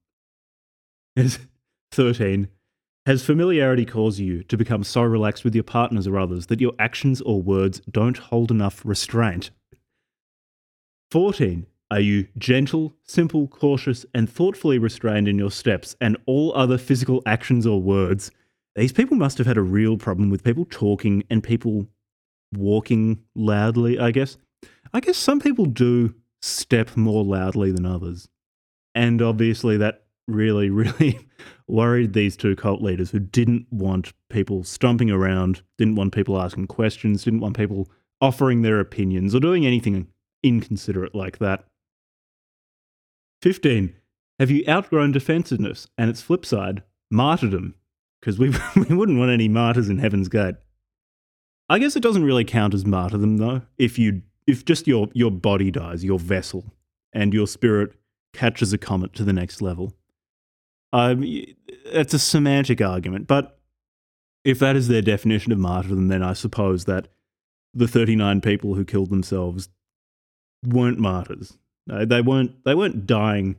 Is 1.15 1.37
13. 1.91 2.47
Has 3.07 3.25
familiarity 3.25 3.83
caused 3.83 4.19
you 4.19 4.43
to 4.43 4.55
become 4.55 4.83
so 4.83 5.01
relaxed 5.01 5.43
with 5.43 5.55
your 5.55 5.63
partners 5.63 6.05
or 6.05 6.19
others 6.19 6.45
that 6.47 6.61
your 6.61 6.73
actions 6.77 7.19
or 7.21 7.41
words 7.41 7.81
don't 7.89 8.17
hold 8.17 8.51
enough 8.51 8.85
restraint? 8.85 9.49
14. 11.09 11.65
Are 11.89 11.99
you 11.99 12.27
gentle, 12.37 12.93
simple, 13.03 13.47
cautious, 13.47 14.05
and 14.13 14.29
thoughtfully 14.29 14.77
restrained 14.77 15.27
in 15.27 15.39
your 15.39 15.49
steps 15.49 15.95
and 15.99 16.15
all 16.27 16.53
other 16.55 16.77
physical 16.77 17.23
actions 17.25 17.65
or 17.65 17.81
words? 17.81 18.29
These 18.75 18.93
people 18.93 19.17
must 19.17 19.39
have 19.39 19.47
had 19.47 19.57
a 19.57 19.63
real 19.63 19.97
problem 19.97 20.29
with 20.29 20.43
people 20.43 20.65
talking 20.69 21.23
and 21.27 21.43
people 21.43 21.87
walking 22.53 23.23
loudly, 23.35 23.97
I 23.97 24.11
guess. 24.11 24.37
I 24.93 24.99
guess 24.99 25.17
some 25.17 25.39
people 25.39 25.65
do 25.65 26.13
step 26.43 26.95
more 26.95 27.25
loudly 27.25 27.71
than 27.71 27.87
others. 27.87 28.29
And 28.93 29.23
obviously, 29.23 29.75
that 29.77 30.00
really, 30.27 30.69
really 30.69 31.27
worried 31.67 32.13
these 32.13 32.35
two 32.35 32.55
cult 32.55 32.81
leaders 32.81 33.11
who 33.11 33.19
didn't 33.19 33.67
want 33.71 34.13
people 34.29 34.63
stomping 34.63 35.09
around, 35.09 35.61
didn't 35.77 35.95
want 35.95 36.13
people 36.13 36.39
asking 36.39 36.67
questions, 36.67 37.23
didn't 37.23 37.39
want 37.39 37.57
people 37.57 37.89
offering 38.19 38.61
their 38.61 38.79
opinions 38.79 39.33
or 39.33 39.39
doing 39.39 39.65
anything 39.65 40.07
inconsiderate 40.43 41.15
like 41.15 41.39
that. 41.39 41.65
15. 43.41 43.95
Have 44.39 44.51
you 44.51 44.63
outgrown 44.67 45.11
defensiveness 45.11 45.87
and 45.97 46.09
its 46.09 46.21
flip 46.21 46.45
side, 46.45 46.83
martyrdom? 47.09 47.75
Because 48.19 48.37
we, 48.37 48.49
we 48.75 48.95
wouldn't 48.95 49.19
want 49.19 49.31
any 49.31 49.47
martyrs 49.47 49.89
in 49.89 49.97
Heaven's 49.97 50.29
Gate. 50.29 50.55
I 51.69 51.79
guess 51.79 51.95
it 51.95 52.03
doesn't 52.03 52.25
really 52.25 52.43
count 52.43 52.73
as 52.73 52.85
martyrdom 52.85 53.37
though, 53.37 53.61
if 53.77 53.97
you 53.97 54.23
if 54.45 54.65
just 54.65 54.87
your 54.87 55.07
your 55.13 55.31
body 55.31 55.71
dies, 55.71 56.03
your 56.03 56.19
vessel, 56.19 56.73
and 57.13 57.33
your 57.33 57.47
spirit 57.47 57.93
catches 58.33 58.73
a 58.73 58.77
comet 58.77 59.13
to 59.13 59.23
the 59.23 59.31
next 59.31 59.61
level. 59.61 59.93
Um, 60.93 61.23
it's 61.23 62.13
a 62.13 62.19
semantic 62.19 62.81
argument, 62.81 63.27
but 63.27 63.57
if 64.43 64.59
that 64.59 64.75
is 64.75 64.87
their 64.87 65.01
definition 65.01 65.51
of 65.51 65.59
martyrdom, 65.59 66.07
then 66.07 66.23
I 66.23 66.33
suppose 66.33 66.85
that 66.85 67.07
the 67.73 67.87
39 67.87 68.41
people 68.41 68.75
who 68.75 68.83
killed 68.83 69.09
themselves 69.09 69.69
weren't 70.65 70.99
martyrs. 70.99 71.57
No, 71.87 72.05
they 72.05 72.21
weren't. 72.21 72.63
They 72.63 72.75
weren't 72.75 73.07
dying. 73.07 73.55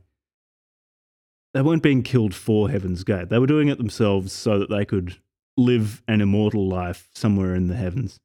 They 1.54 1.62
weren't 1.62 1.82
being 1.82 2.02
killed 2.02 2.34
for 2.34 2.70
Heaven's 2.70 3.04
Gate. 3.04 3.28
They 3.28 3.38
were 3.38 3.46
doing 3.46 3.68
it 3.68 3.78
themselves 3.78 4.32
so 4.32 4.58
that 4.58 4.70
they 4.70 4.84
could 4.84 5.16
live 5.56 6.02
an 6.08 6.20
immortal 6.20 6.66
life 6.66 7.08
somewhere 7.14 7.54
in 7.54 7.66
the 7.66 7.76
heavens. 7.76 8.20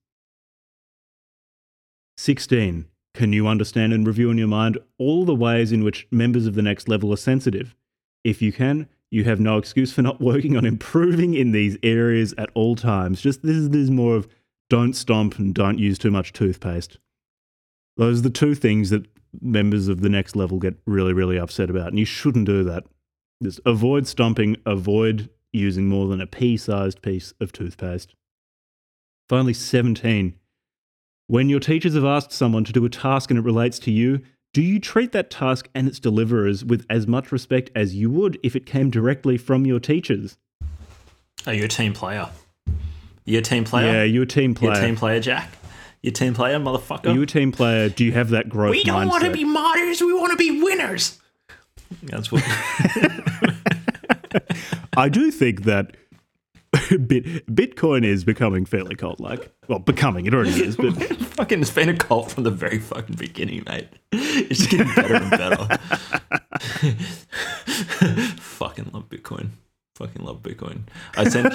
16. 2.18 2.86
Can 3.14 3.34
you 3.34 3.47
understand 3.47 3.93
and 3.93 4.05
review 4.05 4.30
in 4.30 4.38
your 4.38 4.47
mind 4.47 4.78
all 4.97 5.26
the 5.26 5.36
ways 5.36 5.72
in 5.72 5.84
which 5.84 6.08
members 6.12 6.45
of 6.45 6.55
the 6.55 6.62
next 6.62 6.88
level 6.88 7.12
are 7.12 7.18
sensitive? 7.18 7.76
If 8.24 8.41
you 8.41 8.51
can, 8.51 8.88
you 9.12 9.24
have 9.24 9.39
no 9.39 9.58
excuse 9.58 9.93
for 9.93 10.01
not 10.01 10.22
working 10.22 10.58
on 10.58 10.66
improving 10.66 11.34
in 11.34 11.51
these 11.51 11.78
areas 11.84 12.34
at 12.38 12.49
all 12.53 12.76
times. 12.76 13.22
Just 13.22 13.43
this 13.43 13.55
is, 13.55 13.70
this 13.70 13.82
is 13.82 13.91
more 13.91 14.16
of 14.16 14.28
don't 14.70 14.93
stomp 14.93 15.39
and 15.39 15.53
don't 15.53 15.80
use 15.80 15.97
too 15.97 16.12
much 16.12 16.34
toothpaste. 16.34 16.97
Those 17.95 18.20
are 18.20 18.24
the 18.24 18.29
two 18.29 18.54
things 18.54 18.89
that 18.89 19.05
members 19.42 19.88
of 19.88 20.01
the 20.01 20.09
next 20.09 20.36
level 20.36 20.59
get 20.59 20.75
really, 20.86 21.13
really 21.13 21.38
upset 21.38 21.70
about, 21.70 21.88
and 21.88 22.00
you 22.00 22.05
shouldn't 22.05 22.46
do 22.46 22.63
that. 22.63 22.84
Just 23.42 23.59
avoid 23.66 24.08
stomping, 24.08 24.58
avoid 24.66 25.29
using 25.54 25.88
more 25.88 26.08
than 26.08 26.21
a 26.21 26.28
pea 26.28 26.58
sized 26.58 27.01
piece 27.01 27.34
of 27.39 27.51
toothpaste. 27.51 28.13
Finally, 29.29 29.54
17. 29.54 30.36
When 31.28 31.50
your 31.50 31.59
teachers 31.59 31.96
have 31.96 32.05
asked 32.05 32.32
someone 32.32 32.63
to 32.63 32.71
do 32.71 32.86
a 32.86 32.89
task 32.89 33.29
and 33.29 33.39
it 33.39 33.43
relates 33.43 33.79
to 33.79 33.92
you, 33.92 34.21
do 34.58 34.63
you 34.63 34.79
treat 34.79 35.12
that 35.12 35.29
task 35.29 35.70
and 35.75 35.88
its 35.88 36.00
deliverers 36.00 36.66
with 36.66 36.84
as 36.89 37.05
much 37.05 37.32
respect 37.32 37.70
as 37.75 37.93
you 37.93 38.09
would 38.09 38.39
if 38.42 38.55
it 38.55 38.66
came 38.66 38.89
directly 38.89 39.38
from 39.38 39.67
your 39.67 39.79
teachers? 39.79 40.39
Oh, 41.46 41.51
Are 41.51 41.54
you 41.54 41.66
a 41.66 41.67
team 41.67 41.93
player? 41.93 42.28
You 43.24 43.38
a 43.38 43.43
team 43.43 43.66
player? 43.66 43.93
Yeah, 43.93 44.04
you're 44.04 44.24
a 44.24 44.25
team 44.25 44.55
player. 44.55 44.71
You 44.71 44.78
player. 44.78 44.84
a 44.84 44.88
team 44.88 44.96
player, 44.96 45.20
Jack? 45.20 45.51
You 46.01 46.09
a 46.09 46.12
team 46.12 46.34
player, 46.34 46.58
motherfucker? 46.58 47.05
Are 47.05 47.13
you 47.13 47.21
a 47.21 47.28
team 47.28 47.51
player? 47.51 47.88
Do 47.88 48.04
you 48.04 48.13
have 48.13 48.32
that 48.32 48.50
growth 48.50 48.71
we 48.71 48.84
don't 48.84 49.05
mindset? 49.05 49.09
want 49.12 49.24
to 49.25 49.32
be 49.32 49.43
martyrs. 49.43 50.01
We 50.01 50.12
want 50.16 50.32
to 50.32 50.38
be 50.38 50.59
winners. 50.59 51.20
That's 52.01 52.32
what. 52.32 52.42
I 54.97 55.08
do 55.08 55.29
think 55.29 55.66
that 55.66 55.96
Bit- 57.08 57.46
Bitcoin 57.54 58.05
is 58.05 58.24
becoming 58.24 58.66
fairly 58.66 58.96
cult 58.96 59.20
like. 59.20 59.51
Well, 59.68 59.80
becoming, 59.80 60.26
it 60.26 60.34
already 60.34 60.64
is, 60.64 60.76
but 60.76 60.93
fucking, 60.93 61.62
it's 61.62 61.72
been 61.72 61.89
a 61.89 61.97
cult 61.97 62.32
from 62.32 62.43
the 62.43 62.51
very 62.51 62.80
fucking 62.80 63.16
beginning, 63.16 63.64
mate. 63.68 63.89
It's 64.12 64.59
just 64.59 64.70
getting 64.70 64.93
better 64.93 65.16
and 65.16 65.32
better. 65.32 65.78
fucking 68.39 68.92
love 68.93 69.09
Bitcoin. 69.09 69.50
Fucking 69.97 70.24
love 70.24 70.43
Bitcoin. 70.43 70.82
I 71.15 71.28
sent 71.28 71.51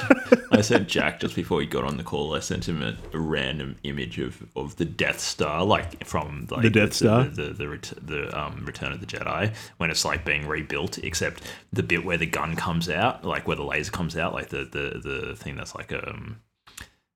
I 0.50 0.62
sent 0.62 0.88
Jack 0.88 1.20
just 1.20 1.36
before 1.36 1.60
he 1.60 1.66
got 1.68 1.84
on 1.84 1.96
the 1.96 2.02
call. 2.02 2.34
I 2.34 2.40
sent 2.40 2.68
him 2.68 2.82
a, 2.82 2.96
a 3.12 3.18
random 3.20 3.76
image 3.84 4.18
of, 4.18 4.44
of 4.56 4.74
the 4.74 4.84
Death 4.84 5.20
Star, 5.20 5.64
like 5.64 6.04
from 6.04 6.48
like 6.50 6.62
The 6.62 6.70
Death 6.70 6.92
Star? 6.92 7.22
the 7.22 7.44
the, 7.44 7.52
the, 7.52 7.68
ret- 7.68 7.92
the 8.02 8.36
um, 8.36 8.64
Return 8.64 8.90
of 8.90 8.98
the 8.98 9.06
Jedi, 9.06 9.54
when 9.76 9.92
it's 9.92 10.04
like 10.04 10.24
being 10.24 10.48
rebuilt, 10.48 10.98
except 10.98 11.44
the 11.72 11.84
bit 11.84 12.04
where 12.04 12.16
the 12.16 12.26
gun 12.26 12.56
comes 12.56 12.88
out, 12.90 13.24
like 13.24 13.46
where 13.46 13.56
the 13.56 13.62
laser 13.62 13.92
comes 13.92 14.16
out, 14.16 14.34
like 14.34 14.48
the 14.48 14.64
the, 14.64 14.98
the 14.98 15.36
thing 15.36 15.54
that's 15.54 15.76
like 15.76 15.92
um 15.92 16.40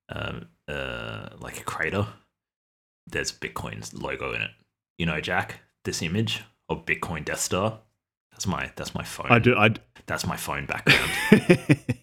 um 0.08 0.46
uh 0.68 1.30
like 1.40 1.58
a 1.58 1.64
crater. 1.64 2.06
There's 3.08 3.32
Bitcoin's 3.32 3.92
logo 3.94 4.32
in 4.32 4.42
it. 4.42 4.50
You 4.96 5.06
know, 5.06 5.20
Jack, 5.20 5.58
this 5.84 6.02
image 6.02 6.44
of 6.68 6.86
Bitcoin 6.86 7.24
Death 7.24 7.40
Star. 7.40 7.80
That's 8.30 8.46
my 8.46 8.70
that's 8.76 8.94
my 8.94 9.02
phone. 9.02 9.26
I 9.28 9.40
do. 9.40 9.56
I. 9.56 9.70
That's 10.06 10.26
my 10.26 10.36
phone 10.36 10.66
background. 10.66 11.10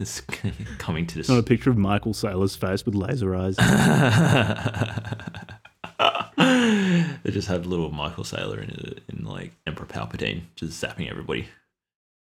it's 0.00 0.20
coming 0.78 1.06
to 1.06 1.16
this. 1.16 1.28
Not 1.28 1.38
a 1.38 1.42
picture 1.42 1.70
of 1.70 1.76
Michael 1.76 2.12
Saylor's 2.12 2.56
face 2.56 2.84
with 2.84 2.94
laser 2.94 3.34
eyes. 3.34 3.56
they 7.22 7.30
just 7.30 7.48
have 7.48 7.66
little 7.66 7.90
Michael 7.90 8.24
Saylor 8.24 8.62
in 8.62 8.70
it, 8.70 9.02
in 9.08 9.24
like 9.24 9.52
Emperor 9.66 9.86
Palpatine, 9.86 10.42
just 10.56 10.82
zapping 10.82 11.10
everybody. 11.10 11.48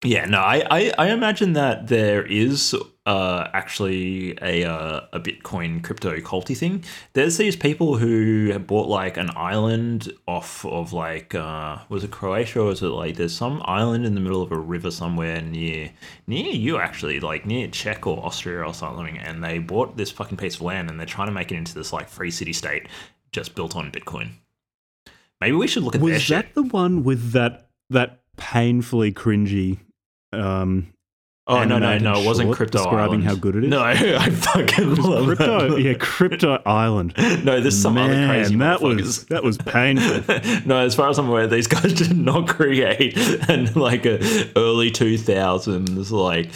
Yeah, 0.04 0.26
no, 0.26 0.40
I, 0.40 0.64
I, 0.70 0.94
I 0.98 1.10
imagine 1.10 1.54
that 1.54 1.88
there 1.88 2.24
is 2.24 2.76
uh, 3.08 3.48
actually 3.52 4.38
a 4.44 4.64
uh, 4.64 5.08
a 5.12 5.20
Bitcoin 5.20 5.84
crypto 5.84 6.16
culty 6.18 6.56
thing. 6.56 6.84
There's 7.14 7.38
these 7.38 7.56
people 7.56 7.98
who 7.98 8.50
have 8.52 8.68
bought 8.68 8.90
like 8.90 9.18
an 9.18 9.32
island 9.36 10.14
off 10.28 10.64
of 10.66 10.94
like 10.94 11.34
uh, 11.34 11.80
was 11.90 12.04
it 12.04 12.12
Croatia 12.12 12.60
or 12.60 12.66
was 12.66 12.84
it 12.84 12.90
like 12.90 13.16
there's 13.16 13.36
some 13.36 13.60
island 13.66 14.06
in 14.06 14.14
the 14.14 14.22
middle 14.22 14.44
of 14.44 14.52
a 14.52 14.60
river 14.60 14.92
somewhere 14.92 15.42
near 15.42 15.90
near 16.28 16.52
you 16.52 16.78
actually 16.78 17.20
like 17.20 17.48
near 17.48 17.68
Czech 17.68 18.06
or 18.06 18.24
Austria 18.24 18.64
or 18.64 18.76
something, 18.76 19.18
and 19.18 19.44
they 19.44 19.58
bought 19.58 19.98
this 19.98 20.12
fucking 20.12 20.38
piece 20.38 20.56
of 20.56 20.62
land 20.62 20.92
and 20.92 21.00
they're 21.00 21.08
trying 21.08 21.28
to 21.28 21.34
make 21.34 21.52
it 21.52 21.56
into 21.56 21.74
this 21.74 21.92
like 21.92 22.08
free 22.08 22.30
city 22.30 22.54
state 22.54 22.88
just 23.32 23.56
built 23.56 23.76
on 23.76 23.92
Bitcoin. 23.92 24.30
Maybe 25.42 25.56
we 25.56 25.68
should 25.68 25.84
look 25.84 25.96
at 25.96 26.02
Was 26.02 26.22
shit. 26.22 26.36
that 26.36 26.54
the 26.54 26.64
one 26.64 27.04
with 27.04 27.32
that 27.32 27.70
that 27.90 28.20
painfully 28.36 29.12
cringy? 29.12 29.80
Um, 30.34 30.94
Oh 31.50 31.64
no 31.64 31.80
no 31.80 31.98
no! 31.98 32.20
It 32.20 32.26
wasn't 32.26 32.54
crypto 32.54 32.80
describing 32.80 33.22
Island. 33.22 33.24
how 33.24 33.36
good 33.36 33.56
it 33.56 33.64
is? 33.64 33.70
No, 33.70 33.82
I 33.82 33.96
fucking 33.96 34.96
love 34.96 35.28
crypto, 35.28 35.70
that. 35.76 35.82
yeah, 35.82 35.94
crypto 35.94 36.62
island. 36.66 37.14
No, 37.46 37.62
there's 37.62 37.82
some 37.82 37.94
Man, 37.94 38.10
other 38.10 38.28
crazy 38.28 38.56
that 38.58 38.82
was 38.82 39.24
that 39.28 39.44
was 39.46 39.58
painful. 39.58 40.36
no, 40.66 40.80
as 40.80 40.94
far 40.94 41.08
as 41.10 41.18
I'm 41.18 41.30
aware, 41.30 41.48
these 41.48 41.68
guys 41.68 41.94
did 41.94 42.18
not 42.18 42.50
create 42.50 43.16
an 43.50 43.72
like 43.76 44.06
a 44.06 44.20
early 44.58 44.92
2000s 44.92 46.12
like 46.12 46.50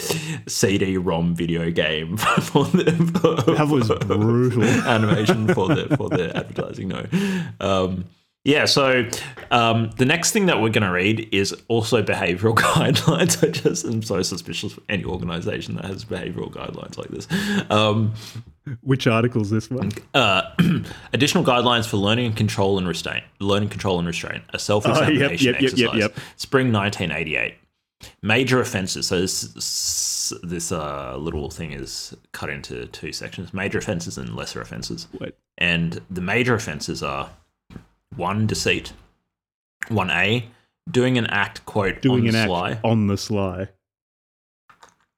CD-ROM 0.46 1.34
video 1.36 1.70
game 1.70 2.18
for 2.18 2.64
the 2.64 2.92
for, 3.18 3.52
That 3.54 3.68
was 3.68 3.88
brutal. 3.88 4.62
animation 4.62 5.48
for 5.54 5.68
the 5.68 5.96
for 5.96 6.10
the 6.10 6.36
advertising. 6.36 6.88
No, 6.88 7.06
um, 7.60 8.04
yeah. 8.44 8.64
So 8.64 9.08
um, 9.50 9.90
the 9.98 10.04
next 10.04 10.32
thing 10.32 10.46
that 10.46 10.60
we're 10.60 10.70
going 10.70 10.86
to 10.86 10.90
read 10.92 11.28
is 11.32 11.54
also 11.68 12.02
behavioral 12.02 12.54
guidelines. 12.56 13.42
I 13.46 13.50
just 13.50 13.84
am 13.84 14.02
so 14.02 14.22
suspicious 14.22 14.72
of 14.76 14.80
any 14.88 15.04
organization 15.04 15.76
that 15.76 15.84
has 15.84 16.04
behavioral 16.04 16.50
guidelines 16.52 16.98
like 16.98 17.08
this. 17.08 17.26
Um, 17.70 18.14
Which 18.82 19.06
article's 19.06 19.50
this 19.50 19.70
one? 19.70 19.90
uh, 20.14 20.42
additional 21.12 21.44
guidelines 21.44 21.86
for 21.88 21.96
learning 21.96 22.26
and 22.26 22.36
control 22.36 22.78
and 22.78 22.86
restraint. 22.88 23.24
Learning 23.40 23.68
control 23.68 23.98
and 23.98 24.06
restraint. 24.06 24.42
A 24.50 24.58
self-examination 24.58 25.22
Oh, 25.22 25.30
yep, 25.30 25.40
yep, 25.40 25.40
yep, 25.40 25.62
exercise. 25.72 25.78
yep, 25.80 25.94
yep. 25.94 26.16
Spring 26.36 26.72
1988. 26.72 27.54
Major 28.22 28.60
offences. 28.60 29.06
So 29.06 29.20
this 29.20 30.32
this 30.42 30.72
uh, 30.72 31.16
little 31.18 31.50
thing 31.50 31.70
is 31.72 32.16
cut 32.32 32.50
into 32.50 32.86
two 32.86 33.12
sections: 33.12 33.54
major 33.54 33.78
offences 33.78 34.18
and 34.18 34.34
lesser 34.34 34.60
offences. 34.60 35.06
Wait, 35.20 35.34
And 35.58 36.00
the 36.10 36.20
major 36.20 36.54
offences 36.54 37.02
are 37.04 37.30
one 38.16 38.46
deceit, 38.46 38.92
one 39.88 40.10
A 40.10 40.48
doing 40.90 41.16
an 41.18 41.26
act 41.26 41.64
quote 41.64 42.02
doing 42.02 42.22
on 42.22 42.28
an 42.28 42.32
the 42.32 42.38
act 42.38 42.48
sly, 42.48 42.80
on 42.84 43.06
the 43.06 43.16
sly. 43.16 43.68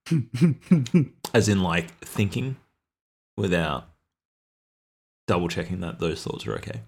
as 1.34 1.48
in 1.48 1.62
like 1.62 1.90
thinking 2.04 2.56
without 3.36 3.88
double 5.26 5.48
checking 5.48 5.80
that 5.80 5.98
those 5.98 6.22
thoughts 6.22 6.46
are 6.46 6.54
okay. 6.54 6.82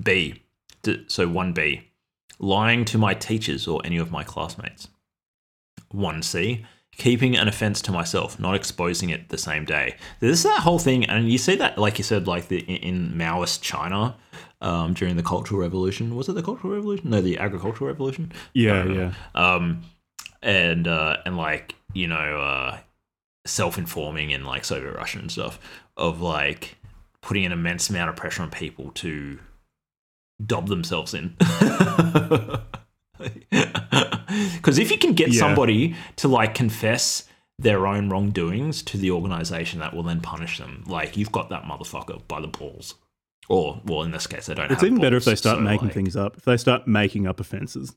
B, 0.00 0.42
d- 0.82 1.04
so 1.08 1.28
1B, 1.28 1.82
lying 2.38 2.84
to 2.86 2.98
my 2.98 3.14
teachers 3.14 3.66
or 3.66 3.80
any 3.84 3.96
of 3.96 4.10
my 4.10 4.22
classmates. 4.22 4.88
1C, 5.92 6.64
keeping 6.96 7.36
an 7.36 7.48
offense 7.48 7.82
to 7.82 7.92
myself, 7.92 8.38
not 8.38 8.54
exposing 8.54 9.10
it 9.10 9.28
the 9.28 9.38
same 9.38 9.64
day. 9.64 9.96
This 10.20 10.38
is 10.38 10.42
that 10.44 10.60
whole 10.60 10.78
thing, 10.78 11.04
and 11.04 11.30
you 11.30 11.38
see 11.38 11.56
that, 11.56 11.78
like 11.78 11.98
you 11.98 12.04
said, 12.04 12.26
like 12.26 12.48
the, 12.48 12.60
in 12.60 13.12
Maoist 13.12 13.60
China 13.60 14.16
um, 14.66 14.94
during 14.94 15.16
the 15.16 15.22
Cultural 15.22 15.60
Revolution. 15.60 16.14
Was 16.16 16.28
it 16.28 16.34
the 16.34 16.42
Cultural 16.42 16.72
Revolution? 16.74 17.10
No, 17.10 17.20
the 17.20 17.38
Agricultural 17.38 17.88
Revolution 17.88 18.32
Yeah, 18.52 18.84
yeah. 18.84 19.12
um, 19.34 19.82
and 20.42 20.86
uh, 20.88 21.16
and 21.24 21.36
like 21.36 21.74
you 21.94 22.06
know, 22.08 22.40
uh, 22.40 22.78
self-informing 23.46 24.30
in 24.30 24.44
like 24.44 24.64
Soviet 24.64 24.92
Russia 24.94 25.18
and 25.18 25.30
stuff 25.30 25.58
of 25.96 26.20
like 26.20 26.76
putting 27.22 27.44
an 27.46 27.52
immense 27.52 27.88
amount 27.90 28.10
of 28.10 28.16
pressure 28.16 28.42
on 28.42 28.50
people 28.50 28.90
to 28.92 29.38
dob 30.44 30.68
themselves 30.68 31.14
in. 31.14 31.36
Because 34.56 34.78
if 34.78 34.90
you 34.90 34.98
can 34.98 35.12
get 35.14 35.32
Yeah. 35.32 35.38
somebody 35.40 35.94
to 36.16 36.28
like 36.28 36.54
confess 36.54 37.24
their 37.58 37.86
own 37.86 38.10
wrongdoings 38.10 38.82
to 38.82 38.98
the 38.98 39.10
organization 39.10 39.80
that 39.80 39.94
will 39.94 40.02
then 40.02 40.20
punish 40.20 40.58
them, 40.58 40.84
like 40.86 41.16
you've 41.16 41.32
got 41.32 41.48
that 41.48 41.62
motherfucker 41.64 42.20
by 42.28 42.40
the 42.40 42.48
balls. 42.48 42.94
Or, 43.48 43.80
well, 43.84 44.02
in 44.02 44.10
this 44.10 44.26
case, 44.26 44.46
they 44.46 44.54
don't. 44.54 44.70
It's 44.70 44.82
even 44.82 45.00
better 45.00 45.16
if 45.16 45.24
they 45.24 45.36
start 45.36 45.58
so, 45.58 45.62
making 45.62 45.88
like, 45.88 45.94
things 45.94 46.16
up. 46.16 46.36
If 46.36 46.44
they 46.44 46.56
start 46.56 46.88
making 46.88 47.26
up 47.26 47.38
offences. 47.38 47.94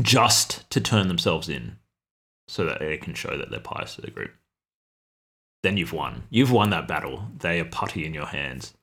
just 0.00 0.68
to 0.70 0.80
turn 0.80 1.08
themselves 1.08 1.48
in 1.48 1.76
so 2.48 2.64
that 2.64 2.80
they 2.80 2.96
can 2.96 3.14
show 3.14 3.36
that 3.36 3.50
they're 3.50 3.60
pious 3.60 3.96
to 3.96 4.00
the 4.00 4.10
group. 4.10 4.32
Then 5.62 5.76
you've 5.76 5.92
won. 5.92 6.24
You've 6.30 6.52
won 6.52 6.70
that 6.70 6.88
battle. 6.88 7.26
They 7.38 7.60
are 7.60 7.64
putty 7.64 8.04
in 8.04 8.14
your 8.14 8.26
hands. 8.26 8.74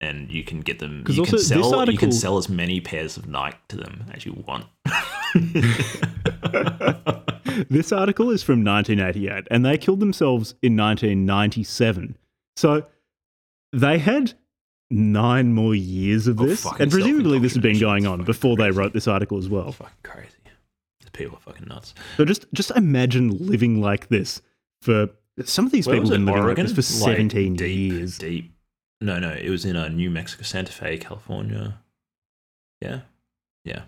And 0.00 0.30
you 0.30 0.44
can 0.44 0.60
get 0.60 0.78
them. 0.78 1.04
you 1.08 1.24
can 1.24 1.38
sell 1.38 1.88
you 1.88 1.96
can 1.96 2.12
sell 2.12 2.36
as 2.36 2.50
many 2.50 2.80
pairs 2.80 3.16
of 3.16 3.26
Nike 3.26 3.56
to 3.68 3.76
them 3.76 4.04
as 4.12 4.26
you 4.26 4.44
want. 4.46 4.66
this 7.70 7.92
article 7.92 8.30
is 8.30 8.42
from 8.42 8.62
1988, 8.62 9.48
and 9.50 9.64
they 9.64 9.78
killed 9.78 10.00
themselves 10.00 10.54
in 10.62 10.76
1997. 10.76 12.16
So 12.56 12.84
they 13.72 13.98
had 13.98 14.34
nine 14.90 15.52
more 15.52 15.74
years 15.74 16.26
of 16.26 16.40
Oh, 16.40 16.46
this, 16.46 16.64
and 16.78 16.90
presumably 16.90 17.38
this 17.38 17.54
has 17.54 17.62
been 17.62 17.78
going 17.80 18.06
on 18.06 18.22
before 18.24 18.56
they 18.56 18.70
wrote 18.70 18.92
this 18.92 19.08
article 19.08 19.38
as 19.38 19.48
well. 19.48 19.72
fucking 19.72 19.92
crazy. 20.02 20.30
These 21.00 21.10
people 21.12 21.36
are 21.36 21.40
fucking 21.40 21.66
nuts. 21.68 21.94
So 22.16 22.24
just 22.24 22.46
just 22.52 22.70
imagine 22.72 23.30
living 23.46 23.80
like 23.80 24.08
this 24.08 24.40
for 24.82 25.08
some 25.44 25.66
of 25.66 25.72
these 25.72 25.86
Where 25.86 25.96
people 25.96 26.10
have 26.10 26.18
been 26.18 26.26
living 26.26 26.40
Oregon? 26.42 26.66
like 26.66 26.74
this 26.74 26.98
for 26.98 27.04
Like, 27.04 27.16
17 27.16 27.54
deep, 27.56 27.92
years. 27.92 28.18
Deep. 28.18 28.52
No, 29.00 29.18
no, 29.18 29.30
it 29.30 29.50
was 29.50 29.64
in 29.66 29.76
uh, 29.76 29.88
New 29.88 30.10
Mexico, 30.10 30.42
Santa 30.44 30.72
Fe, 30.72 30.96
California. 30.98 31.78
Yeah, 32.80 33.00
yeah. 33.64 33.82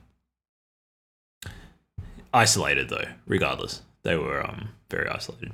Isolated 2.34 2.88
though, 2.90 3.06
regardless, 3.26 3.82
they 4.02 4.16
were 4.16 4.44
um 4.46 4.68
very 4.90 5.08
isolated. 5.08 5.52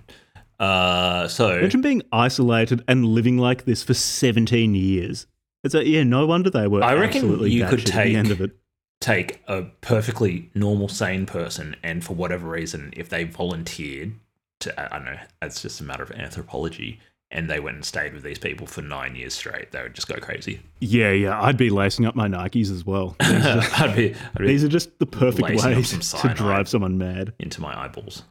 Uh, 0.58 1.26
so 1.28 1.58
Imagine 1.58 1.80
being 1.82 2.02
isolated 2.12 2.82
and 2.88 3.04
living 3.06 3.38
like 3.38 3.64
this 3.64 3.82
for 3.82 3.92
17 3.94 4.74
years. 4.74 5.26
It's 5.64 5.74
a, 5.74 5.86
yeah, 5.86 6.02
no 6.04 6.26
wonder 6.26 6.50
they 6.50 6.68
were 6.68 6.82
I 6.84 6.92
reckon 6.94 7.22
absolutely 7.22 7.50
you 7.52 7.66
could 7.66 7.84
take- 7.84 8.12
the 8.12 8.16
end 8.16 8.30
of 8.30 8.40
it. 8.40 8.52
take 9.00 9.42
a 9.48 9.62
perfectly 9.80 10.50
normal, 10.54 10.88
sane 10.88 11.26
person, 11.26 11.74
and 11.82 12.04
for 12.04 12.14
whatever 12.14 12.48
reason, 12.48 12.92
if 12.96 13.08
they 13.08 13.24
volunteered 13.24 14.12
to, 14.60 14.94
I 14.94 14.98
don't 14.98 15.06
know, 15.06 15.18
it's 15.42 15.60
just 15.62 15.80
a 15.80 15.84
matter 15.84 16.02
of 16.02 16.10
anthropology, 16.12 17.00
and 17.30 17.50
they 17.50 17.58
went 17.58 17.76
and 17.76 17.84
stayed 17.84 18.14
with 18.14 18.22
these 18.22 18.38
people 18.38 18.66
for 18.66 18.80
nine 18.82 19.16
years 19.16 19.34
straight, 19.34 19.72
they 19.72 19.82
would 19.82 19.94
just 19.94 20.06
go 20.06 20.14
crazy. 20.16 20.60
Yeah, 20.80 21.10
yeah, 21.10 21.42
I'd 21.42 21.56
be 21.56 21.70
lacing 21.70 22.06
up 22.06 22.14
my 22.14 22.28
Nikes 22.28 22.70
as 22.70 22.84
well. 22.86 23.16
These 23.20 23.44
are, 23.46 23.62
I'd 23.78 23.96
be, 23.96 24.14
I'd 24.14 24.38
be 24.38 24.46
these 24.46 24.62
are 24.62 24.68
just 24.68 24.98
the 25.00 25.06
perfect 25.06 25.48
ways 25.48 26.12
to 26.12 26.28
drive 26.34 26.68
someone 26.68 26.96
mad. 26.98 27.32
into 27.40 27.60
my 27.60 27.76
eyeballs. 27.84 28.22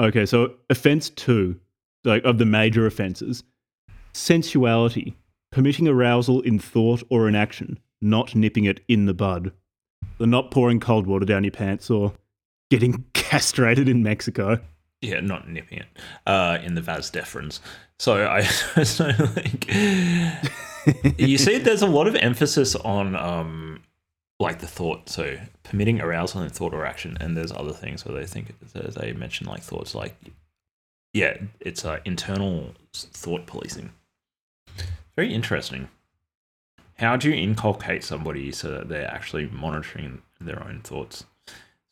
Okay, 0.00 0.26
so 0.26 0.54
offense 0.70 1.10
two, 1.10 1.60
like 2.04 2.24
of 2.24 2.38
the 2.38 2.44
major 2.46 2.86
offenses, 2.86 3.44
sensuality, 4.12 5.14
permitting 5.50 5.88
arousal 5.88 6.40
in 6.42 6.58
thought 6.58 7.02
or 7.10 7.28
in 7.28 7.34
action, 7.34 7.78
not 8.00 8.34
nipping 8.34 8.64
it 8.64 8.80
in 8.88 9.06
the 9.06 9.14
bud, 9.14 9.52
the 10.18 10.26
not 10.26 10.50
pouring 10.50 10.80
cold 10.80 11.06
water 11.06 11.24
down 11.24 11.44
your 11.44 11.50
pants 11.50 11.90
or 11.90 12.12
getting 12.70 13.04
castrated 13.14 13.88
in 13.88 14.02
Mexico. 14.02 14.60
Yeah, 15.00 15.20
not 15.20 15.48
nipping 15.48 15.78
it 15.78 15.86
uh, 16.26 16.58
in 16.62 16.74
the 16.74 16.80
vas 16.80 17.10
deferens. 17.10 17.60
So 17.98 18.26
I 18.26 18.42
so 18.82 19.10
like 19.36 19.72
you 21.18 21.38
see, 21.38 21.58
there's 21.58 21.82
a 21.82 21.86
lot 21.86 22.08
of 22.08 22.16
emphasis 22.16 22.74
on 22.74 23.14
um, 23.14 23.82
like 24.40 24.58
the 24.58 24.66
thought. 24.66 25.08
So 25.08 25.38
permitting 25.62 26.00
arousal 26.00 26.42
in 26.42 26.50
thought 26.50 26.74
or 26.74 26.84
action, 26.84 27.16
and 27.20 27.36
there's 27.36 27.52
other 27.52 27.72
things 27.72 28.04
where 28.04 28.18
they 28.18 28.26
think 28.26 28.52
they 28.72 29.12
mention 29.12 29.46
like 29.46 29.62
thoughts 29.62 29.94
like 29.94 30.16
yeah, 31.12 31.36
it's 31.60 31.84
uh, 31.84 31.98
internal 32.04 32.74
thought 32.92 33.46
policing. 33.46 33.90
Very 35.18 35.34
interesting. 35.34 35.88
How 37.00 37.16
do 37.16 37.28
you 37.28 37.34
inculcate 37.34 38.04
somebody 38.04 38.52
so 38.52 38.70
that 38.70 38.88
they're 38.88 39.10
actually 39.10 39.48
monitoring 39.48 40.22
their 40.40 40.62
own 40.62 40.80
thoughts? 40.84 41.24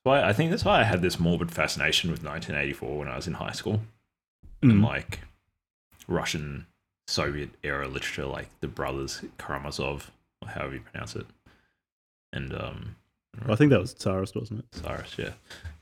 So 0.04 0.12
I, 0.12 0.28
I 0.28 0.32
think 0.32 0.52
that's 0.52 0.64
why 0.64 0.78
I 0.78 0.84
had 0.84 1.02
this 1.02 1.18
morbid 1.18 1.50
fascination 1.50 2.12
with 2.12 2.22
1984 2.22 2.96
when 2.96 3.08
I 3.08 3.16
was 3.16 3.26
in 3.26 3.32
high 3.34 3.50
school, 3.50 3.80
and 4.62 4.74
Mm. 4.74 4.84
like 4.84 5.22
Russian 6.06 6.66
Soviet 7.08 7.50
era 7.64 7.88
literature, 7.88 8.26
like 8.26 8.48
the 8.60 8.68
brothers 8.68 9.22
Karamazov, 9.38 10.12
or 10.40 10.50
however 10.50 10.74
you 10.74 10.80
pronounce 10.82 11.16
it, 11.16 11.26
and 12.32 12.54
um, 12.54 12.94
I 13.48 13.56
think 13.56 13.70
that 13.70 13.80
was 13.80 13.92
Tsarist, 13.92 14.36
wasn't 14.36 14.60
it? 14.60 14.66
Cyrus, 14.76 15.18
yeah, 15.18 15.32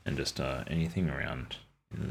and 0.03 0.17
just 0.17 0.39
uh, 0.39 0.63
anything 0.65 1.11
around. 1.11 1.57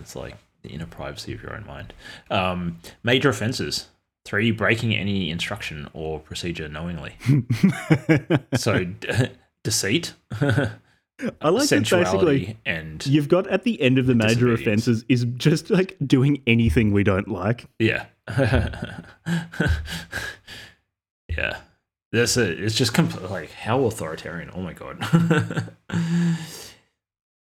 It's 0.00 0.14
like 0.14 0.36
the 0.62 0.68
inner 0.68 0.86
privacy 0.86 1.32
of 1.34 1.42
your 1.42 1.56
own 1.56 1.66
mind. 1.66 1.92
Um, 2.30 2.78
major 3.02 3.30
offenses: 3.30 3.88
three, 4.24 4.50
breaking 4.50 4.94
any 4.94 5.30
instruction 5.30 5.88
or 5.92 6.20
procedure 6.20 6.68
knowingly. 6.68 7.14
so, 8.54 8.84
d- 8.84 9.28
deceit, 9.62 10.14
I 11.40 11.48
like 11.48 11.68
that 11.68 11.88
basically 11.88 12.58
and 12.66 13.06
you've 13.06 13.28
got 13.28 13.46
at 13.46 13.62
the 13.62 13.80
end 13.80 13.98
of 13.98 14.06
the 14.06 14.14
major 14.14 14.52
offences 14.52 15.04
is 15.08 15.24
just 15.36 15.70
like 15.70 15.96
doing 16.04 16.42
anything 16.46 16.92
we 16.92 17.04
don't 17.04 17.28
like. 17.28 17.66
yeah, 17.78 18.06
yeah. 21.28 21.58
That's 22.12 22.36
it. 22.36 22.62
It's 22.62 22.76
just 22.76 22.92
compl- 22.92 23.28
like 23.28 23.50
how 23.50 23.84
authoritarian. 23.84 24.50
Oh 24.54 24.60
my 24.60 24.72
god. 24.72 25.68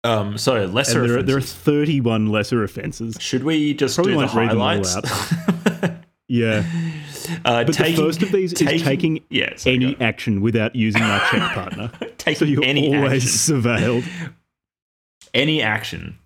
um. 0.04 0.38
So 0.38 0.66
lesser 0.66 1.06
there 1.06 1.18
are, 1.18 1.22
there 1.22 1.36
are 1.36 1.40
31 1.40 2.28
lesser 2.28 2.62
offences. 2.62 3.16
Should 3.18 3.42
we 3.42 3.74
just 3.74 3.96
Probably 3.96 4.12
do 4.12 4.20
the 4.20 4.26
won't 4.26 4.36
read 4.36 4.50
them 4.50 4.60
all 4.60 4.68
highlights? 4.68 6.01
Yeah. 6.34 6.64
uh, 7.44 7.64
But 7.64 7.76
the 7.76 7.94
first 7.94 8.22
of 8.22 8.32
these 8.32 8.54
is 8.54 8.82
taking 8.82 9.20
yeah, 9.28 9.54
sorry, 9.56 9.76
Any 9.76 10.00
action 10.00 10.40
without 10.40 10.74
using 10.74 11.02
my 11.02 11.18
check 11.30 11.52
partner. 11.54 11.90
taking 12.16 12.38
So 12.38 12.44
you're 12.46 12.64
any 12.64 12.94
always 12.96 13.24
action. 13.24 13.62
surveilled. 13.62 14.08
Any 15.34 15.60
action. 15.60 16.18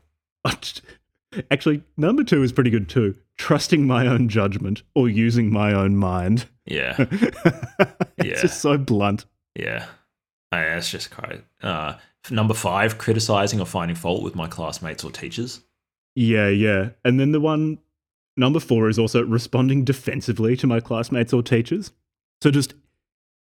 Actually, 1.51 1.83
number 1.97 2.23
two 2.23 2.43
is 2.45 2.53
pretty 2.53 2.71
good 2.71 2.89
too. 2.89 3.17
Trusting 3.37 3.85
my 3.87 4.07
own 4.07 4.29
judgment 4.29 4.83
or 4.95 5.09
using 5.09 5.53
my 5.53 5.73
own 5.73 5.97
mind. 5.97 6.47
Yeah, 6.67 6.95
it's 7.11 8.25
Yeah. 8.25 8.41
just 8.41 8.61
so 8.61 8.79
blunt. 8.79 9.27
yeah. 9.55 9.87
Uh, 10.53 10.59
that's 10.63 10.89
just 10.91 11.11
quite. 11.11 11.43
Uh, 11.63 11.95
number 12.31 12.55
five, 12.55 12.97
criticizing 12.99 13.61
or 13.61 13.67
finding 13.67 13.97
fault 13.97 14.23
with 14.23 14.37
my 14.37 14.47
classmates 14.47 15.03
or 15.03 15.11
teachers. 15.11 15.61
Yeah, 16.15 16.49
yeah. 16.49 16.91
And 17.05 17.19
then 17.21 17.33
the 17.33 17.41
one, 17.41 17.79
number 18.37 18.61
four, 18.61 18.89
is 18.89 18.99
also 18.99 19.25
responding 19.25 19.85
defensively 19.85 20.57
to 20.57 20.67
my 20.67 20.81
classmates 20.81 21.33
or 21.33 21.43
teachers. 21.43 21.93
So 22.43 22.51
just 22.51 22.75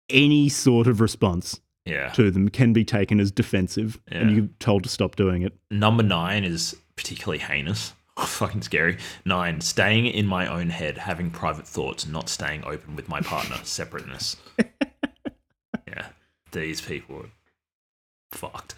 any 0.09 0.49
sort 0.49 0.87
of 0.87 1.01
response 1.01 1.61
Yeah. 1.85 2.11
to 2.11 2.31
them 2.31 2.49
can 2.49 2.73
be 2.73 2.85
taken 2.85 3.19
as 3.21 3.31
defensive 3.33 4.01
and 4.09 4.37
you're 4.37 4.49
told 4.61 4.85
to 4.85 4.89
stop 4.89 5.17
doing 5.17 5.43
it. 5.43 5.53
Number 5.71 6.03
nine 6.03 6.45
is 6.45 6.77
particularly 6.97 7.39
heinous. 7.39 7.93
Oh, 8.19 8.25
fucking 8.25 8.63
scary. 8.63 8.97
Nine, 9.27 9.61
staying 9.61 10.07
in 10.07 10.27
my 10.27 10.47
own 10.47 10.71
head, 10.71 10.97
having 10.97 11.31
private 11.31 11.69
thoughts, 11.69 12.07
not 12.07 12.31
staying 12.31 12.65
open 12.65 12.97
with 12.97 13.11
my 13.11 13.21
partner, 13.21 13.57
separateness. 13.63 14.37
yeah. 15.87 16.07
These 16.51 16.81
people 16.81 17.17
are 17.25 17.31
fucked. 18.33 18.77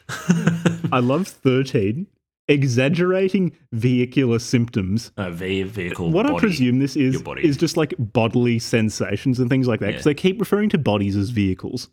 I 0.91 0.99
love 0.99 1.29
13. 1.29 2.09
Exaggerating 2.49 3.53
vehicular 3.73 4.39
symptoms. 4.39 5.13
A 5.19 5.31
v- 5.31 5.63
vehicle. 5.65 6.11
what 6.11 6.27
I 6.27 6.39
presume 6.39 6.79
this 6.79 6.97
is 6.97 7.23
is 7.43 7.57
just 7.57 7.77
like 7.77 7.95
bodily 7.99 8.59
sensations 8.59 9.39
and 9.39 9.49
things 9.51 9.69
like 9.69 9.81
that 9.81 9.89
because 9.89 10.07
Yeah. 10.07 10.11
they 10.11 10.15
keep 10.15 10.41
referring 10.41 10.71
to 10.71 10.79
bodies 10.79 11.15
as 11.17 11.31
vehicles. 11.31 11.89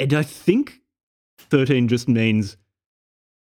And 0.00 0.12
I 0.12 0.22
think 0.24 0.80
13 1.38 1.86
just 1.88 2.08
means 2.08 2.56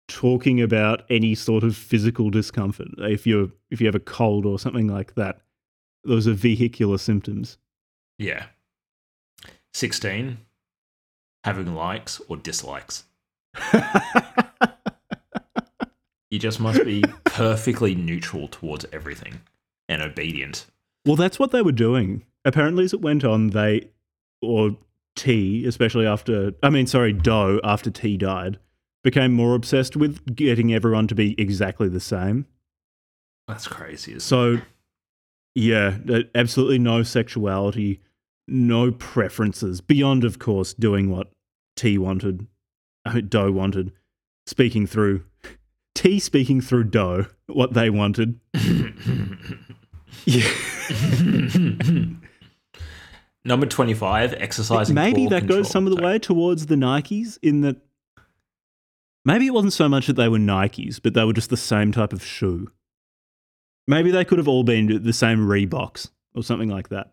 talking 0.08 0.60
about 0.60 1.04
any 1.08 1.34
sort 1.34 1.64
of 1.64 1.74
physical 1.76 2.28
discomfort. 2.28 2.88
If 2.98 3.26
you're 3.26 3.50
if 3.70 3.80
you 3.80 3.86
have 3.86 3.94
a 3.94 4.00
cold 4.00 4.44
or 4.44 4.58
something 4.58 4.88
like 4.88 5.14
that, 5.14 5.40
those 6.04 6.28
are 6.28 6.32
vehicular 6.34 6.98
symptoms. 6.98 7.56
Yeah. 8.18 8.46
16, 9.72 10.36
having 11.44 11.74
likes 11.74 12.20
or 12.28 12.36
dislikes. 12.36 13.04
You 16.32 16.38
just 16.38 16.60
must 16.60 16.82
be 16.86 17.04
perfectly 17.24 17.94
neutral 17.94 18.48
towards 18.48 18.86
everything 18.90 19.42
and 19.86 20.00
obedient. 20.00 20.64
Well, 21.04 21.14
that's 21.14 21.38
what 21.38 21.50
they 21.50 21.60
were 21.60 21.72
doing. 21.72 22.24
Apparently, 22.46 22.84
as 22.84 22.94
it 22.94 23.02
went 23.02 23.22
on, 23.22 23.48
they, 23.48 23.90
or 24.40 24.78
Ti, 25.14 25.66
especially 25.66 26.06
after, 26.06 26.54
I 26.62 26.70
mean, 26.70 26.86
sorry, 26.86 27.12
Do, 27.12 27.60
after 27.62 27.90
Ti 27.90 28.16
died, 28.16 28.58
became 29.04 29.34
more 29.34 29.54
obsessed 29.54 29.94
with 29.94 30.34
getting 30.34 30.72
everyone 30.72 31.06
to 31.08 31.14
be 31.14 31.38
exactly 31.38 31.90
the 31.90 32.00
same. 32.00 32.46
That's 33.46 33.68
crazy. 33.68 34.12
isn't 34.12 34.16
it? 34.16 34.22
So, 34.22 34.56
yeah, 35.54 35.98
absolutely 36.34 36.78
no 36.78 37.02
sexuality, 37.02 38.00
no 38.48 38.90
preferences, 38.90 39.82
beyond, 39.82 40.24
of 40.24 40.38
course, 40.38 40.72
doing 40.72 41.10
what 41.10 41.30
Ti 41.76 41.98
wanted, 41.98 42.46
Do 43.28 43.52
wanted, 43.52 43.92
speaking 44.46 44.86
through, 44.86 45.24
Ti 45.94 46.18
speaking 46.18 46.60
through 46.60 46.84
Do, 46.84 47.26
what 47.46 47.74
they 47.74 47.90
wanted. 47.90 48.40
Yeah. 50.24 50.48
Number 53.44 53.66
25, 53.66 54.34
exercising. 54.34 54.94
maybe 54.94 55.26
that 55.26 55.46
goes 55.48 55.68
some 55.68 55.86
of 55.86 55.96
the 55.96 56.00
way 56.02 56.18
towards 56.18 56.66
the 56.66 56.76
Nikes 56.76 57.38
in 57.42 57.62
that 57.62 57.76
maybe 59.24 59.48
it 59.48 59.54
wasn't 59.54 59.72
so 59.72 59.88
much 59.88 60.06
that 60.06 60.14
they 60.14 60.28
were 60.28 60.38
Nikes, 60.38 61.00
but 61.02 61.14
they 61.14 61.24
were 61.24 61.32
just 61.32 61.50
the 61.50 61.56
same 61.56 61.90
type 61.90 62.12
of 62.12 62.24
shoe. 62.24 62.70
Maybe 63.88 64.12
they 64.12 64.24
could 64.24 64.38
have 64.38 64.46
all 64.46 64.62
been 64.62 65.02
the 65.02 65.12
same 65.12 65.38
Reeboks 65.40 66.10
or 66.36 66.44
something 66.44 66.68
like 66.68 66.88
that. 66.90 67.12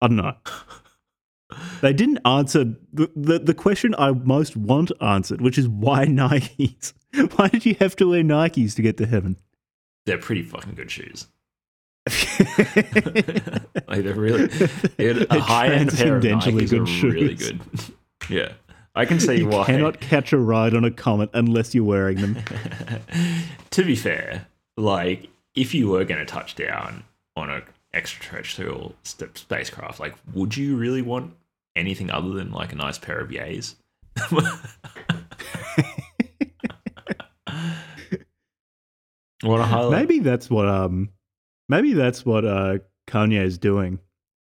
I 0.00 0.06
don't 0.08 0.16
know. 0.16 0.36
They 1.82 1.92
didn't 1.92 2.18
answer 2.24 2.64
the, 2.92 3.10
the, 3.14 3.38
the 3.38 3.54
question 3.54 3.94
I 3.96 4.10
most 4.10 4.56
want 4.56 4.90
answered, 5.00 5.40
which 5.40 5.58
is 5.58 5.68
why 5.68 6.04
Nikes? 6.06 6.94
Why 7.36 7.48
did 7.48 7.66
you 7.66 7.76
have 7.80 7.96
to 7.96 8.08
wear 8.08 8.22
Nikes 8.22 8.74
to 8.76 8.82
get 8.82 8.96
to 8.98 9.06
heaven? 9.06 9.36
They're 10.06 10.18
pretty 10.18 10.42
fucking 10.42 10.74
good 10.74 10.90
shoes. 10.90 11.28
like 12.08 14.02
they're 14.02 14.14
really 14.14 14.46
they're 14.46 15.22
a 15.30 15.38
high 15.40 15.68
end 15.68 15.90
pair 15.90 16.16
of 16.16 16.22
Nikes 16.22 16.70
good 16.70 16.80
are 16.80 17.08
really 17.10 17.34
good. 17.34 17.60
yeah, 18.28 18.52
I 18.94 19.06
can 19.06 19.18
see 19.20 19.28
why. 19.28 19.34
you 19.36 19.48
why. 19.48 19.64
cannot 19.64 20.00
catch 20.00 20.32
a 20.34 20.38
ride 20.38 20.74
on 20.74 20.84
a 20.84 20.90
comet 20.90 21.30
unless 21.32 21.74
you're 21.74 21.84
wearing 21.84 22.20
them. 22.20 22.36
to 23.70 23.84
be 23.84 23.96
fair, 23.96 24.46
like 24.76 25.28
if 25.54 25.74
you 25.74 25.88
were 25.88 26.04
going 26.04 26.20
to 26.20 26.26
touch 26.26 26.54
down 26.56 27.04
on 27.36 27.48
a 27.48 27.62
extraterrestrial 27.94 28.94
st- 29.04 29.38
spacecraft, 29.38 29.98
like 29.98 30.14
would 30.34 30.56
you 30.56 30.76
really 30.76 31.00
want 31.00 31.32
anything 31.74 32.10
other 32.10 32.30
than 32.30 32.50
like 32.52 32.72
a 32.72 32.76
nice 32.76 32.98
pair 32.98 33.18
of 33.18 33.30
yays? 33.30 33.76
What 39.44 39.60
a 39.60 39.64
highlight! 39.64 40.00
Maybe 40.00 40.18
that's 40.20 40.50
what 40.50 40.68
um 40.68 41.10
maybe 41.68 41.92
that's 41.92 42.24
what 42.24 42.44
uh 42.44 42.78
Kanye 43.06 43.42
is 43.42 43.58
doing. 43.58 43.98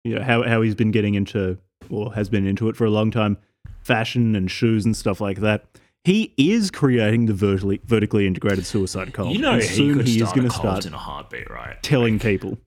You 0.04 0.16
know, 0.16 0.22
how 0.22 0.42
how 0.42 0.62
he's 0.62 0.74
been 0.74 0.90
getting 0.90 1.14
into 1.14 1.58
or 1.88 2.14
has 2.14 2.28
been 2.28 2.46
into 2.46 2.68
it 2.68 2.76
for 2.76 2.84
a 2.84 2.90
long 2.90 3.10
time, 3.10 3.36
fashion 3.82 4.36
and 4.36 4.50
shoes 4.50 4.84
and 4.84 4.96
stuff 4.96 5.20
like 5.20 5.38
that. 5.40 5.64
He 6.04 6.32
is 6.38 6.70
creating 6.70 7.26
the 7.26 7.34
vertically 7.34 7.80
vertically 7.84 8.26
integrated 8.26 8.64
suicide 8.64 9.12
cult. 9.12 9.32
You 9.32 9.40
know, 9.40 9.52
and 9.52 9.62
he 9.62 9.68
soon 9.68 9.96
could 9.98 10.08
he 10.08 10.22
is 10.22 10.32
going 10.32 10.48
to 10.48 10.54
start 10.54 10.86
in 10.86 10.94
a 10.94 10.98
heartbeat, 10.98 11.50
right? 11.50 11.82
telling 11.82 12.18
people. 12.18 12.58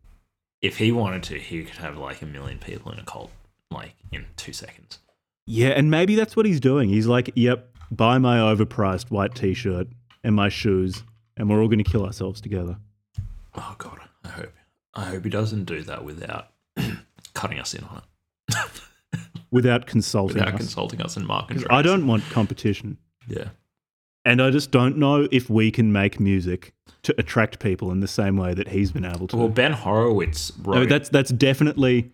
If 0.61 0.77
he 0.77 0.91
wanted 0.91 1.23
to, 1.23 1.39
he 1.39 1.63
could 1.63 1.77
have 1.77 1.97
like 1.97 2.21
a 2.21 2.25
million 2.25 2.57
people 2.57 2.91
in 2.91 2.99
a 2.99 3.03
cult, 3.03 3.31
like 3.71 3.95
in 4.11 4.25
two 4.37 4.53
seconds. 4.53 4.99
Yeah, 5.45 5.69
and 5.69 5.91
maybe 5.91 6.15
that's 6.15 6.37
what 6.37 6.45
he's 6.45 6.61
doing. 6.61 6.87
He's 6.89 7.07
like, 7.07 7.31
"Yep, 7.35 7.67
buy 7.91 8.17
my 8.17 8.37
overpriced 8.37 9.11
white 9.11 9.35
t-shirt 9.35 9.87
and 10.23 10.35
my 10.35 10.47
shoes, 10.47 11.03
and 11.37 11.49
we're 11.49 11.61
all 11.61 11.67
going 11.67 11.83
to 11.83 11.89
kill 11.89 12.05
ourselves 12.05 12.41
together." 12.41 12.77
Oh 13.55 13.75
god, 13.77 13.99
I 14.23 14.29
hope, 14.29 14.53
I 14.95 15.05
hope 15.05 15.23
he 15.23 15.29
doesn't 15.29 15.65
do 15.65 15.81
that 15.83 16.03
without 16.03 16.47
cutting 17.33 17.59
us 17.59 17.73
in 17.73 17.83
on 17.83 18.01
it, 18.49 18.57
Without 19.51 19.85
consulting 19.85 20.37
without 20.37 20.55
us. 20.55 20.59
consulting 20.59 21.01
us 21.01 21.15
and 21.17 21.27
Mark 21.27 21.51
and 21.51 21.63
I 21.69 21.81
don't 21.83 22.07
want 22.07 22.23
competition. 22.31 22.97
Yeah, 23.27 23.49
And 24.25 24.41
I 24.41 24.49
just 24.49 24.71
don't 24.71 24.97
know 24.97 25.27
if 25.31 25.49
we 25.49 25.69
can 25.69 25.91
make 25.91 26.19
music 26.19 26.73
to 27.03 27.13
attract 27.19 27.59
people 27.59 27.91
in 27.91 27.99
the 27.99 28.07
same 28.07 28.35
way 28.35 28.53
that 28.55 28.69
he's 28.69 28.91
been 28.91 29.05
able 29.05 29.27
to. 29.27 29.37
well, 29.37 29.49
Ben 29.49 29.73
Horowitz 29.73 30.51
No, 30.57 30.73
wrote. 30.73 30.89
that's 30.89 31.09
that's 31.09 31.29
definitely 31.31 32.11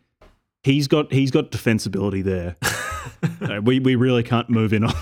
he's 0.63 0.87
got 0.89 1.13
he's 1.13 1.31
got 1.31 1.51
defensibility 1.51 2.23
there. 2.23 2.57
No, 3.41 3.59
we 3.61 3.79
we 3.79 3.95
really 3.95 4.23
can't 4.23 4.49
move 4.49 4.71
in 4.73 4.83
on. 4.83 4.93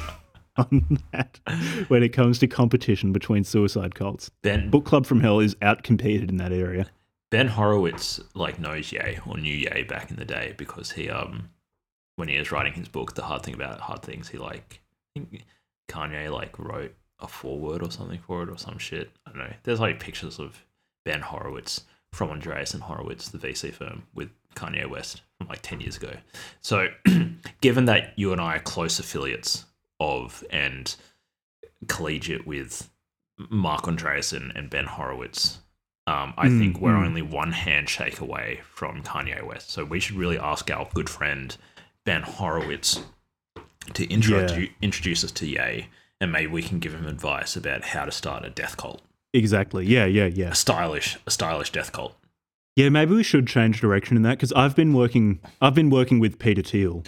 on 0.72 1.00
that 1.12 1.40
when 1.88 2.04
it 2.04 2.10
comes 2.10 2.40
to 2.40 2.48
competition 2.48 3.14
between 3.14 3.44
suicide 3.44 3.96
cults. 3.96 4.32
Ben 4.42 4.70
Book 4.70 4.86
Club 4.86 5.06
from 5.06 5.22
Hell 5.22 5.40
is 5.40 5.56
outcompeted 5.56 6.30
in 6.30 6.38
that 6.38 6.52
area. 6.52 6.88
Ben 7.30 7.48
Horowitz 7.48 8.20
like 8.34 8.60
knows 8.60 8.92
Ye 8.92 9.20
or 9.26 9.38
knew 9.38 9.54
Ye 9.54 9.84
back 9.84 10.10
in 10.10 10.16
the 10.16 10.26
day 10.26 10.54
because 10.58 10.92
he 10.92 11.10
um 11.10 11.50
when 12.16 12.28
he 12.28 12.40
was 12.40 12.52
writing 12.52 12.74
his 12.74 12.88
book, 12.88 13.14
The 13.14 13.22
Hard 13.24 13.44
Thing 13.44 13.54
About 13.54 13.80
Hard 13.80 14.02
Things, 14.02 14.30
he 14.30 14.38
like 14.38 14.82
I 15.16 15.20
think 15.20 15.44
Kanye 15.90 16.32
like 16.32 16.58
wrote 16.58 16.96
a 17.20 17.28
foreword 17.28 17.84
or 17.84 17.92
something 17.92 18.20
for 18.20 18.44
it 18.44 18.50
or 18.50 18.58
some 18.58 18.78
shit. 18.78 19.12
I 19.26 19.32
don't 19.32 19.40
know. 19.40 19.54
There's 19.64 19.80
like 19.80 20.00
pictures 20.00 20.40
of 20.40 20.66
Ben 21.06 21.22
Horowitz 21.22 21.82
from 22.14 22.30
Andreessen 22.30 22.80
Horowitz, 22.80 23.30
the 23.30 23.38
VC 23.38 23.72
firm, 23.74 24.04
with 24.14 24.30
Kanye 24.56 24.90
West 24.90 25.22
from 25.38 25.48
like 25.48 25.62
10 25.62 25.82
years 25.82 25.98
ago. 25.98 26.14
So, 26.62 26.88
given 27.62 27.86
that 27.86 28.14
you 28.16 28.32
and 28.32 28.42
I 28.42 28.56
are 28.56 28.60
close 28.60 29.00
affiliates 29.00 29.66
of 30.00 30.44
and 30.50 30.96
collegiate 31.88 32.46
with 32.48 32.90
Marc 33.50 33.84
Andreessen 33.84 34.52
and 34.56 34.70
Ben 34.70 34.86
Horowitz, 34.86 35.60
um, 36.08 36.34
I 36.38 36.48
Mm, 36.48 36.60
think 36.60 36.80
we're 36.82 36.94
mm. 36.94 37.06
only 37.06 37.22
one 37.22 37.52
handshake 37.52 38.20
away 38.20 38.62
from 38.74 39.04
Kanye 39.04 39.44
West. 39.46 39.70
So, 39.72 39.84
we 39.86 40.00
should 40.00 40.16
really 40.16 40.40
ask 40.40 40.72
our 40.72 40.90
good 40.94 41.10
friend 41.10 41.56
Ben 42.06 42.22
Horowitz 42.24 43.04
to 43.94 44.08
introdu- 44.08 44.72
introduce 44.82 45.24
us 45.24 45.32
to 45.34 45.46
Ye, 45.48 45.88
and 46.20 46.32
maybe 46.32 46.52
we 46.52 46.62
can 46.64 46.80
give 46.80 46.94
him 46.94 47.06
advice 47.06 47.56
about 47.56 47.84
how 47.84 48.06
to 48.06 48.12
start 48.12 48.46
a 48.46 48.50
death 48.50 48.78
cult, 48.78 49.02
Exactly. 49.34 49.86
Yeah, 49.86 50.06
yeah, 50.06 50.26
yeah. 50.26 50.50
a 50.52 50.56
stylish, 50.56 51.18
a 51.28 51.32
stylish 51.32 51.72
death 51.72 51.92
cult. 51.92 52.16
Yeah, 52.76 52.90
maybe 52.90 53.14
we 53.14 53.24
should 53.24 53.46
change 53.48 53.82
direction 53.82 54.16
in 54.18 54.24
that 54.24 54.38
because 54.38 54.54
I've 54.54 54.76
been 54.76 54.94
working. 54.94 55.40
I've 55.62 55.76
been 55.76 55.90
working 55.90 56.20
with 56.20 56.40
Peter 56.40 56.62
Thiel, 56.62 57.04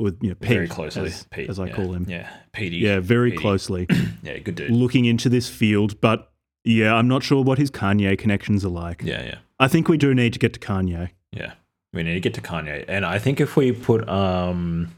with 0.00 0.18
you 0.22 0.30
know, 0.30 0.34
Pete, 0.34 0.48
Very 0.50 0.68
closely, 0.68 1.06
as, 1.06 1.26
Pete, 1.30 1.48
as 1.50 1.58
I 1.58 1.66
yeah. 1.66 1.74
call 1.74 1.92
him. 1.92 2.06
Yeah, 2.08 2.28
Petey. 2.52 2.76
Yeah, 2.78 3.00
very 3.00 3.30
Petey. 3.30 3.42
closely 3.42 3.86
Yeah, 4.22 4.38
good 4.38 4.54
dude. 4.54 4.70
looking 4.70 5.04
into 5.04 5.28
this 5.28 5.48
field. 5.48 6.00
But 6.00 6.30
yeah, 6.64 6.94
I'm 6.94 7.08
not 7.08 7.22
sure 7.22 7.42
what 7.42 7.58
his 7.58 7.70
Kanye 7.70 8.18
connections 8.18 8.64
are 8.64 8.68
like. 8.70 9.02
Yeah, 9.02 9.22
yeah, 9.24 9.38
I 9.58 9.68
think 9.68 9.88
we 9.88 9.96
do 9.98 10.14
need 10.14 10.32
to 10.34 10.38
get 10.38 10.52
to 10.54 10.60
Kanye. 10.60 11.10
yeah. 11.32 11.52
We 11.94 12.02
need 12.02 12.14
to 12.14 12.20
get 12.20 12.34
to 12.34 12.42
Kanye, 12.42 12.84
and 12.86 13.06
I 13.06 13.18
think 13.18 13.40
if 13.40 13.56
we 13.56 13.72
put 13.72 14.06
um, 14.08 14.90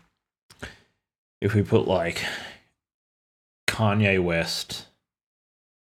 if 1.41 1.55
we 1.55 1.63
put 1.63 1.87
like 1.87 2.21
Kanye 3.69 4.23
West 4.23 4.87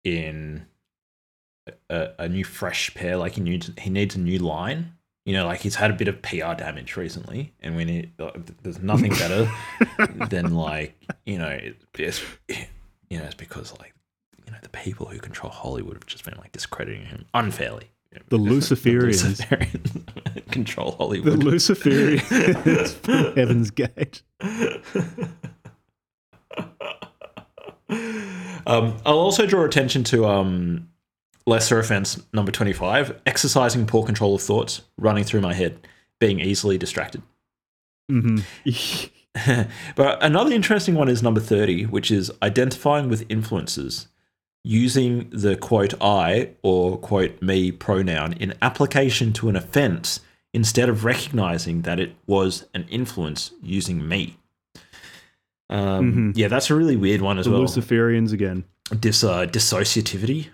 in 0.04 0.66
a, 1.90 2.10
a 2.20 2.28
new 2.28 2.44
fresh 2.44 2.94
pair, 2.94 3.16
like 3.16 3.32
he 3.32 3.40
needs 3.40 3.70
he 3.78 3.90
needs 3.90 4.14
a 4.14 4.20
new 4.20 4.38
line. 4.38 4.92
You 5.24 5.34
know, 5.34 5.46
like 5.46 5.60
he's 5.60 5.76
had 5.76 5.90
a 5.90 5.94
bit 5.94 6.08
of 6.08 6.20
PR 6.20 6.54
damage 6.54 6.96
recently, 6.96 7.54
and 7.60 7.76
we 7.76 7.84
need. 7.84 8.12
There's 8.62 8.80
nothing 8.80 9.10
better 9.10 9.48
than 10.30 10.54
like 10.54 10.96
you 11.24 11.38
know, 11.38 11.58
it's, 11.94 12.22
you 12.48 13.18
know, 13.18 13.24
it's 13.24 13.34
because 13.34 13.72
like 13.78 13.94
you 14.44 14.52
know 14.52 14.58
the 14.62 14.68
people 14.68 15.06
who 15.06 15.18
control 15.18 15.52
Hollywood 15.52 15.94
have 15.94 16.06
just 16.06 16.24
been 16.24 16.36
like 16.38 16.50
discrediting 16.52 17.04
him 17.06 17.26
unfairly. 17.34 17.90
The 18.28 18.38
Luciferians. 18.38 19.24
Luciferians 19.24 20.50
control 20.50 20.92
Hollywood. 20.92 21.40
The. 21.40 21.44
Luciferians 21.44 22.92
from 22.92 23.34
Heaven's 23.36 23.70
Gate. 23.70 24.22
Um, 28.66 28.96
I'll 29.04 29.18
also 29.18 29.46
draw 29.46 29.64
attention 29.64 30.04
to 30.04 30.26
um, 30.26 30.88
lesser 31.46 31.78
offense 31.78 32.22
number 32.32 32.52
25 32.52 33.20
exercising 33.26 33.86
poor 33.86 34.04
control 34.04 34.34
of 34.34 34.42
thoughts 34.42 34.82
running 34.98 35.24
through 35.24 35.40
my 35.40 35.54
head, 35.54 35.78
being 36.20 36.40
easily 36.40 36.78
distracted. 36.78 37.22
hmm 38.08 38.38
but 39.96 40.22
another 40.22 40.52
interesting 40.52 40.94
one 40.94 41.08
is 41.08 41.22
number 41.22 41.40
30, 41.40 41.84
which 41.86 42.10
is 42.10 42.30
identifying 42.42 43.08
with 43.08 43.24
influences 43.30 44.08
using 44.64 45.28
the 45.30 45.56
quote 45.56 45.94
I 46.00 46.50
or 46.62 46.98
quote 46.98 47.40
me 47.42 47.72
pronoun 47.72 48.34
in 48.34 48.54
application 48.62 49.32
to 49.34 49.48
an 49.48 49.56
offense 49.56 50.20
instead 50.54 50.88
of 50.88 51.04
recognizing 51.04 51.82
that 51.82 51.98
it 51.98 52.14
was 52.26 52.66
an 52.74 52.86
influence 52.90 53.52
using 53.62 54.06
me. 54.06 54.36
Um, 55.70 56.12
Mhm. 56.12 56.36
Yeah, 56.36 56.48
that's 56.48 56.68
a 56.70 56.74
really 56.74 56.96
weird 56.96 57.22
one 57.22 57.38
as 57.38 57.46
the 57.46 57.52
well. 57.52 57.62
Luciferians 57.62 58.32
again. 58.32 58.64
Dis, 59.00 59.24
uh, 59.24 59.46
dissociativity. 59.46 60.48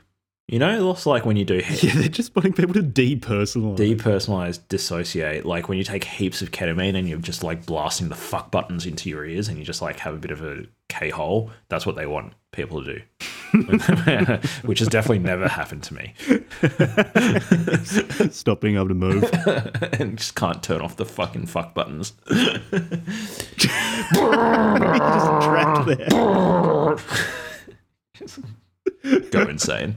You 0.50 0.58
know, 0.58 0.90
it's 0.92 1.04
like 1.04 1.26
when 1.26 1.36
you 1.36 1.44
do 1.44 1.56
Yeah, 1.82 1.92
they're 1.94 2.08
just 2.08 2.34
wanting 2.34 2.54
people 2.54 2.72
to 2.72 2.82
depersonalize. 2.82 3.76
depersonalize, 3.76 4.60
dissociate. 4.68 5.44
Like 5.44 5.68
when 5.68 5.76
you 5.76 5.84
take 5.84 6.04
heaps 6.04 6.40
of 6.40 6.52
ketamine 6.52 6.96
and 6.96 7.06
you're 7.06 7.18
just 7.18 7.44
like 7.44 7.66
blasting 7.66 8.08
the 8.08 8.14
fuck 8.14 8.50
buttons 8.50 8.86
into 8.86 9.10
your 9.10 9.26
ears 9.26 9.48
and 9.48 9.58
you 9.58 9.64
just 9.64 9.82
like 9.82 9.98
have 10.00 10.14
a 10.14 10.18
bit 10.18 10.30
of 10.30 10.42
a 10.42 10.62
K 10.88 11.10
hole. 11.10 11.50
That's 11.68 11.84
what 11.84 11.96
they 11.96 12.06
want 12.06 12.32
people 12.52 12.82
to 12.82 12.94
do. 12.94 13.02
Which 14.62 14.78
has 14.78 14.88
definitely 14.88 15.18
never 15.18 15.48
happened 15.48 15.82
to 15.82 15.94
me. 15.94 16.14
Stop 18.30 18.62
being 18.62 18.76
able 18.76 18.88
to 18.88 18.94
move. 18.94 19.24
and 20.00 20.16
just 20.16 20.34
can't 20.34 20.62
turn 20.62 20.80
off 20.80 20.96
the 20.96 21.04
fucking 21.04 21.44
fuck 21.44 21.74
buttons. 21.74 22.14
just 23.58 23.68
trapped 25.42 25.86
there. 25.88 26.96
Go 29.30 29.42
insane. 29.42 29.96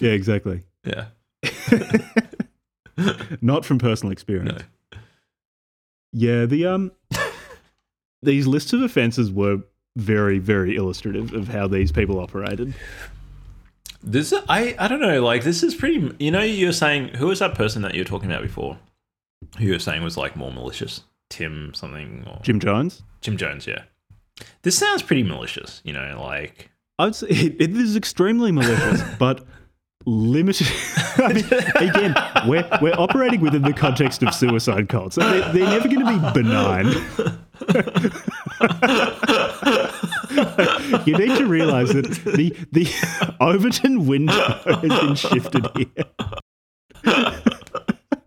Yeah, 0.00 0.10
exactly. 0.10 0.62
Yeah. 0.84 1.06
Not 3.40 3.64
from 3.64 3.78
personal 3.78 4.12
experience. 4.12 4.58
No. 4.92 4.98
Yeah, 6.12 6.46
the 6.46 6.66
um 6.66 6.92
these 8.22 8.46
lists 8.46 8.72
of 8.72 8.82
offences 8.82 9.30
were 9.30 9.58
very, 9.96 10.38
very 10.38 10.76
illustrative 10.76 11.32
of 11.34 11.48
how 11.48 11.66
these 11.66 11.92
people 11.92 12.18
operated. 12.20 12.74
This 14.02 14.32
I 14.48 14.74
I 14.78 14.88
don't 14.88 15.00
know. 15.00 15.22
Like 15.22 15.44
this 15.44 15.62
is 15.62 15.74
pretty. 15.74 16.14
You 16.18 16.30
know, 16.30 16.42
you're 16.42 16.72
saying 16.72 17.14
who 17.14 17.26
was 17.26 17.40
that 17.40 17.54
person 17.54 17.82
that 17.82 17.94
you 17.94 18.00
were 18.00 18.08
talking 18.08 18.30
about 18.30 18.42
before? 18.42 18.78
Who 19.58 19.64
you 19.64 19.72
were 19.72 19.78
saying 19.78 20.02
was 20.02 20.16
like 20.16 20.36
more 20.36 20.52
malicious? 20.52 21.02
Tim 21.30 21.74
something 21.74 22.24
or 22.26 22.40
Jim 22.42 22.58
Jones? 22.60 23.02
Jim 23.20 23.36
Jones? 23.36 23.66
Yeah. 23.66 23.82
This 24.62 24.78
sounds 24.78 25.02
pretty 25.02 25.24
malicious. 25.24 25.80
You 25.84 25.92
know, 25.92 26.20
like 26.24 26.70
I'd 26.98 27.14
say 27.14 27.28
it, 27.28 27.60
it 27.60 27.76
is 27.76 27.94
extremely 27.96 28.52
malicious, 28.52 29.02
but 29.18 29.44
limited. 30.06 30.66
I 31.18 31.32
mean, 31.32 31.44
again, 31.76 32.14
we're, 32.48 32.68
we're 32.80 32.94
operating 32.94 33.40
within 33.40 33.62
the 33.62 33.72
context 33.72 34.22
of 34.22 34.32
suicide 34.34 34.88
cults. 34.88 35.16
So 35.16 35.28
they're, 35.28 35.52
they're 35.52 35.66
never 35.66 35.88
going 35.88 36.06
to 36.06 36.12
be 36.12 36.18
benign. 36.42 36.86
you 41.06 41.18
need 41.18 41.36
to 41.38 41.46
realize 41.46 41.92
that 41.92 42.06
the, 42.24 42.54
the 42.72 42.86
Overton 43.40 44.06
window 44.06 44.60
has 44.64 45.00
been 45.00 45.16
shifted 45.16 45.66
here. 45.76 45.88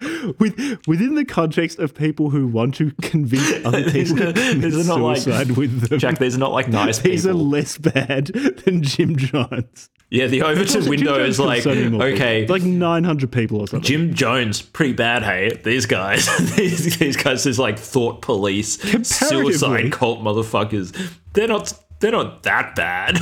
With, 0.39 0.79
within 0.87 1.15
the 1.15 1.25
context 1.25 1.77
of 1.79 1.93
people 1.93 2.29
who 2.31 2.47
want 2.47 2.75
to 2.75 2.91
convince 3.01 3.51
other 3.65 3.83
people 3.91 4.17
to 4.17 4.33
commit 4.33 4.61
These 4.61 4.77
are 4.77 4.83
not 4.97 5.01
like- 5.01 5.17
suicide 5.17 5.51
with 5.51 5.89
them. 5.89 5.99
Jack. 5.99 6.17
These 6.17 6.35
are 6.35 6.39
not 6.39 6.51
like 6.51 6.67
nice 6.67 6.97
people. 6.99 7.11
These 7.11 7.27
are 7.27 7.33
less 7.33 7.77
bad 7.77 8.27
than 8.27 8.81
Jim 8.83 9.15
Jones. 9.15 9.89
yeah, 10.09 10.27
the 10.27 10.41
Overton 10.41 10.89
window 10.89 11.23
is 11.23 11.39
like 11.39 11.65
okay. 11.67 12.47
like 12.47 12.63
900 12.63 13.31
people 13.31 13.61
or 13.61 13.67
something. 13.67 13.85
Jim 13.85 14.13
Jones, 14.13 14.61
pretty 14.61 14.93
bad, 14.93 15.23
hey? 15.23 15.55
These 15.63 15.85
guys, 15.85 16.25
these, 16.55 16.97
these 16.97 17.15
guys, 17.17 17.45
is 17.45 17.59
like 17.59 17.77
thought 17.77 18.21
police, 18.21 18.79
suicide 19.07 19.91
cult 19.91 20.21
motherfuckers. 20.21 20.95
They're 21.33 21.47
not, 21.47 21.73
they're 21.99 22.11
not 22.11 22.43
that 22.43 22.75
bad. 22.75 23.19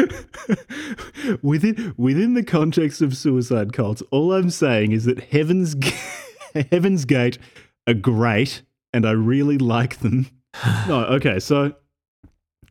within 1.42 1.94
within 1.96 2.34
the 2.34 2.42
context 2.42 3.02
of 3.02 3.16
suicide 3.16 3.72
cults, 3.72 4.02
all 4.10 4.32
I'm 4.32 4.50
saying 4.50 4.92
is 4.92 5.04
that 5.04 5.20
Heaven's 5.24 5.74
Heaven's 6.70 7.04
Gate 7.04 7.38
are 7.86 7.94
great, 7.94 8.62
and 8.92 9.06
I 9.06 9.12
really 9.12 9.58
like 9.58 10.00
them. 10.00 10.26
no, 10.88 11.04
okay, 11.04 11.38
so 11.38 11.74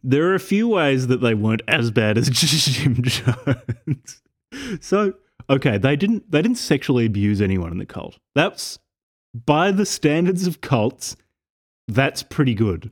there 0.03 0.25
are 0.27 0.35
a 0.35 0.39
few 0.39 0.67
ways 0.67 1.07
that 1.07 1.21
they 1.21 1.33
weren't 1.33 1.61
as 1.67 1.91
bad 1.91 2.17
as 2.17 2.29
Jim 2.31 3.01
Jones. 3.01 4.21
so, 4.79 5.13
okay, 5.49 5.77
they 5.77 5.95
didn't 5.95 6.31
they 6.31 6.41
didn't 6.41 6.57
sexually 6.57 7.05
abuse 7.05 7.41
anyone 7.41 7.71
in 7.71 7.77
the 7.77 7.85
cult. 7.85 8.17
That's 8.35 8.79
by 9.33 9.71
the 9.71 9.85
standards 9.85 10.47
of 10.47 10.61
cults, 10.61 11.15
that's 11.87 12.23
pretty 12.23 12.53
good. 12.53 12.91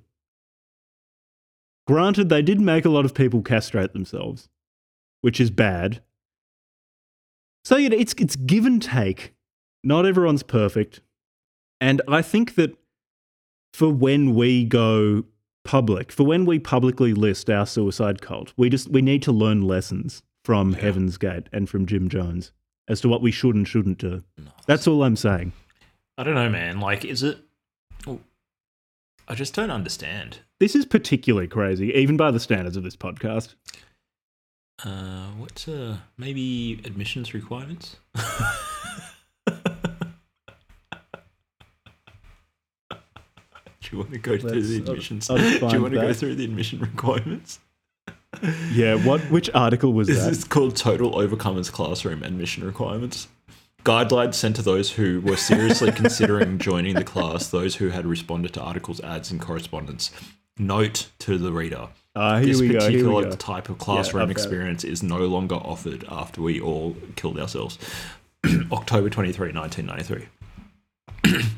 Granted, 1.90 2.30
they 2.30 2.44
did 2.44 2.61
make 2.61 2.86
a 2.86 2.90
lot 2.90 3.03
of 3.03 3.16
people 3.16 3.41
castrate 3.41 3.94
themselves, 3.94 4.48
which 5.22 5.40
is 5.40 5.49
bad. 5.49 6.03
So 7.64 7.78
you 7.78 7.90
know, 7.90 7.98
it's 7.98 8.14
it's 8.20 8.36
give 8.36 8.68
and 8.68 8.80
take. 8.80 9.34
Not 9.84 10.06
everyone's 10.06 10.44
perfect, 10.44 11.02
and 11.82 11.99
I 12.07 12.22
think 12.22 12.53
that 12.53 12.78
for 13.74 13.90
when 13.90 14.36
we 14.36 14.66
go 14.66 15.24
public, 15.64 16.11
for 16.11 16.26
when 16.26 16.45
we 16.45 16.60
publicly 16.60 17.16
list 17.16 17.49
our 17.49 17.66
suicide 17.66 18.22
cult, 18.22 18.53
we 18.56 18.70
just 18.70 18.91
we 18.91 19.02
need 19.02 19.24
to 19.24 19.32
learn 19.32 19.64
lessons 19.64 20.22
from 20.45 20.74
Yeah. 20.74 20.82
Heaven's 20.82 21.18
Gate 21.18 21.48
and 21.52 21.68
from 21.68 21.88
Jim 21.88 22.07
Jones 22.07 22.52
as 22.88 23.02
to 23.02 23.10
what 23.10 23.24
we 23.24 23.32
should 23.32 23.56
and 23.56 23.68
shouldn't 23.68 23.98
do. 23.98 24.24
That's 24.68 24.86
all 24.86 25.02
I'm 25.02 25.16
saying. 25.16 25.53
I 26.20 26.24
don't 26.24 26.36
know, 26.36 26.49
man. 26.49 26.80
Like, 26.80 27.03
is 27.03 27.24
it? 27.24 27.40
I 29.30 29.35
just 29.35 29.53
don't 29.53 29.69
understand. 29.72 30.39
This 30.60 30.76
is 30.76 30.85
particularly 30.85 31.47
crazy, 31.47 31.91
even 31.93 32.18
by 32.18 32.31
the 32.31 32.39
standards 32.39 32.76
of 32.76 32.84
this 32.84 32.95
podcast. 32.95 33.53
Uh, 34.84 35.27
what's 35.38 35.68
uh 35.68 35.97
maybe 36.18 36.81
admissions 36.85 37.34
requirements? 37.34 37.97
Do 43.81 43.89
you 43.91 43.97
want 43.99 44.11
to 44.11 44.18
go 44.19 44.38
through 44.38 44.49
Let's- 44.51 44.68
the 44.69 44.76
I'll- 44.84 44.89
admissions? 44.91 45.30
I'll 45.30 45.38
Do 45.69 45.76
you 45.76 45.81
want 45.81 45.93
to 45.93 46.01
go 46.01 46.14
through 46.14 46.35
the 46.35 46.45
admission 46.45 46.80
requirements? 46.80 47.60
Yeah, 48.72 48.95
what? 49.03 49.22
Which 49.31 49.49
article 49.56 49.91
was 49.93 50.07
This 50.07 50.19
that? 50.23 50.31
is 50.31 50.43
called 50.43 50.76
Total 50.76 51.11
Overcomers 51.11 51.72
Classroom 51.72 52.23
Admission 52.23 52.64
Requirements. 52.64 53.27
Guidelines 53.84 54.35
sent 54.35 54.56
to 54.57 54.61
those 54.61 54.91
who 54.91 55.22
were 55.22 55.38
seriously 55.38 55.91
considering 55.91 56.57
joining 56.60 56.95
the 56.95 57.03
class, 57.03 57.47
those 57.47 57.76
who 57.76 57.89
had 57.89 58.06
responded 58.06 58.53
to 58.53 58.61
articles, 58.61 58.99
ads, 59.01 59.31
and 59.31 59.39
correspondence. 59.39 60.11
Note 60.57 61.07
to 61.19 61.38
the 61.38 61.53
reader. 61.53 61.88
Here 62.15 62.41
this 62.41 62.60
we 62.60 62.68
go. 62.68 62.80
Here 62.81 62.89
particular 62.89 63.23
go. 63.23 63.35
type 63.38 63.69
of 63.69 63.77
classroom 63.77 64.30
it. 64.30 64.31
experience 64.31 64.84
is 64.84 65.01
no 65.01 65.19
longer 65.19 65.56
offered 65.56 66.03
after 66.10 66.41
we 66.41 66.60
all 66.60 66.97
killed 67.15 67.39
ourselves. 67.39 67.77
October 68.72 69.10
23, 69.10 69.53
1993. 69.53 71.43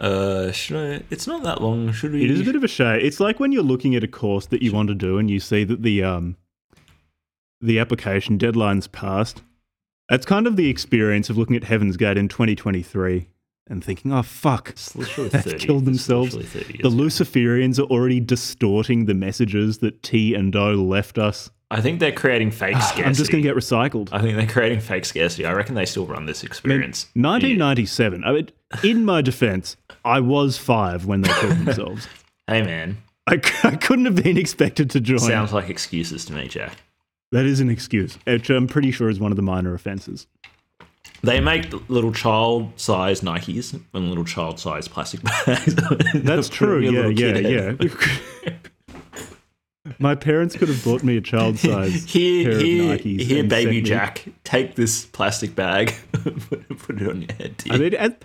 uh, 0.00 0.50
should 0.50 0.76
I? 0.76 1.04
It's 1.10 1.28
not 1.28 1.44
that 1.44 1.62
long. 1.62 1.92
Should 1.92 2.12
we? 2.12 2.24
It 2.24 2.30
is 2.30 2.40
a 2.40 2.44
bit 2.44 2.56
of 2.56 2.64
a 2.64 2.68
shame. 2.68 2.98
It's 3.00 3.20
like 3.20 3.38
when 3.38 3.52
you're 3.52 3.62
looking 3.62 3.94
at 3.94 4.02
a 4.02 4.08
course 4.08 4.46
that 4.46 4.62
you 4.62 4.72
want 4.72 4.88
to 4.88 4.94
do 4.94 5.18
and 5.18 5.30
you 5.30 5.38
see 5.38 5.62
that 5.62 5.82
the 5.82 6.02
um 6.02 6.36
the 7.60 7.78
application 7.78 8.36
deadline's 8.38 8.88
passed. 8.88 9.42
That's 10.08 10.26
kind 10.26 10.46
of 10.46 10.56
the 10.56 10.68
experience 10.68 11.30
of 11.30 11.38
looking 11.38 11.56
at 11.56 11.64
Heaven's 11.64 11.96
Gate 11.96 12.18
in 12.18 12.28
2023 12.28 13.28
and 13.68 13.82
thinking, 13.82 14.12
"Oh 14.12 14.22
fuck, 14.22 14.74
They've 14.74 15.58
killed 15.58 15.86
themselves. 15.86 16.34
the. 16.34 16.90
Luciferians 16.90 17.78
are 17.78 17.84
already 17.90 18.20
distorting 18.20 19.06
the 19.06 19.14
messages 19.14 19.78
that 19.78 20.02
Ti 20.02 20.34
and 20.34 20.54
O 20.54 20.72
left 20.74 21.18
us. 21.18 21.50
I 21.70 21.80
think 21.80 21.98
they're 21.98 22.12
creating 22.12 22.50
fake 22.50 22.76
scarcity. 22.76 23.02
I'm 23.06 23.14
just 23.14 23.30
going 23.30 23.42
to 23.42 23.48
get 23.48 23.56
recycled." 23.56 24.10
I 24.12 24.20
think 24.20 24.36
they're 24.36 24.46
creating 24.46 24.80
fake 24.80 25.06
scarcity. 25.06 25.46
I 25.46 25.52
reckon 25.52 25.74
they 25.74 25.86
still 25.86 26.06
run 26.06 26.26
this 26.26 26.40
I 26.40 26.44
mean, 26.44 26.48
experience. 26.50 27.06
1997. 27.14 28.24
I 28.24 28.32
mean, 28.32 28.48
in 28.82 29.04
my 29.04 29.22
defense, 29.22 29.76
I 30.04 30.20
was 30.20 30.58
five 30.58 31.06
when 31.06 31.22
they 31.22 31.32
killed 31.40 31.58
themselves. 31.64 32.06
Hey 32.46 32.62
man, 32.62 32.98
I, 33.26 33.36
c- 33.40 33.66
I 33.68 33.76
couldn't 33.76 34.04
have 34.04 34.16
been 34.22 34.36
expected 34.36 34.90
to 34.90 35.00
join. 35.00 35.18
sounds 35.20 35.54
like 35.54 35.70
excuses 35.70 36.26
to 36.26 36.34
me, 36.34 36.46
Jack. 36.46 36.76
That 37.32 37.44
is 37.46 37.60
an 37.60 37.70
excuse, 37.70 38.18
which 38.26 38.50
I'm 38.50 38.66
pretty 38.68 38.90
sure 38.90 39.08
is 39.08 39.18
one 39.20 39.32
of 39.32 39.36
the 39.36 39.42
minor 39.42 39.74
offences. 39.74 40.26
They 41.22 41.40
make 41.40 41.72
little 41.88 42.12
child-sized 42.12 43.22
Nikes 43.22 43.80
and 43.94 44.08
little 44.08 44.24
child-sized 44.24 44.90
plastic 44.90 45.22
bags. 45.22 45.74
That's 46.14 46.48
true. 46.50 46.80
Yeah, 46.80 47.06
yeah, 47.08 47.72
yeah. 47.72 48.52
My 49.98 50.14
parents 50.14 50.56
could 50.56 50.68
have 50.68 50.82
bought 50.84 51.02
me 51.02 51.16
a 51.16 51.20
child 51.20 51.58
size 51.60 52.04
Here, 52.04 52.50
pair 52.50 52.58
here, 52.60 52.94
of 52.94 53.00
Nikes. 53.00 53.20
here, 53.20 53.44
baby 53.44 53.64
sent 53.64 53.74
me- 53.74 53.80
Jack. 53.82 54.24
Take 54.44 54.74
this 54.76 55.04
plastic 55.06 55.54
bag, 55.54 55.94
put 56.12 57.00
it 57.00 57.08
on 57.08 57.22
your 57.22 57.32
head. 57.36 57.54
I 57.70 57.76
mean, 57.78 57.94
at, 57.94 58.24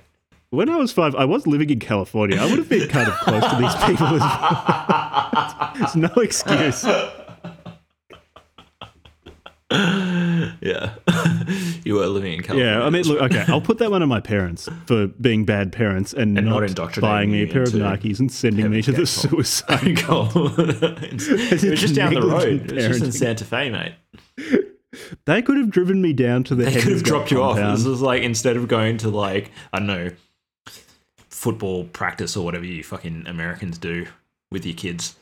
when 0.52 0.70
I 0.70 0.78
was 0.78 0.92
five, 0.92 1.16
I 1.16 1.26
was 1.26 1.46
living 1.48 1.70
in 1.70 1.80
California. 1.80 2.38
I 2.38 2.46
would 2.46 2.58
have 2.60 2.70
been 2.70 2.88
kind 2.90 3.08
of 3.10 3.14
close 3.20 3.44
to 3.44 3.58
these 3.58 3.76
people. 3.86 4.08
As 4.22 5.78
There's 5.80 5.96
no 5.96 6.22
excuse. 6.22 6.86
Yeah, 9.72 10.96
you 11.84 11.96
were 11.96 12.08
living 12.08 12.34
in 12.34 12.41
California. 12.41 12.66
Yeah, 12.66 12.84
I 12.84 12.90
mean, 12.90 13.04
look, 13.04 13.22
okay, 13.22 13.46
I'll 13.48 13.62
put 13.62 13.78
that 13.78 13.91
one 13.91 14.02
on 14.02 14.10
my 14.10 14.20
parents 14.20 14.68
for 14.88 15.08
being 15.08 15.46
bad 15.46 15.72
parents 15.72 16.12
and, 16.12 16.38
And 16.38 16.48
not 16.48 16.62
not, 16.62 16.70
indoctrinating 16.70 17.02
buying 17.02 17.32
me 17.32 17.44
a 17.44 17.48
pair 17.48 17.64
of 17.64 17.70
Nikes 17.70 18.20
and 18.20 18.32
sending 18.32 18.70
me 18.72 18.82
to 18.82 18.91
the 18.91 19.06
suicide. 19.08 19.80
it 20.00 21.70
was 21.70 21.80
just 21.80 21.96
down 21.96 22.14
the 22.16 22.22
road. 22.22 22.72
It 22.72 22.76
was 22.76 22.88
just 22.88 23.04
in. 23.04 23.12
Santa 23.12 23.46
Fe, 23.46 23.70
mate. 23.70 23.94
They 25.26 25.44
could 25.44 25.58
have 25.58 25.70
driven 25.70 26.02
me 26.02 26.14
down 26.14 26.44
to 26.46 26.56
the. 26.56 26.66
They 26.66 26.82
could 26.82 26.94
have 26.94 27.04
dropped 27.04 27.30
you 27.30 27.44
off. 27.44 27.58
This 27.58 27.86
was 27.86 28.02
like 28.02 28.24
instead 28.24 28.58
of 28.58 28.68
going 28.68 28.98
to 29.00 29.10
like 29.10 29.52
I 29.72 29.78
don't 29.78 29.88
know 29.88 30.10
football 31.30 31.86
practice 31.86 32.36
or 32.36 32.44
whatever 32.44 32.66
you 32.66 32.84
fucking 32.84 33.26
Americans 33.28 33.78
do 33.78 34.08
with 34.52 34.66
your 34.66 34.76
kids. 34.76 35.16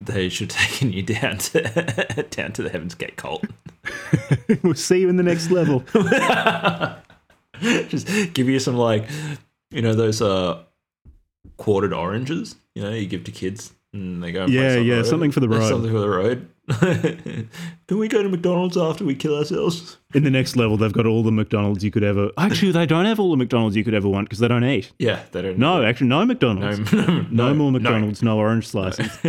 They 0.00 0.28
should 0.28 0.52
have 0.52 0.70
taken 0.70 0.92
you 0.92 1.02
down 1.02 1.38
to 1.38 2.26
down 2.30 2.52
to 2.52 2.62
the 2.62 2.70
Heaven's 2.70 2.94
Gate 2.94 3.16
cult. 3.16 3.44
we'll 4.62 4.74
see 4.74 5.00
you 5.00 5.08
in 5.08 5.16
the 5.16 5.22
next 5.22 5.50
level. 5.50 5.84
Just 7.88 8.06
give 8.34 8.48
you 8.48 8.60
some 8.60 8.76
like 8.76 9.08
you 9.70 9.82
know 9.82 9.94
those 9.94 10.22
uh 10.22 10.62
quartered 11.56 11.92
oranges. 11.92 12.56
You 12.74 12.82
know 12.82 12.90
you 12.90 13.06
give 13.06 13.24
to 13.24 13.32
kids 13.32 13.72
and 13.92 14.22
they 14.22 14.32
go. 14.32 14.46
Yeah, 14.46 14.76
yeah, 14.76 15.02
something 15.02 15.30
for 15.30 15.40
the 15.40 15.48
road. 15.48 15.68
Something 15.68 15.92
for 15.92 16.00
the 16.00 16.08
road. 16.08 16.48
Can 17.88 17.98
we 17.98 18.08
go 18.08 18.22
to 18.22 18.28
McDonald's 18.28 18.76
after 18.76 19.04
we 19.04 19.14
kill 19.14 19.36
ourselves? 19.36 19.96
In 20.14 20.22
the 20.24 20.30
next 20.30 20.54
level, 20.56 20.76
they've 20.76 20.92
got 20.92 21.06
all 21.06 21.22
the 21.22 21.32
McDonald's 21.32 21.82
you 21.82 21.90
could 21.90 22.04
ever. 22.04 22.30
Actually, 22.36 22.72
they 22.72 22.84
don't 22.86 23.06
have 23.06 23.18
all 23.18 23.30
the 23.30 23.36
McDonald's 23.38 23.74
you 23.76 23.84
could 23.84 23.94
ever 23.94 24.08
want 24.08 24.26
because 24.28 24.38
they 24.38 24.48
don't 24.48 24.64
eat. 24.64 24.92
Yeah, 24.98 25.22
they 25.32 25.40
don't. 25.42 25.58
No, 25.58 25.82
actually, 25.82 26.08
no 26.08 26.24
McDonald's. 26.26 26.92
no, 26.92 27.06
No, 27.06 27.22
no, 27.30 27.54
more 27.54 27.72
no. 27.72 27.78
McDonald's, 27.78 28.22
no, 28.22 28.38
orange 28.38 28.66
slices. 28.68 29.08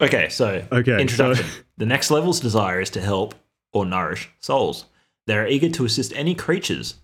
Okay, 0.00 0.28
so 0.30 0.64
Okay, 0.72 1.00
introduction. 1.00 1.44
so- 1.46 1.60
The 1.76 1.86
next 1.86 2.10
level's 2.10 2.40
desire 2.40 2.80
is 2.80 2.90
to 2.90 3.00
help 3.00 3.34
or 3.72 3.84
nourish 3.84 4.30
souls. 4.40 4.86
They 5.26 5.36
are 5.36 5.46
eager 5.46 5.68
to 5.68 5.84
assist 5.84 6.12
any 6.16 6.34
creatures 6.34 6.94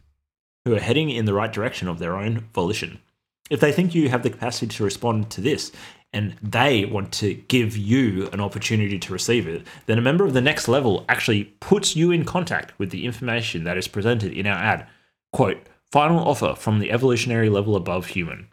who 0.65 0.75
are 0.75 0.81
heading 0.81 1.11
in 1.11 1.27
the 1.27 1.35
right 1.35 1.53
direction 1.53 1.89
of 1.89 1.99
their 1.99 2.17
own 2.17 2.49
volition. 2.55 3.01
If 3.49 3.61
they 3.61 3.73
think 3.73 3.95
you 3.95 4.09
have 4.09 4.23
the 4.23 4.31
capacity 4.31 4.67
to 4.67 4.85
respond 4.85 5.31
to 5.31 5.41
this 5.41 5.71
and 6.13 6.37
they 6.43 6.85
want 6.85 7.13
to 7.13 7.35
give 7.35 7.77
you 7.77 8.29
an 8.33 8.41
opportunity 8.41 8.99
to 8.99 9.13
receive 9.13 9.47
it, 9.47 9.67
then 9.87 9.99
a 9.99 10.03
member 10.03 10.25
of 10.25 10.33
the 10.33 10.41
next 10.41 10.67
level 10.67 11.05
actually 11.09 11.45
puts 11.61 11.95
you 11.95 12.11
in 12.11 12.25
contact 12.25 12.77
with 12.79 12.91
the 12.91 13.05
information 13.05 13.65
that 13.65 13.79
is 13.79 13.87
presented 13.89 14.33
in 14.33 14.47
our 14.47 14.57
ad. 14.57 14.87
Quote, 15.33 15.69
final 15.93 16.19
offer 16.19 16.55
from 16.57 16.79
the 16.79 16.91
evolutionary 16.91 17.49
level 17.49 17.77
above 17.77 18.07
human. 18.07 18.49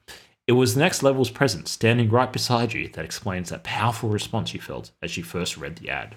It 0.46 0.54
was 0.54 0.74
the 0.74 0.82
next 0.82 1.02
level's 1.02 1.30
presence 1.30 1.72
standing 1.72 2.10
right 2.10 2.32
beside 2.32 2.74
you 2.74 2.90
that 2.90 3.06
explains 3.06 3.50
that 3.50 3.64
powerful 3.64 4.10
response 4.10 4.54
you 4.54 4.60
felt 4.60 4.92
as 5.02 5.18
you 5.18 5.24
first 5.24 5.58
read 5.58 5.78
the 5.78 5.90
ad. 5.90 6.16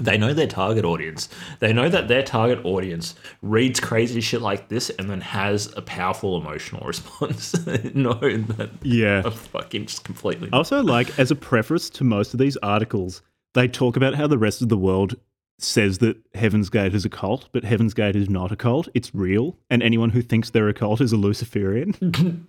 They 0.00 0.16
know 0.18 0.32
their 0.34 0.46
target 0.46 0.84
audience. 0.84 1.28
They 1.58 1.72
know 1.72 1.88
that 1.88 2.08
their 2.08 2.22
target 2.22 2.64
audience 2.64 3.14
reads 3.42 3.78
crazy 3.80 4.20
shit 4.20 4.40
like 4.42 4.68
this 4.68 4.90
and 4.90 5.08
then 5.10 5.20
has 5.20 5.72
a 5.76 5.82
powerful 5.82 6.40
emotional 6.40 6.84
response. 6.86 7.54
no, 7.94 8.14
that 8.14 8.70
Yeah. 8.82 9.22
I'm 9.24 9.32
fucking 9.32 9.86
just 9.86 10.04
completely. 10.04 10.48
Also, 10.52 10.82
like, 10.82 11.18
as 11.18 11.30
a 11.30 11.36
preface 11.36 11.90
to 11.90 12.04
most 12.04 12.32
of 12.34 12.40
these 12.40 12.56
articles, 12.58 13.22
they 13.54 13.68
talk 13.68 13.96
about 13.96 14.14
how 14.14 14.26
the 14.26 14.38
rest 14.38 14.62
of 14.62 14.68
the 14.68 14.76
world 14.78 15.16
says 15.58 15.98
that 15.98 16.16
Heaven's 16.34 16.70
Gate 16.70 16.94
is 16.94 17.04
a 17.04 17.10
cult, 17.10 17.48
but 17.52 17.64
Heaven's 17.64 17.92
Gate 17.92 18.16
is 18.16 18.30
not 18.30 18.50
a 18.50 18.56
cult. 18.56 18.88
It's 18.94 19.14
real. 19.14 19.58
And 19.68 19.82
anyone 19.82 20.10
who 20.10 20.22
thinks 20.22 20.48
they're 20.50 20.68
a 20.70 20.74
cult 20.74 21.00
is 21.02 21.12
a 21.12 21.16
Luciferian. 21.18 21.94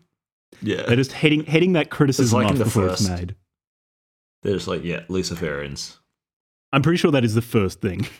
yeah, 0.61 0.83
They're 0.83 0.95
just 0.95 1.11
heading, 1.11 1.43
heading 1.45 1.73
that 1.73 1.89
criticism 1.89 2.39
like 2.41 2.51
off 2.51 2.57
the 2.57 2.63
before 2.63 2.87
first. 2.89 3.01
it's 3.01 3.09
made. 3.09 3.35
they're 4.43 4.53
just 4.53 4.67
like 4.69 4.83
yeah, 4.85 5.01
Luciferians. 5.09 5.97
I'm 6.71 6.81
pretty 6.81 6.97
sure 6.97 7.11
that 7.11 7.25
is 7.25 7.35
the 7.35 7.41
first 7.41 7.81
thing. 7.81 8.07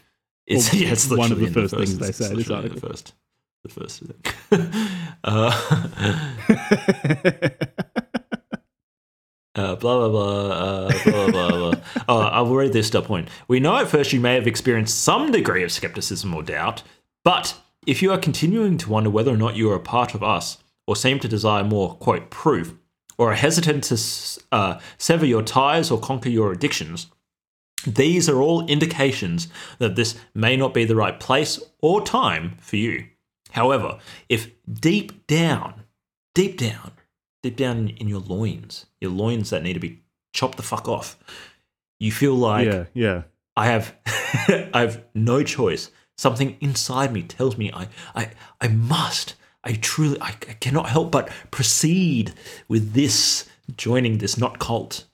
It's, 0.48 0.74
yeah, 0.74 0.92
it's 0.92 1.10
one 1.10 1.32
of 1.32 1.40
the 1.40 1.46
in 1.46 1.54
first 1.54 1.74
things 1.74 1.98
they 2.00 2.12
say 2.12 2.26
it's 2.26 2.34
literally. 2.34 2.70
The 2.70 2.80
first, 2.82 3.14
the 3.64 3.70
first 3.70 4.02
thing. 4.02 4.22
uh, 5.24 5.52
Uh, 9.54 9.76
blah 9.76 9.98
blah 9.98 10.10
blah, 10.10 10.48
uh, 10.50 11.04
blah 11.04 11.32
blah 11.32 11.50
blah. 11.50 11.72
blah. 11.72 11.82
Oh, 12.08 12.20
I'll 12.20 12.46
read 12.48 12.72
this 12.72 12.94
a 12.94 13.02
point. 13.02 13.28
We 13.50 13.60
know 13.60 13.76
at 13.76 13.90
first 13.90 14.14
you 14.14 14.22
may 14.22 14.36
have 14.36 14.48
experienced 14.48 15.04
some 15.04 15.30
degree 15.30 15.62
of 15.64 15.74
skepticism 15.74 16.34
or 16.34 16.42
doubt, 16.42 16.84
but 17.26 17.60
if 17.86 18.02
you 18.02 18.14
are 18.14 18.18
continuing 18.18 18.78
to 18.78 18.90
wonder 18.90 19.10
whether 19.10 19.32
or 19.32 19.38
not 19.38 19.58
you 19.58 19.70
are 19.70 19.76
a 19.76 19.80
part 19.82 20.16
of 20.16 20.24
us, 20.24 20.58
or 20.88 20.96
seem 20.96 21.20
to 21.20 21.28
desire 21.28 21.66
more 21.66 21.96
quote 21.96 22.30
proof, 22.30 22.76
or 23.18 23.32
are 23.32 23.36
hesitant 23.36 23.84
to 23.84 24.00
uh, 24.54 24.80
sever 24.98 25.26
your 25.26 25.42
ties 25.42 25.92
or 25.92 26.00
conquer 26.00 26.30
your 26.30 26.54
addictions, 26.54 27.08
these 27.86 28.30
are 28.30 28.42
all 28.42 28.66
indications 28.68 29.48
that 29.80 29.96
this 29.96 30.16
may 30.34 30.56
not 30.56 30.74
be 30.74 30.86
the 30.86 30.96
right 30.96 31.20
place 31.20 31.60
or 31.82 32.02
time 32.02 32.58
for 32.60 32.78
you. 32.78 33.08
However, 33.52 34.00
if 34.30 34.50
deep 34.72 35.28
down, 35.28 35.84
deep 36.34 36.58
down, 36.58 36.92
deep 37.44 37.58
down 37.58 37.90
in 37.90 38.08
your 38.08 38.20
loins, 38.20 38.86
your 39.00 39.12
loins 39.12 39.50
that 39.50 39.64
need 39.64 39.74
to 39.74 39.80
be 39.80 40.02
chopped 40.34 40.58
the 40.58 40.64
fuck 40.64 40.88
off, 40.88 41.18
you 42.00 42.12
feel 42.12 42.36
like 42.36 42.68
yeah, 42.68 42.86
yeah. 42.94 43.24
I 43.56 43.68
have 43.68 43.96
I 44.74 44.82
have 44.82 45.04
no 45.14 45.44
choice. 45.44 45.92
Something 46.18 46.58
inside 46.62 47.12
me 47.12 47.24
tells 47.24 47.58
me 47.58 47.72
I 47.74 47.88
I 48.16 48.32
I 48.60 48.68
must. 48.70 49.36
I 49.64 49.74
truly 49.74 50.20
I, 50.22 50.30
I 50.30 50.54
cannot 50.54 50.90
help 50.90 51.12
but 51.12 51.30
proceed 51.52 52.34
with 52.68 52.94
this 52.94 53.48
joining 53.76 54.18
this 54.18 54.38
not 54.38 54.60
cult. 54.60 55.06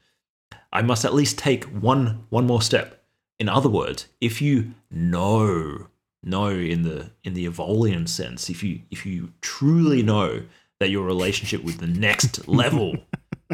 I 0.77 0.83
must 0.83 1.05
at 1.05 1.15
least 1.15 1.39
take 1.39 1.63
one 1.63 2.27
one 2.29 2.45
more 2.45 2.61
step. 2.61 3.03
In 3.39 3.49
other 3.49 3.67
words, 3.67 4.05
if 4.21 4.43
you 4.43 4.75
know 4.91 5.87
know 6.21 6.49
in 6.49 6.83
the 6.83 7.09
in 7.23 7.33
the 7.33 7.47
Evolian 7.47 8.07
sense, 8.07 8.47
if 8.47 8.61
you 8.61 8.81
if 8.91 9.03
you 9.03 9.33
truly 9.41 10.03
know 10.03 10.43
that 10.79 10.91
your 10.91 11.03
relationship 11.03 11.63
with 11.63 11.79
the 11.79 11.87
next 11.87 12.47
level 12.61 12.95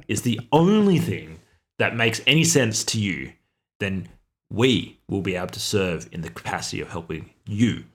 is 0.10 0.24
the 0.24 0.38
only 0.52 1.00
thing 1.00 1.40
that 1.80 1.96
makes 1.96 2.20
any 2.28 2.44
sense 2.44 2.84
to 2.84 3.00
you, 3.00 3.32
then 3.80 4.10
we 4.52 5.00
will 5.08 5.22
be 5.22 5.38
able 5.38 5.48
to 5.48 5.62
serve 5.62 6.10
in 6.12 6.24
the 6.24 6.30
capacity 6.30 6.82
of 6.82 6.90
helping 6.90 7.30
you. 7.46 7.86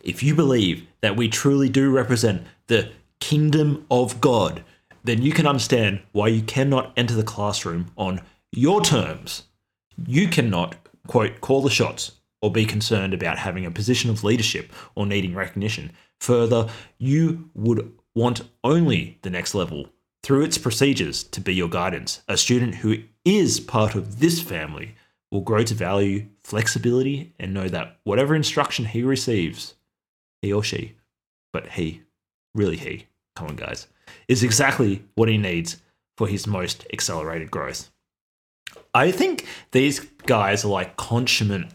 If 0.00 0.22
you 0.22 0.34
believe 0.34 0.86
that 1.02 1.16
we 1.16 1.28
truly 1.28 1.68
do 1.68 1.90
represent 1.90 2.46
the 2.68 2.90
kingdom 3.20 3.84
of 3.90 4.22
God, 4.22 4.64
then 5.04 5.20
you 5.20 5.32
can 5.32 5.46
understand 5.46 6.00
why 6.12 6.28
you 6.28 6.40
cannot 6.40 6.94
enter 6.96 7.14
the 7.14 7.22
classroom 7.22 7.90
on 7.98 8.22
your 8.52 8.80
terms. 8.82 9.44
You 10.06 10.28
cannot, 10.28 10.76
quote, 11.06 11.40
call 11.40 11.62
the 11.62 11.70
shots 11.70 12.12
or 12.42 12.50
be 12.50 12.64
concerned 12.64 13.14
about 13.14 13.38
having 13.38 13.66
a 13.66 13.70
position 13.70 14.10
of 14.10 14.24
leadership 14.24 14.72
or 14.94 15.06
needing 15.06 15.34
recognition. 15.34 15.92
Further, 16.20 16.68
you 16.98 17.50
would 17.54 17.92
want 18.14 18.42
only 18.64 19.18
the 19.22 19.30
next 19.30 19.54
level 19.54 19.88
through 20.22 20.42
its 20.42 20.58
procedures 20.58 21.22
to 21.24 21.40
be 21.40 21.54
your 21.54 21.68
guidance. 21.68 22.22
A 22.28 22.36
student 22.36 22.76
who 22.76 23.02
is 23.24 23.60
part 23.60 23.94
of 23.94 24.20
this 24.20 24.40
family 24.40 24.94
will 25.30 25.40
grow 25.42 25.62
to 25.62 25.74
value 25.74 26.26
flexibility 26.42 27.32
and 27.38 27.54
know 27.54 27.68
that 27.68 27.98
whatever 28.04 28.34
instruction 28.34 28.84
he 28.86 29.02
receives, 29.02 29.74
he 30.42 30.52
or 30.52 30.64
she, 30.64 30.96
but 31.52 31.68
he, 31.68 32.02
really 32.54 32.76
he, 32.76 33.06
come 33.36 33.48
on 33.48 33.56
guys, 33.56 33.86
is 34.28 34.42
exactly 34.42 35.04
what 35.14 35.28
he 35.28 35.38
needs 35.38 35.76
for 36.16 36.26
his 36.26 36.46
most 36.46 36.84
accelerated 36.92 37.50
growth. 37.50 37.90
I 38.94 39.10
think 39.10 39.46
these 39.72 40.00
guys 40.26 40.64
are 40.64 40.68
like 40.68 40.96
consummate 40.96 41.68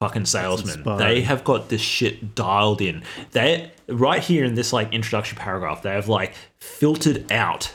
fucking 0.00 0.26
salesmen. 0.26 0.82
They 0.98 1.20
have 1.22 1.44
got 1.44 1.68
this 1.68 1.80
shit 1.80 2.34
dialed 2.34 2.80
in. 2.80 3.04
They 3.30 3.70
right 3.88 4.22
here 4.22 4.44
in 4.44 4.54
this 4.54 4.72
like 4.72 4.92
introduction 4.92 5.38
paragraph, 5.38 5.82
they 5.82 5.92
have 5.92 6.08
like 6.08 6.34
filtered 6.58 7.30
out. 7.30 7.72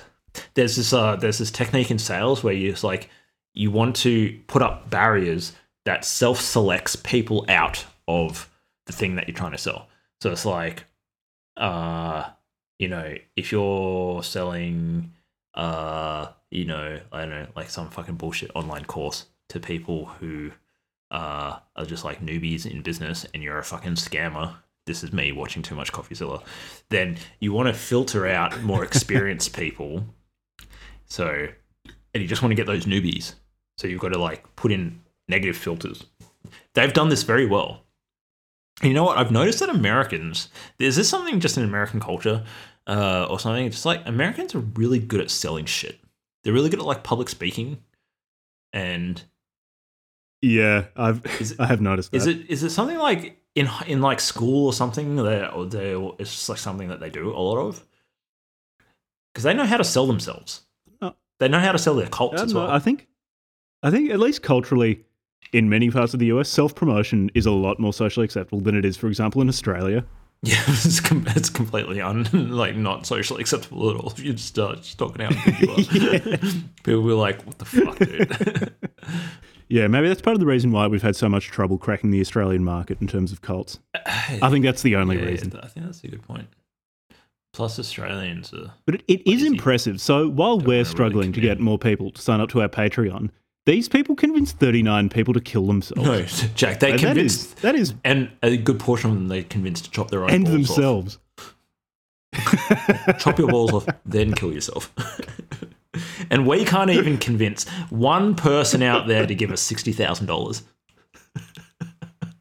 There's 0.53 0.75
this 0.75 0.91
uh 0.93 1.15
there's 1.15 1.37
this 1.37 1.51
technique 1.51 1.89
in 1.89 1.99
sales 1.99 2.43
where 2.43 2.53
you 2.53 2.75
like 2.83 3.09
you 3.53 3.71
want 3.71 3.95
to 3.97 4.37
put 4.47 4.61
up 4.61 4.89
barriers 4.89 5.53
that 5.85 6.03
self-selects 6.03 6.95
people 6.97 7.45
out 7.47 7.85
of 8.07 8.49
the 8.85 8.93
thing 8.93 9.15
that 9.15 9.27
you're 9.27 9.35
trying 9.37 9.53
to 9.53 9.57
sell. 9.57 9.87
So 10.21 10.31
it's 10.31 10.45
like 10.45 10.83
uh 11.55 12.29
you 12.77 12.87
know, 12.89 13.15
if 13.35 13.51
you're 13.51 14.21
selling 14.21 15.13
uh 15.53 16.27
you 16.49 16.65
know, 16.65 16.99
I 17.11 17.21
don't 17.21 17.29
know, 17.29 17.47
like 17.55 17.69
some 17.69 17.89
fucking 17.89 18.15
bullshit 18.15 18.51
online 18.55 18.85
course 18.85 19.25
to 19.49 19.59
people 19.59 20.05
who 20.05 20.51
uh, 21.11 21.59
are 21.75 21.85
just 21.85 22.03
like 22.03 22.21
newbies 22.21 22.65
in 22.65 22.81
business 22.81 23.25
and 23.33 23.43
you're 23.43 23.57
a 23.57 23.63
fucking 23.63 23.93
scammer, 23.93 24.55
this 24.85 25.03
is 25.03 25.11
me 25.11 25.31
watching 25.31 25.61
too 25.61 25.75
much 25.75 25.91
CoffeeZilla, 25.91 26.43
then 26.89 27.17
you 27.39 27.53
want 27.53 27.67
to 27.67 27.73
filter 27.73 28.27
out 28.27 28.61
more 28.63 28.83
experienced 28.83 29.55
people. 29.57 30.03
So, 31.05 31.47
and 32.13 32.21
you 32.21 32.27
just 32.27 32.41
want 32.41 32.51
to 32.51 32.55
get 32.55 32.65
those 32.65 32.85
newbies. 32.85 33.35
So 33.77 33.87
you've 33.87 34.01
got 34.01 34.13
to 34.13 34.19
like 34.19 34.55
put 34.55 34.71
in 34.71 35.01
negative 35.27 35.57
filters. 35.57 36.05
They've 36.73 36.93
done 36.93 37.09
this 37.09 37.23
very 37.23 37.45
well. 37.45 37.83
And 38.81 38.89
you 38.89 38.93
know 38.93 39.03
what? 39.03 39.17
I've 39.17 39.31
noticed 39.31 39.59
that 39.59 39.69
Americans, 39.69 40.49
is 40.79 40.95
this 40.95 41.09
something 41.09 41.39
just 41.39 41.57
in 41.57 41.63
American 41.63 41.99
culture 41.99 42.43
uh, 42.85 43.27
or 43.29 43.39
something? 43.39 43.65
It's 43.65 43.77
just 43.77 43.85
like 43.85 44.01
Americans 44.05 44.55
are 44.55 44.59
really 44.59 44.99
good 44.99 45.19
at 45.19 45.31
selling 45.31 45.65
shit. 45.65 45.99
They're 46.47 46.53
really 46.53 46.69
good 46.69 46.79
at 46.79 46.85
like 46.85 47.03
public 47.03 47.27
speaking 47.27 47.79
and 48.71 49.21
Yeah, 50.41 50.85
I've 50.95 51.21
it- 51.25 51.55
I 51.59 51.65
have 51.65 51.81
noticed 51.81 52.11
that. 52.11 52.17
Is 52.19 52.25
it 52.25 52.49
is 52.49 52.63
it 52.63 52.69
something 52.69 52.97
like 52.97 53.37
in 53.53 53.67
in 53.85 53.99
like 53.99 54.21
school 54.21 54.67
or 54.67 54.71
something 54.71 55.17
that 55.17 55.51
or 55.51 55.65
they 55.65 55.93
it's 56.19 56.31
just 56.31 56.47
like 56.47 56.57
something 56.57 56.87
that 56.87 57.01
they 57.01 57.09
do 57.09 57.31
a 57.31 57.37
lot 57.37 57.57
of? 57.57 57.83
Because 59.33 59.43
they 59.43 59.53
know 59.53 59.65
how 59.65 59.75
to 59.75 59.83
sell 59.83 60.07
themselves. 60.07 60.61
Uh, 61.01 61.11
they 61.41 61.49
know 61.49 61.59
how 61.59 61.73
to 61.73 61.77
sell 61.77 61.95
their 61.95 62.07
cults 62.07 62.41
as 62.41 62.53
know, 62.53 62.61
well. 62.61 62.71
I 62.71 62.79
think 62.79 63.09
I 63.83 63.91
think 63.91 64.09
at 64.09 64.19
least 64.21 64.41
culturally 64.41 65.03
in 65.51 65.67
many 65.67 65.91
parts 65.91 66.13
of 66.13 66.21
the 66.21 66.27
US, 66.27 66.47
self 66.47 66.73
promotion 66.73 67.29
is 67.33 67.45
a 67.45 67.51
lot 67.51 67.77
more 67.77 67.91
socially 67.91 68.23
acceptable 68.23 68.61
than 68.61 68.73
it 68.73 68.85
is, 68.85 68.95
for 68.95 69.07
example, 69.07 69.41
in 69.41 69.49
Australia. 69.49 70.05
yeah, 70.43 70.63
it's, 70.67 70.99
com- 70.99 71.25
it's 71.35 71.49
completely 71.49 71.99
un 72.01 72.27
like 72.51 72.75
not 72.75 73.05
socially 73.05 73.41
acceptable 73.41 73.89
at 73.89 73.95
all. 73.95 74.11
If 74.11 74.19
you 74.19 74.33
just 74.33 74.47
start 74.47 74.77
just 74.77 74.97
talking 74.97 75.21
out, 75.23 75.33
how 75.33 75.51
good 75.59 75.93
you 75.93 76.09
are. 76.11 76.37
people 76.83 77.01
will 77.01 77.07
be 77.09 77.13
like, 77.13 77.41
"What 77.45 77.57
the 77.57 77.65
fuck, 77.65 77.97
dude?" 77.99 78.73
Yeah, 79.69 79.87
maybe 79.87 80.07
that's 80.07 80.21
part 80.21 80.35
of 80.35 80.39
the 80.39 80.45
reason 80.45 80.71
why 80.71 80.87
we've 80.87 81.01
had 81.01 81.15
so 81.15 81.27
much 81.27 81.47
trouble 81.47 81.77
cracking 81.77 82.11
the 82.11 82.21
Australian 82.21 82.63
market 82.63 83.01
in 83.01 83.07
terms 83.07 83.31
of 83.33 83.41
cults. 83.41 83.79
I 84.05 84.49
think 84.49 84.63
that's 84.63 84.81
the 84.81 84.95
only 84.95 85.17
Yeah, 85.17 85.25
reason. 85.25 85.59
I 85.61 85.67
think 85.67 85.85
that's 85.85 86.03
a 86.03 86.07
good 86.07 86.21
point. 86.21 86.47
Plus, 87.53 87.79
Australians 87.79 88.53
are 88.53 88.71
But 88.85 88.95
it, 88.95 89.03
it 89.07 89.27
is 89.29 89.43
impressive. 89.43 89.99
So 89.99 90.29
while 90.29 90.59
we're 90.59 90.85
struggling 90.85 91.33
to 91.33 91.41
get 91.41 91.59
more 91.59 91.79
people 91.79 92.11
to 92.11 92.21
sign 92.21 92.39
up 92.39 92.49
to 92.49 92.61
our 92.61 92.69
Patreon, 92.69 93.31
these 93.67 93.89
people 93.89 94.15
convinced 94.15 94.57
39 94.59 95.09
people 95.09 95.33
to 95.33 95.41
kill 95.41 95.67
themselves. 95.67 96.07
no, 96.41 96.49
Jack. 96.55 96.79
They 96.79 96.91
And 96.91 96.99
convinced 96.99 97.57
is 97.57 97.61
that 97.61 97.75
is 97.75 97.93
and 98.05 98.31
a 98.41 98.55
good 98.55 98.79
portion 98.79 99.09
of 99.11 99.17
them 99.17 99.27
they 99.27 99.43
convinced 99.43 99.85
to 99.85 99.91
chop 99.91 100.09
their 100.09 100.23
own 100.23 100.31
end 100.31 100.45
balls 100.45 100.71
off. 100.71 100.77
And 100.77 101.17
themselves. 102.33 103.19
chop 103.19 103.37
your 103.37 103.49
balls 103.49 103.73
off, 103.73 103.85
then 104.05 104.33
kill 104.33 104.53
yourself. 104.53 104.93
and 106.29 106.47
we 106.47 106.63
can't 106.63 106.89
even 106.89 107.17
convince 107.17 107.67
one 107.89 108.35
person 108.35 108.81
out 108.81 109.07
there 109.07 109.27
to 109.27 109.35
give 109.35 109.51
us 109.51 109.61
sixty 109.61 109.91
thousand 109.91 110.27
dollars. 110.27 110.63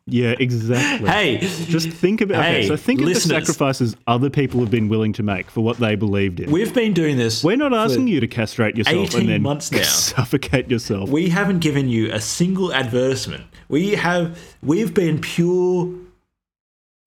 Yeah, 0.09 0.37
exactly. 0.39 1.09
Hey, 1.11 1.39
Just 1.39 1.89
think 1.89 2.21
about 2.21 2.39
okay, 2.45 2.63
Hey, 2.63 2.69
so 2.69 2.77
think 2.77 3.01
of 3.01 3.09
the 3.09 3.15
sacrifices 3.17 3.97
other 4.07 4.31
people 4.31 4.61
have 4.61 4.71
been 4.71 4.89
willing 4.89 5.13
to 5.15 5.25
make 5.25 5.51
for 5.51 5.63
what 5.63 5.79
they 5.79 5.97
believed 5.97 6.39
in. 6.39 6.53
we've 6.53 6.73
been 6.73 6.93
doing 6.93 7.17
this. 7.17 7.43
We're 7.43 7.57
not 7.57 7.75
asking 7.75 8.07
you 8.07 8.21
to 8.21 8.29
castrate 8.29 8.77
yourself 8.77 9.09
18 9.09 9.21
and 9.21 9.29
then 9.29 9.43
months 9.43 9.73
now. 9.73 9.83
suffocate 9.83 10.71
yourself. 10.71 11.11
We 11.11 11.29
haven't 11.31 11.59
given 11.59 11.89
you 11.89 12.13
a 12.13 12.21
single 12.21 12.73
advertisement. 12.73 13.45
We 13.69 13.97
have. 13.97 14.41
We've 14.63 14.95
been 14.95 15.21
pure, 15.21 15.93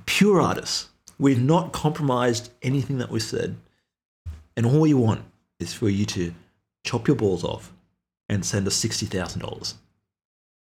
pure 0.06 0.42
artists. 0.42 0.90
We've 1.18 1.42
not 1.42 1.72
compromised 1.72 2.52
anything 2.62 2.98
that 2.98 3.10
we 3.10 3.22
said, 3.22 3.56
and 4.58 4.66
all 4.66 4.82
we 4.82 4.94
want 4.94 5.22
is 5.62 5.74
for 5.74 5.88
you 5.88 6.06
to 6.08 6.34
chop 6.86 7.08
your 7.08 7.16
balls 7.16 7.46
off 7.46 7.72
and 8.28 8.46
send 8.46 8.68
us 8.68 8.76
sixty 8.76 9.06
thousand 9.06 9.40
dollars. 9.42 9.76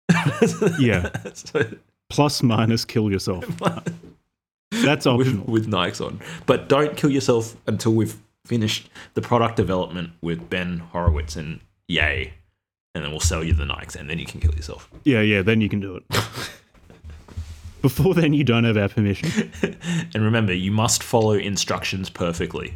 Yeah. 0.80 1.10
So- 1.34 1.66
Plus 2.10 2.44
minus 2.44 2.86
kill 2.86 3.12
yourself. 3.12 3.46
That's 4.72 5.06
with, 5.06 5.28
optional. 5.28 5.46
with 5.46 5.68
Nikes 5.68 6.06
on. 6.06 6.20
But 6.46 6.70
don't 6.70 6.98
kill 6.98 7.10
yourself 7.10 7.56
until 7.68 7.94
we've 7.94 8.18
finished 8.46 8.90
the 9.14 9.22
product 9.22 9.56
development 9.56 10.12
with 10.22 10.50
Ben 10.50 10.80
Horowitz 10.80 11.36
and 11.36 11.60
Yay. 11.88 12.34
And 12.94 13.04
then 13.04 13.12
we'll 13.12 13.20
sell 13.20 13.44
you 13.44 13.54
the 13.54 13.64
Nikes 13.66 13.96
and 13.96 14.10
then 14.10 14.20
you 14.20 14.26
can 14.26 14.40
kill 14.40 14.54
yourself. 14.54 14.90
Yeah, 15.04 15.22
yeah, 15.22 15.42
then 15.42 15.62
you 15.62 15.70
can 15.70 15.80
do 15.80 15.96
it. 15.96 16.04
Before 17.82 18.16
then, 18.16 18.34
you 18.34 18.44
don't 18.44 18.64
have 18.64 18.78
our 18.78 18.90
permission. 18.90 19.52
And 20.16 20.24
remember, 20.24 20.54
you 20.54 20.72
must 20.72 21.04
follow 21.04 21.34
instructions 21.34 22.10
perfectly. 22.10 22.74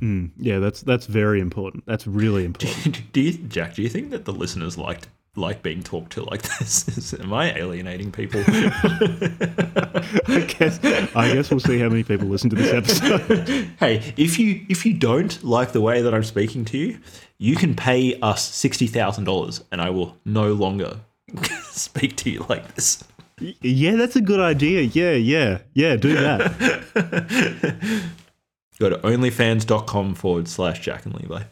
Mm, 0.00 0.30
yeah, 0.36 0.58
that's 0.58 0.82
that's 0.82 1.06
very 1.06 1.40
important. 1.40 1.86
That's 1.86 2.06
really 2.06 2.44
important. 2.44 3.12
do 3.12 3.20
you, 3.20 3.32
Jack, 3.32 3.74
do 3.74 3.82
you 3.82 3.88
think 3.88 4.10
that 4.10 4.24
the 4.24 4.32
listeners 4.32 4.76
liked 4.76 5.08
like 5.36 5.62
being 5.62 5.82
talked 5.82 6.12
to 6.12 6.24
like 6.24 6.42
this? 6.58 7.14
Am 7.14 7.32
I 7.32 7.54
alienating 7.56 8.10
people? 8.12 8.42
I 8.46 10.44
guess 10.58 10.78
I 11.14 11.32
guess 11.32 11.50
we'll 11.50 11.60
see 11.60 11.78
how 11.78 11.88
many 11.88 12.02
people 12.04 12.28
listen 12.28 12.50
to 12.50 12.56
this 12.56 12.72
episode. 12.72 13.28
hey, 13.80 14.12
if 14.16 14.38
you 14.38 14.64
if 14.68 14.84
you 14.84 14.92
don't 14.94 15.42
like 15.44 15.72
the 15.72 15.80
way 15.80 16.02
that 16.02 16.12
I'm 16.14 16.24
speaking 16.24 16.64
to 16.66 16.78
you, 16.78 16.98
you 17.38 17.56
can 17.56 17.74
pay 17.74 18.18
us 18.20 18.42
sixty 18.44 18.86
thousand 18.86 19.24
dollars, 19.24 19.62
and 19.70 19.80
I 19.80 19.90
will 19.90 20.16
no 20.24 20.52
longer 20.52 20.98
speak 21.62 22.16
to 22.16 22.30
you 22.30 22.44
like 22.48 22.74
this. 22.74 23.04
yeah, 23.60 23.94
that's 23.96 24.16
a 24.16 24.20
good 24.20 24.40
idea. 24.40 24.82
Yeah, 24.82 25.12
yeah, 25.12 25.58
yeah. 25.74 25.96
Do 25.96 26.14
that. 26.14 26.52
Go 28.78 28.88
to 28.88 28.96
onlyfans.com 28.96 30.14
forward 30.14 30.48
slash 30.48 30.80
Jack 30.80 31.04
and 31.04 31.14
Levi. 31.14 31.42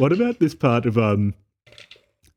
What 0.00 0.12
about 0.12 0.38
this 0.38 0.54
part 0.54 0.86
of 0.86 0.96
um 0.96 1.34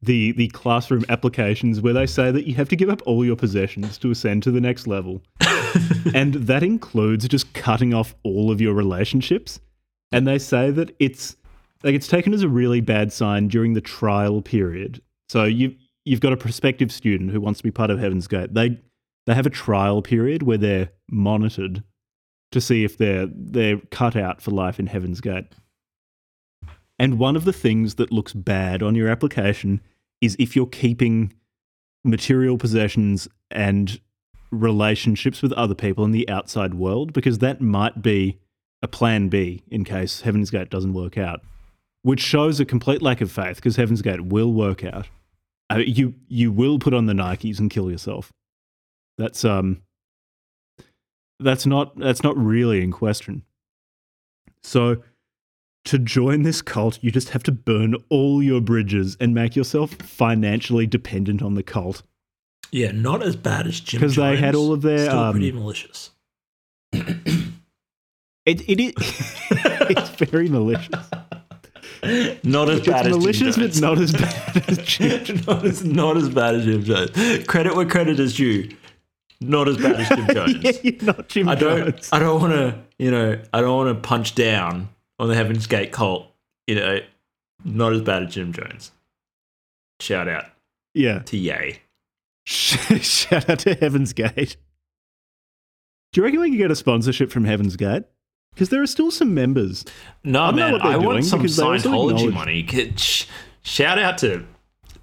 the 0.02 0.34
the 0.34 0.50
classroom 0.50 1.06
applications 1.08 1.80
where 1.80 1.94
they 1.94 2.06
say 2.06 2.30
that 2.30 2.46
you 2.46 2.56
have 2.56 2.68
to 2.68 2.76
give 2.76 2.90
up 2.90 3.02
all 3.06 3.24
your 3.24 3.38
possessions 3.38 3.98
to 4.00 4.12
ascend 4.12 4.44
to 4.44 4.52
the 4.52 4.60
next 4.60 4.86
level, 4.86 5.22
and 6.14 6.34
that 6.34 6.62
includes 6.62 7.26
just 7.30 7.54
cutting 7.54 7.94
off 7.94 8.16
all 8.24 8.52
of 8.52 8.60
your 8.60 8.74
relationships. 8.74 9.62
And 10.12 10.28
they 10.28 10.40
say 10.40 10.72
that 10.72 10.94
it's 11.00 11.38
like 11.86 11.96
it's 11.96 12.10
taken 12.10 12.34
as 12.34 12.44
a 12.44 12.50
really 12.50 12.82
bad 12.82 13.14
sign 13.14 13.48
during 13.48 13.76
the 13.76 13.82
trial 13.82 14.42
period. 14.42 15.02
So 15.30 15.46
you 15.46 15.74
you've 16.04 16.20
got 16.20 16.34
a 16.34 16.38
prospective 16.38 16.92
student 16.92 17.32
who 17.32 17.40
wants 17.40 17.60
to 17.60 17.64
be 17.64 17.72
part 17.72 17.90
of 17.90 17.98
Heaven's 17.98 18.28
Gate. 18.28 18.54
They 18.54 18.78
they 19.26 19.36
have 19.36 19.46
a 19.46 19.50
trial 19.50 20.02
period 20.02 20.44
where 20.44 20.58
they're 20.58 20.90
monitored 21.10 21.82
to 22.52 22.60
see 22.60 22.84
if 22.84 22.98
they're 22.98 23.30
they're 23.34 23.80
cut 23.90 24.18
out 24.18 24.42
for 24.42 24.52
life 24.52 24.82
in 24.82 24.88
Heaven's 24.88 25.22
Gate. 25.22 25.46
And 27.00 27.20
one 27.20 27.36
of 27.36 27.46
the 27.46 27.54
things 27.54 27.96
that 27.96 28.12
looks 28.12 28.34
bad 28.34 28.84
on 28.84 28.96
your 28.96 29.08
application 29.10 29.82
is 30.22 30.36
if 30.40 30.56
you're 30.56 30.68
keeping 30.68 31.34
material 32.04 32.58
possessions 32.58 33.28
and 33.52 34.00
relationships 34.52 35.42
with 35.42 35.52
other 35.54 35.76
people 35.76 36.06
in 36.06 36.12
the 36.12 36.30
outside 36.30 36.76
world 36.76 37.12
because 37.14 37.40
that 37.40 37.60
might 37.60 38.02
be 38.02 38.38
a 38.82 38.88
plan 38.88 39.30
B 39.30 39.64
in 39.70 39.84
case 39.84 40.22
Heaven's 40.22 40.52
Gate 40.52 40.70
doesn't 40.70 40.94
work 40.94 41.18
out, 41.18 41.42
which 42.04 42.20
shows 42.20 42.60
a 42.60 42.66
complete 42.66 43.02
lack 43.02 43.22
of 43.22 43.32
faith 43.32 43.56
because 43.56 43.78
Heaven's 43.78 44.02
Gate 44.02 44.26
will 44.26 44.54
work 44.54 44.84
out. 44.84 45.08
Uh, 45.72 45.78
you 45.78 46.14
you 46.28 46.52
will 46.52 46.78
put 46.78 46.94
on 46.94 47.06
the 47.06 47.14
Nikes 47.14 47.60
and 47.60 47.72
kill 47.72 47.90
yourself. 47.90 48.32
That's 49.18 49.44
um 49.46 49.82
that's 51.40 51.66
not 51.66 51.98
that's 51.98 52.24
not 52.24 52.38
really 52.38 52.82
in 52.82 52.92
question. 52.92 53.44
So 54.62 54.98
to 55.86 56.00
join 56.00 56.44
this 56.44 56.62
cult, 56.62 57.00
you 57.02 57.12
just 57.12 57.30
have 57.30 57.44
to 57.44 57.52
burn 57.52 57.96
all 58.10 58.42
your 58.42 58.62
bridges 58.62 59.18
and 59.20 59.34
make 59.34 59.56
yourself 59.56 59.92
financially 59.96 60.88
dependent 60.88 61.42
on 61.42 61.56
the 61.56 61.64
cult. 61.64 62.04
Yeah, 62.72 62.92
not 62.92 63.22
as 63.22 63.36
bad 63.36 63.68
as 63.68 63.80
Jim. 63.80 64.00
Because 64.02 64.16
they 64.16 64.36
had 64.38 64.56
all 64.56 64.74
of 64.74 64.82
their, 64.82 65.06
Still 65.06 65.20
um, 65.20 65.34
pretty 65.34 65.52
malicious. 65.52 66.12
It 68.46 68.68
it 68.70 68.80
is 68.80 68.94
it's 69.00 70.10
very 70.10 70.50
malicious. 70.50 70.96
Not 72.44 72.70
as 72.70 72.80
It's 72.80 72.88
bad 72.88 73.08
as 73.08 73.18
malicious, 73.18 73.56
Jim 73.56 73.68
but 73.68 73.82
not 73.82 73.98
as 74.00 74.12
bad 74.12 74.70
as 74.70 74.78
Jim. 74.80 75.42
not, 75.48 75.66
as, 75.66 75.86
not 75.86 76.18
as 76.18 76.30
bad 76.30 76.56
as 76.56 76.66
Jim 76.66 76.84
Jones. 76.84 77.46
Credit 77.48 77.76
where 77.76 77.86
credit 77.86 78.20
is 78.20 78.36
due. 78.36 78.70
Not 79.40 79.70
as 79.70 79.78
bad 79.78 80.02
as 80.02 80.10
Jim 80.10 80.28
Jones. 80.34 80.64
yeah, 80.64 80.72
you're 80.84 81.04
not 81.04 81.30
Jim 81.30 81.48
I 81.48 81.56
don't. 81.56 81.92
Jones. 81.92 82.10
I 82.12 82.20
don't 82.20 82.42
want 82.42 82.54
to. 82.54 82.80
You 83.00 83.12
know. 83.12 83.42
I 83.54 83.62
don't 83.62 83.76
want 83.78 83.96
to 83.96 84.08
punch 84.08 84.36
down 84.36 84.90
on 85.20 85.28
the 85.30 85.36
Heaven's 85.36 85.68
Gate 85.68 85.92
cult. 85.92 86.28
You 86.68 86.76
know. 86.76 87.00
Not 87.66 87.94
as 87.94 88.02
bad 88.02 88.24
as 88.24 88.34
Jim 88.34 88.52
Jones. 88.52 88.92
Shout 90.02 90.28
out 90.28 90.46
Yeah. 90.94 91.20
to 91.20 91.38
Yay. 91.38 91.80
Shout 92.46 93.50
out 93.50 93.60
to 93.60 93.74
Heaven's 93.76 94.12
Gate. 94.12 94.58
Do 96.12 96.20
you 96.20 96.26
reckon 96.26 96.42
we 96.42 96.50
could 96.52 96.58
get 96.58 96.72
a 96.72 96.76
sponsorship 96.76 97.32
from 97.32 97.46
Heaven's 97.46 97.78
Gate? 97.78 98.04
Because 98.54 98.68
there 98.70 98.82
are 98.82 98.88
still 98.88 99.12
some 99.12 99.34
members. 99.34 99.86
No 100.26 100.52
know 100.52 100.72
man, 100.78 100.82
I 100.82 100.98
want 100.98 101.24
some 101.26 101.42
Scientology 101.44 102.34
money. 102.34 102.68
Shout 103.64 103.98
out 103.98 104.18
to 104.20 104.46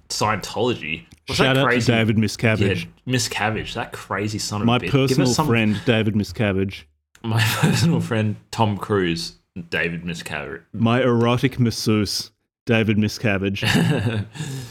Scientology. 0.09 1.05
What's 1.27 1.37
Shout 1.37 1.55
that 1.55 1.61
out 1.61 1.65
crazy? 1.65 1.87
to 1.87 1.91
David 1.97 2.17
Miscavige, 2.17 2.85
Yeah, 3.05 3.13
Miscavige, 3.13 3.73
that 3.73 3.91
crazy 3.91 4.37
son 4.39 4.61
of 4.61 4.67
my 4.67 4.77
a 4.77 4.79
bitch. 4.81 4.91
Personal 4.91 5.27
some- 5.27 5.47
friend 5.47 5.81
David 5.85 6.13
Miscavige, 6.13 6.83
My 7.23 7.41
personal 7.59 8.01
friend 8.01 8.35
Tom 8.51 8.77
Cruise, 8.77 9.33
David 9.69 10.03
Miscavige. 10.03 10.61
my 10.73 11.01
erotic 11.01 11.59
masseuse 11.59 12.31
David 12.65 12.97
Miscavige, 12.97 14.25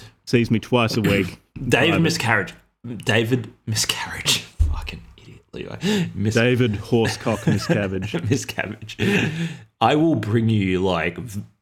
sees 0.26 0.50
me 0.50 0.58
twice 0.58 0.96
a 0.96 1.00
week. 1.00 1.38
David 1.68 1.90
Private. 1.90 2.00
Miscarriage. 2.02 2.54
David 3.04 3.52
Miscarriage. 3.66 4.38
Fucking 4.72 5.02
idiot, 5.18 5.40
Levi. 5.52 6.06
Mis- 6.14 6.34
David 6.34 6.72
Horsecock 6.74 7.38
Miscavige. 7.40 8.30
Miscarriage. 8.30 8.96
I 9.80 9.96
will 9.96 10.14
bring 10.14 10.48
you 10.48 10.80
like 10.80 11.18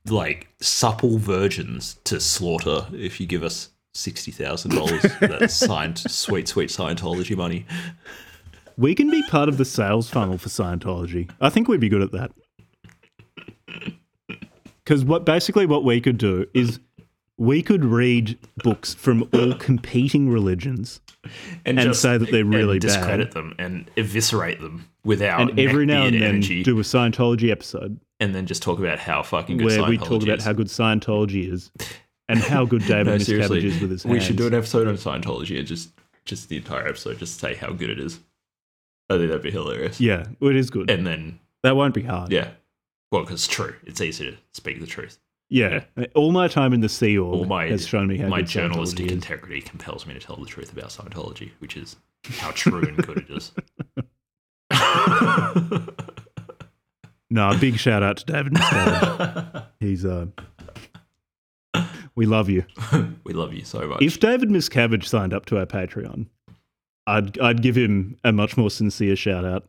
like 0.06 0.48
supple 0.60 1.18
virgins 1.18 1.98
to 2.04 2.20
slaughter 2.20 2.86
if 2.92 3.20
you 3.20 3.26
give 3.26 3.42
us 3.42 3.70
sixty 3.94 4.30
thousand 4.30 4.74
dollars. 4.74 5.02
That's 5.20 5.54
signed 5.54 5.98
sweet, 5.98 6.46
sweet 6.46 6.68
Scientology 6.70 7.36
money. 7.36 7.66
We 8.76 8.94
can 8.94 9.10
be 9.10 9.22
part 9.24 9.48
of 9.48 9.56
the 9.58 9.64
sales 9.64 10.08
funnel 10.08 10.38
for 10.38 10.50
Scientology. 10.50 11.28
I 11.40 11.48
think 11.50 11.66
we'd 11.68 11.80
be 11.80 11.88
good 11.88 12.02
at 12.02 12.12
that. 12.12 12.30
Because 14.88 15.04
what 15.04 15.26
basically 15.26 15.66
what 15.66 15.84
we 15.84 16.00
could 16.00 16.16
do 16.16 16.46
is 16.54 16.80
we 17.36 17.62
could 17.62 17.84
read 17.84 18.38
books 18.64 18.94
from 18.94 19.28
all 19.34 19.52
competing 19.52 20.30
religions, 20.30 21.02
And 21.66 21.94
say 21.94 22.16
that 22.16 22.30
they're 22.30 22.42
really 22.42 22.78
and 22.78 22.80
bad. 22.80 22.88
discredit 22.88 23.32
them 23.32 23.54
and 23.58 23.90
eviscerate 23.98 24.60
them 24.62 24.88
without 25.04 25.42
and 25.42 25.60
every 25.60 25.84
now 25.84 26.04
and 26.06 26.14
then 26.14 26.22
energy, 26.22 26.62
do 26.62 26.78
a 26.78 26.82
Scientology 26.82 27.50
episode 27.50 28.00
and 28.18 28.34
then 28.34 28.46
just 28.46 28.62
talk 28.62 28.78
about 28.78 28.98
how 28.98 29.22
fucking 29.22 29.58
good 29.58 29.66
where 29.66 29.78
Scientology 29.78 29.88
we 29.90 29.98
talk 29.98 30.22
about 30.22 30.38
is. 30.38 30.44
how 30.46 30.52
good 30.54 30.68
Scientology 30.68 31.52
is 31.52 31.70
and 32.30 32.38
how 32.38 32.64
good 32.64 32.80
David 32.86 33.06
No, 33.06 33.16
Miscavige 33.16 33.64
is 33.64 33.80
with 33.82 33.90
his 33.90 34.04
hands. 34.04 34.12
we 34.14 34.20
should 34.20 34.36
do 34.36 34.46
an 34.46 34.54
episode 34.54 34.88
on 34.88 34.94
Scientology 34.94 35.58
and 35.58 35.66
just 35.68 35.90
just 36.24 36.48
the 36.48 36.56
entire 36.56 36.88
episode, 36.88 37.18
just 37.18 37.38
say 37.38 37.54
how 37.56 37.72
good 37.72 37.90
it 37.90 38.00
is. 38.00 38.20
I 39.10 39.18
think 39.18 39.28
that'd 39.28 39.42
be 39.42 39.50
hilarious. 39.50 40.00
Yeah, 40.00 40.24
it 40.40 40.56
is 40.56 40.70
good. 40.70 40.90
And 40.90 41.06
then 41.06 41.40
that 41.62 41.76
won't 41.76 41.92
be 41.92 42.02
hard. 42.04 42.32
yeah, 42.32 42.52
well, 43.10 43.22
because 43.22 43.44
it's 43.44 43.48
true. 43.48 43.74
It's 43.84 44.00
easy 44.00 44.30
to 44.30 44.36
speak 44.52 44.80
the 44.80 44.86
truth. 44.86 45.18
Yeah. 45.50 45.84
All 46.14 46.30
my 46.32 46.46
time 46.48 46.72
in 46.74 46.80
the 46.80 46.88
Sea 46.90 47.16
Org 47.18 47.34
All 47.34 47.44
my 47.46 47.66
has 47.68 47.86
shown 47.86 48.06
me 48.06 48.18
how 48.18 48.28
my 48.28 48.42
journalistic 48.42 49.06
is. 49.06 49.12
integrity 49.12 49.62
compels 49.62 50.04
me 50.06 50.12
to 50.14 50.20
tell 50.20 50.36
the 50.36 50.44
truth 50.46 50.72
about 50.72 50.90
Scientology, 50.90 51.52
which 51.58 51.76
is 51.76 51.96
how 52.36 52.50
true 52.50 52.82
and 52.82 52.96
good 52.98 53.18
it 53.18 53.30
is. 53.30 53.52
No, 57.30 57.50
a 57.50 57.58
big 57.58 57.76
shout 57.78 58.02
out 58.02 58.16
to 58.18 58.24
David 58.24 58.54
Miscavige. 58.54 59.66
He's 59.80 60.04
uh 60.04 60.26
we 62.14 62.26
love 62.26 62.48
you. 62.48 62.64
we 63.24 63.32
love 63.32 63.52
you 63.52 63.64
so 63.64 63.86
much. 63.86 64.02
If 64.02 64.18
David 64.18 64.48
Miscavige 64.48 65.04
signed 65.04 65.34
up 65.34 65.46
to 65.46 65.58
our 65.58 65.66
Patreon, 65.66 66.26
I'd 67.06 67.38
I'd 67.38 67.62
give 67.62 67.76
him 67.76 68.16
a 68.24 68.32
much 68.32 68.56
more 68.56 68.70
sincere 68.70 69.14
shout 69.14 69.44
out. 69.44 69.68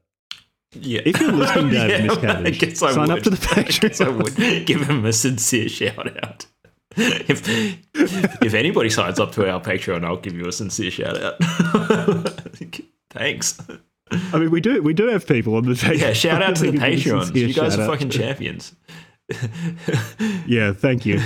Yeah. 0.74 1.02
if 1.06 1.20
you're 1.20 1.32
listening, 1.32 1.72
David 1.72 2.10
Miscavige, 2.12 2.46
I 2.46 2.50
guess 2.52 2.84
I 2.84 2.92
sign 2.92 3.12
up 3.12 3.20
to 3.24 3.30
the 3.30 3.54
I 3.58 3.64
guess 3.64 4.02
I 4.02 4.06
Patreon. 4.06 4.24
would 4.24 4.66
give 4.66 4.82
him 4.82 5.06
a 5.06 5.14
sincere 5.14 5.70
shout 5.70 6.24
out. 6.24 6.46
If 6.96 7.48
if 8.42 8.54
anybody 8.54 8.90
signs 8.90 9.20
up 9.20 9.32
to 9.34 9.50
our 9.50 9.62
Patreon, 9.62 10.04
I'll 10.04 10.18
give 10.18 10.34
you 10.34 10.48
a 10.48 10.52
sincere 10.52 10.92
shout 10.92 11.22
out. 11.22 11.38
Thanks. 13.12 13.60
I 14.12 14.40
mean, 14.40 14.52
we 14.52 14.60
do 14.60 14.82
we 14.82 14.94
do 14.94 15.08
have 15.08 15.26
people 15.28 15.56
on 15.56 15.66
the 15.66 15.74
Patreon. 15.74 16.00
Yeah, 16.00 16.14
shout 16.14 16.42
out 16.42 16.56
to 16.58 16.72
the 16.72 16.78
Patreons. 16.78 17.34
You 17.36 17.54
guys 17.54 17.78
are 17.78 17.86
fucking 17.88 18.10
champions. 18.10 18.76
Yeah, 20.48 20.74
thank 20.74 21.06
you. 21.06 21.22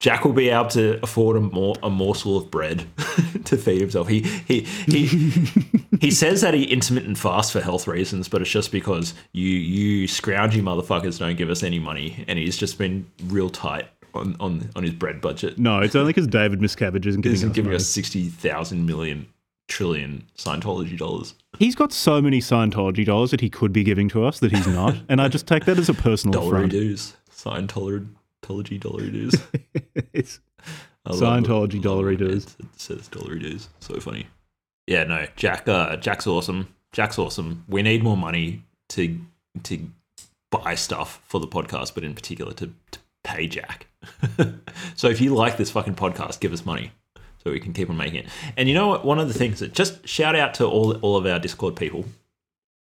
Jack 0.00 0.24
will 0.24 0.32
be 0.32 0.48
able 0.48 0.68
to 0.68 1.02
afford 1.02 1.36
a, 1.36 1.40
mor- 1.40 1.74
a 1.82 1.90
morsel 1.90 2.36
of 2.36 2.50
bread 2.52 2.86
to 3.44 3.56
feed 3.56 3.80
himself. 3.80 4.06
He 4.08 4.20
he 4.20 4.60
he 4.86 5.06
he 6.00 6.10
says 6.12 6.40
that 6.42 6.54
he 6.54 6.64
intermittent 6.64 7.18
fasts 7.18 7.50
for 7.50 7.60
health 7.60 7.88
reasons, 7.88 8.28
but 8.28 8.40
it's 8.40 8.50
just 8.50 8.70
because 8.70 9.14
you 9.32 9.48
you 9.48 10.06
scroungy 10.06 10.62
motherfuckers 10.62 11.18
don't 11.18 11.36
give 11.36 11.50
us 11.50 11.62
any 11.64 11.80
money, 11.80 12.24
and 12.28 12.38
he's 12.38 12.56
just 12.56 12.78
been 12.78 13.06
real 13.26 13.50
tight 13.50 13.88
on 14.14 14.36
on, 14.38 14.70
on 14.76 14.84
his 14.84 14.92
bread 14.92 15.20
budget. 15.20 15.58
No, 15.58 15.80
it's 15.80 15.96
only 15.96 16.10
because 16.10 16.28
David 16.28 16.60
Miscavige 16.60 17.04
isn't 17.06 17.22
giving 17.22 17.34
isn't 17.34 17.50
us 17.50 17.54
giving 17.56 17.70
money. 17.70 17.76
us 17.76 17.88
sixty 17.88 18.28
thousand 18.28 18.86
million 18.86 19.26
trillion 19.66 20.24
Scientology 20.36 20.96
dollars. 20.96 21.34
He's 21.58 21.74
got 21.74 21.92
so 21.92 22.22
many 22.22 22.38
Scientology 22.40 23.04
dollars 23.04 23.32
that 23.32 23.40
he 23.40 23.50
could 23.50 23.72
be 23.72 23.82
giving 23.82 24.08
to 24.10 24.24
us 24.24 24.38
that 24.38 24.52
he's 24.52 24.68
not, 24.68 24.94
and 25.08 25.20
I 25.20 25.26
just 25.26 25.48
take 25.48 25.64
that 25.64 25.76
as 25.76 25.88
a 25.88 25.94
personal 25.94 26.40
affront. 26.46 26.70
dues, 26.70 27.16
Scientology 27.32 28.08
dollary 28.42 29.10
dues. 29.10 29.34
It's- 30.12 30.40
I 31.06 31.12
Scientology. 31.12 31.84
I 31.86 32.12
it. 32.12 32.16
dues. 32.16 32.44
It, 32.44 32.54
it 32.60 32.80
says 32.80 33.08
dollary 33.08 33.38
dues. 33.38 33.68
So 33.80 33.98
funny. 34.00 34.26
Yeah, 34.86 35.04
no, 35.04 35.26
Jack. 35.36 35.68
Uh, 35.68 35.96
Jack's 35.96 36.26
awesome. 36.26 36.68
Jack's 36.92 37.18
awesome. 37.18 37.64
We 37.68 37.82
need 37.82 38.02
more 38.02 38.16
money 38.16 38.64
to 38.90 39.18
to 39.64 39.88
buy 40.50 40.74
stuff 40.74 41.20
for 41.26 41.40
the 41.40 41.46
podcast, 41.46 41.94
but 41.94 42.04
in 42.04 42.14
particular 42.14 42.52
to, 42.54 42.72
to 42.90 42.98
pay 43.24 43.46
Jack. 43.46 43.86
so 44.96 45.08
if 45.08 45.20
you 45.20 45.34
like 45.34 45.56
this 45.56 45.70
fucking 45.70 45.94
podcast, 45.94 46.40
give 46.40 46.52
us 46.52 46.64
money 46.64 46.92
so 47.42 47.50
we 47.50 47.60
can 47.60 47.72
keep 47.72 47.90
on 47.90 47.96
making 47.96 48.24
it. 48.24 48.28
And 48.56 48.68
you 48.68 48.74
know 48.74 48.88
what? 48.88 49.04
One 49.04 49.18
of 49.18 49.28
the 49.28 49.34
things 49.34 49.60
that 49.60 49.72
just 49.72 50.06
shout 50.06 50.34
out 50.36 50.54
to 50.54 50.66
all 50.66 50.96
all 50.96 51.16
of 51.16 51.26
our 51.26 51.38
Discord 51.38 51.76
people 51.76 52.04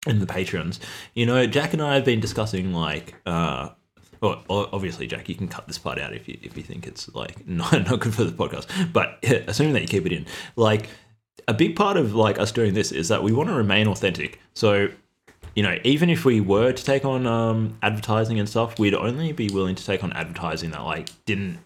and 0.07 0.21
the 0.21 0.27
patrons. 0.27 0.81
You 1.15 1.27
know, 1.27 1.47
Jack 1.47 1.73
and 1.73 1.83
I 1.83 1.95
have 1.95 2.05
been 2.05 2.21
discussing 2.21 2.73
like. 2.73 3.15
Uh, 3.25 3.71
well, 4.21 4.43
obviously, 4.51 5.07
Jack, 5.07 5.29
you 5.29 5.35
can 5.35 5.49
cut 5.49 5.67
this 5.67 5.79
part 5.79 5.99
out 5.99 6.13
if 6.13 6.29
you 6.29 6.39
if 6.43 6.57
you 6.57 6.63
think 6.63 6.87
it's 6.87 7.13
like 7.15 7.47
not, 7.49 7.73
not 7.73 8.01
good 8.01 8.15
for 8.15 8.25
the 8.25 8.33
podcast. 8.33 8.93
But 8.93 9.19
assuming 9.49 9.73
that 9.75 9.83
you 9.83 9.89
keep 9.89 10.07
it 10.07 10.13
in, 10.13 10.27
like 10.57 10.89
a 11.49 11.55
big 11.55 11.77
part 11.77 11.97
of 11.97 12.15
like 12.15 12.39
us 12.39 12.53
doing 12.53 12.75
this 12.75 12.93
is 12.93 13.09
that 13.09 13.23
we 13.23 13.33
want 13.33 13.49
to 13.49 13.55
remain 13.55 13.89
authentic. 13.89 14.41
So, 14.55 14.89
you 15.55 15.63
know, 15.63 15.79
even 15.85 16.11
if 16.11 16.25
we 16.25 16.41
were 16.41 16.73
to 16.73 16.85
take 16.85 17.05
on 17.05 17.27
um, 17.27 17.79
advertising 17.83 18.39
and 18.39 18.49
stuff, 18.49 18.79
we'd 18.79 18.95
only 18.95 19.33
be 19.33 19.49
willing 19.49 19.75
to 19.75 19.85
take 19.85 20.05
on 20.05 20.13
advertising 20.13 20.71
that 20.71 20.83
like 20.83 21.11
didn't 21.25 21.59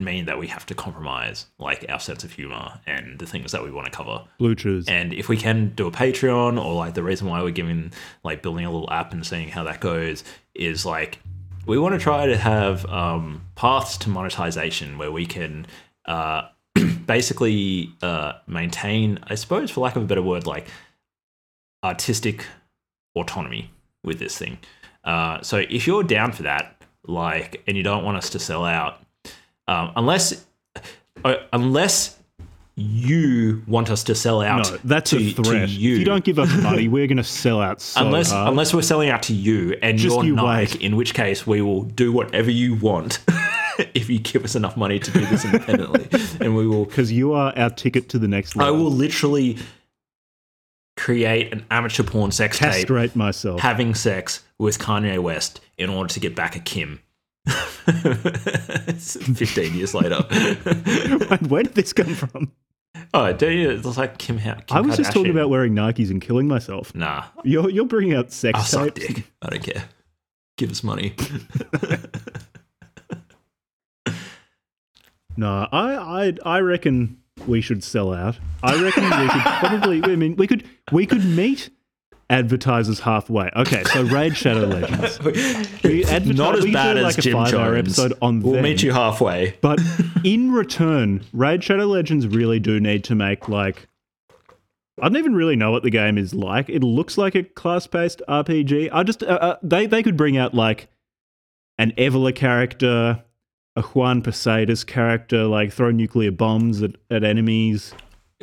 mean 0.00 0.26
that 0.26 0.38
we 0.38 0.48
have 0.48 0.66
to 0.66 0.74
compromise 0.74 1.46
like 1.58 1.86
our 1.88 2.00
sense 2.00 2.24
of 2.24 2.32
humor 2.32 2.80
and 2.86 3.18
the 3.18 3.26
things 3.26 3.52
that 3.52 3.62
we 3.62 3.70
want 3.70 3.86
to 3.86 3.92
cover. 3.92 4.24
Blue 4.38 4.54
Chews. 4.54 4.86
And 4.88 5.14
if 5.14 5.28
we 5.28 5.36
can 5.36 5.70
do 5.70 5.86
a 5.86 5.90
Patreon 5.90 6.62
or 6.62 6.74
like 6.74 6.94
the 6.94 7.02
reason 7.02 7.28
why 7.28 7.42
we're 7.42 7.50
giving 7.50 7.92
like 8.22 8.42
building 8.42 8.66
a 8.66 8.70
little 8.70 8.90
app 8.90 9.12
and 9.12 9.24
seeing 9.24 9.48
how 9.48 9.64
that 9.64 9.80
goes 9.80 10.24
is 10.54 10.84
like 10.84 11.20
we 11.66 11.78
want 11.78 11.94
to 11.94 11.98
try 11.98 12.26
to 12.26 12.36
have 12.36 12.84
um, 12.86 13.42
paths 13.54 13.96
to 13.98 14.10
monetization 14.10 14.98
where 14.98 15.10
we 15.10 15.26
can 15.26 15.66
uh, 16.06 16.48
basically 17.06 17.92
uh, 18.02 18.34
maintain, 18.46 19.18
I 19.24 19.34
suppose, 19.34 19.70
for 19.70 19.80
lack 19.80 19.96
of 19.96 20.02
a 20.02 20.06
better 20.06 20.22
word, 20.22 20.46
like 20.46 20.68
artistic 21.82 22.46
autonomy 23.14 23.70
with 24.02 24.18
this 24.18 24.36
thing. 24.36 24.58
Uh, 25.04 25.40
so 25.42 25.58
if 25.58 25.86
you're 25.86 26.02
down 26.02 26.32
for 26.32 26.42
that, 26.44 26.82
like, 27.06 27.62
and 27.66 27.76
you 27.76 27.82
don't 27.82 28.04
want 28.04 28.16
us 28.16 28.30
to 28.30 28.38
sell 28.38 28.64
out, 28.64 29.02
um, 29.68 29.92
unless 29.96 30.44
uh, 31.24 31.36
unless 31.52 32.18
you 32.76 33.62
want 33.68 33.88
us 33.90 34.02
to 34.04 34.14
sell 34.16 34.40
out. 34.42 34.68
No, 34.70 34.78
that's 34.82 35.10
to, 35.10 35.18
a 35.18 35.30
threat. 35.32 35.68
You. 35.68 35.92
If 35.94 35.98
you 36.00 36.04
don't 36.04 36.24
give 36.24 36.40
us 36.40 36.52
money, 36.62 36.88
we're 36.88 37.06
going 37.06 37.18
to 37.18 37.24
sell 37.24 37.60
out 37.60 37.80
so 37.80 38.04
unless 38.04 38.32
hard. 38.32 38.48
unless 38.48 38.74
we're 38.74 38.82
selling 38.82 39.10
out 39.10 39.22
to 39.24 39.32
you 39.34 39.76
and 39.80 39.96
Just 39.96 40.16
you're 40.16 40.24
you 40.24 40.34
Nike, 40.34 40.78
wait. 40.78 40.82
in 40.84 40.96
which 40.96 41.14
case 41.14 41.46
we 41.46 41.62
will 41.62 41.84
do 41.84 42.12
whatever 42.12 42.50
you 42.50 42.74
want 42.74 43.20
if 43.94 44.10
you 44.10 44.18
give 44.18 44.44
us 44.44 44.56
enough 44.56 44.76
money 44.76 44.98
to 44.98 45.10
do 45.12 45.24
this 45.26 45.44
independently, 45.44 46.08
and 46.40 46.56
we 46.56 46.66
will. 46.66 46.84
because 46.84 47.12
you 47.12 47.32
are 47.32 47.56
our 47.56 47.70
ticket 47.70 48.08
to 48.08 48.18
the 48.18 48.26
next 48.28 48.56
level. 48.56 48.74
I 48.74 48.76
will 48.76 48.90
literally 48.90 49.56
create 50.96 51.52
an 51.52 51.64
amateur 51.70 52.02
porn 52.02 52.32
sex 52.32 52.58
tape 52.58 52.72
castrate 52.72 53.14
myself. 53.14 53.60
having 53.60 53.94
sex 53.94 54.42
with 54.58 54.80
Kanye 54.80 55.20
West 55.20 55.60
in 55.78 55.90
order 55.90 56.12
to 56.12 56.18
get 56.20 56.34
back 56.34 56.56
at 56.56 56.64
Kim. 56.64 57.00
15 57.46 59.74
years 59.74 59.94
later. 59.94 60.16
Where 61.48 61.62
did 61.62 61.74
this 61.74 61.92
come 61.92 62.14
from? 62.14 62.50
Oh, 63.14 63.32
do 63.32 63.50
you? 63.50 63.70
It's 63.70 63.96
like 63.96 64.18
Kim, 64.18 64.38
Kim 64.38 64.56
I 64.70 64.80
was 64.80 64.96
just 64.96 65.12
talking 65.12 65.30
about 65.30 65.50
wearing 65.50 65.74
Nikes 65.74 66.10
and 66.10 66.20
killing 66.20 66.48
myself. 66.48 66.94
Nah, 66.94 67.24
You're 67.42 67.70
you're 67.70 67.86
bringing 67.86 68.14
out 68.14 68.32
sex 68.32 68.68
suck 68.68 68.94
tapes. 68.94 69.14
dick. 69.14 69.32
I 69.42 69.50
don't 69.50 69.62
care. 69.62 69.84
Give 70.56 70.70
us 70.70 70.84
money. 70.84 71.14
nah, 75.36 75.68
I, 75.72 75.94
I 75.94 76.32
I 76.44 76.60
reckon 76.60 77.20
we 77.46 77.60
should 77.60 77.82
sell 77.82 78.12
out. 78.12 78.38
I 78.62 78.80
reckon 78.82 79.04
we 79.04 79.28
could 79.28 79.42
probably. 79.42 80.02
I 80.04 80.16
mean, 80.16 80.36
we 80.36 80.46
could 80.46 80.64
we 80.92 81.06
could 81.06 81.24
meet 81.24 81.70
advertisers 82.30 83.00
halfway. 83.00 83.50
Okay, 83.56 83.84
so 83.84 84.02
Raid 84.04 84.36
Shadow 84.36 84.66
Legends. 84.66 85.20
We 85.22 86.04
advertise, 86.04 86.36
Not 86.36 86.56
as 86.58 86.64
we 86.64 86.72
bad 86.72 86.94
do 86.94 87.00
as 87.00 87.04
like 87.04 87.18
a 87.18 87.22
Jim 87.22 87.32
five-hour 87.34 87.74
Jones. 87.74 87.98
episode 87.98 88.18
on 88.22 88.40
We'll 88.40 88.54
them. 88.54 88.62
meet 88.62 88.82
you 88.82 88.92
halfway. 88.92 89.56
But 89.60 89.80
in 90.24 90.52
return, 90.52 91.24
Raid 91.32 91.62
Shadow 91.62 91.86
Legends 91.86 92.26
really 92.26 92.60
do 92.60 92.80
need 92.80 93.04
to 93.04 93.14
make 93.14 93.48
like. 93.48 93.88
I 95.02 95.08
don't 95.08 95.16
even 95.16 95.34
really 95.34 95.56
know 95.56 95.72
what 95.72 95.82
the 95.82 95.90
game 95.90 96.16
is 96.18 96.34
like. 96.34 96.68
It 96.68 96.84
looks 96.84 97.18
like 97.18 97.34
a 97.34 97.42
class-based 97.42 98.22
RPG. 98.28 98.90
I 98.92 99.02
just 99.02 99.24
uh, 99.24 99.26
uh, 99.26 99.56
they 99.62 99.86
they 99.86 100.02
could 100.04 100.16
bring 100.16 100.36
out 100.36 100.54
like 100.54 100.88
an 101.78 101.90
Evola 101.98 102.32
character, 102.32 103.24
a 103.74 103.82
Juan 103.82 104.22
Posadas 104.22 104.84
character, 104.84 105.44
like 105.46 105.72
throw 105.72 105.90
nuclear 105.90 106.30
bombs 106.30 106.80
at, 106.80 106.92
at 107.10 107.24
enemies. 107.24 107.92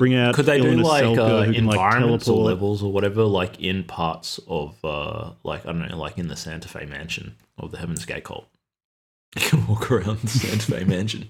Bring 0.01 0.15
out 0.15 0.33
Could 0.33 0.47
they 0.47 0.59
do 0.59 0.71
like 0.77 1.03
uh, 1.03 1.13
can, 1.13 1.47
like, 1.49 1.55
environments 1.55 2.27
or 2.27 2.33
teleport. 2.33 2.45
levels 2.55 2.81
or 2.81 2.91
whatever, 2.91 3.23
like 3.23 3.59
in 3.61 3.83
parts 3.83 4.39
of, 4.47 4.83
uh, 4.83 5.33
like 5.43 5.63
I 5.63 5.71
don't 5.73 5.87
know, 5.87 5.95
like 5.95 6.17
in 6.17 6.27
the 6.27 6.35
Santa 6.35 6.67
Fe 6.67 6.85
mansion 6.87 7.35
of 7.59 7.69
the 7.69 7.77
Heaven's 7.77 8.03
Gate 8.05 8.23
cult? 8.23 8.47
You 9.39 9.47
can 9.47 9.67
walk 9.67 9.91
around 9.91 10.17
the 10.21 10.27
Santa 10.27 10.71
Fe 10.71 10.83
mansion. 10.85 11.29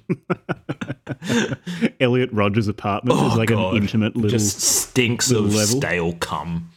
Elliot 1.99 2.29
Rogers' 2.31 2.69
apartment 2.69 3.19
is 3.19 3.33
Oh, 3.33 3.35
like 3.37 3.49
God. 3.49 3.75
an 3.75 3.81
intimate 3.83 4.15
little 4.15 4.29
Just 4.31 4.61
stinks 4.61 5.29
little 5.29 5.47
of 5.47 5.53
level. 5.53 5.77
stale 5.81 6.13
cum. 6.13 6.70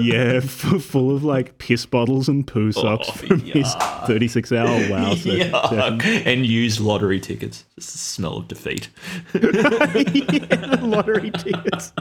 Yeah, 0.00 0.40
f- 0.42 0.82
full 0.82 1.14
of 1.14 1.22
like 1.24 1.58
piss 1.58 1.86
bottles 1.86 2.28
and 2.28 2.46
poo 2.46 2.72
socks 2.72 3.08
Oh, 3.08 3.12
from 3.26 3.40
his 3.40 3.72
36 4.06 4.52
hour 4.52 4.66
wow. 4.90 5.12
Yuck. 5.14 6.02
and 6.26 6.44
used 6.46 6.80
lottery 6.80 7.20
tickets. 7.20 7.64
Just 7.76 7.92
the 7.92 7.98
smell 7.98 8.38
of 8.38 8.48
defeat. 8.48 8.88
yeah, 9.34 10.76
lottery 10.80 11.30
tickets. 11.30 11.92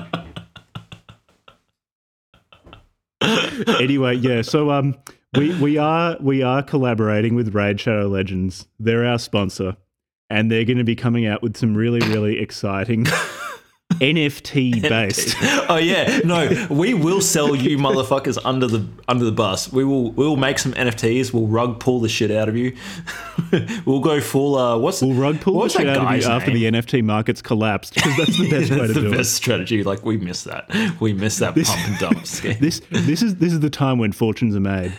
anyway, 3.80 4.16
yeah. 4.16 4.42
So 4.42 4.72
um, 4.72 4.96
we 5.38 5.54
we 5.60 5.78
are 5.78 6.18
we 6.20 6.42
are 6.42 6.64
collaborating 6.64 7.36
with 7.36 7.54
Raid 7.54 7.80
Shadow 7.80 8.08
Legends. 8.08 8.68
They're 8.80 9.06
our 9.06 9.20
sponsor, 9.20 9.76
and 10.30 10.52
they're 10.52 10.66
going 10.66 10.78
to 10.78 10.84
be 10.84 10.96
coming 10.96 11.26
out 11.28 11.42
with 11.42 11.58
some 11.58 11.76
really 11.76 12.00
really 12.08 12.40
exciting 12.40 13.06
NFT 13.94 14.82
based. 14.82 15.36
oh 15.70 15.78
yeah, 15.78 16.20
no, 16.24 16.68
we 16.70 16.94
will 16.94 17.22
sell 17.22 17.56
you 17.56 17.78
motherfuckers 17.80 18.38
under 18.46 18.68
the 18.68 18.86
under 19.08 19.26
the 19.26 19.32
bus. 19.32 19.72
We 19.72 19.84
will 19.84 20.12
we 20.12 20.26
will 20.26 20.38
make 20.38 20.60
some 20.60 20.74
NFTs. 20.74 21.34
We'll 21.34 21.48
rug 21.48 21.80
pull 21.80 22.00
the 22.00 22.08
shit 22.10 22.32
out 22.32 22.48
of 22.48 22.56
you. 22.56 22.76
we'll 23.86 24.00
go 24.00 24.22
full. 24.22 24.56
Uh, 24.56 24.78
what's 24.78 25.02
We'll 25.02 25.14
rug 25.14 25.42
pull 25.42 25.62
the 25.64 25.70
shit 25.70 25.88
out 25.90 25.98
of 26.16 26.22
you 26.22 26.30
after 26.30 26.52
the 26.52 26.64
NFT 26.66 27.04
markets 27.04 27.42
collapsed 27.42 27.96
because 27.96 28.16
that's 28.16 28.38
the 28.38 28.50
best 28.50 28.72
way 28.80 28.88
to 28.88 28.94
the 28.94 29.02
do 29.02 29.12
best 29.12 29.32
it. 29.32 29.36
strategy. 29.36 29.84
Like 29.84 30.06
we 30.06 30.18
miss 30.18 30.44
that. 30.44 30.70
We 31.00 31.14
miss 31.14 31.40
that 31.40 31.56
pump 31.56 31.88
and 31.90 31.98
dump 32.00 32.26
scheme. 32.26 32.58
This 32.60 32.82
this 32.92 33.22
is 33.22 33.36
this 33.38 33.52
is 33.54 33.60
the 33.60 33.70
time 33.70 33.98
when 33.98 34.12
fortunes 34.12 34.56
are 34.56 34.60
made. 34.62 34.94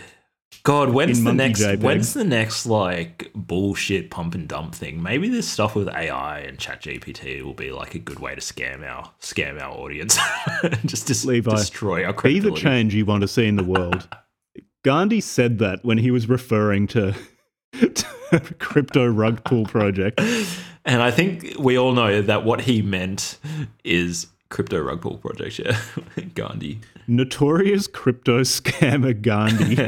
God, 0.63 0.89
when's 0.89 1.23
the 1.23 1.33
next? 1.33 1.61
JPEG. 1.61 1.79
When's 1.81 2.13
the 2.13 2.23
next 2.23 2.65
like 2.65 3.31
bullshit 3.33 4.11
pump 4.11 4.35
and 4.35 4.47
dump 4.47 4.75
thing? 4.75 5.01
Maybe 5.01 5.27
this 5.27 5.47
stuff 5.47 5.75
with 5.75 5.89
AI 5.89 6.39
and 6.39 6.57
ChatGPT 6.57 7.41
will 7.43 7.53
be 7.53 7.71
like 7.71 7.95
a 7.95 7.99
good 7.99 8.19
way 8.19 8.35
to 8.35 8.41
scam 8.41 8.87
our 8.87 9.11
scam 9.21 9.59
our 9.59 9.71
audience, 9.71 10.17
just 10.85 11.07
dis- 11.07 11.25
Levi, 11.25 11.51
destroy 11.51 12.05
our 12.05 12.13
Be 12.13 12.17
credibility. 12.19 12.55
the 12.55 12.61
change 12.61 12.93
you 12.93 13.05
want 13.05 13.21
to 13.21 13.27
see 13.27 13.47
in 13.47 13.55
the 13.55 13.63
world. 13.63 14.07
Gandhi 14.83 15.21
said 15.21 15.59
that 15.59 15.83
when 15.83 15.97
he 15.97 16.11
was 16.11 16.27
referring 16.27 16.87
to, 16.87 17.13
to 17.73 18.39
crypto 18.59 19.05
rug 19.07 19.43
pull 19.43 19.65
project. 19.65 20.19
And 20.85 21.01
I 21.01 21.11
think 21.11 21.55
we 21.59 21.77
all 21.77 21.91
know 21.91 22.21
that 22.23 22.43
what 22.43 22.61
he 22.61 22.81
meant 22.81 23.37
is 23.83 24.27
crypto 24.51 24.79
rug 24.79 25.01
pull 25.01 25.17
project. 25.17 25.57
Yeah, 25.57 25.79
Gandhi. 26.35 26.79
Notorious 27.07 27.87
crypto 27.87 28.41
scammer 28.41 29.19
Gandhi, 29.19 29.81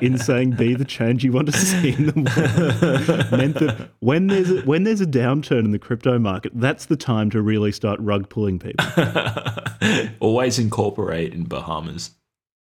in 0.06 0.18
saying 0.18 0.52
"be 0.52 0.74
the 0.74 0.84
change 0.84 1.24
you 1.24 1.32
want 1.32 1.46
to 1.50 1.58
see 1.58 1.94
in 1.94 2.06
the 2.06 2.12
world," 2.12 3.32
meant 3.32 3.54
that 3.54 3.88
when 4.00 4.26
there's 4.26 4.50
a, 4.50 4.60
when 4.62 4.84
there's 4.84 5.00
a 5.00 5.06
downturn 5.06 5.60
in 5.60 5.70
the 5.70 5.78
crypto 5.78 6.18
market, 6.18 6.52
that's 6.54 6.86
the 6.86 6.96
time 6.96 7.30
to 7.30 7.40
really 7.40 7.72
start 7.72 7.98
rug 8.00 8.28
pulling 8.28 8.58
people. 8.58 8.84
Always 10.20 10.58
incorporate 10.58 11.32
in 11.32 11.44
Bahamas. 11.44 12.10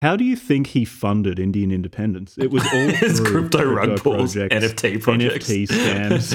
How 0.03 0.17
do 0.17 0.25
you 0.25 0.37
think 0.37 0.67
he 0.67 0.85
funded 0.85 1.39
Indian 1.39 1.71
independence? 1.71 2.37
It 2.37 2.51
was 2.51 2.63
all 2.67 2.89
His 2.89 3.21
through 3.21 3.49
crypto 3.49 3.65
rug 3.65 4.03
pulls, 4.03 4.35
projects, 4.35 4.77
NFT 4.83 5.01
projects. 5.03 5.49
NFT 5.49 5.67
scams. 5.69 6.35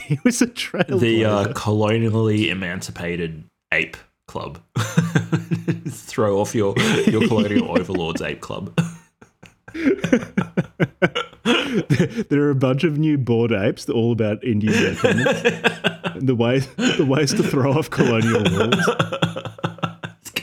he 0.00 0.18
was 0.24 0.40
a 0.40 0.46
trailblazer. 0.46 1.00
The 1.00 1.24
uh, 1.26 1.52
colonially 1.52 2.48
emancipated 2.48 3.44
ape 3.72 3.96
club. 4.26 4.60
Throw 5.88 6.40
off 6.40 6.54
your 6.54 6.78
your 7.06 7.26
colonial 7.26 7.70
overlords 7.78 8.22
ape 8.22 8.40
club. 8.40 8.78
there 12.28 12.42
are 12.42 12.50
a 12.50 12.54
bunch 12.54 12.84
of 12.84 12.98
new 12.98 13.18
board 13.18 13.52
apes, 13.52 13.84
that 13.86 13.92
are 13.92 13.96
all 13.96 14.12
about 14.12 14.42
Indian 14.44 14.72
independence. 14.74 15.42
the 16.16 16.34
ways 16.34 16.68
the 16.76 17.06
ways 17.06 17.34
to 17.34 17.42
throw 17.42 17.72
off 17.72 17.90
colonial 17.90 18.44
rules. 18.44 18.86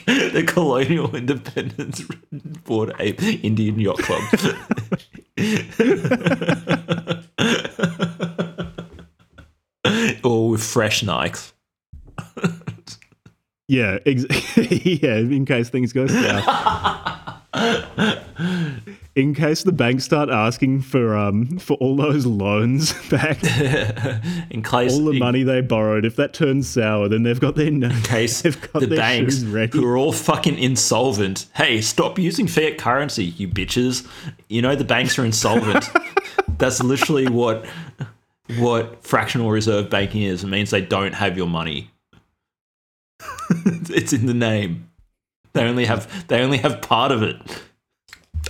the 0.05 0.43
colonial 0.45 1.15
independence 1.15 2.03
board 2.65 2.93
ape 2.99 3.21
Indian 3.23 3.79
yacht 3.79 3.97
club. 3.99 4.21
All 10.23 10.49
with 10.49 10.63
fresh 10.63 11.03
Nikes. 11.03 11.53
Yeah, 13.67 13.97
ex- 14.05 14.25
yeah. 14.57 15.17
In 15.17 15.45
case 15.45 15.69
things 15.69 15.93
go 15.93 16.07
south. 16.07 17.41
In 19.15 19.33
case 19.33 19.63
the 19.63 19.71
banks 19.71 20.03
start 20.03 20.29
asking 20.29 20.81
for 20.81 21.15
um 21.15 21.57
for 21.57 21.75
all 21.77 21.95
those 21.95 22.25
loans 22.25 22.91
back, 23.09 23.41
In 24.51 24.61
case 24.61 24.91
all 24.93 25.05
the 25.05 25.11
in 25.11 25.19
money 25.19 25.43
they 25.43 25.61
borrowed, 25.61 26.03
if 26.03 26.17
that 26.17 26.33
turns 26.33 26.67
sour, 26.67 27.07
then 27.07 27.23
they've 27.23 27.39
got 27.39 27.55
their 27.55 27.71
case 28.03 28.41
they've 28.41 28.59
got 28.73 28.81
the 28.81 28.87
their 28.87 28.97
banks 28.97 29.41
who 29.41 29.85
are 29.85 29.97
all 29.97 30.11
fucking 30.11 30.57
insolvent. 30.57 31.45
Hey, 31.55 31.79
stop 31.79 32.19
using 32.19 32.45
fiat 32.45 32.77
currency, 32.77 33.23
you 33.23 33.47
bitches. 33.47 34.05
You 34.49 34.61
know 34.61 34.75
the 34.75 34.83
banks 34.83 35.17
are 35.17 35.23
insolvent. 35.23 35.89
That's 36.57 36.83
literally 36.83 37.29
what 37.29 37.65
what 38.57 39.01
fractional 39.01 39.49
reserve 39.49 39.89
banking 39.89 40.23
is. 40.23 40.43
It 40.43 40.47
means 40.47 40.71
they 40.71 40.81
don't 40.81 41.13
have 41.13 41.37
your 41.37 41.47
money. 41.47 41.89
it's 43.65 44.13
in 44.13 44.25
the 44.25 44.33
name. 44.33 44.89
They 45.53 45.63
only 45.63 45.85
have 45.85 46.27
they 46.27 46.41
only 46.41 46.57
have 46.59 46.81
part 46.81 47.11
of 47.11 47.23
it. 47.23 47.37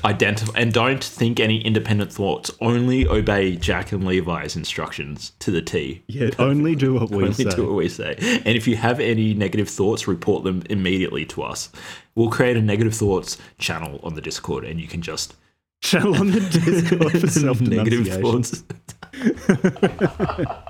Identify 0.03 0.59
and 0.59 0.73
don't 0.73 1.03
think 1.03 1.39
any 1.39 1.61
independent 1.61 2.11
thoughts. 2.11 2.51
Only 2.59 3.07
obey 3.07 3.55
Jack 3.55 3.91
and 3.91 4.05
Levi's 4.05 4.55
instructions 4.55 5.31
to 5.39 5.51
the 5.51 5.61
T. 5.61 6.03
Yeah, 6.07 6.31
only 6.37 6.75
do 6.75 6.95
what 6.95 7.09
we 7.09 7.23
Only 7.23 7.33
say. 7.33 7.49
do 7.55 7.65
what 7.67 7.75
we 7.75 7.87
say. 7.89 8.15
And 8.19 8.57
if 8.57 8.67
you 8.67 8.75
have 8.75 8.99
any 8.99 9.33
negative 9.33 9.69
thoughts, 9.69 10.07
report 10.07 10.43
them 10.43 10.63
immediately 10.69 11.25
to 11.27 11.43
us. 11.43 11.71
We'll 12.13 12.29
create 12.29 12.57
a 12.57 12.61
negative 12.61 12.93
thoughts 12.93 13.37
channel 13.57 13.99
on 14.03 14.15
the 14.15 14.21
Discord, 14.21 14.65
and 14.65 14.79
you 14.81 14.87
can 14.87 15.01
just 15.01 15.35
Channel 15.81 16.15
on 16.15 16.31
the 16.31 16.39
Discord 16.61 17.11
for 17.21 17.27
self 17.27 17.61
negative 17.61 18.07
thoughts. 18.07 18.63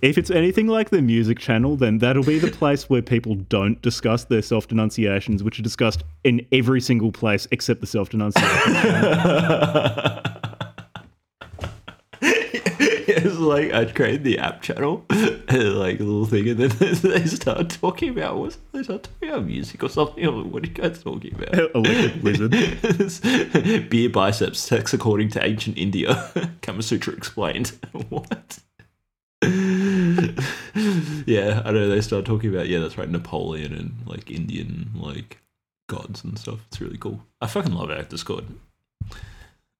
If 0.00 0.16
it's 0.16 0.30
anything 0.30 0.68
like 0.68 0.90
the 0.90 1.02
music 1.02 1.40
channel, 1.40 1.76
then 1.76 1.98
that'll 1.98 2.22
be 2.22 2.38
the 2.38 2.50
place 2.52 2.88
where 2.88 3.02
people 3.02 3.34
don't 3.34 3.80
discuss 3.82 4.24
their 4.24 4.42
self 4.42 4.68
denunciations, 4.68 5.42
which 5.42 5.58
are 5.58 5.62
discussed 5.62 6.04
in 6.22 6.46
every 6.52 6.80
single 6.80 7.10
place 7.10 7.48
except 7.50 7.80
the 7.80 7.86
self 7.86 8.10
denunciation. 8.10 8.48
it's 12.20 13.38
like 13.38 13.72
I 13.72 13.86
created 13.86 14.22
the 14.22 14.38
app 14.38 14.62
channel, 14.62 15.04
like 15.10 15.98
a 15.98 16.04
little 16.04 16.26
thing, 16.26 16.48
and 16.48 16.60
then 16.60 16.94
they 17.02 17.26
start 17.26 17.70
talking 17.70 18.10
about 18.10 18.36
what 18.36 18.56
they 18.70 18.84
start 18.84 19.02
talking 19.02 19.30
about 19.30 19.46
music 19.46 19.82
or 19.82 19.88
something. 19.88 20.24
What 20.52 20.62
are 20.62 20.66
you 20.66 20.74
guys 20.74 21.02
talking 21.02 21.34
about? 21.34 21.74
Electric 21.74 22.22
wizard. 22.22 23.90
Beer 23.90 24.10
biceps, 24.10 24.60
sex 24.60 24.94
according 24.94 25.30
to 25.30 25.44
ancient 25.44 25.76
India. 25.76 26.30
Kama 26.62 26.84
Sutra 26.84 27.14
explained. 27.14 27.72
what? 28.10 28.60
yeah, 31.26 31.62
I 31.64 31.70
know. 31.72 31.88
They 31.88 32.00
start 32.00 32.24
talking 32.24 32.52
about 32.54 32.68
yeah, 32.68 32.78
that's 32.80 32.98
right, 32.98 33.08
Napoleon 33.08 33.72
and 33.74 33.94
like 34.06 34.30
Indian 34.30 34.90
like 34.94 35.38
gods 35.88 36.24
and 36.24 36.38
stuff. 36.38 36.60
It's 36.68 36.80
really 36.80 36.98
cool. 36.98 37.20
I 37.40 37.46
fucking 37.46 37.72
love 37.72 37.90
our 37.90 38.02
Discord. 38.02 38.44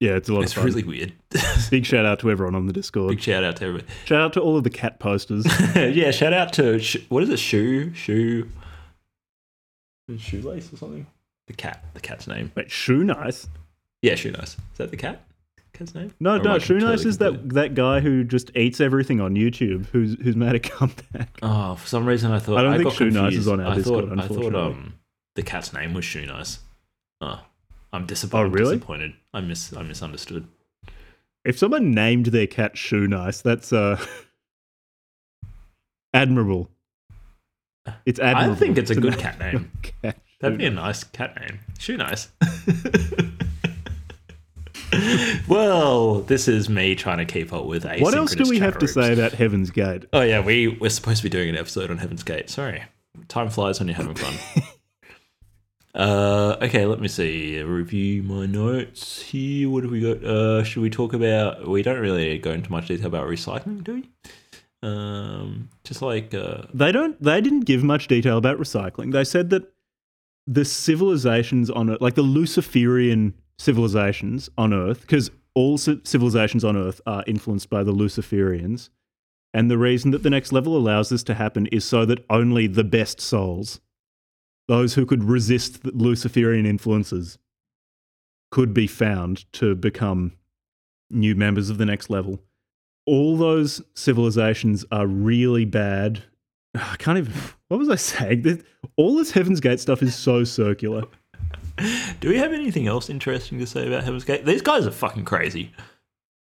Yeah, 0.01 0.13
it's 0.13 0.29
a 0.29 0.33
lot 0.33 0.45
It's 0.45 0.53
of 0.53 0.59
fun. 0.59 0.67
really 0.67 0.85
weird. 0.85 1.13
Big 1.71 1.85
shout 1.85 2.07
out 2.07 2.21
to 2.21 2.31
everyone 2.31 2.55
on 2.55 2.67
the 2.67 2.73
Discord. 2.73 3.11
Big 3.11 3.21
shout 3.21 3.43
out 3.43 3.57
to 3.57 3.65
everybody. 3.65 3.93
Shout 4.05 4.21
out 4.21 4.33
to 4.35 4.41
all 4.41 4.57
of 4.57 4.63
the 4.63 4.71
cat 4.71 5.01
posters. 5.01 5.45
yeah, 5.75 6.13
shout 6.13 6.33
out 6.33 6.53
to 6.55 6.79
Sh- 6.79 6.99
what 7.09 7.23
is 7.25 7.31
it? 7.31 7.39
Shoe, 7.39 7.93
shoe, 7.95 8.49
shoelace 10.19 10.73
or 10.73 10.77
something. 10.77 11.07
The 11.49 11.53
cat. 11.55 11.85
The 11.95 12.01
cat's 12.01 12.29
name. 12.29 12.53
Wait, 12.55 12.71
Shoe 12.71 13.03
Nice? 13.05 13.49
Yeah, 14.03 14.15
shoe 14.15 14.31
nice. 14.31 14.51
Is 14.51 14.59
that 14.77 14.91
the 14.93 14.97
cat? 14.97 15.23
Cat's 15.79 15.95
name? 15.95 16.13
No, 16.19 16.35
Or 16.35 16.39
no, 16.43 16.55
I 16.55 16.59
Shoe 16.59 16.79
Nice 16.81 17.05
is 17.05 17.19
that 17.19 17.51
that 17.51 17.75
guy 17.75 18.01
who 18.01 18.25
just 18.25 18.51
eats 18.57 18.81
everything 18.81 19.21
on 19.21 19.35
YouTube. 19.35 19.87
Who's 19.87 20.17
who's 20.21 20.35
made 20.37 20.55
a 20.57 20.59
comeback? 20.61 21.31
Oh, 21.43 21.77
for 21.77 21.87
some 21.87 22.05
reason 22.05 22.33
I 22.33 22.41
thought 22.41 22.59
I 22.59 22.63
don't 22.63 22.73
think 22.73 22.85
got 22.89 22.95
Shoe 22.95 23.11
Nice 23.11 23.21
confused. 23.21 23.39
is 23.41 23.49
on 23.49 23.61
our 23.61 23.73
I 23.73 23.75
Discord, 23.77 24.09
Thought, 24.09 24.19
I 24.19 24.27
thought 24.27 24.55
um 24.55 24.95
the 25.37 25.43
cat's 25.45 25.73
name 25.73 25.95
was 25.95 26.05
Shoe 26.05 26.27
Nice. 26.27 26.59
Oh, 27.21 27.41
I'm 27.93 28.07
disappointed. 28.07 28.47
Oh, 28.49 28.51
really? 28.51 28.77
Disappointed. 28.77 29.13
I 29.33 29.41
mis 29.41 29.73
I 29.73 29.83
misunderstood. 29.83 30.49
If 31.45 31.57
someone 31.57 31.93
named 31.93 32.27
their 32.27 32.49
cat 32.49 32.77
Shoe 32.77 33.07
Nice, 33.07 33.41
that's 33.41 33.73
uh 33.73 34.05
admirable. 36.13 36.71
It's 38.05 38.19
admirable. 38.19 38.53
I 38.53 38.57
think 38.57 38.79
it's 38.79 38.91
a 38.91 38.97
good 38.97 39.17
cat 39.19 39.39
name. 39.39 39.71
cat 40.03 40.19
That'd 40.41 40.59
be 40.59 40.67
a 40.67 40.71
nice 40.71 41.05
cat 41.05 41.35
name. 41.41 41.61
Shoe 41.79 41.97
Nice. 41.97 42.29
well, 45.49 46.21
this 46.23 46.49
is 46.49 46.69
me 46.69 46.95
trying 46.95 47.19
to 47.19 47.25
keep 47.25 47.53
up 47.53 47.67
with 47.67 47.85
asynchronous 47.85 48.01
What 48.01 48.15
else 48.15 48.35
do 48.35 48.49
we 48.49 48.59
have 48.59 48.79
to 48.79 48.89
say 48.89 49.13
about 49.13 49.33
Heaven's 49.33 49.71
Gate? 49.71 50.05
Oh 50.13 50.23
yeah, 50.23 50.41
we 50.41 50.69
we're 50.69 50.91
supposed 50.91 51.19
to 51.19 51.23
be 51.25 51.29
doing 51.29 51.49
an 51.49 51.57
episode 51.57 51.91
on 51.91 51.99
Heaven's 51.99 52.23
Gate. 52.23 52.49
Sorry, 52.49 52.83
time 53.29 53.51
flies 53.51 53.79
when 53.79 53.89
you're 53.89 53.97
having 53.97 54.15
fun. 54.15 54.35
uh, 55.95 56.57
okay, 56.63 56.87
let 56.87 57.01
me 57.01 57.09
see. 57.09 57.61
Review 57.63 58.23
my 58.23 58.47
notes 58.47 59.23
here. 59.23 59.69
What 59.69 59.83
have 59.83 59.93
we 59.93 60.01
got? 60.01 60.25
Uh, 60.25 60.65
should 60.65 60.83
we 60.83 60.91
talk 60.91 61.13
about? 61.13 61.69
We 61.69 61.83
don't 61.83 62.01
really 62.01 62.39
go 62.39 62.53
into 62.53 62.71
much 62.71 62.89
detail 62.89 63.07
about 63.07 63.29
recycling, 63.29 63.85
do 63.85 63.95
we? 63.95 64.11
Um, 64.83 65.71
just 65.85 66.03
like 66.03 66.33
uh, 66.35 66.63
They 66.73 66.93
don't. 66.93 67.21
They 67.23 67.41
didn't 67.41 67.67
give 67.67 67.85
much 67.85 68.09
detail 68.09 68.39
about 68.39 68.59
recycling. 68.59 69.13
They 69.13 69.25
said 69.25 69.51
that 69.51 69.71
the 70.47 70.65
civilizations 70.65 71.69
on 71.69 71.91
it, 71.91 72.01
like 72.01 72.15
the 72.15 72.23
Luciferian 72.23 73.35
civilizations 73.59 74.49
on 74.57 74.73
Earth, 74.73 75.03
because 75.03 75.31
all 75.55 75.79
ci- 75.79 76.01
civilizations 76.05 76.65
on 76.65 76.77
Earth 76.77 77.01
are 77.07 77.25
influenced 77.27 77.69
by 77.69 77.83
the 77.83 77.93
Luciferians, 77.93 78.91
and 79.53 79.71
the 79.71 79.79
reason 79.79 80.11
that 80.11 80.23
the 80.23 80.31
next 80.31 80.53
level 80.53 80.77
allows 80.77 81.09
this 81.09 81.23
to 81.25 81.35
happen 81.35 81.67
is 81.69 81.85
so 81.85 82.05
that 82.05 82.25
only 82.31 82.67
the 82.67 82.85
best 82.85 83.21
souls, 83.21 83.81
those 84.69 84.95
who 84.95 85.07
could 85.07 85.25
resist 85.25 85.83
the 85.83 85.91
Luciferian 85.93 86.67
influences, 86.67 87.39
could 88.51 88.73
be 88.73 88.87
found 88.87 89.51
to 89.53 89.75
become 89.75 90.33
new 91.11 91.35
members 91.35 91.71
of 91.71 91.79
the 91.79 91.87
next 91.87 92.11
level. 92.11 92.41
All 93.07 93.37
those 93.37 93.83
civilizations 93.95 94.85
are 94.93 95.07
really 95.07 95.65
bad. 95.65 96.23
I 96.75 96.97
can't 96.99 97.19
even. 97.19 97.33
What 97.69 97.79
was 97.79 97.89
I 97.89 97.97
saying? 97.97 98.63
All 98.97 99.17
this 99.17 99.31
Heaven's 99.31 99.61
Gate 99.61 99.81
stuff 99.81 100.03
is 100.03 100.15
so 100.15 100.45
circular. 100.45 101.05
Do 102.21 102.29
we 102.29 102.39
have 102.39 102.53
anything 102.53 102.87
else 102.87 103.09
interesting 103.09 103.59
to 103.61 103.67
say 103.67 103.87
about 103.87 104.05
Heaven's 104.05 104.25
Gate? 104.25 104.45
These 104.45 104.63
guys 104.63 104.87
are 104.87 104.91
fucking 104.91 105.25
crazy. 105.25 105.73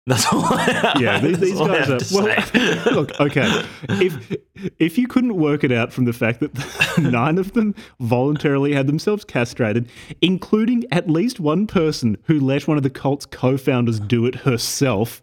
That's 0.07 0.27
all. 0.33 0.43
I, 0.45 0.97
Yeah, 0.99 1.21
these, 1.21 1.39
these 1.39 1.59
guys 1.59 1.89
are. 1.89 2.23
Well, 2.23 2.85
look, 2.93 3.21
okay. 3.21 3.65
If 3.89 4.37
if 4.79 4.99
you 4.99 5.07
couldn't 5.07 5.37
work 5.37 5.63
it 5.63 5.71
out 5.71 5.93
from 5.93 6.05
the 6.05 6.13
fact 6.13 6.41
that 6.41 6.99
nine 6.99 7.39
of 7.39 7.53
them 7.53 7.75
voluntarily 8.01 8.73
had 8.73 8.87
themselves 8.87 9.25
castrated, 9.25 9.89
including 10.21 10.85
at 10.91 11.09
least 11.09 11.39
one 11.39 11.67
person 11.67 12.17
who 12.25 12.41
let 12.41 12.67
one 12.67 12.77
of 12.77 12.83
the 12.83 12.91
cult's 12.91 13.27
co-founders 13.27 14.01
do 14.01 14.27
it 14.27 14.35
herself, 14.37 15.23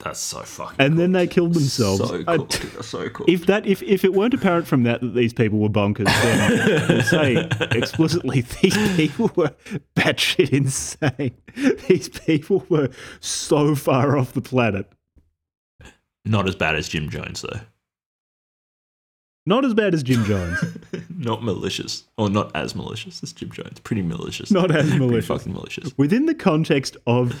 That's 0.00 0.20
so 0.20 0.40
fucking. 0.42 0.76
and 0.78 0.96
then 0.96 1.10
they 1.10 1.26
killed 1.26 1.54
themselves. 1.54 2.08
So 2.08 2.22
I- 2.28 2.36
cool. 2.36 2.46
That's 2.46 2.86
so 2.86 3.08
cool. 3.08 3.26
if 3.28 3.46
that 3.46 3.66
if, 3.66 3.82
if 3.82 4.04
it 4.04 4.12
weren't 4.12 4.32
apparent 4.32 4.68
from 4.68 4.84
that 4.84 5.00
that 5.00 5.12
these 5.14 5.32
people 5.32 5.58
were 5.58 5.68
bonkers, 5.68 6.04
then 6.04 6.88
we'll 6.88 7.02
say 7.02 7.48
explicitly 7.76 8.40
these 8.62 8.96
people 8.96 9.30
were 9.34 9.52
batshit 9.96 10.50
insane. 10.50 11.34
These 11.88 12.08
people 12.10 12.64
were 12.68 12.90
so 13.18 13.74
far 13.74 14.16
off 14.16 14.34
the 14.34 14.40
planet. 14.40 14.86
Not 16.24 16.46
as 16.48 16.54
bad 16.54 16.76
as 16.76 16.88
Jim 16.88 17.10
Jones 17.10 17.42
though. 17.42 17.58
Not 19.46 19.64
as 19.64 19.72
bad 19.74 19.94
as 19.94 20.02
Jim 20.02 20.24
Jones. 20.24 20.58
not 21.08 21.42
malicious, 21.42 22.04
or 22.18 22.28
not 22.28 22.54
as 22.54 22.74
malicious 22.74 23.22
as 23.22 23.32
Jim 23.32 23.50
Jones. 23.50 23.80
Pretty 23.80 24.02
malicious. 24.02 24.50
Not 24.50 24.70
as 24.70 24.84
Pretty 24.90 24.98
malicious. 24.98 25.26
fucking 25.26 25.52
malicious. 25.54 25.92
Within 25.96 26.26
the 26.26 26.34
context 26.34 26.96
of 27.06 27.34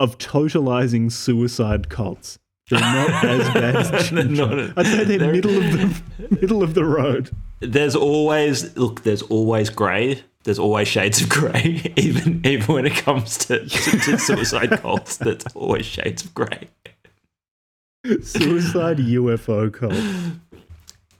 of 0.00 0.18
totalizing 0.18 1.12
suicide 1.12 1.88
cults, 1.88 2.38
they're 2.70 2.80
not 2.80 3.10
as 3.24 3.48
bad 3.54 3.76
as 3.76 4.10
Jones. 4.10 4.72
I'd 4.76 4.86
say 4.86 5.04
they're, 5.04 5.18
they're- 5.18 5.32
middle 5.32 5.56
of 5.56 5.70
the 5.72 6.36
middle 6.40 6.62
of 6.62 6.74
the 6.74 6.84
road. 6.84 7.30
There's 7.60 7.94
always 7.94 8.76
look. 8.76 9.02
There's 9.04 9.22
always 9.22 9.70
grey. 9.70 10.22
There's 10.44 10.58
always 10.58 10.88
shades 10.88 11.20
of 11.20 11.28
grey, 11.28 11.92
even 11.96 12.40
even 12.46 12.74
when 12.74 12.86
it 12.86 12.94
comes 12.94 13.36
to, 13.38 13.60
to, 13.68 13.98
to 14.00 14.18
suicide 14.18 14.70
cults. 14.80 15.18
There's 15.18 15.44
always 15.54 15.84
shades 15.84 16.24
of 16.24 16.32
grey. 16.34 16.68
Suicide 18.22 18.96
UFO 18.98 19.70
cult. 19.72 19.94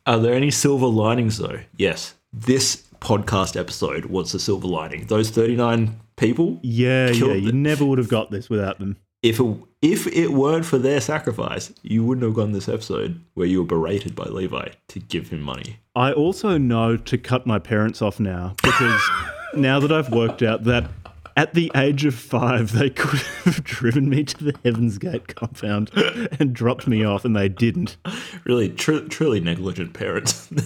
Are 0.07 0.19
there 0.19 0.32
any 0.35 0.51
silver 0.51 0.86
linings 0.86 1.36
though? 1.39 1.61
Yes. 1.77 2.15
This 2.32 2.85
podcast 3.01 3.59
episode 3.59 4.07
was 4.07 4.32
the 4.32 4.39
silver 4.39 4.66
lining. 4.66 5.07
Those 5.07 5.28
39 5.31 6.01
people, 6.21 6.61
Yeah, 6.63 7.11
yeah. 7.11 7.33
You 7.33 7.51
never 7.53 7.85
would 7.85 7.99
have 7.99 8.09
got 8.09 8.31
this 8.31 8.49
without 8.49 8.79
them. 8.79 8.97
if 9.23 9.41
it, 9.41 9.57
if 9.83 10.07
it 10.07 10.29
weren't 10.33 10.65
for 10.65 10.79
their 10.79 11.01
sacrifice, 11.01 11.73
you 11.83 12.05
wouldn't 12.05 12.25
have 12.25 12.35
gotten 12.35 12.53
this 12.53 12.69
episode 12.69 13.21
where 13.35 13.47
you 13.47 13.59
were 13.61 13.67
berated 13.67 14.15
by 14.15 14.25
Levi 14.25 14.69
to 14.89 14.99
give 15.01 15.31
him 15.31 15.41
money. 15.43 15.79
I 15.97 16.13
also 16.13 16.57
know 16.59 16.97
to 16.97 17.19
cut 17.19 17.47
my 17.47 17.59
parents 17.59 18.01
off 18.03 18.21
now 18.21 18.55
because 18.63 19.03
now 19.55 19.81
that 19.81 19.91
I've 19.91 20.11
worked 20.13 20.43
out 20.43 20.65
that 20.65 20.89
at 21.37 21.55
the 21.55 21.71
age 21.75 22.05
of 22.05 22.15
five, 22.15 22.73
they 22.73 22.91
could 22.91 23.21
have 23.45 23.65
driven 23.65 24.09
me 24.11 24.25
to 24.25 24.45
the 24.45 24.55
Heaven's 24.65 24.99
Gate 24.99 25.35
compound 25.35 25.91
and 26.39 26.53
dropped 26.53 26.87
me 26.87 27.05
off, 27.05 27.25
and 27.25 27.35
they 27.35 27.49
didn't. 27.49 27.97
Really, 28.45 28.69
tr- 28.69 29.07
truly 29.09 29.41
negligent 29.41 29.95
parents. 29.95 30.49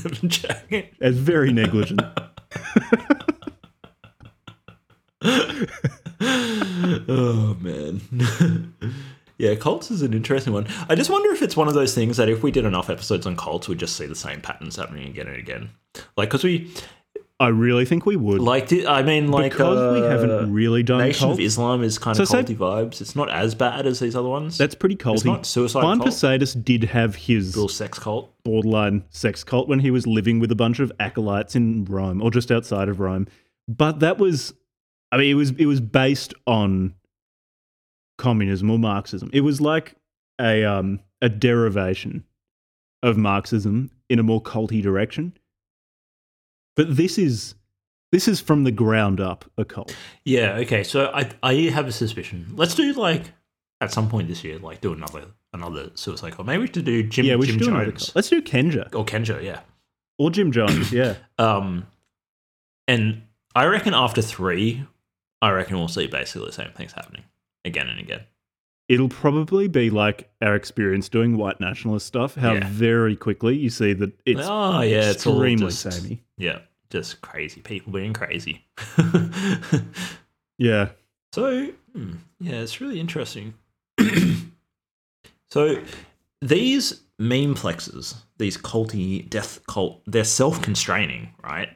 It's 0.70 1.18
very 1.18 1.52
negligent. 1.52 2.00
Oh 6.20 7.56
man. 7.60 8.00
yeah, 9.38 9.54
cults 9.54 9.90
is 9.90 10.02
an 10.02 10.12
interesting 10.14 10.52
one. 10.52 10.66
I 10.88 10.94
just 10.94 11.10
wonder 11.10 11.32
if 11.32 11.42
it's 11.42 11.56
one 11.56 11.68
of 11.68 11.74
those 11.74 11.94
things 11.94 12.16
that 12.16 12.28
if 12.28 12.42
we 12.42 12.50
did 12.50 12.64
enough 12.64 12.90
episodes 12.90 13.26
on 13.26 13.36
cults, 13.36 13.68
we'd 13.68 13.78
just 13.78 13.96
see 13.96 14.06
the 14.06 14.14
same 14.14 14.40
patterns 14.40 14.76
happening 14.76 15.08
again 15.08 15.26
and 15.28 15.36
again. 15.36 15.70
Like, 16.16 16.28
because 16.30 16.44
we 16.44 16.72
I 17.40 17.48
really 17.48 17.84
think 17.84 18.06
we 18.06 18.14
would. 18.16 18.40
like, 18.40 18.72
I 18.86 19.02
mean, 19.02 19.30
like 19.30 19.52
because 19.52 19.98
we 20.00 20.06
uh, 20.06 20.08
haven't 20.10 20.52
really 20.52 20.82
done 20.84 20.98
Nation 21.00 21.26
cults. 21.28 21.38
of 21.38 21.44
Islam 21.44 21.82
is 21.82 21.98
kind 21.98 22.16
So 22.16 22.22
of 22.22 22.28
say- 22.28 22.42
culty 22.44 22.56
vibes. 22.56 23.00
It's 23.00 23.16
not 23.16 23.28
as 23.30 23.54
bad 23.56 23.86
as 23.86 23.98
these 24.00 24.14
other 24.14 24.28
ones. 24.28 24.56
That's 24.56 24.74
pretty 24.76 24.96
culty. 24.96 25.14
it's 25.16 25.24
not 25.24 25.44
suicide 25.46 25.82
Juan 25.82 25.98
cult. 26.00 26.54
Did 26.64 26.84
have 26.84 27.16
his 27.16 27.56
Real 27.56 27.68
sex 27.68 27.98
cult. 27.98 28.32
borderline 28.44 29.02
sex 29.10 29.42
cult 29.42 29.68
when 29.68 29.80
he 29.80 29.90
was 29.90 30.06
living 30.06 30.38
with 30.38 30.52
a 30.52 30.56
bunch 30.56 30.78
of 30.78 30.92
acolytes 31.00 31.56
in 31.56 31.84
Rome 31.86 32.22
or 32.22 32.30
just 32.30 32.52
outside 32.52 32.88
of 32.88 33.00
Rome. 33.00 33.26
But 33.66 33.98
that 34.00 34.18
was 34.18 34.54
I 35.14 35.18
mean 35.18 35.30
it 35.30 35.34
was 35.34 35.50
it 35.52 35.66
was 35.66 35.80
based 35.80 36.34
on 36.46 36.94
communism 38.18 38.70
or 38.70 38.78
Marxism. 38.78 39.30
It 39.32 39.42
was 39.42 39.60
like 39.60 39.94
a 40.40 40.64
um 40.64 40.98
a 41.22 41.28
derivation 41.28 42.24
of 43.02 43.16
Marxism 43.16 43.90
in 44.08 44.18
a 44.18 44.22
more 44.22 44.42
culty 44.42 44.82
direction. 44.82 45.32
But 46.76 46.96
this 46.96 47.16
is 47.18 47.54
this 48.10 48.26
is 48.26 48.40
from 48.40 48.64
the 48.64 48.72
ground 48.72 49.20
up 49.20 49.44
a 49.56 49.64
cult. 49.64 49.94
Yeah. 50.24 50.56
Okay. 50.56 50.82
So 50.82 51.10
I 51.14 51.30
I 51.42 51.54
have 51.70 51.86
a 51.86 51.92
suspicion. 51.92 52.52
Let's 52.56 52.74
do 52.74 52.92
like 52.94 53.32
at 53.80 53.92
some 53.92 54.08
point 54.08 54.26
this 54.28 54.42
year, 54.42 54.58
like 54.58 54.80
do 54.80 54.92
another 54.92 55.26
another 55.52 55.90
suicide 55.94 56.32
cult. 56.34 56.46
Maybe 56.46 56.62
we 56.62 56.66
should 56.66 56.84
do 56.84 57.04
Jim. 57.04 57.24
yeah, 57.26 57.36
we 57.36 57.46
Jim 57.46 57.54
should 57.58 57.64
do 57.64 57.70
another 57.70 57.92
Jones 57.92 58.06
cult. 58.06 58.16
Let's 58.16 58.28
do 58.30 58.42
Kenja 58.42 58.92
or 58.94 59.04
Kenjo. 59.04 59.40
Yeah. 59.40 59.60
or 60.18 60.30
Jim 60.32 60.50
Jones. 60.50 60.92
Yeah. 60.92 61.14
Um, 61.38 61.86
and 62.88 63.22
I 63.54 63.66
reckon 63.66 63.94
after 63.94 64.20
three, 64.20 64.84
I 65.44 65.50
reckon 65.52 65.76
we'll 65.78 65.88
see 65.88 66.06
basically 66.06 66.46
the 66.46 66.52
same 66.52 66.70
things 66.72 66.92
happening 66.92 67.24
again 67.64 67.88
and 67.88 68.00
again. 68.00 68.20
it'll 68.88 69.08
probably 69.08 69.66
be 69.68 69.88
like 69.90 70.28
our 70.42 70.54
experience 70.54 71.08
doing 71.08 71.36
white 71.36 71.58
nationalist 71.60 72.06
stuff. 72.06 72.34
How 72.34 72.54
Yeah. 72.54 72.68
very 72.70 73.16
quickly 73.16 73.56
you 73.56 73.70
see 73.70 73.92
that 73.94 74.12
it's 74.26 74.40
oh 74.44 74.80
yeah, 74.82 75.10
it's 75.10 75.26
all 75.26 75.34
extremely 75.42 75.68
just, 75.72 75.82
samey. 75.82 76.22
Yeah, 76.36 76.58
just 76.90 77.20
crazy 77.20 77.60
people 77.62 77.92
being 77.92 78.12
crazy. 78.12 78.64
Yeah, 80.58 80.90
So, 81.32 81.66
hmm, 81.94 82.12
yeah, 82.38 82.60
it's 82.60 82.80
really 82.80 83.00
interesting. 83.00 83.54
so, 85.48 85.82
these 86.40 87.00
meme 87.18 87.54
plexes, 87.54 88.14
these 88.38 88.56
culty 88.56 89.28
death 89.28 89.60
cult, 89.66 90.02
they're 90.06 90.24
self 90.24 90.62
constraining, 90.62 91.30
right? 91.42 91.70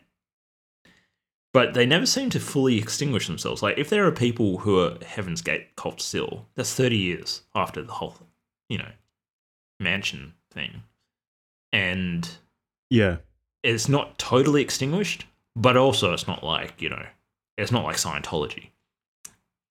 But 1.58 1.74
they 1.74 1.86
never 1.86 2.06
seem 2.06 2.30
to 2.30 2.38
fully 2.38 2.78
extinguish 2.78 3.26
themselves. 3.26 3.64
Like, 3.64 3.78
if 3.78 3.90
there 3.90 4.06
are 4.06 4.12
people 4.12 4.58
who 4.58 4.78
are 4.78 4.96
Heaven's 5.04 5.42
Gate 5.42 5.74
cult 5.74 6.00
still, 6.00 6.46
that's 6.54 6.72
30 6.72 6.96
years 6.96 7.42
after 7.52 7.82
the 7.82 7.90
whole, 7.90 8.14
you 8.68 8.78
know, 8.78 8.92
mansion 9.80 10.34
thing. 10.52 10.84
And 11.72 12.30
yeah. 12.90 13.16
it's 13.64 13.88
not 13.88 14.20
totally 14.20 14.62
extinguished, 14.62 15.26
but 15.56 15.76
also 15.76 16.12
it's 16.12 16.28
not 16.28 16.44
like, 16.44 16.80
you 16.80 16.90
know, 16.90 17.04
it's 17.56 17.72
not 17.72 17.82
like 17.82 17.96
Scientology. 17.96 18.68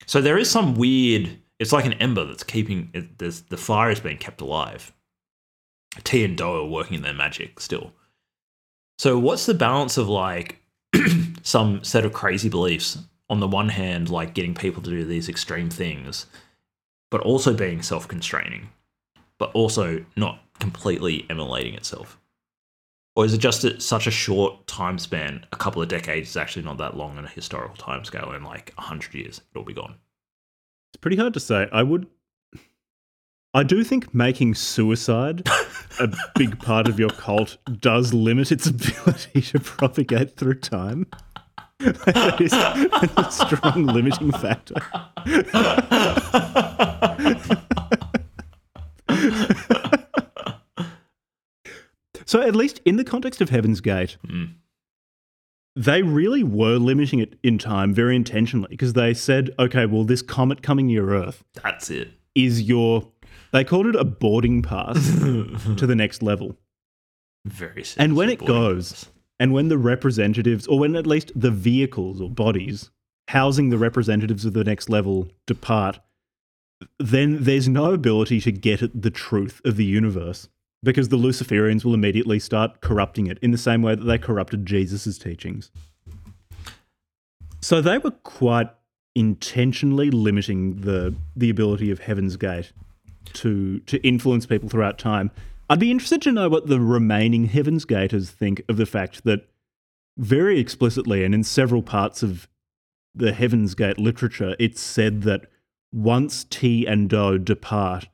So 0.04 0.20
there 0.20 0.36
is 0.36 0.50
some 0.50 0.74
weird, 0.74 1.38
it's 1.58 1.72
like 1.72 1.86
an 1.86 1.94
ember 1.94 2.26
that's 2.26 2.44
keeping, 2.44 2.90
it, 2.92 3.16
the 3.16 3.56
fire 3.56 3.90
is 3.90 3.98
being 3.98 4.18
kept 4.18 4.42
alive. 4.42 4.92
Ti 6.04 6.22
and 6.22 6.36
Do 6.36 6.52
are 6.52 6.66
working 6.66 7.00
their 7.00 7.14
magic 7.14 7.60
still. 7.60 7.94
So 8.98 9.18
what's 9.18 9.46
the 9.46 9.54
balance 9.54 9.96
of 9.96 10.06
like 10.06 10.62
some 11.42 11.82
set 11.84 12.04
of 12.04 12.12
crazy 12.12 12.48
beliefs 12.48 12.98
on 13.30 13.40
the 13.40 13.46
one 13.46 13.68
hand, 13.68 14.08
like 14.08 14.34
getting 14.34 14.54
people 14.54 14.82
to 14.82 14.90
do 14.90 15.04
these 15.04 15.28
extreme 15.28 15.70
things, 15.70 16.26
but 17.10 17.20
also 17.20 17.54
being 17.54 17.82
self 17.82 18.08
constraining, 18.08 18.68
but 19.38 19.50
also 19.52 20.04
not 20.16 20.40
completely 20.58 21.26
emulating 21.30 21.74
itself? 21.74 22.18
Or 23.16 23.24
is 23.24 23.34
it 23.34 23.38
just 23.38 23.64
at 23.64 23.82
such 23.82 24.06
a 24.06 24.12
short 24.12 24.66
time 24.66 24.98
span? 24.98 25.44
A 25.52 25.56
couple 25.56 25.82
of 25.82 25.88
decades 25.88 26.30
is 26.30 26.36
actually 26.36 26.62
not 26.62 26.78
that 26.78 26.96
long 26.96 27.18
in 27.18 27.24
a 27.24 27.28
historical 27.28 27.76
time 27.76 28.04
scale. 28.04 28.32
In 28.32 28.44
like 28.44 28.72
100 28.76 29.12
years, 29.14 29.40
it'll 29.50 29.64
be 29.64 29.74
gone. 29.74 29.96
It's 30.92 31.00
pretty 31.00 31.16
hard 31.16 31.34
to 31.34 31.40
say. 31.40 31.68
I 31.72 31.82
would. 31.82 32.06
I 33.54 33.62
do 33.64 33.82
think 33.82 34.14
making 34.14 34.54
suicide 34.54 35.48
a 35.98 36.08
big 36.36 36.60
part 36.60 36.86
of 36.86 36.98
your 36.98 37.10
cult 37.10 37.56
does 37.80 38.14
limit 38.14 38.52
its 38.52 38.66
ability 38.68 39.42
to 39.42 39.58
propagate 39.58 40.36
through 40.36 40.60
time. 40.60 41.06
That 41.80 42.40
is 42.40 42.52
a 42.52 43.30
strong 43.30 43.86
limiting 43.86 44.32
factor. 44.32 44.74
so, 52.26 52.42
at 52.42 52.54
least 52.54 52.80
in 52.84 52.96
the 52.96 53.04
context 53.04 53.40
of 53.40 53.50
Heaven's 53.50 53.80
Gate, 53.80 54.16
Mm. 54.26 54.54
they 55.76 56.02
really 56.02 56.42
were 56.42 56.76
limiting 56.76 57.20
it 57.20 57.38
in 57.42 57.56
time 57.58 57.94
very 57.94 58.16
intentionally 58.16 58.68
because 58.70 58.92
they 58.94 59.14
said, 59.14 59.50
okay, 59.58 59.86
well, 59.86 60.04
this 60.04 60.22
comet 60.22 60.62
coming 60.62 60.86
near 60.88 61.10
Earth 61.14 61.44
That's 61.62 61.90
it. 61.90 62.12
is 62.34 62.62
your. 62.62 63.10
They 63.52 63.64
called 63.64 63.86
it 63.86 63.96
a 63.96 64.04
boarding 64.04 64.60
pass 64.62 64.96
to 65.18 65.86
the 65.86 65.94
next 65.96 66.22
level. 66.22 66.56
Very 67.46 67.84
And 67.96 68.14
when 68.16 68.28
it 68.28 68.44
goes, 68.44 69.06
and 69.40 69.52
when 69.52 69.68
the 69.68 69.78
representatives, 69.78 70.66
or 70.66 70.78
when 70.78 70.96
at 70.96 71.06
least 71.06 71.32
the 71.34 71.50
vehicles 71.50 72.20
or 72.20 72.30
bodies 72.30 72.90
housing 73.28 73.68
the 73.68 73.78
representatives 73.78 74.44
of 74.44 74.54
the 74.54 74.64
next 74.64 74.88
level 74.88 75.28
depart, 75.46 76.00
then 76.98 77.44
there's 77.44 77.68
no 77.68 77.92
ability 77.92 78.40
to 78.40 78.52
get 78.52 78.82
at 78.82 79.02
the 79.02 79.10
truth 79.10 79.60
of 79.64 79.76
the 79.76 79.84
universe 79.84 80.48
because 80.82 81.08
the 81.08 81.16
Luciferians 81.16 81.84
will 81.84 81.94
immediately 81.94 82.38
start 82.38 82.80
corrupting 82.80 83.26
it 83.26 83.38
in 83.40 83.50
the 83.50 83.58
same 83.58 83.82
way 83.82 83.94
that 83.94 84.04
they 84.04 84.18
corrupted 84.18 84.64
Jesus' 84.64 85.18
teachings. 85.18 85.70
So 87.60 87.80
they 87.80 87.98
were 87.98 88.12
quite 88.12 88.70
intentionally 89.14 90.10
limiting 90.10 90.82
the 90.82 91.14
the 91.34 91.50
ability 91.50 91.90
of 91.90 92.00
Heaven's 92.00 92.36
Gate 92.36 92.72
to 93.34 93.80
to 93.80 93.98
influence 94.06 94.46
people 94.46 94.68
throughout 94.68 94.98
time. 94.98 95.30
I'd 95.70 95.78
be 95.78 95.90
interested 95.90 96.22
to 96.22 96.32
know 96.32 96.48
what 96.48 96.66
the 96.66 96.80
remaining 96.80 97.44
Heaven's 97.44 97.84
Gators 97.84 98.30
think 98.30 98.62
of 98.68 98.78
the 98.78 98.86
fact 98.86 99.24
that 99.24 99.48
very 100.16 100.58
explicitly 100.58 101.24
and 101.24 101.34
in 101.34 101.44
several 101.44 101.82
parts 101.82 102.22
of 102.22 102.48
the 103.14 103.32
Heaven's 103.32 103.74
Gate 103.74 103.98
literature, 103.98 104.56
it's 104.58 104.80
said 104.80 105.22
that 105.22 105.42
once 105.92 106.44
Ti 106.44 106.86
and 106.86 107.08
Do 107.08 107.38
depart, 107.38 108.08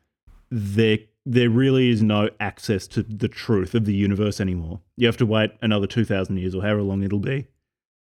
there 0.50 0.98
there 1.26 1.48
really 1.48 1.88
is 1.88 2.02
no 2.02 2.28
access 2.38 2.86
to 2.88 3.02
the 3.02 3.28
truth 3.28 3.74
of 3.74 3.86
the 3.86 3.94
universe 3.94 4.40
anymore. 4.40 4.80
You 4.96 5.06
have 5.06 5.16
to 5.18 5.26
wait 5.26 5.52
another 5.62 5.86
two 5.86 6.04
thousand 6.04 6.38
years 6.38 6.54
or 6.54 6.62
however 6.62 6.82
long 6.82 7.02
it'll 7.02 7.18
be 7.18 7.46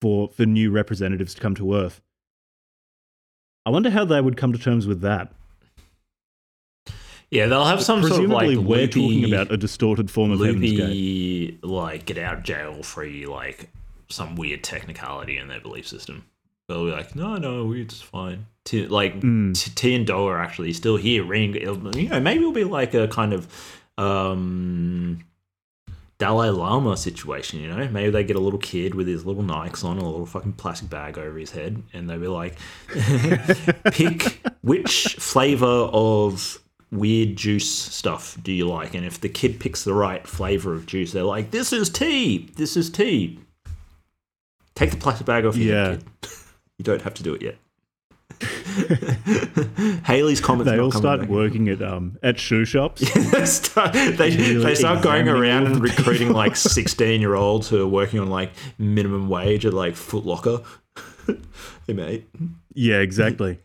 for 0.01 0.29
for 0.29 0.45
new 0.45 0.69
representatives 0.69 1.33
to 1.33 1.41
come 1.41 1.55
to 1.55 1.75
Earth. 1.75 2.01
I 3.65 3.71
wonder 3.71 3.89
how 3.89 4.05
they 4.05 4.21
would 4.21 4.37
come 4.37 4.53
to 4.53 4.59
terms 4.59 4.85
with 4.85 5.01
that. 5.01 5.33
Yeah, 7.31 7.45
they'll 7.45 7.65
have 7.65 7.83
some 7.83 8.01
sort 8.03 8.23
of 8.23 8.29
like 8.31 8.47
we're 8.47 8.55
loopy, 8.57 8.87
talking 8.87 9.25
about 9.33 9.51
a 9.51 9.57
distorted 9.57 10.09
form 10.09 10.31
of 10.31 10.39
Heaven's 10.39 10.61
Gate. 10.71 10.79
loopy, 10.79 11.59
like 11.61 12.05
get 12.05 12.17
out 12.17 12.37
of 12.39 12.43
jail 12.43 12.81
free, 12.81 13.25
like 13.27 13.69
some 14.09 14.35
weird 14.35 14.63
technicality 14.63 15.37
in 15.37 15.47
their 15.47 15.59
belief 15.59 15.87
system. 15.87 16.25
They'll 16.67 16.85
be 16.85 16.91
like, 16.91 17.15
no, 17.15 17.35
no, 17.37 17.71
it's 17.73 18.01
fine. 18.01 18.45
T- 18.65 18.87
like 18.87 19.19
Mm. 19.21 19.55
T, 19.59 19.71
Ti 19.75 19.95
and 19.95 20.07
Do 20.07 20.25
are 20.27 20.39
actually 20.39 20.73
still 20.73 20.97
here. 20.97 21.23
Ring, 21.23 21.53
you 21.55 21.65
know, 22.09 22.19
maybe 22.19 22.39
it'll 22.41 22.51
be 22.51 22.63
like 22.63 22.93
a 22.93 23.07
kind 23.07 23.33
of 23.33 23.47
um, 23.97 25.23
Dalai 26.19 26.49
Lama 26.49 26.95
situation. 26.97 27.59
You 27.59 27.67
know, 27.75 27.87
maybe 27.89 28.09
they 28.11 28.23
get 28.23 28.35
a 28.35 28.39
little 28.39 28.59
kid 28.59 28.93
with 28.95 29.07
his 29.07 29.25
little 29.25 29.43
Nikes 29.43 29.83
on, 29.83 29.97
a 29.97 30.03
little 30.05 30.25
fucking 30.25 30.53
plastic 30.53 30.89
bag 30.89 31.17
over 31.17 31.37
his 31.37 31.51
head, 31.51 31.81
and 31.93 32.09
they'll 32.09 32.19
be 32.19 32.27
like, 32.27 32.55
pick 33.91 34.41
which 34.61 35.15
flavor 35.19 35.65
of 35.91 36.59
weird 36.91 37.35
juice 37.35 37.69
stuff 37.69 38.37
do 38.41 38.51
you 38.51 38.67
like? 38.67 38.93
And 38.93 39.05
if 39.05 39.21
the 39.21 39.29
kid 39.29 39.59
picks 39.59 39.83
the 39.83 39.93
right 39.93 40.25
flavor 40.27 40.73
of 40.73 40.85
juice, 40.85 41.11
they're 41.11 41.23
like, 41.23 41.51
this 41.51 41.71
is 41.73 41.89
tea. 41.89 42.49
This 42.55 42.75
is 42.77 42.89
tea. 42.89 43.39
Take 44.75 44.91
the 44.91 44.97
plastic 44.97 45.25
bag 45.25 45.45
off 45.45 45.55
your 45.57 45.75
head, 45.75 46.03
kid. 46.21 46.31
You 46.77 46.83
don't 46.83 47.01
have 47.01 47.13
to 47.15 47.23
do 47.23 47.33
it 47.33 47.41
yet. 47.41 47.57
Haley's 50.05 50.39
comments. 50.39 50.71
They 50.71 50.79
all 50.79 50.93
start 50.93 51.19
back. 51.21 51.29
working 51.29 51.67
at 51.67 51.81
um 51.81 52.17
at 52.23 52.39
shoe 52.39 52.63
shops. 52.63 53.01
they 53.31 53.45
start, 53.45 53.91
they, 53.91 54.29
Really 54.37 54.63
they 54.63 54.75
start 54.75 55.03
going 55.03 55.27
around 55.27 55.67
and 55.67 55.81
recruiting 55.81 56.31
like 56.31 56.55
16 56.55 57.19
year 57.19 57.35
olds 57.35 57.67
who 57.67 57.81
are 57.81 57.87
working 57.87 58.21
on 58.21 58.29
like 58.29 58.53
minimum 58.77 59.27
wage 59.27 59.65
at 59.65 59.73
like 59.73 59.95
Foot 59.97 60.25
Locker. 60.25 60.61
hey, 61.85 61.93
mate. 61.93 62.29
yeah, 62.73 62.99
exactly. 62.99 63.59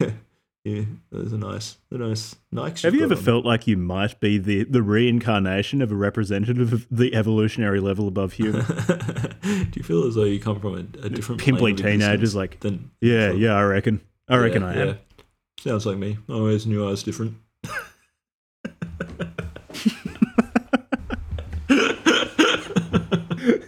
Yeah, 0.65 0.85
those 1.12 1.35
are 1.35 1.39
nice. 1.39 1.77
They're 1.91 1.99
nice. 1.99 2.36
Nikes. 2.53 2.85
Have 2.85 2.95
you 2.95 3.05
ever 3.05 3.16
felt 3.16 3.45
like 3.45 3.66
you 3.66 3.77
might 3.77 4.19
be 4.19 4.39
the, 4.39 4.65
the 4.65 4.82
reincarnation 4.82 5.82
of 5.82 5.93
a 5.93 5.95
representative 5.95 6.73
of 6.73 6.86
the 6.91 7.15
evolutionary 7.15 7.81
level 7.81 8.09
above 8.09 8.32
human? 8.32 8.65
Do 9.43 9.70
you 9.74 9.82
feel 9.82 10.07
as 10.07 10.15
though 10.15 10.24
you 10.24 10.41
come 10.41 10.61
from 10.61 10.74
a, 10.74 11.05
a 11.05 11.11
different 11.11 11.43
Pimply 11.43 11.74
teenagers, 11.74 12.35
like, 12.35 12.61
than 12.61 12.91
yeah, 13.03 13.31
yeah, 13.32 13.53
I 13.53 13.62
reckon. 13.65 14.01
I 14.27 14.39
reckon 14.39 14.62
yeah, 14.62 14.69
I 14.69 14.73
am. 14.73 14.89
yeah. 14.89 14.95
Sounds 15.61 15.85
like 15.85 15.99
me. 15.99 16.16
I 16.31 16.32
always 16.32 16.66
knew 16.66 16.86
I 16.86 16.91
was 16.91 17.03
different. 17.03 17.36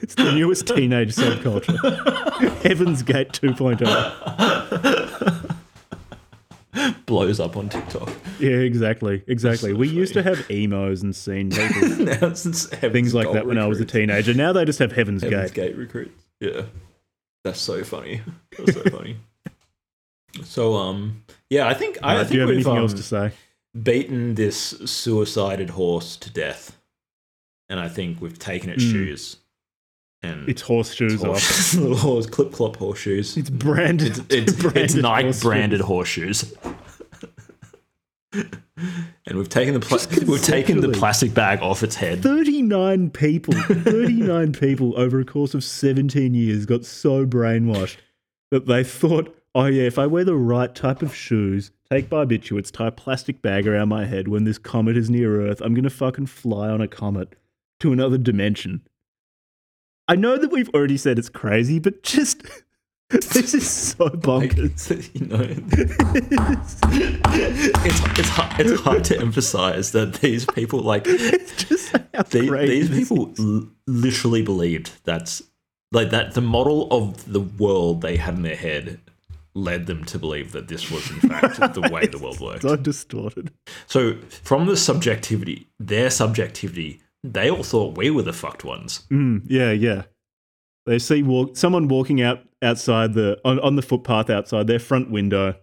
It's 0.03 0.15
the 0.15 0.33
newest 0.33 0.67
teenage 0.67 1.15
subculture. 1.15 1.77
Heaven's 2.63 3.03
Gate 3.03 3.39
oh. 3.43 3.49
2.0. 3.49 5.03
Blows 7.17 7.41
up 7.41 7.57
on 7.57 7.69
TikTok. 7.71 8.11
Yeah, 8.39 8.51
exactly, 8.51 9.23
exactly. 9.27 9.73
We 9.73 9.89
used 9.89 10.13
to 10.15 10.23
have 10.23 10.51
emos 10.51 11.03
and 11.03 11.17
scene 11.17 11.51
people, 11.51 12.09
it's 12.09 12.67
things 12.67 13.15
like 13.15 13.33
that 13.33 13.47
when 13.47 13.57
I 13.57 13.67
was 13.67 13.81
a 13.81 13.87
teenager. 13.87 14.35
Now 14.35 14.53
they 14.53 14.67
just 14.67 14.79
have 14.81 14.93
Heaven's, 14.93 15.23
Heaven's 15.23 15.51
Gate. 15.51 15.69
Gate 15.69 15.77
recruits. 15.79 16.25
Yeah, 16.41 16.63
that's 17.43 17.59
so 17.61 17.83
funny. 17.85 18.21
That's 18.59 18.75
so 18.75 18.83
funny. 18.91 19.17
So 20.45 20.75
um, 20.77 21.23
yeah, 21.49 21.67
I 21.67 21.73
think 21.73 21.97
I, 22.03 22.17
I 22.17 22.17
Uh, 22.17 22.19
think 22.19 22.29
do 22.29 22.35
you 22.35 22.41
have 22.41 22.49
we've 22.51 22.57
anything 22.59 22.73
um, 22.73 22.79
else 22.79 22.93
to 22.93 23.03
say? 23.03 23.33
beaten 23.83 24.35
this 24.35 24.59
suicided 24.85 25.71
horse 25.71 26.17
to 26.19 26.31
death, 26.31 26.77
and 27.71 27.81
I 27.81 27.89
think 27.89 28.21
we've 28.21 28.39
taken 28.39 28.69
its 28.69 28.85
Mm. 28.85 28.91
shoes 28.93 29.37
and 30.23 30.47
It's 30.47 30.61
horseshoes 30.61 31.23
off. 31.25 31.29
horse, 31.43 31.75
little 31.77 31.97
horse 31.97 32.27
clip 32.27 32.53
clop 32.53 32.77
horseshoes. 32.77 33.35
It's 33.39 33.49
branded. 33.49 34.19
It's, 34.31 34.51
it's 34.51 34.53
branded 34.53 34.97
Nike 35.03 35.23
horseshoes. 35.25 35.43
branded 35.43 35.81
horseshoes. 35.81 36.55
And 39.27 39.39
we've 39.39 39.49
taken 39.49 39.75
the 39.75 39.81
pla- 39.81 39.99
we've 40.27 40.43
taken 40.43 40.81
the 40.81 40.91
plastic 40.91 41.35
bag 41.35 41.61
off 41.61 41.83
its 41.83 41.97
head. 41.97 42.23
39 42.23 43.11
people, 43.11 43.55
39 43.55 44.53
people 44.53 44.99
over 44.99 45.21
a 45.21 45.25
course 45.25 45.55
of 45.55 45.65
17 45.65 46.35
years 46.35 46.67
got 46.67 46.85
so 46.85 47.27
brainwashed 47.27 47.97
that 48.51 48.67
they 48.67 48.85
thought, 48.85 49.37
oh 49.55 49.67
yeah, 49.67 49.85
if 49.85 49.99
I 49.99 50.07
wear 50.07 50.25
the 50.25 50.37
right 50.37 50.75
type 50.75 51.03
of 51.03 51.15
shoes, 51.15 51.71
take 51.91 52.09
barbiturates, 52.09 52.71
tie 52.71 52.89
a 52.89 52.93
plastic 52.93 53.43
bag 53.43 53.67
around 53.67 53.89
my 53.89 54.05
head 54.05 54.29
when 54.29 54.45
this 54.45 54.59
comet 54.59 54.97
is 54.97 55.11
near 55.11 55.41
Earth, 55.41 55.61
I'm 55.61 55.75
gonna 55.75 55.91
fucking 55.91 56.27
fly 56.27 56.69
on 56.69 56.81
a 56.81 56.89
comet 56.89 57.35
to 57.81 57.93
another 57.93 58.19
dimension. 58.19 58.83
I 60.09 60.15
know 60.15 60.37
that 60.37 60.53
we've 60.53 60.71
already 60.71 60.97
said 60.97 61.19
it's 61.19 61.29
crazy, 61.29 61.79
but 61.79 62.03
just 62.03 62.43
this 63.11 63.55
is 63.55 63.69
so 63.71 64.05
Like, 64.05 64.21
bonkers. 64.21 65.15
you 65.15 65.27
know, 65.27 65.39
it's 65.41 66.77
it's 68.19 68.29
hard, 68.31 68.61
it's 68.61 68.81
hard 68.81 69.05
to 69.05 69.19
emphasize 69.21 69.93
that 69.93 70.15
these 70.15 70.45
people 70.47 70.81
like 70.81 71.03
it's 71.07 71.65
just 71.65 71.93
how 72.15 72.23
the- 72.25 72.65
these 72.67 72.89
people 72.91 73.33
l- 73.39 73.69
literally 73.87 74.43
believed 74.43 74.93
that's 75.05 75.43
like 75.93 76.11
that 76.11 76.35
the 76.35 76.41
model 76.41 76.89
of 76.91 77.33
the 77.33 77.41
world 77.41 78.01
they 78.03 78.17
had 78.17 78.35
in 78.35 78.43
their 78.43 78.57
head 78.57 78.99
led 79.55 79.87
them 79.87 80.05
to 80.05 80.19
believe 80.19 80.53
that 80.53 80.69
this 80.69 80.91
was 80.91 81.09
in 81.11 81.21
fact 81.21 81.57
the 81.75 81.89
way 81.93 82.07
the 82.07 82.19
world 82.19 82.41
worked. 82.41 82.63
so 82.63 82.77
distorted. 82.77 83.53
So 83.87 84.17
from 84.43 84.67
the 84.67 84.77
subjectivity, 84.77 85.69
their 85.79 86.11
subjectivity, 86.11 87.01
they 87.23 87.49
all 87.51 87.63
thought 87.63 87.97
we 87.97 88.11
were 88.11 88.23
the 88.23 88.35
fucked 88.35 88.65
ones. 88.65 89.07
Mm, 89.11 89.43
yeah, 89.47 89.71
yeah. 89.71 90.03
They 90.87 91.01
see 91.01 91.23
walk 91.23 91.57
someone 91.57 91.89
walking 91.89 92.23
out 92.23 92.41
outside 92.63 93.15
the 93.15 93.39
on, 93.45 93.59
on 93.61 93.75
the 93.77 93.83
footpath 93.83 94.31
outside 94.31 94.69
their 94.69 94.79
front 94.79 95.11
window, 95.11 95.57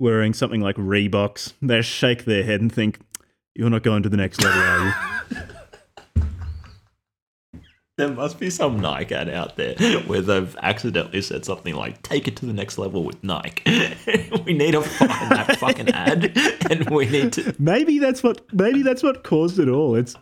wearing 0.00 0.34
something 0.34 0.60
like 0.60 0.76
Reeboks. 0.76 1.54
They 1.62 1.80
shake 1.80 2.24
their 2.24 2.42
head 2.42 2.60
and 2.60 2.72
think, 2.72 2.98
"You're 3.54 3.70
not 3.70 3.84
going 3.84 4.02
to 4.02 4.08
the 4.08 4.16
next 4.16 4.42
level, 4.42 4.60
are 4.60 4.86
you?" 4.86 5.36
There 7.98 8.08
must 8.08 8.38
be 8.38 8.48
some 8.48 8.78
Nike 8.78 9.12
ad 9.12 9.28
out 9.28 9.56
there 9.56 9.74
where 10.06 10.20
they've 10.20 10.56
accidentally 10.62 11.20
said 11.20 11.44
something 11.44 11.74
like 11.74 12.00
"Take 12.02 12.28
it 12.28 12.36
to 12.36 12.46
the 12.46 12.52
next 12.52 12.78
level 12.78 13.02
with 13.02 13.24
Nike." 13.24 13.64
we 14.46 14.52
need 14.52 14.70
to 14.70 14.82
find 14.82 15.32
that 15.32 15.56
fucking 15.58 15.88
ad, 15.88 16.30
and 16.70 16.88
we 16.90 17.06
need 17.06 17.32
to. 17.32 17.56
Maybe 17.58 17.98
that's 17.98 18.22
what 18.22 18.42
maybe 18.54 18.82
that's 18.82 19.02
what 19.02 19.24
caused 19.24 19.58
it 19.58 19.68
all. 19.68 19.96
It's 19.96 20.14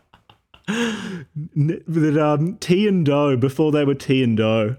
that 0.66 2.18
um, 2.20 2.56
Ti 2.58 2.88
and 2.88 3.06
Do 3.06 3.36
before 3.36 3.72
they 3.72 3.84
were 3.84 3.94
Ti 3.94 4.22
and 4.22 4.36
Do. 4.36 4.76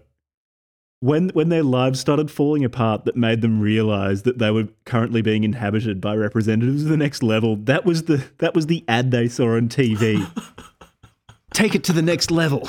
When 1.00 1.30
when 1.30 1.50
their 1.50 1.64
lives 1.64 2.00
started 2.00 2.32
falling 2.32 2.66
apart, 2.66 3.06
that 3.06 3.16
made 3.16 3.42
them 3.42 3.62
realize 3.62 4.24
that 4.24 4.40
they 4.40 4.50
were 4.50 4.68
currently 4.86 5.22
being 5.22 5.44
inhabited 5.44 6.02
by 6.02 6.16
representatives 6.16 6.84
of 6.84 6.90
the 6.90 6.98
next 6.98 7.22
level. 7.22 7.56
That 7.56 7.86
was 7.86 8.04
the 8.04 8.26
that 8.40 8.56
was 8.56 8.66
the 8.66 8.84
ad 8.88 9.12
they 9.12 9.28
saw 9.28 9.56
on 9.56 9.70
TV. 9.70 10.28
Take 11.54 11.76
it 11.76 11.84
to 11.86 11.94
the 11.94 12.02
next 12.02 12.32
level. 12.32 12.68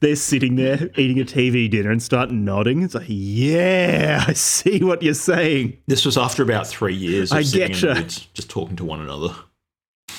They're 0.00 0.14
sitting 0.14 0.56
there 0.56 0.90
eating 0.96 1.18
a 1.18 1.24
TV 1.24 1.70
dinner 1.70 1.90
and 1.90 2.02
start 2.02 2.30
nodding. 2.30 2.82
It's 2.82 2.94
like, 2.94 3.06
yeah, 3.08 4.22
I 4.28 4.34
see 4.34 4.84
what 4.84 5.02
you're 5.02 5.14
saying. 5.14 5.78
This 5.86 6.04
was 6.04 6.16
after 6.16 6.42
about 6.42 6.66
three 6.66 6.94
years 6.94 7.32
of 7.32 7.38
I 7.38 7.42
sitting 7.42 7.70
in 7.70 7.72
getcha. 7.72 7.94
the 7.94 8.00
woods, 8.02 8.28
just 8.34 8.50
talking 8.50 8.76
to 8.76 8.84
one 8.84 9.00
another 9.00 9.34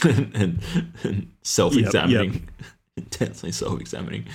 and, 0.35 0.61
and, 1.03 1.31
self-examining, 1.43 2.47
intensely 2.97 3.51
self-examining. 3.51 4.25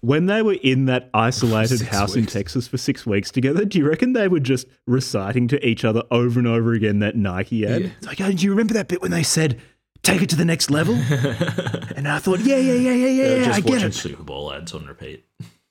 When 0.00 0.26
they 0.26 0.42
were 0.42 0.58
in 0.62 0.84
that 0.86 1.08
isolated 1.14 1.80
house 1.88 2.14
in. 2.14 2.26
Texas 2.26 2.68
for 2.68 2.76
six 2.76 3.06
weeks 3.06 3.30
together, 3.30 3.64
do 3.64 3.78
you 3.78 3.88
reckon 3.88 4.12
they 4.12 4.28
were 4.28 4.40
just 4.40 4.66
reciting 4.86 5.48
to 5.48 5.66
each 5.66 5.84
other 5.84 6.02
over 6.10 6.38
and 6.38 6.46
over 6.46 6.74
again 6.74 6.98
that 6.98 7.16
Nike 7.16 7.66
ad? 7.66 7.82
Yeah. 7.82 7.88
It's 7.96 8.06
like, 8.06 8.20
oh, 8.20 8.30
do 8.30 8.44
you 8.44 8.50
remember 8.50 8.74
that 8.74 8.88
bit 8.88 9.00
when 9.00 9.12
they 9.12 9.22
said, 9.22 9.60
take 10.02 10.20
it 10.20 10.28
to 10.30 10.36
the 10.36 10.44
next 10.44 10.70
level? 10.70 10.94
and 10.94 12.06
I 12.06 12.18
thought, 12.18 12.40
yeah, 12.40 12.56
yeah, 12.58 12.74
yeah, 12.74 12.92
yeah, 12.92 13.06
yeah, 13.06 13.36
yeah, 13.36 13.44
just 13.44 13.58
I 13.58 13.60
get 13.62 13.70
watching 13.70 13.88
it. 13.88 13.94
Super 13.94 14.22
Bowl 14.22 14.52
ads 14.52 14.74
on 14.74 14.84
repeat. 14.86 15.24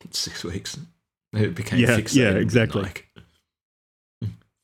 Six 0.09 0.43
weeks. 0.43 0.77
It 1.33 1.53
became 1.55 1.79
Yeah, 1.79 1.97
fixated 1.97 2.15
yeah, 2.15 2.29
exactly. 2.31 2.81
Nike. 2.83 3.03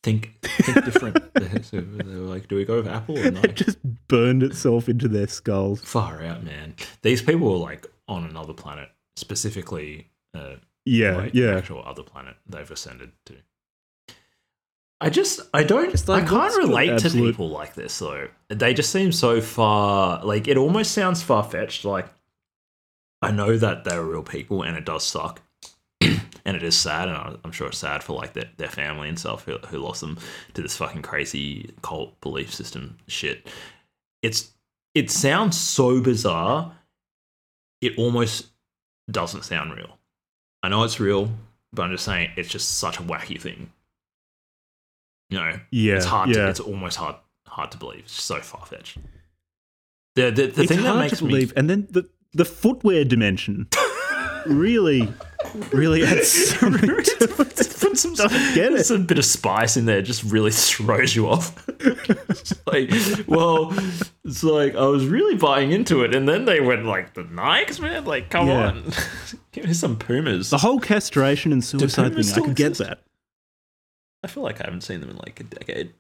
Think, 0.02 0.38
think 0.42 0.86
different. 0.86 1.18
so 1.66 1.82
they 1.82 2.04
were 2.04 2.22
like, 2.22 2.48
do 2.48 2.56
we 2.56 2.64
go 2.64 2.78
with 2.78 2.88
Apple 2.88 3.18
or 3.18 3.26
It 3.26 3.56
just 3.56 3.78
burned 4.08 4.44
itself 4.44 4.88
into 4.88 5.08
their 5.10 5.28
skulls. 5.28 5.82
Far 5.82 6.24
out, 6.24 6.44
man. 6.44 6.76
These 7.02 7.22
people 7.22 7.52
were 7.52 7.58
like 7.58 7.86
on 8.08 8.24
another 8.24 8.54
planet, 8.54 8.90
specifically 9.18 10.10
uh, 10.34 10.56
Yeah, 10.86 11.18
like 11.18 11.34
the 11.34 11.40
yeah. 11.40 11.58
actual 11.58 11.84
other 11.86 12.04
planet 12.04 12.38
they've 12.48 12.70
ascended 12.70 13.12
to. 13.26 13.36
I 15.02 15.10
just, 15.10 15.42
I 15.54 15.64
don't, 15.64 15.92
Just 15.92 16.10
like, 16.10 16.24
I 16.24 16.28
can't 16.28 16.58
relate 16.58 17.00
to 17.00 17.10
people 17.10 17.50
like 17.50 17.74
this 17.74 17.98
though. 18.00 18.28
They 18.50 18.74
just 18.74 18.92
seem 18.92 19.12
so 19.14 19.40
far, 19.42 20.24
like 20.26 20.48
it 20.48 20.58
almost 20.58 20.92
sounds 20.92 21.22
far 21.22 21.44
fetched. 21.44 21.86
Like 21.86 22.08
I 23.22 23.32
know 23.32 23.58
that 23.58 23.84
they're 23.84 24.04
real 24.04 24.24
people 24.24 24.62
and 24.64 24.78
it 24.78 24.86
does 24.86 25.06
suck. 25.06 25.42
And 26.46 26.56
it 26.58 26.64
is 26.64 26.76
sad, 26.78 27.08
and 27.10 27.38
I'm 27.44 27.52
sure 27.52 27.68
it's 27.68 27.78
sad 27.78 28.04
for 28.04 28.14
like 28.14 28.34
their, 28.34 28.50
their 28.58 28.70
family 28.70 29.10
and 29.10 29.18
stuff 29.20 29.44
who, 29.46 29.58
who 29.68 29.78
lost 29.80 30.02
them 30.02 30.18
to 30.54 30.62
this 30.62 30.76
fucking 30.78 31.02
crazy 31.02 31.72
cult 31.82 32.20
belief 32.22 32.54
system 32.54 32.98
shit. 33.08 33.48
It's 34.22 34.52
it 34.96 35.10
sounds 35.12 35.60
so 35.60 36.02
bizarre. 36.02 36.74
It 37.82 37.98
almost 37.98 38.48
doesn't 39.10 39.44
sound 39.46 39.74
real. 39.74 39.98
I 40.64 40.70
know 40.70 40.84
it's 40.84 41.00
real, 41.00 41.30
but 41.72 41.84
I'm 41.84 41.92
just 41.92 42.06
saying 42.06 42.32
it's 42.36 42.50
just 42.50 42.78
such 42.80 43.00
a 43.00 43.04
wacky 43.04 43.40
thing. 43.40 43.72
You 45.30 45.38
know, 45.40 45.60
Yeah, 45.72 45.96
it's 45.96 46.06
hard. 46.06 46.30
yeah. 46.30 46.36
To, 46.46 46.50
it's 46.50 46.60
almost 46.60 46.98
hard 46.98 47.16
hard 47.48 47.72
to 47.72 47.78
believe. 47.78 48.02
It's 48.02 48.22
so 48.22 48.40
far 48.42 48.66
fetched. 48.66 48.98
The 50.16 50.32
the, 50.32 50.48
the 50.48 50.66
thing 50.66 50.82
that 50.84 50.96
makes 50.98 51.22
believe. 51.22 51.54
And 51.56 51.70
then 51.70 51.88
the, 51.92 52.10
the 52.34 52.46
footwear 52.46 53.06
dimension 53.06 53.68
really, 54.46 55.08
really 55.72 56.04
adds 56.04 56.28
something 56.30 56.90
me 56.90 57.04
to 57.04 57.18
it. 57.24 57.32
put 57.36 57.98
some 57.98 58.14
get 58.54 58.74
it. 58.74 58.86
Some 58.86 59.06
bit 59.06 59.18
of 59.20 59.26
spice 59.26 59.76
in 59.78 59.86
there 59.86 60.02
just 60.02 60.24
really 60.24 60.52
throws 60.54 61.16
you 61.16 61.28
off. 61.28 61.68
like, 62.68 62.90
well, 63.28 63.74
it's 64.24 64.44
like 64.44 64.76
I 64.76 64.86
was 64.86 65.06
really 65.06 65.36
buying 65.36 65.72
into 65.72 66.04
it, 66.04 66.16
and 66.16 66.28
then 66.28 66.46
they 66.46 66.60
went 66.62 66.86
like 66.86 67.14
the 67.14 67.24
Nikes, 67.24 67.80
man. 67.80 68.06
Like, 68.06 68.30
come 68.30 68.48
Yeah. 68.48 68.68
on, 68.68 68.92
give 69.52 69.66
me 69.66 69.74
some 69.74 69.98
Pumas. 69.98 70.50
The 70.50 70.58
whole 70.58 70.80
castration 70.80 71.52
and 71.52 71.64
suicide 71.64 72.16
thing, 72.16 72.32
I 72.44 72.46
could 72.46 72.56
get 72.56 72.76
that. 72.76 73.00
I 74.24 74.28
feel 74.28 74.44
like 74.44 74.60
I 74.62 74.66
haven't 74.66 74.82
seen 74.82 75.00
them 75.02 75.10
in 75.10 75.18
like 75.18 75.40
a 75.40 75.44
decade. 75.44 75.94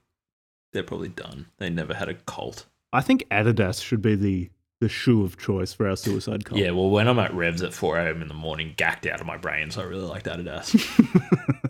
They're 0.73 0.83
probably 0.83 1.09
done. 1.09 1.47
They 1.57 1.69
never 1.69 1.93
had 1.93 2.09
a 2.09 2.13
cult. 2.13 2.65
I 2.91 3.01
think 3.01 3.25
Adidas 3.31 3.83
should 3.83 4.01
be 4.01 4.15
the, 4.15 4.49
the 4.81 4.89
shoe 4.89 5.23
of 5.23 5.37
choice 5.37 5.73
for 5.73 5.87
our 5.89 5.97
suicide 5.97 6.45
cult. 6.45 6.59
Yeah, 6.59 6.71
well, 6.71 6.89
when 6.89 7.07
I'm 7.07 7.19
at 7.19 7.33
Revs 7.33 7.61
at 7.61 7.73
4 7.73 7.99
a.m. 7.99 8.21
in 8.21 8.27
the 8.27 8.33
morning, 8.33 8.73
gacked 8.77 9.05
out 9.05 9.19
of 9.19 9.27
my 9.27 9.37
brain, 9.37 9.71
so 9.71 9.81
I 9.81 9.85
really 9.85 10.05
like 10.05 10.23
Adidas. 10.23 10.75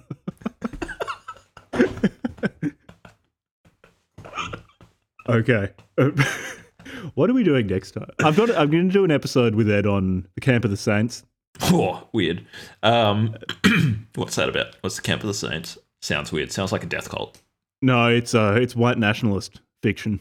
Okay. 5.29 5.69
what 7.13 7.29
are 7.29 7.33
we 7.33 7.43
doing 7.43 7.67
next 7.67 7.91
time? 7.91 8.09
I've 8.23 8.35
got. 8.35 8.49
I'm 8.51 8.71
going 8.71 8.87
to 8.87 8.93
do 8.93 9.03
an 9.03 9.11
episode 9.11 9.53
with 9.53 9.69
Ed 9.69 9.85
on 9.85 10.27
the 10.33 10.41
Camp 10.41 10.65
of 10.65 10.71
the 10.71 10.77
Saints. 10.77 11.23
oh, 11.61 12.07
weird. 12.13 12.45
Um, 12.81 13.35
what's 14.15 14.35
that 14.37 14.49
about? 14.49 14.75
What's 14.81 14.95
the 14.95 15.03
Camp 15.03 15.21
of 15.21 15.27
the 15.27 15.33
Saints? 15.35 15.77
Sounds 16.01 16.31
weird. 16.31 16.51
Sounds 16.51 16.71
like 16.71 16.83
a 16.83 16.87
death 16.87 17.09
cult. 17.09 17.39
No, 17.81 18.07
it's 18.07 18.33
uh, 18.33 18.57
it's 18.59 18.75
white 18.75 18.97
nationalist 18.97 19.61
fiction. 19.83 20.19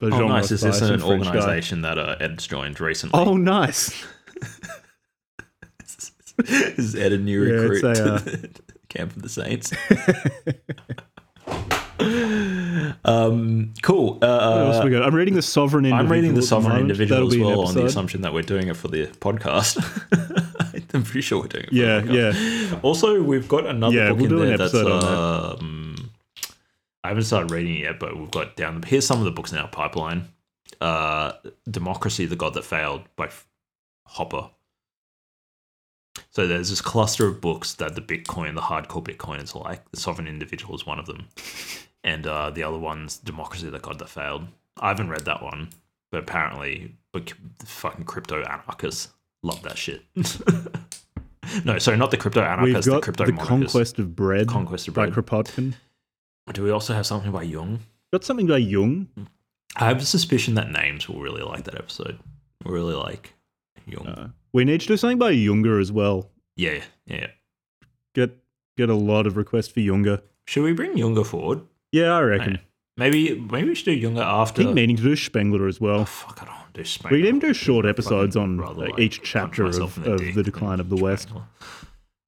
The 0.00 0.06
Oh, 0.12 0.28
nice. 0.28 0.50
Is 0.50 0.60
this 0.62 0.80
an 0.80 0.88
French 0.98 1.02
guy. 1.02 1.08
organization 1.08 1.82
that 1.82 1.98
uh, 1.98 2.16
Ed's 2.20 2.46
joined 2.46 2.80
recently? 2.80 3.18
Oh, 3.20 3.36
nice. 3.36 4.04
is 6.48 6.94
Ed 6.96 7.12
a 7.12 7.18
new 7.18 7.42
recruit 7.42 7.84
a, 7.84 7.94
to 7.94 8.14
uh, 8.14 8.18
the 8.18 8.50
Camp 8.88 9.14
of 9.16 9.22
the 9.22 9.28
Saints? 9.28 9.72
um, 13.04 13.72
cool. 13.82 14.14
What 14.14 14.24
else 14.24 14.76
Uh, 14.76 14.82
we 14.84 14.90
got? 14.90 15.02
I'm 15.04 15.14
reading 15.14 15.34
the 15.34 15.42
Sovereign 15.42 15.84
Individual. 15.86 16.06
I'm 16.06 16.12
reading 16.12 16.32
the 16.32 16.38
at 16.38 16.42
the 16.42 16.46
Sovereign. 16.46 16.80
Individual 16.80 17.28
as 17.32 17.38
well 17.38 17.60
on 17.68 17.74
the 17.74 17.84
assumption 17.84 18.22
that 18.22 18.34
we're 18.34 18.42
doing 18.42 18.68
it 18.68 18.76
for 18.76 18.88
the 18.88 19.06
podcast. 19.06 19.78
I'm 20.92 21.02
pretty 21.02 21.20
sure 21.22 21.40
we're 21.42 21.48
doing 21.48 21.64
it. 21.64 21.68
For 21.70 21.74
Yeah, 21.74 22.00
the 22.00 22.12
podcast. 22.12 22.70
yeah. 22.72 22.78
Also, 22.82 23.22
we've 23.22 23.48
got 23.48 23.66
another 23.66 23.94
Yeah, 23.96 24.08
book 24.10 24.16
we'll 24.18 24.24
in 24.26 24.30
do 24.30 24.42
an 24.42 24.48
there 24.48 24.58
that's. 24.58 24.74
episode 24.74 24.92
on 25.04 25.58
Um, 25.60 25.83
I 27.04 27.08
haven't 27.08 27.24
started 27.24 27.50
reading 27.50 27.76
it 27.76 27.80
yet, 27.80 28.00
but 28.00 28.16
we've 28.16 28.30
got 28.30 28.56
down. 28.56 28.82
Here's 28.82 29.06
some 29.06 29.18
of 29.18 29.26
the 29.26 29.30
books 29.30 29.52
in 29.52 29.58
our 29.58 29.68
pipeline. 29.68 30.28
Uh, 30.80 31.32
Democracy: 31.70 32.24
The 32.24 32.34
God 32.34 32.54
That 32.54 32.64
Failed 32.64 33.02
by 33.14 33.28
Hoppe. 34.08 34.50
So 36.30 36.46
there's 36.46 36.70
this 36.70 36.80
cluster 36.80 37.26
of 37.26 37.40
books 37.40 37.74
that 37.74 37.94
the 37.94 38.00
Bitcoin, 38.00 38.54
the 38.54 38.62
hardcore 38.62 39.04
Bitcoiners 39.04 39.54
like. 39.54 39.88
The 39.90 40.00
Sovereign 40.00 40.26
Individual 40.26 40.74
is 40.74 40.86
one 40.86 40.98
of 40.98 41.04
them, 41.06 41.28
and 42.04 42.26
uh, 42.26 42.50
the 42.50 42.62
other 42.62 42.78
one's 42.78 43.18
Democracy: 43.18 43.68
The 43.68 43.78
God 43.78 43.98
That 43.98 44.08
Failed. 44.08 44.48
I 44.80 44.88
haven't 44.88 45.10
read 45.10 45.26
that 45.26 45.42
one, 45.42 45.68
but 46.10 46.20
apparently, 46.20 46.96
but 47.12 47.32
the 47.58 47.66
fucking 47.66 48.06
crypto 48.06 48.42
anarchists 48.42 49.08
love 49.42 49.62
that 49.62 49.76
shit. 49.76 50.02
no, 51.64 51.78
sorry, 51.78 51.96
not 51.96 52.10
the 52.10 52.16
crypto 52.16 52.40
anarchists. 52.40 52.86
We've 52.86 52.86
anarchists, 52.86 52.86
the 52.86 52.90
got 52.92 53.02
crypto 53.02 53.26
the 53.26 53.32
monarchists. 53.32 53.72
Conquest 53.72 53.98
of 53.98 54.16
Bread, 54.16 54.48
Conquest 54.48 54.88
of 54.88 54.94
by 54.94 55.10
Bread. 55.10 55.26
Kropotkin. 55.26 55.74
Do 56.52 56.62
we 56.62 56.70
also 56.70 56.94
have 56.94 57.06
something 57.06 57.32
by 57.32 57.42
Jung? 57.42 57.80
Got 58.12 58.24
something 58.24 58.46
by 58.46 58.58
Jung. 58.58 59.08
I 59.76 59.86
have 59.86 59.98
a 59.98 60.04
suspicion 60.04 60.54
that 60.54 60.70
names 60.70 61.08
will 61.08 61.20
really 61.20 61.42
like 61.42 61.64
that 61.64 61.74
episode. 61.74 62.18
Really 62.64 62.94
like 62.94 63.32
Jung. 63.86 64.06
Uh, 64.06 64.28
we 64.52 64.64
need 64.64 64.80
to 64.82 64.86
do 64.86 64.96
something 64.96 65.18
by 65.18 65.32
Junger 65.34 65.80
as 65.80 65.90
well. 65.90 66.30
yeah, 66.56 66.82
yeah. 67.06 67.28
Get 68.14 68.38
Get 68.76 68.90
a 68.90 68.94
lot 68.94 69.26
of 69.26 69.36
requests 69.36 69.68
for 69.68 69.80
Junger. 69.80 70.20
Should 70.46 70.64
we 70.64 70.72
bring 70.72 70.94
Junger 70.94 71.24
forward? 71.24 71.62
Yeah, 71.92 72.16
I 72.16 72.20
reckon. 72.22 72.58
Maybe 72.96 73.38
maybe 73.38 73.68
we 73.68 73.74
should 73.74 73.86
do 73.86 74.00
Junger 74.00 74.22
after. 74.22 74.62
I 74.62 74.64
keep 74.66 74.74
meaning 74.74 74.96
to 74.96 75.02
do 75.02 75.16
Spengler 75.16 75.66
as 75.68 75.80
well. 75.80 76.00
Oh, 76.00 76.04
fuck, 76.04 76.42
I 76.42 76.44
don't 76.44 76.54
want 76.54 76.74
to 76.74 76.80
do 76.80 76.84
Spengler. 76.84 77.16
We 77.16 77.22
can 77.22 77.28
even 77.28 77.40
do 77.40 77.54
short 77.54 77.86
episodes 77.86 78.36
on 78.36 78.58
like, 78.58 78.76
like, 78.76 78.98
each 78.98 79.22
chapter 79.22 79.64
of, 79.64 79.76
the 80.02 80.12
of 80.12 80.34
the 80.34 80.42
decline 80.42 80.80
of 80.80 80.88
the 80.90 80.96
West. 80.96 81.28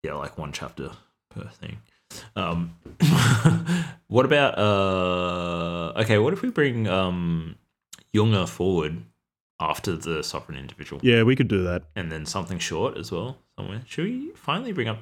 Yeah, 0.03 0.15
like 0.15 0.39
one 0.39 0.53
chapter 0.53 0.91
per 1.31 1.49
thing. 1.49 1.79
Um, 2.37 2.77
what 4.09 4.25
about 4.25 4.59
uh? 4.59 5.93
Okay, 6.01 6.19
what 6.19 6.33
if 6.33 6.43
we 6.43 6.51
bring 6.51 6.87
um 6.89 7.57
Junger 8.15 8.49
forward 8.49 9.03
after 9.61 9.97
the 9.97 10.23
sovereign 10.23 10.59
individual, 10.59 11.01
Yeah, 11.03 11.23
we 11.23 11.35
could 11.37 11.49
do 11.49 11.63
that. 11.65 11.83
and 11.97 12.11
then 12.13 12.27
something 12.27 12.59
short 12.59 12.97
as 12.99 13.11
well 13.13 13.39
somewhere? 13.59 13.83
Should 13.87 14.05
we 14.05 14.31
finally 14.35 14.73
bring 14.73 14.89
up 14.89 14.99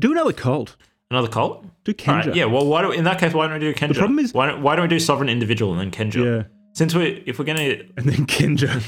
Do 0.00 0.12
another 0.12 0.32
cult. 0.32 0.76
another 1.10 1.28
cult? 1.28 1.64
Do 1.84 1.92
Kenja. 1.94 2.26
right, 2.26 2.34
yeah. 2.36 2.44
Well, 2.46 2.66
why 2.66 2.82
don't 2.82 2.94
in 2.94 3.04
that 3.04 3.18
case 3.18 3.34
why 3.34 3.46
don't 3.46 3.54
we 3.60 3.60
do 3.60 3.74
Kenja? 3.74 3.88
The 3.94 4.00
problem 4.00 4.18
is- 4.20 4.32
why 4.32 4.46
don't, 4.46 4.62
why 4.62 4.76
don't 4.76 4.84
we 4.84 4.88
do 4.88 4.98
sovereign 5.00 5.28
individual 5.28 5.72
and 5.72 5.80
then 5.80 5.90
Kenja? 5.90 6.24
Yeah. 6.24 6.42
Since 6.74 6.94
we 6.94 7.22
if 7.26 7.38
we're 7.38 7.44
gonna 7.44 7.60
And 7.96 8.06
then 8.08 8.26
Kenja. 8.26 8.70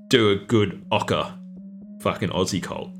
do 0.08 0.30
a 0.30 0.36
good 0.36 0.84
Ocker 0.90 1.32
fucking 2.00 2.30
Aussie 2.30 2.62
cult. 2.62 2.90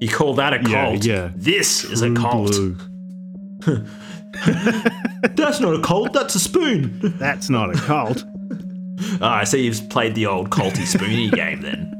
You 0.00 0.08
call 0.08 0.34
that 0.34 0.52
a 0.54 0.58
cult? 0.62 1.04
yeah. 1.04 1.14
yeah. 1.14 1.30
This 1.36 1.84
is 1.84 2.02
a 2.02 2.12
cult. 2.14 2.54
That's 5.36 5.60
not 5.60 5.74
a 5.74 5.80
cult. 5.82 6.12
That's 6.12 6.34
a 6.34 6.40
spoon. 6.40 6.98
That's 7.18 7.50
not 7.50 7.74
a 7.74 7.78
cult. 7.78 8.24
Ah, 9.20 9.38
I 9.38 9.44
see 9.44 9.64
you've 9.64 9.88
played 9.90 10.14
the 10.14 10.26
old 10.26 10.50
culty 10.50 10.86
spoony 10.86 11.30
game 11.30 11.60
then. 11.62 11.94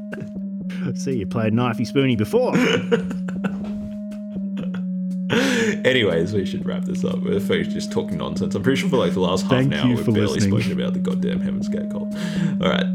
I 0.85 0.93
See, 0.93 1.17
you 1.17 1.27
played 1.27 1.53
Knifey 1.53 1.85
Spoony 1.85 2.15
before. 2.15 2.55
Anyways, 5.85 6.33
we 6.33 6.45
should 6.45 6.65
wrap 6.65 6.85
this 6.85 7.03
up. 7.05 7.19
We're 7.21 7.39
just 7.39 7.91
talking 7.91 8.17
nonsense. 8.17 8.55
I'm 8.55 8.63
pretty 8.63 8.81
sure 8.81 8.89
for 8.89 8.97
like 8.97 9.13
the 9.13 9.19
last 9.19 9.43
half 9.43 9.51
an 9.53 9.73
hour 9.73 9.87
we've 9.87 10.05
barely 10.05 10.21
listening. 10.21 10.59
spoken 10.59 10.79
about 10.79 10.93
the 10.93 10.99
goddamn 10.99 11.39
Heaven's 11.41 11.67
Gate 11.67 11.89
cult. 11.91 12.13
All 12.61 12.69
right. 12.69 12.85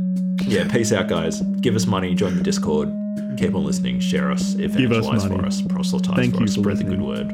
Yeah, 0.46 0.66
peace 0.68 0.92
out, 0.92 1.08
guys. 1.08 1.40
Give 1.60 1.76
us 1.76 1.86
money, 1.86 2.14
join 2.14 2.36
the 2.36 2.42
Discord, 2.42 2.88
keep 3.36 3.54
on 3.54 3.64
listening, 3.64 4.00
share 4.00 4.30
us, 4.30 4.54
Give 4.54 4.92
us 4.92 5.04
money. 5.06 5.36
for 5.40 5.46
us, 5.46 5.62
proselytize 5.62 6.16
Thank 6.16 6.36
for 6.36 6.44
us, 6.44 6.52
spread 6.54 6.78
the 6.78 6.84
good 6.84 7.02
word. 7.02 7.32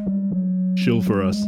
Shill 0.78 1.02
for 1.02 1.22
us. 1.22 1.46